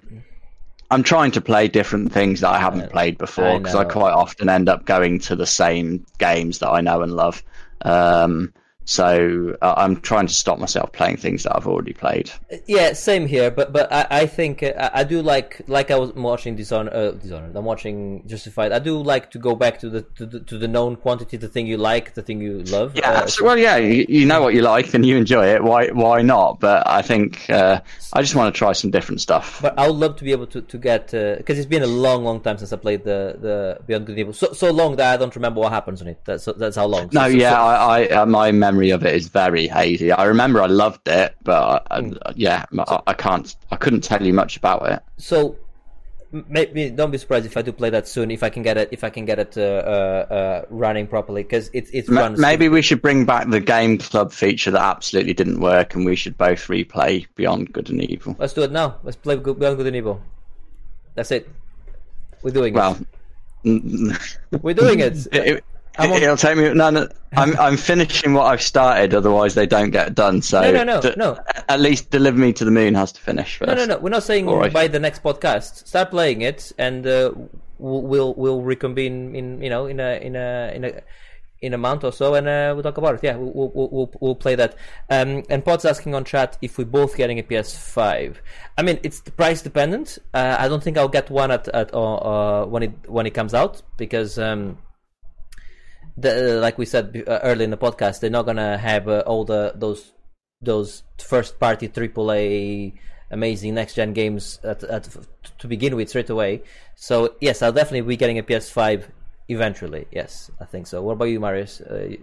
I'm 0.92 1.02
trying 1.02 1.32
to 1.32 1.42
play 1.42 1.68
different 1.68 2.12
things 2.12 2.42
that 2.42 2.52
I 2.52 2.60
haven't 2.60 2.92
played 2.92 3.18
before 3.18 3.58
because 3.58 3.74
I, 3.74 3.82
know. 3.82 3.90
quite 3.90 4.14
often 4.14 4.48
end 4.48 4.70
up 4.70 4.86
going 4.86 5.18
to 5.22 5.36
the 5.36 5.48
same 5.48 6.06
games 6.20 6.60
that 6.60 6.70
I 6.70 6.82
know 6.82 7.02
and 7.02 7.14
love. 7.14 7.42
Um, 7.82 8.54
So 8.86 9.58
uh, 9.62 9.74
I'm 9.78 10.00
trying 10.02 10.28
to 10.28 10.34
stop 10.34 10.60
myself 10.60 10.92
playing 10.92 11.18
things 11.18 11.44
that 11.44 11.56
I've 11.56 11.68
already 11.68 11.94
played. 11.94 12.32
Yeah, 12.68 12.94
same 12.94 13.26
here. 13.28 13.50
But 13.52 13.74
but 13.74 13.92
I, 13.92 14.06
I 14.12 14.26
think 14.28 14.62
uh, 14.64 14.90
I 14.94 15.04
do 15.04 15.22
like 15.22 15.62
like 15.68 15.90
I 15.92 15.98
was 15.98 16.14
watching 16.14 16.56
Dishonored. 16.56 16.94
Uh, 16.94 17.12
Dishonored. 17.12 17.56
I'm 17.56 17.66
watching 17.66 18.24
Justified. 18.28 18.72
I 18.72 18.80
do 18.80 19.02
like 19.02 19.32
to 19.32 19.40
go 19.40 19.56
back 19.56 19.80
to 19.80 19.90
the 19.90 20.04
to 20.18 20.26
the, 20.28 20.40
to 20.42 20.58
the 20.60 20.68
known 20.68 20.96
quantity, 20.98 21.38
the 21.38 21.48
thing 21.48 21.66
you 21.68 21.78
like, 21.78 22.14
the 22.14 22.22
thing 22.22 22.40
you 22.42 22.62
love. 22.64 22.96
Yeah, 22.96 23.10
Uh, 23.10 23.22
absolutely. 23.24 23.48
well, 23.48 23.58
yeah, 23.58 23.78
you, 23.78 24.06
you 24.08 24.26
know 24.28 24.42
what 24.42 24.54
you 24.54 24.62
like 24.62 24.94
and 24.94 25.04
you 25.06 25.18
enjoy 25.18 25.48
it. 25.48 25.64
Why 25.64 25.88
why 25.90 26.22
not? 26.22 26.60
But 26.60 26.88
I 26.88 27.02
think 27.02 27.50
uh, 27.50 27.82
I 28.14 28.22
just 28.22 28.36
want 28.36 28.54
to 28.54 28.58
try 28.58 28.74
some 28.74 28.92
different 28.92 29.20
stuff. 29.20 29.62
But 29.64 29.80
I 29.80 29.88
would 29.88 29.98
love 29.98 30.16
to 30.18 30.24
be 30.24 30.32
able 30.32 30.48
to, 30.48 30.62
to 30.62 30.78
get 30.78 31.08
because 31.12 31.58
it's 31.58 31.66
been 31.66 31.82
a 31.84 31.88
long, 31.88 32.24
long 32.24 32.40
time 32.40 32.60
since 32.60 32.72
I 32.72 32.78
played 32.78 33.04
the, 33.04 33.36
the 33.42 33.80
Beyond 33.88 34.06
Good 34.06 34.12
and 34.14 34.20
Evil. 34.20 34.34
So 34.34 34.54
so 34.54 34.70
long 34.72 34.96
that 34.98 35.12
I 35.14 35.18
don't 35.18 35.36
remember 35.36 35.60
what 35.62 35.72
happens 35.72 36.02
in 36.04 36.08
it. 36.08 36.20
That's 36.26 36.46
that's 36.58 36.76
how 36.76 36.86
long. 36.86 37.10
No, 37.12 37.22
So- 37.22 37.28
yeah, 37.28 37.50
so- 37.50 37.56
I, 37.56 38.02
I 38.04 38.08
uh, 38.22 38.26
my 38.28 38.52
memory 38.52 38.75
of 38.92 39.04
it 39.06 39.14
is 39.16 39.28
very 39.28 39.68
hazy. 39.68 40.12
I 40.12 40.26
remember 40.26 40.62
I 40.62 40.68
loved 40.68 41.08
it, 41.08 41.36
but 41.44 41.86
I, 41.92 41.98
I- 42.00 42.34
yeah, 42.36 42.66
I, 42.80 43.02
I 43.08 43.14
can't, 43.14 43.56
I 43.72 43.76
couldn't 43.76 44.02
tell 44.02 44.22
you 44.22 44.34
much 44.34 44.58
about 44.58 44.90
it. 44.90 45.02
so 45.18 45.58
maybe 46.50 46.90
don't 46.90 47.12
be 47.12 47.18
surprised 47.18 47.46
if 47.46 47.56
I 47.56 47.62
do 47.62 47.72
play 47.72 47.90
that 47.92 48.08
soon. 48.08 48.30
If 48.30 48.44
I 48.44 48.50
can 48.50 48.62
get 48.62 48.78
it, 48.78 48.90
if 48.92 49.04
I 49.06 49.10
can 49.10 49.24
get 49.26 49.40
it 49.40 49.58
uh, 49.58 49.62
uh, 49.62 50.34
uh, 50.34 50.66
running 50.70 51.08
properly, 51.08 51.44
because 51.44 51.70
it's 51.74 51.90
it's 51.92 52.10
runs. 52.10 52.40
Maybe 52.40 52.68
we 52.68 52.82
should 52.82 53.02
bring 53.02 53.24
back 53.26 53.50
the 53.50 53.62
game 53.62 53.98
club 53.98 54.34
feature 54.34 54.72
that 54.72 54.82
absolutely 54.82 55.34
didn't 55.34 55.62
work, 55.62 55.96
and 55.96 56.06
we 56.06 56.16
should 56.16 56.38
both 56.38 56.68
replay 56.68 57.26
Beyond 57.36 57.72
Good 57.72 57.90
and 57.90 58.02
Evil. 58.04 58.36
Let's 58.38 58.54
do 58.54 58.64
it 58.64 58.72
now. 58.72 58.98
Let's 59.04 59.16
play 59.16 59.36
Beyond 59.38 59.58
Good 59.78 59.88
and 59.88 59.96
Evil. 59.96 60.22
That's 61.14 61.32
it. 61.32 61.48
We're 62.42 62.52
doing 62.52 62.74
Well, 62.74 63.00
it. 63.64 64.18
We're 64.62 64.74
doing 64.76 65.00
it. 65.00 65.26
it, 65.32 65.64
I'm 65.98 66.12
on- 66.12 66.22
will 66.22 66.38
take 66.38 66.58
me. 66.58 66.74
No, 66.74 66.90
no, 66.90 67.08
I'm 67.38 67.60
I'm 67.60 67.78
finishing 67.78 68.34
what 68.34 68.46
I've 68.46 68.62
started. 68.62 69.14
Otherwise, 69.14 69.56
they 69.56 69.66
don't 69.66 69.92
get 69.92 70.16
done. 70.16 70.42
So 70.42 70.62
No, 70.62 70.72
no, 70.72 70.84
no, 70.84 71.02
d- 71.02 71.14
no. 71.18 71.40
At 71.70 71.80
least 71.80 72.12
deliver 72.12 72.38
me 72.38 72.54
to 72.54 72.66
the 72.66 72.72
moon 72.72 72.96
has 72.96 73.12
to 73.14 73.22
finish 73.22 73.58
first. 73.58 73.68
No, 73.68 73.76
no, 73.76 73.86
no. 73.86 73.98
We're 73.98 74.10
not 74.10 74.24
saying 74.24 74.48
right. 74.48 74.72
by 74.72 74.88
the 74.88 75.00
next 75.00 75.24
podcast. 75.24 75.88
Start 75.88 76.12
playing 76.12 76.42
it, 76.42 76.72
and 76.78 77.06
uh, 77.06 77.32
we'll, 77.78 78.02
we'll 78.02 78.34
we'll 78.36 78.62
reconvene 78.62 79.36
in 79.36 79.62
you 79.62 79.70
know 79.70 79.86
in 79.86 80.00
a 80.00 80.20
in 80.22 80.36
a 80.36 80.72
in 80.76 80.86
a 80.86 81.02
in 81.62 81.74
a 81.74 81.78
month 81.78 82.04
or 82.04 82.12
so, 82.12 82.36
and 82.36 82.48
uh, 82.48 82.72
we'll 82.76 82.84
talk 82.84 82.98
about 82.98 83.16
it. 83.16 83.22
Yeah, 83.24 83.38
we'll 83.38 83.72
we'll 83.74 83.90
we'll, 83.90 84.12
we'll 84.20 84.36
play 84.36 84.56
that. 84.56 84.76
Um, 85.10 85.44
and 85.50 85.64
Pod's 85.64 85.86
asking 85.86 86.14
on 86.14 86.24
chat 86.26 86.58
if 86.62 86.78
we're 86.78 86.86
both 86.86 87.16
getting 87.18 87.40
a 87.40 87.44
PS5. 87.44 88.36
I 88.78 88.82
mean, 88.84 89.00
it's 89.04 89.22
price 89.22 89.62
dependent. 89.62 90.18
Uh, 90.34 90.58
I 90.60 90.68
don't 90.68 90.84
think 90.84 90.98
I'll 90.98 91.08
get 91.08 91.30
one 91.30 91.52
at 91.52 91.68
at 91.70 91.94
uh, 91.94 92.16
uh, 92.16 92.66
when 92.66 92.84
it 92.84 92.92
when 93.08 93.26
it 93.26 93.32
comes 93.32 93.54
out 93.54 93.82
because. 93.98 94.38
Um, 94.40 94.78
the, 96.18 96.60
like 96.62 96.78
we 96.78 96.86
said 96.86 97.24
uh, 97.28 97.40
earlier 97.44 97.64
in 97.64 97.72
the 97.72 97.78
podcast, 97.78 98.20
they're 98.20 98.30
not 98.30 98.46
gonna 98.46 98.78
have 98.78 99.08
uh, 99.08 99.24
all 99.26 99.46
the 99.46 99.74
those 99.76 100.14
those 100.62 101.04
first 101.20 101.60
party 101.60 101.88
AAA 101.88 102.94
amazing 103.32 103.74
next 103.74 103.96
gen 103.96 104.14
games 104.14 104.60
at, 104.64 104.84
at, 104.84 105.08
to 105.58 105.68
begin 105.68 105.96
with 105.96 106.10
straight 106.10 106.30
away. 106.30 106.62
So 106.96 107.36
yes, 107.42 107.62
I'll 107.62 107.72
definitely 107.72 108.02
be 108.02 108.18
getting 108.18 108.40
a 108.40 108.44
PS5 108.44 109.06
eventually. 109.48 110.08
Yes, 110.12 110.52
I 110.60 110.66
think 110.66 110.88
so. 110.88 111.02
What 111.02 111.14
about 111.14 111.26
you, 111.26 111.40
Marius? 111.40 111.82
Uh, 111.82 112.16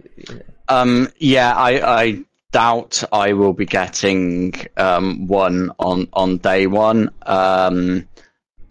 Um, 0.69 1.09
yeah, 1.17 1.53
I, 1.55 2.01
I 2.01 2.23
doubt 2.51 3.03
I 3.11 3.33
will 3.33 3.53
be 3.53 3.65
getting 3.65 4.53
um, 4.77 5.27
one 5.27 5.71
on 5.79 6.07
on 6.13 6.37
day 6.37 6.67
one. 6.67 7.09
Um, 7.23 8.07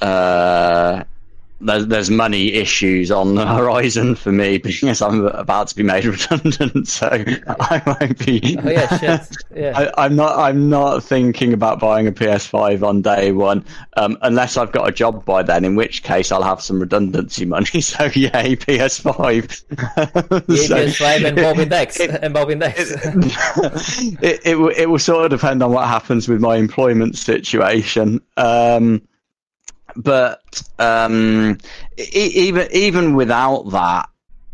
uh, 0.01 1.05
there's, 1.64 1.86
there's 1.86 2.10
money 2.10 2.52
issues 2.55 3.10
on 3.10 3.34
the 3.34 3.47
horizon 3.56 4.14
for 4.14 4.32
me 4.32 4.59
because 4.59 5.01
I'm 5.02 5.26
about 5.26 5.68
to 5.68 5.76
be 5.76 5.82
made 5.82 6.05
redundant, 6.06 6.89
so 6.89 7.09
I 7.09 7.82
won't 7.86 8.18
be. 8.24 8.59
oh 8.62 8.70
yeah, 8.70 8.98
shit. 8.98 9.36
Yeah. 9.55 9.78
I, 9.97 10.05
I'm 10.06 10.16
not. 10.16 10.39
I'm 10.39 10.68
not 10.70 11.02
thinking 11.05 11.52
about 11.52 11.78
buying 11.78 12.06
a 12.06 12.12
PS5 12.12 12.82
on 12.82 13.02
day 13.02 13.32
one, 13.32 13.64
um, 13.98 14.16
unless 14.22 14.56
I've 14.56 14.72
got 14.72 14.89
a 14.89 14.93
job 14.93 15.24
by 15.26 15.43
then. 15.43 15.64
In 15.64 15.76
which 15.76 16.02
case, 16.02 16.32
I'll 16.32 16.43
have 16.43 16.60
some 16.62 16.80
redundancy 16.80 17.44
money. 17.44 17.66
So 17.82 18.05
yay, 18.06 18.56
PS5. 18.56 19.64
Yeah, 20.48 20.56
So- 20.56 20.76
PS5 20.86 21.26
and 21.28 21.39
Valve 21.39 21.60
Index 21.60 22.01
and 22.01 22.32
Valve 22.34 22.51
Index. 22.51 22.93
it, 24.22 24.40
it, 24.44 24.59
will- 24.59 24.70
it 24.76 24.86
will 24.86 24.98
sort 24.98 25.24
of 25.26 25.30
depend 25.39 25.62
on 25.62 25.72
what 25.72 25.86
happens 25.86 26.28
with 26.28 26.40
my 26.40 26.56
employment 26.56 27.16
situation. 27.16 28.20
Um, 28.36 29.02
but 29.97 30.62
um, 30.78 31.59
even 31.97 32.69
even 32.73 33.14
without 33.14 33.70
that, 33.70 34.09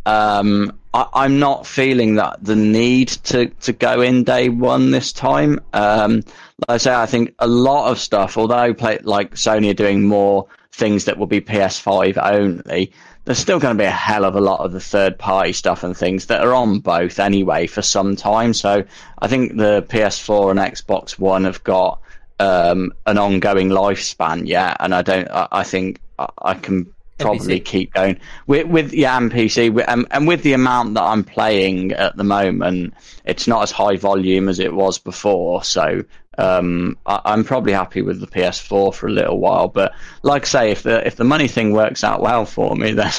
um, 0.06 0.78
I, 0.94 1.06
I'm 1.14 1.38
not 1.38 1.66
feeling 1.66 2.16
that 2.16 2.42
the 2.42 2.56
need 2.56 3.08
to, 3.08 3.46
to 3.46 3.72
go 3.72 4.00
in 4.00 4.24
day 4.24 4.48
one 4.48 4.90
this 4.90 5.12
time. 5.12 5.60
Um, 5.72 6.22
like 6.66 6.74
I 6.74 6.76
say, 6.78 6.94
I 6.94 7.06
think 7.06 7.34
a 7.38 7.46
lot 7.46 7.90
of 7.90 7.98
stuff, 7.98 8.36
although 8.36 8.74
play, 8.74 8.98
like 9.02 9.34
Sony 9.34 9.70
are 9.70 9.74
doing 9.74 10.06
more 10.06 10.46
things 10.72 11.04
that 11.04 11.18
will 11.18 11.26
be 11.26 11.40
PS5 11.40 12.18
only, 12.22 12.92
there's 13.24 13.38
still 13.38 13.58
going 13.58 13.76
to 13.76 13.82
be 13.82 13.86
a 13.86 13.90
hell 13.90 14.24
of 14.24 14.34
a 14.34 14.40
lot 14.40 14.60
of 14.60 14.72
the 14.72 14.80
third 14.80 15.18
party 15.18 15.52
stuff 15.52 15.82
and 15.82 15.96
things 15.96 16.26
that 16.26 16.42
are 16.42 16.54
on 16.54 16.80
both 16.80 17.18
anyway 17.18 17.66
for 17.66 17.82
some 17.82 18.16
time. 18.16 18.54
So 18.54 18.84
I 19.18 19.28
think 19.28 19.56
the 19.56 19.82
PS4 19.82 20.50
and 20.50 20.58
Xbox 20.58 21.18
One 21.18 21.44
have 21.44 21.62
got 21.62 22.00
um, 22.38 22.92
an 23.06 23.18
ongoing 23.18 23.68
lifespan 23.68 24.46
yet, 24.46 24.76
and 24.80 24.94
I 24.94 25.02
don't. 25.02 25.28
I, 25.30 25.48
I 25.50 25.64
think 25.64 26.00
I, 26.18 26.28
I 26.38 26.54
can 26.54 26.92
probably 27.18 27.60
PC. 27.60 27.64
keep 27.64 27.94
going 27.94 28.18
with 28.46 28.66
with 28.66 28.92
yeah 28.92 29.16
and 29.16 29.30
PC 29.30 29.72
with, 29.72 29.88
and, 29.88 30.06
and 30.10 30.26
with 30.26 30.42
the 30.42 30.52
amount 30.52 30.94
that 30.94 31.02
I'm 31.02 31.24
playing 31.24 31.92
at 31.92 32.16
the 32.16 32.24
moment, 32.24 32.94
it's 33.24 33.46
not 33.46 33.62
as 33.62 33.70
high 33.70 33.96
volume 33.96 34.48
as 34.48 34.58
it 34.58 34.74
was 34.74 34.98
before. 34.98 35.64
So 35.64 36.04
um, 36.38 36.96
I, 37.06 37.20
I'm 37.24 37.44
probably 37.44 37.72
happy 37.72 38.02
with 38.02 38.20
the 38.20 38.26
PS4 38.26 38.94
for 38.94 39.06
a 39.08 39.12
little 39.12 39.38
while. 39.38 39.68
But 39.68 39.92
like 40.22 40.42
I 40.42 40.46
say, 40.46 40.70
if 40.70 40.84
the 40.84 41.06
if 41.06 41.16
the 41.16 41.24
money 41.24 41.48
thing 41.48 41.72
works 41.72 42.04
out 42.04 42.22
well 42.22 42.46
for 42.46 42.76
me, 42.76 42.92
then 42.92 43.12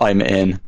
I'm 0.00 0.20
in. 0.20 0.60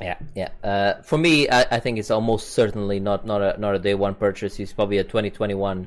Yeah, 0.00 0.16
yeah. 0.34 0.48
Uh, 0.64 1.02
for 1.02 1.18
me, 1.18 1.50
I, 1.50 1.76
I 1.76 1.80
think 1.80 1.98
it's 1.98 2.10
almost 2.10 2.50
certainly 2.50 3.00
not 3.00 3.26
not 3.26 3.42
a 3.42 3.60
not 3.60 3.74
a 3.74 3.78
day 3.78 3.94
one 3.94 4.14
purchase. 4.14 4.58
It's 4.58 4.72
probably 4.72 4.98
a 4.98 5.04
2021 5.04 5.86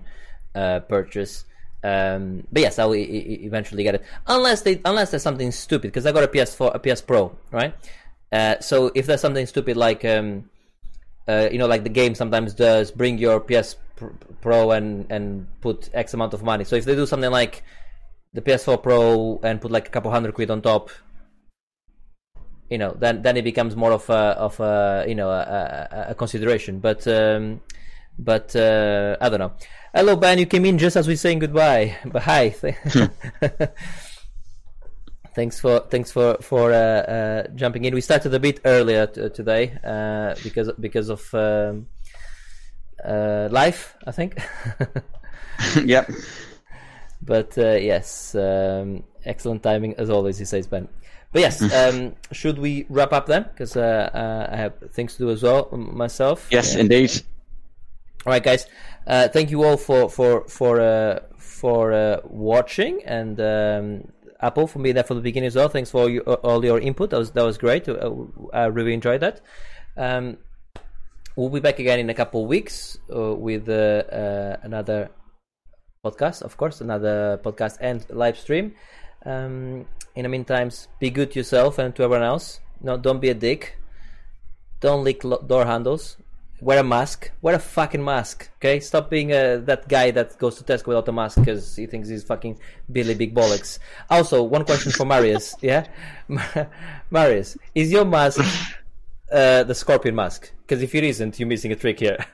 uh, 0.55 0.79
purchase. 0.81 1.45
Um, 1.83 2.47
but 2.51 2.61
yes, 2.61 2.79
I 2.79 2.85
will 2.85 2.95
eventually 2.95 3.83
get 3.83 3.95
it, 3.95 4.03
unless 4.27 4.61
they 4.61 4.81
unless 4.85 5.11
there's 5.11 5.23
something 5.23 5.51
stupid. 5.51 5.87
Because 5.87 6.05
I 6.05 6.11
got 6.11 6.23
a 6.23 6.27
PS4, 6.27 6.75
a 6.75 6.79
PS 6.79 7.01
Pro, 7.01 7.35
right? 7.51 7.75
Uh, 8.31 8.59
so 8.61 8.91
if 8.95 9.05
there's 9.05 9.21
something 9.21 9.45
stupid 9.45 9.75
like 9.75 10.05
um, 10.05 10.49
uh, 11.27 11.47
you 11.51 11.57
know, 11.57 11.67
like 11.67 11.83
the 11.83 11.89
game 11.89 12.15
sometimes 12.15 12.53
does, 12.53 12.91
bring 12.91 13.17
your 13.17 13.39
PS 13.39 13.75
Pro 14.41 14.71
and 14.71 15.05
and 15.09 15.47
put 15.61 15.89
X 15.93 16.13
amount 16.13 16.33
of 16.33 16.43
money. 16.43 16.63
So 16.63 16.75
if 16.75 16.85
they 16.85 16.95
do 16.95 17.05
something 17.05 17.31
like 17.31 17.63
the 18.33 18.41
PS4 18.41 18.81
Pro 18.81 19.39
and 19.43 19.61
put 19.61 19.71
like 19.71 19.87
a 19.87 19.91
couple 19.91 20.11
hundred 20.11 20.33
quid 20.33 20.51
on 20.51 20.61
top, 20.61 20.89
you 22.69 22.77
know, 22.77 22.95
then 22.99 23.21
then 23.21 23.37
it 23.37 23.43
becomes 23.43 23.75
more 23.75 23.91
of 23.91 24.09
a 24.09 24.35
of 24.35 24.59
a 24.59 25.05
you 25.07 25.15
know 25.15 25.29
a, 25.29 25.87
a, 25.91 26.05
a 26.09 26.15
consideration. 26.15 26.79
But 26.79 27.07
um, 27.07 27.61
but 28.19 28.55
uh, 28.55 29.15
I 29.21 29.29
don't 29.29 29.39
know. 29.39 29.53
Hello, 29.93 30.15
Ben. 30.15 30.39
You 30.39 30.45
came 30.45 30.65
in 30.65 30.77
just 30.77 30.95
as 30.95 31.07
we're 31.07 31.17
saying 31.17 31.39
goodbye. 31.39 31.97
But 32.05 32.23
hi. 32.23 32.49
thanks 35.35 35.59
for 35.59 35.79
thanks 35.89 36.11
for 36.11 36.37
for 36.41 36.71
uh, 36.71 36.75
uh, 36.75 37.47
jumping 37.55 37.85
in. 37.85 37.93
We 37.93 38.01
started 38.01 38.33
a 38.33 38.39
bit 38.39 38.59
earlier 38.65 39.07
t- 39.07 39.29
today 39.29 39.77
uh, 39.83 40.35
because 40.43 40.71
because 40.79 41.09
of 41.09 41.33
um, 41.33 41.87
uh, 43.05 43.49
life, 43.51 43.95
I 44.07 44.11
think. 44.11 44.37
yep. 45.85 46.09
But 47.21 47.57
uh, 47.57 47.75
yes, 47.75 48.35
um, 48.35 49.03
excellent 49.25 49.63
timing 49.63 49.93
as 49.95 50.09
always, 50.09 50.37
he 50.39 50.45
says 50.45 50.67
Ben. 50.67 50.87
But 51.31 51.41
yes, 51.41 51.61
um, 51.73 52.15
should 52.31 52.57
we 52.59 52.85
wrap 52.89 53.11
up 53.13 53.25
then? 53.27 53.43
Because 53.43 53.75
uh, 53.77 54.09
uh, 54.13 54.47
I 54.51 54.55
have 54.55 54.73
things 54.91 55.13
to 55.13 55.19
do 55.19 55.29
as 55.31 55.41
well 55.43 55.69
myself. 55.71 56.47
Yes, 56.51 56.73
Yeah. 56.75 56.81
indeed. 56.81 57.11
All 58.25 58.31
right, 58.31 58.43
guys. 58.43 58.67
Uh, 59.05 59.27
thank 59.27 59.51
you 59.51 59.63
all 59.63 59.75
for 59.75 60.09
for 60.09 60.47
for 60.47 60.79
uh, 60.79 61.19
for 61.37 61.91
uh, 61.91 62.21
watching 62.23 63.03
and 63.03 63.39
um, 63.41 64.11
Apple 64.39 64.65
for 64.65 64.79
being 64.79 64.95
there 64.95 65.03
from 65.03 65.17
the 65.17 65.23
beginning 65.23 65.47
as 65.47 65.55
well. 65.55 65.67
Thanks 65.67 65.91
for 65.91 66.09
your, 66.09 66.23
all 66.23 66.63
your 66.63 66.79
input. 66.79 67.09
That 67.09 67.19
was 67.19 67.31
that 67.31 67.43
was 67.43 67.57
great. 67.57 67.89
Uh, 67.89 68.11
I 68.53 68.65
really 68.65 68.93
enjoyed 68.93 69.19
that. 69.21 69.41
Um, 69.97 70.37
we'll 71.35 71.49
be 71.49 71.59
back 71.59 71.79
again 71.79 71.99
in 71.99 72.09
a 72.09 72.13
couple 72.13 72.43
of 72.43 72.47
weeks 72.47 72.97
uh, 73.13 73.35
with 73.35 73.67
uh, 73.67 74.57
another 74.63 75.09
podcast, 76.05 76.43
of 76.43 76.55
course, 76.55 76.79
another 76.79 77.41
podcast 77.43 77.77
and 77.81 78.05
live 78.09 78.37
stream. 78.37 78.73
Um, 79.25 79.85
in 80.15 80.23
the 80.23 80.29
meantime, 80.29 80.71
be 80.99 81.09
good 81.09 81.31
to 81.31 81.39
yourself 81.39 81.77
and 81.77 81.93
to 81.95 82.03
everyone 82.03 82.23
else. 82.23 82.61
No, 82.81 82.97
don't 82.97 83.19
be 83.19 83.29
a 83.29 83.33
dick. 83.33 83.77
Don't 84.79 85.03
lick 85.03 85.21
door 85.21 85.65
handles. 85.65 86.17
Wear 86.63 86.79
a 86.79 86.83
mask. 86.83 87.29
Wear 87.41 87.55
a 87.55 87.59
fucking 87.59 88.01
mask. 88.01 88.49
Okay, 88.55 88.79
stop 88.79 89.09
being 89.09 89.33
uh, 89.33 89.59
that 89.65 89.89
guy 89.89 90.11
that 90.11 90.37
goes 90.37 90.55
to 90.55 90.63
Tesco 90.63 90.87
without 90.87 91.09
a 91.09 91.11
mask 91.11 91.39
because 91.39 91.75
he 91.75 91.87
thinks 91.87 92.07
he's 92.07 92.23
fucking 92.23 92.57
Billy 92.89 93.15
Big 93.15 93.35
Bollocks. 93.35 93.79
Also, 94.09 94.41
one 94.43 94.63
question 94.63 94.93
for 94.93 95.05
Marius. 95.05 95.55
yeah, 95.61 95.85
Marius, 97.11 97.57
is 97.75 97.91
your 97.91 98.05
mask 98.05 98.39
uh, 99.31 99.63
the 99.63 99.75
scorpion 99.75 100.15
mask? 100.15 100.53
Because 100.61 100.81
if 100.81 100.95
it 100.95 101.03
isn't, 101.03 101.37
you're 101.37 101.49
missing 101.49 101.73
a 101.73 101.75
trick 101.75 101.99
here. 101.99 102.25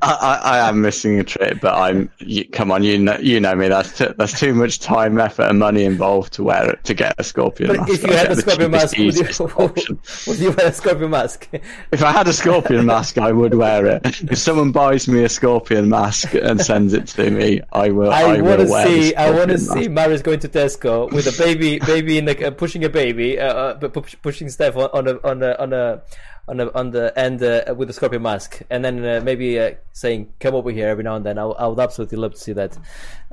I, 0.00 0.40
I, 0.42 0.68
am 0.68 0.80
missing 0.80 1.18
a 1.18 1.24
trip, 1.24 1.60
but 1.60 1.74
I'm. 1.74 2.10
You, 2.18 2.48
come 2.48 2.70
on, 2.70 2.82
you 2.82 2.98
know, 2.98 3.16
you 3.18 3.40
know 3.40 3.54
me. 3.54 3.68
That's 3.68 3.98
too, 3.98 4.14
that's 4.16 4.38
too 4.38 4.54
much 4.54 4.78
time, 4.80 5.18
effort, 5.18 5.44
and 5.44 5.58
money 5.58 5.84
involved 5.84 6.32
to 6.34 6.44
wear 6.44 6.70
it 6.70 6.84
to 6.84 6.94
get 6.94 7.14
a 7.18 7.24
scorpion 7.24 7.68
But 7.68 7.80
mask. 7.80 7.92
if 7.92 8.02
you 8.04 8.12
had 8.12 8.30
a 8.30 8.36
scorpion 8.36 8.70
mask, 8.70 8.96
would 8.98 9.14
you, 9.14 9.24
would 10.26 10.38
you 10.38 10.52
wear 10.52 10.68
a 10.68 10.72
scorpion 10.72 11.10
mask? 11.10 11.48
If 11.90 12.02
I 12.02 12.12
had 12.12 12.28
a 12.28 12.32
scorpion 12.32 12.86
mask, 12.86 13.18
I 13.18 13.32
would 13.32 13.54
wear 13.54 13.86
it. 13.86 14.22
If 14.30 14.38
someone 14.38 14.72
buys 14.72 15.08
me 15.08 15.24
a 15.24 15.28
scorpion 15.28 15.88
mask 15.88 16.34
and 16.34 16.60
sends 16.60 16.92
it 16.94 17.06
to 17.08 17.30
me, 17.30 17.60
I 17.72 17.90
will. 17.90 18.12
I, 18.12 18.22
I 18.22 18.40
want 18.40 18.60
will 18.60 18.66
to 18.66 18.88
see. 18.88 19.14
I 19.14 19.30
want 19.30 19.50
to 19.50 19.58
see. 19.58 19.88
Marius 19.88 20.22
going 20.22 20.40
to 20.40 20.48
Tesco 20.48 21.12
with 21.12 21.26
a 21.26 21.42
baby, 21.42 21.78
baby 21.80 22.18
in 22.18 22.24
the 22.24 22.46
uh, 22.46 22.50
pushing 22.50 22.84
a 22.84 22.88
baby, 22.88 23.38
uh, 23.38 23.52
uh, 23.52 23.74
but 23.74 23.92
pushing 24.22 24.48
Steph 24.48 24.76
on, 24.76 24.88
on 24.92 25.08
a 25.08 25.20
on 25.26 25.42
a 25.42 25.56
on 25.58 25.72
a 25.72 26.02
on 26.48 26.60
a 26.60 26.70
on 26.72 26.90
the 26.90 27.12
end 27.18 27.42
uh, 27.42 27.74
with 27.76 27.88
the 27.88 27.94
scorpion 27.94 28.22
mask, 28.22 28.62
and 28.70 28.84
then 28.84 29.04
uh, 29.04 29.20
maybe 29.22 29.58
uh, 29.58 29.72
saying, 29.92 30.32
"Come 30.40 30.54
over 30.54 30.70
here" 30.70 30.88
every 30.88 31.04
now 31.04 31.16
and 31.16 31.24
then. 31.24 31.38
I, 31.38 31.44
I 31.44 31.66
would 31.66 31.80
absolutely 31.80 32.18
love 32.18 32.34
to 32.34 32.40
see 32.40 32.52
that. 32.52 32.76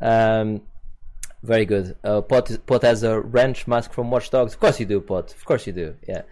Um, 0.02 0.62
very 1.44 1.66
good. 1.66 1.96
Uh, 2.04 2.22
Pot 2.22 2.52
Pot 2.66 2.82
has 2.84 3.04
a 3.04 3.20
wrench 3.20 3.68
mask 3.68 3.94
from 3.94 4.12
Watch 4.12 4.30
Dogs. 4.30 4.54
Of 4.54 4.60
course 4.60 4.80
you 4.80 4.86
do, 4.86 5.00
Pot. 5.02 5.34
Of 5.34 5.46
course 5.46 5.66
you 5.68 5.74
do. 5.74 5.96
Yeah. 6.08 6.24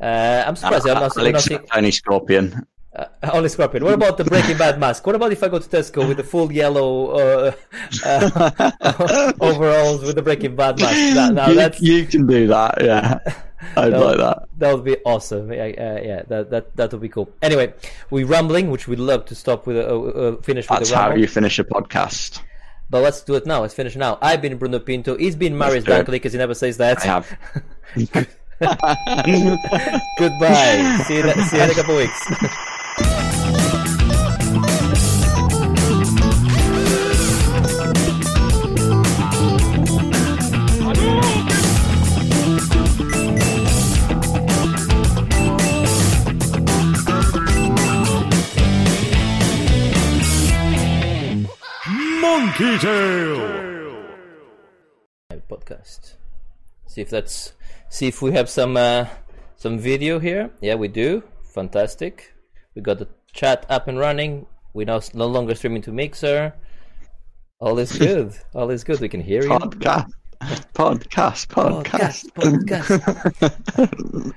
Uh, 0.00 0.44
I'm 0.46 0.56
surprised. 0.56 0.86
I'm 0.88 0.94
not, 0.94 1.16
I'm 1.18 1.32
not 1.32 1.42
seeing 1.42 1.60
only 1.74 1.90
scorpion. 1.90 2.66
uh, 2.94 3.04
only 3.32 3.48
Scorpion. 3.48 3.84
What 3.84 3.94
about 3.94 4.16
the 4.18 4.24
Breaking 4.24 4.56
Bad 4.56 4.78
mask? 4.80 5.06
What 5.06 5.14
about 5.14 5.32
if 5.32 5.42
I 5.42 5.48
go 5.48 5.58
to 5.58 5.68
Tesco 5.68 6.06
with 6.08 6.16
the 6.16 6.24
full 6.24 6.50
yellow 6.52 7.10
uh, 7.10 7.52
uh, 8.04 9.32
overalls 9.40 10.02
with 10.02 10.16
the 10.16 10.22
Breaking 10.22 10.56
Bad 10.56 10.80
mask? 10.80 11.80
You, 11.80 11.98
you 11.98 12.06
can 12.06 12.26
do 12.26 12.46
that. 12.48 12.82
Yeah, 12.82 13.18
I'd 13.76 13.92
No. 13.92 14.06
like 14.06 14.16
that. 14.18 14.48
that 14.58 14.74
would 14.74 14.84
be 14.84 14.96
awesome. 15.04 15.52
Yeah, 15.52 15.64
uh, 15.64 16.00
yeah, 16.02 16.22
that 16.28 16.50
that 16.50 16.76
that 16.76 16.92
would 16.92 17.00
be 17.02 17.08
cool. 17.08 17.30
Anyway, 17.42 17.74
we're 18.10 18.26
rambling, 18.26 18.70
which 18.70 18.88
we'd 18.88 18.98
love 18.98 19.24
to 19.26 19.34
stop 19.34 19.66
with 19.66 19.76
a, 19.76 19.88
uh, 19.88 19.98
uh, 19.98 20.42
finish 20.42 20.68
with 20.70 20.78
That's 20.78 20.90
a 20.90 20.96
how 20.96 21.08
ramble. 21.08 21.20
you 21.20 21.26
finish 21.28 21.58
a 21.58 21.64
podcast. 21.64 22.40
But 22.88 23.02
let's 23.02 23.20
do 23.22 23.34
it 23.36 23.46
now. 23.46 23.60
Let's 23.60 23.74
finish 23.74 23.94
now. 23.96 24.18
I've 24.20 24.42
been 24.42 24.56
Bruno 24.58 24.78
Pinto. 24.80 25.16
He's 25.16 25.36
been 25.36 25.56
Marius. 25.56 25.84
Dunkley 25.84 26.12
because 26.12 26.32
he 26.32 26.38
never 26.38 26.54
says 26.54 26.76
that. 26.78 27.00
I 27.02 27.06
have. 27.06 27.38
Goodbye. 30.18 31.02
see 31.06 31.16
you. 31.18 31.32
See 31.44 31.56
you 31.56 31.62
in 31.62 31.70
a 31.70 31.74
couple 31.74 31.96
of 31.98 32.02
weeks. 32.02 32.32
Monkey 52.60 52.78
Tail. 52.78 54.04
podcast. 55.48 56.16
See 56.86 57.00
if 57.00 57.08
that's 57.08 57.54
see 57.88 58.08
if 58.08 58.20
we 58.20 58.32
have 58.32 58.50
some 58.50 58.76
uh, 58.76 59.06
some 59.56 59.78
video 59.78 60.18
here. 60.18 60.50
Yeah, 60.60 60.74
we 60.74 60.88
do. 60.88 61.22
Fantastic. 61.54 62.34
We 62.74 62.82
got 62.82 62.98
the 62.98 63.08
chat 63.32 63.64
up 63.70 63.88
and 63.88 63.98
running. 63.98 64.44
We 64.74 64.84
now 64.84 65.00
no 65.14 65.26
longer 65.26 65.54
streaming 65.54 65.80
to 65.82 65.92
Mixer. 65.92 66.52
All 67.60 67.78
is 67.78 67.96
good. 67.98 68.34
All 68.54 68.68
is 68.68 68.84
good. 68.84 69.00
We 69.00 69.08
can 69.08 69.22
hear 69.22 69.42
you. 69.42 69.48
Podcast. 69.48 70.12
Podcast. 70.74 71.46
Podcast. 71.48 72.30
Podcast. 72.34 72.92
Podcast. 73.40 74.32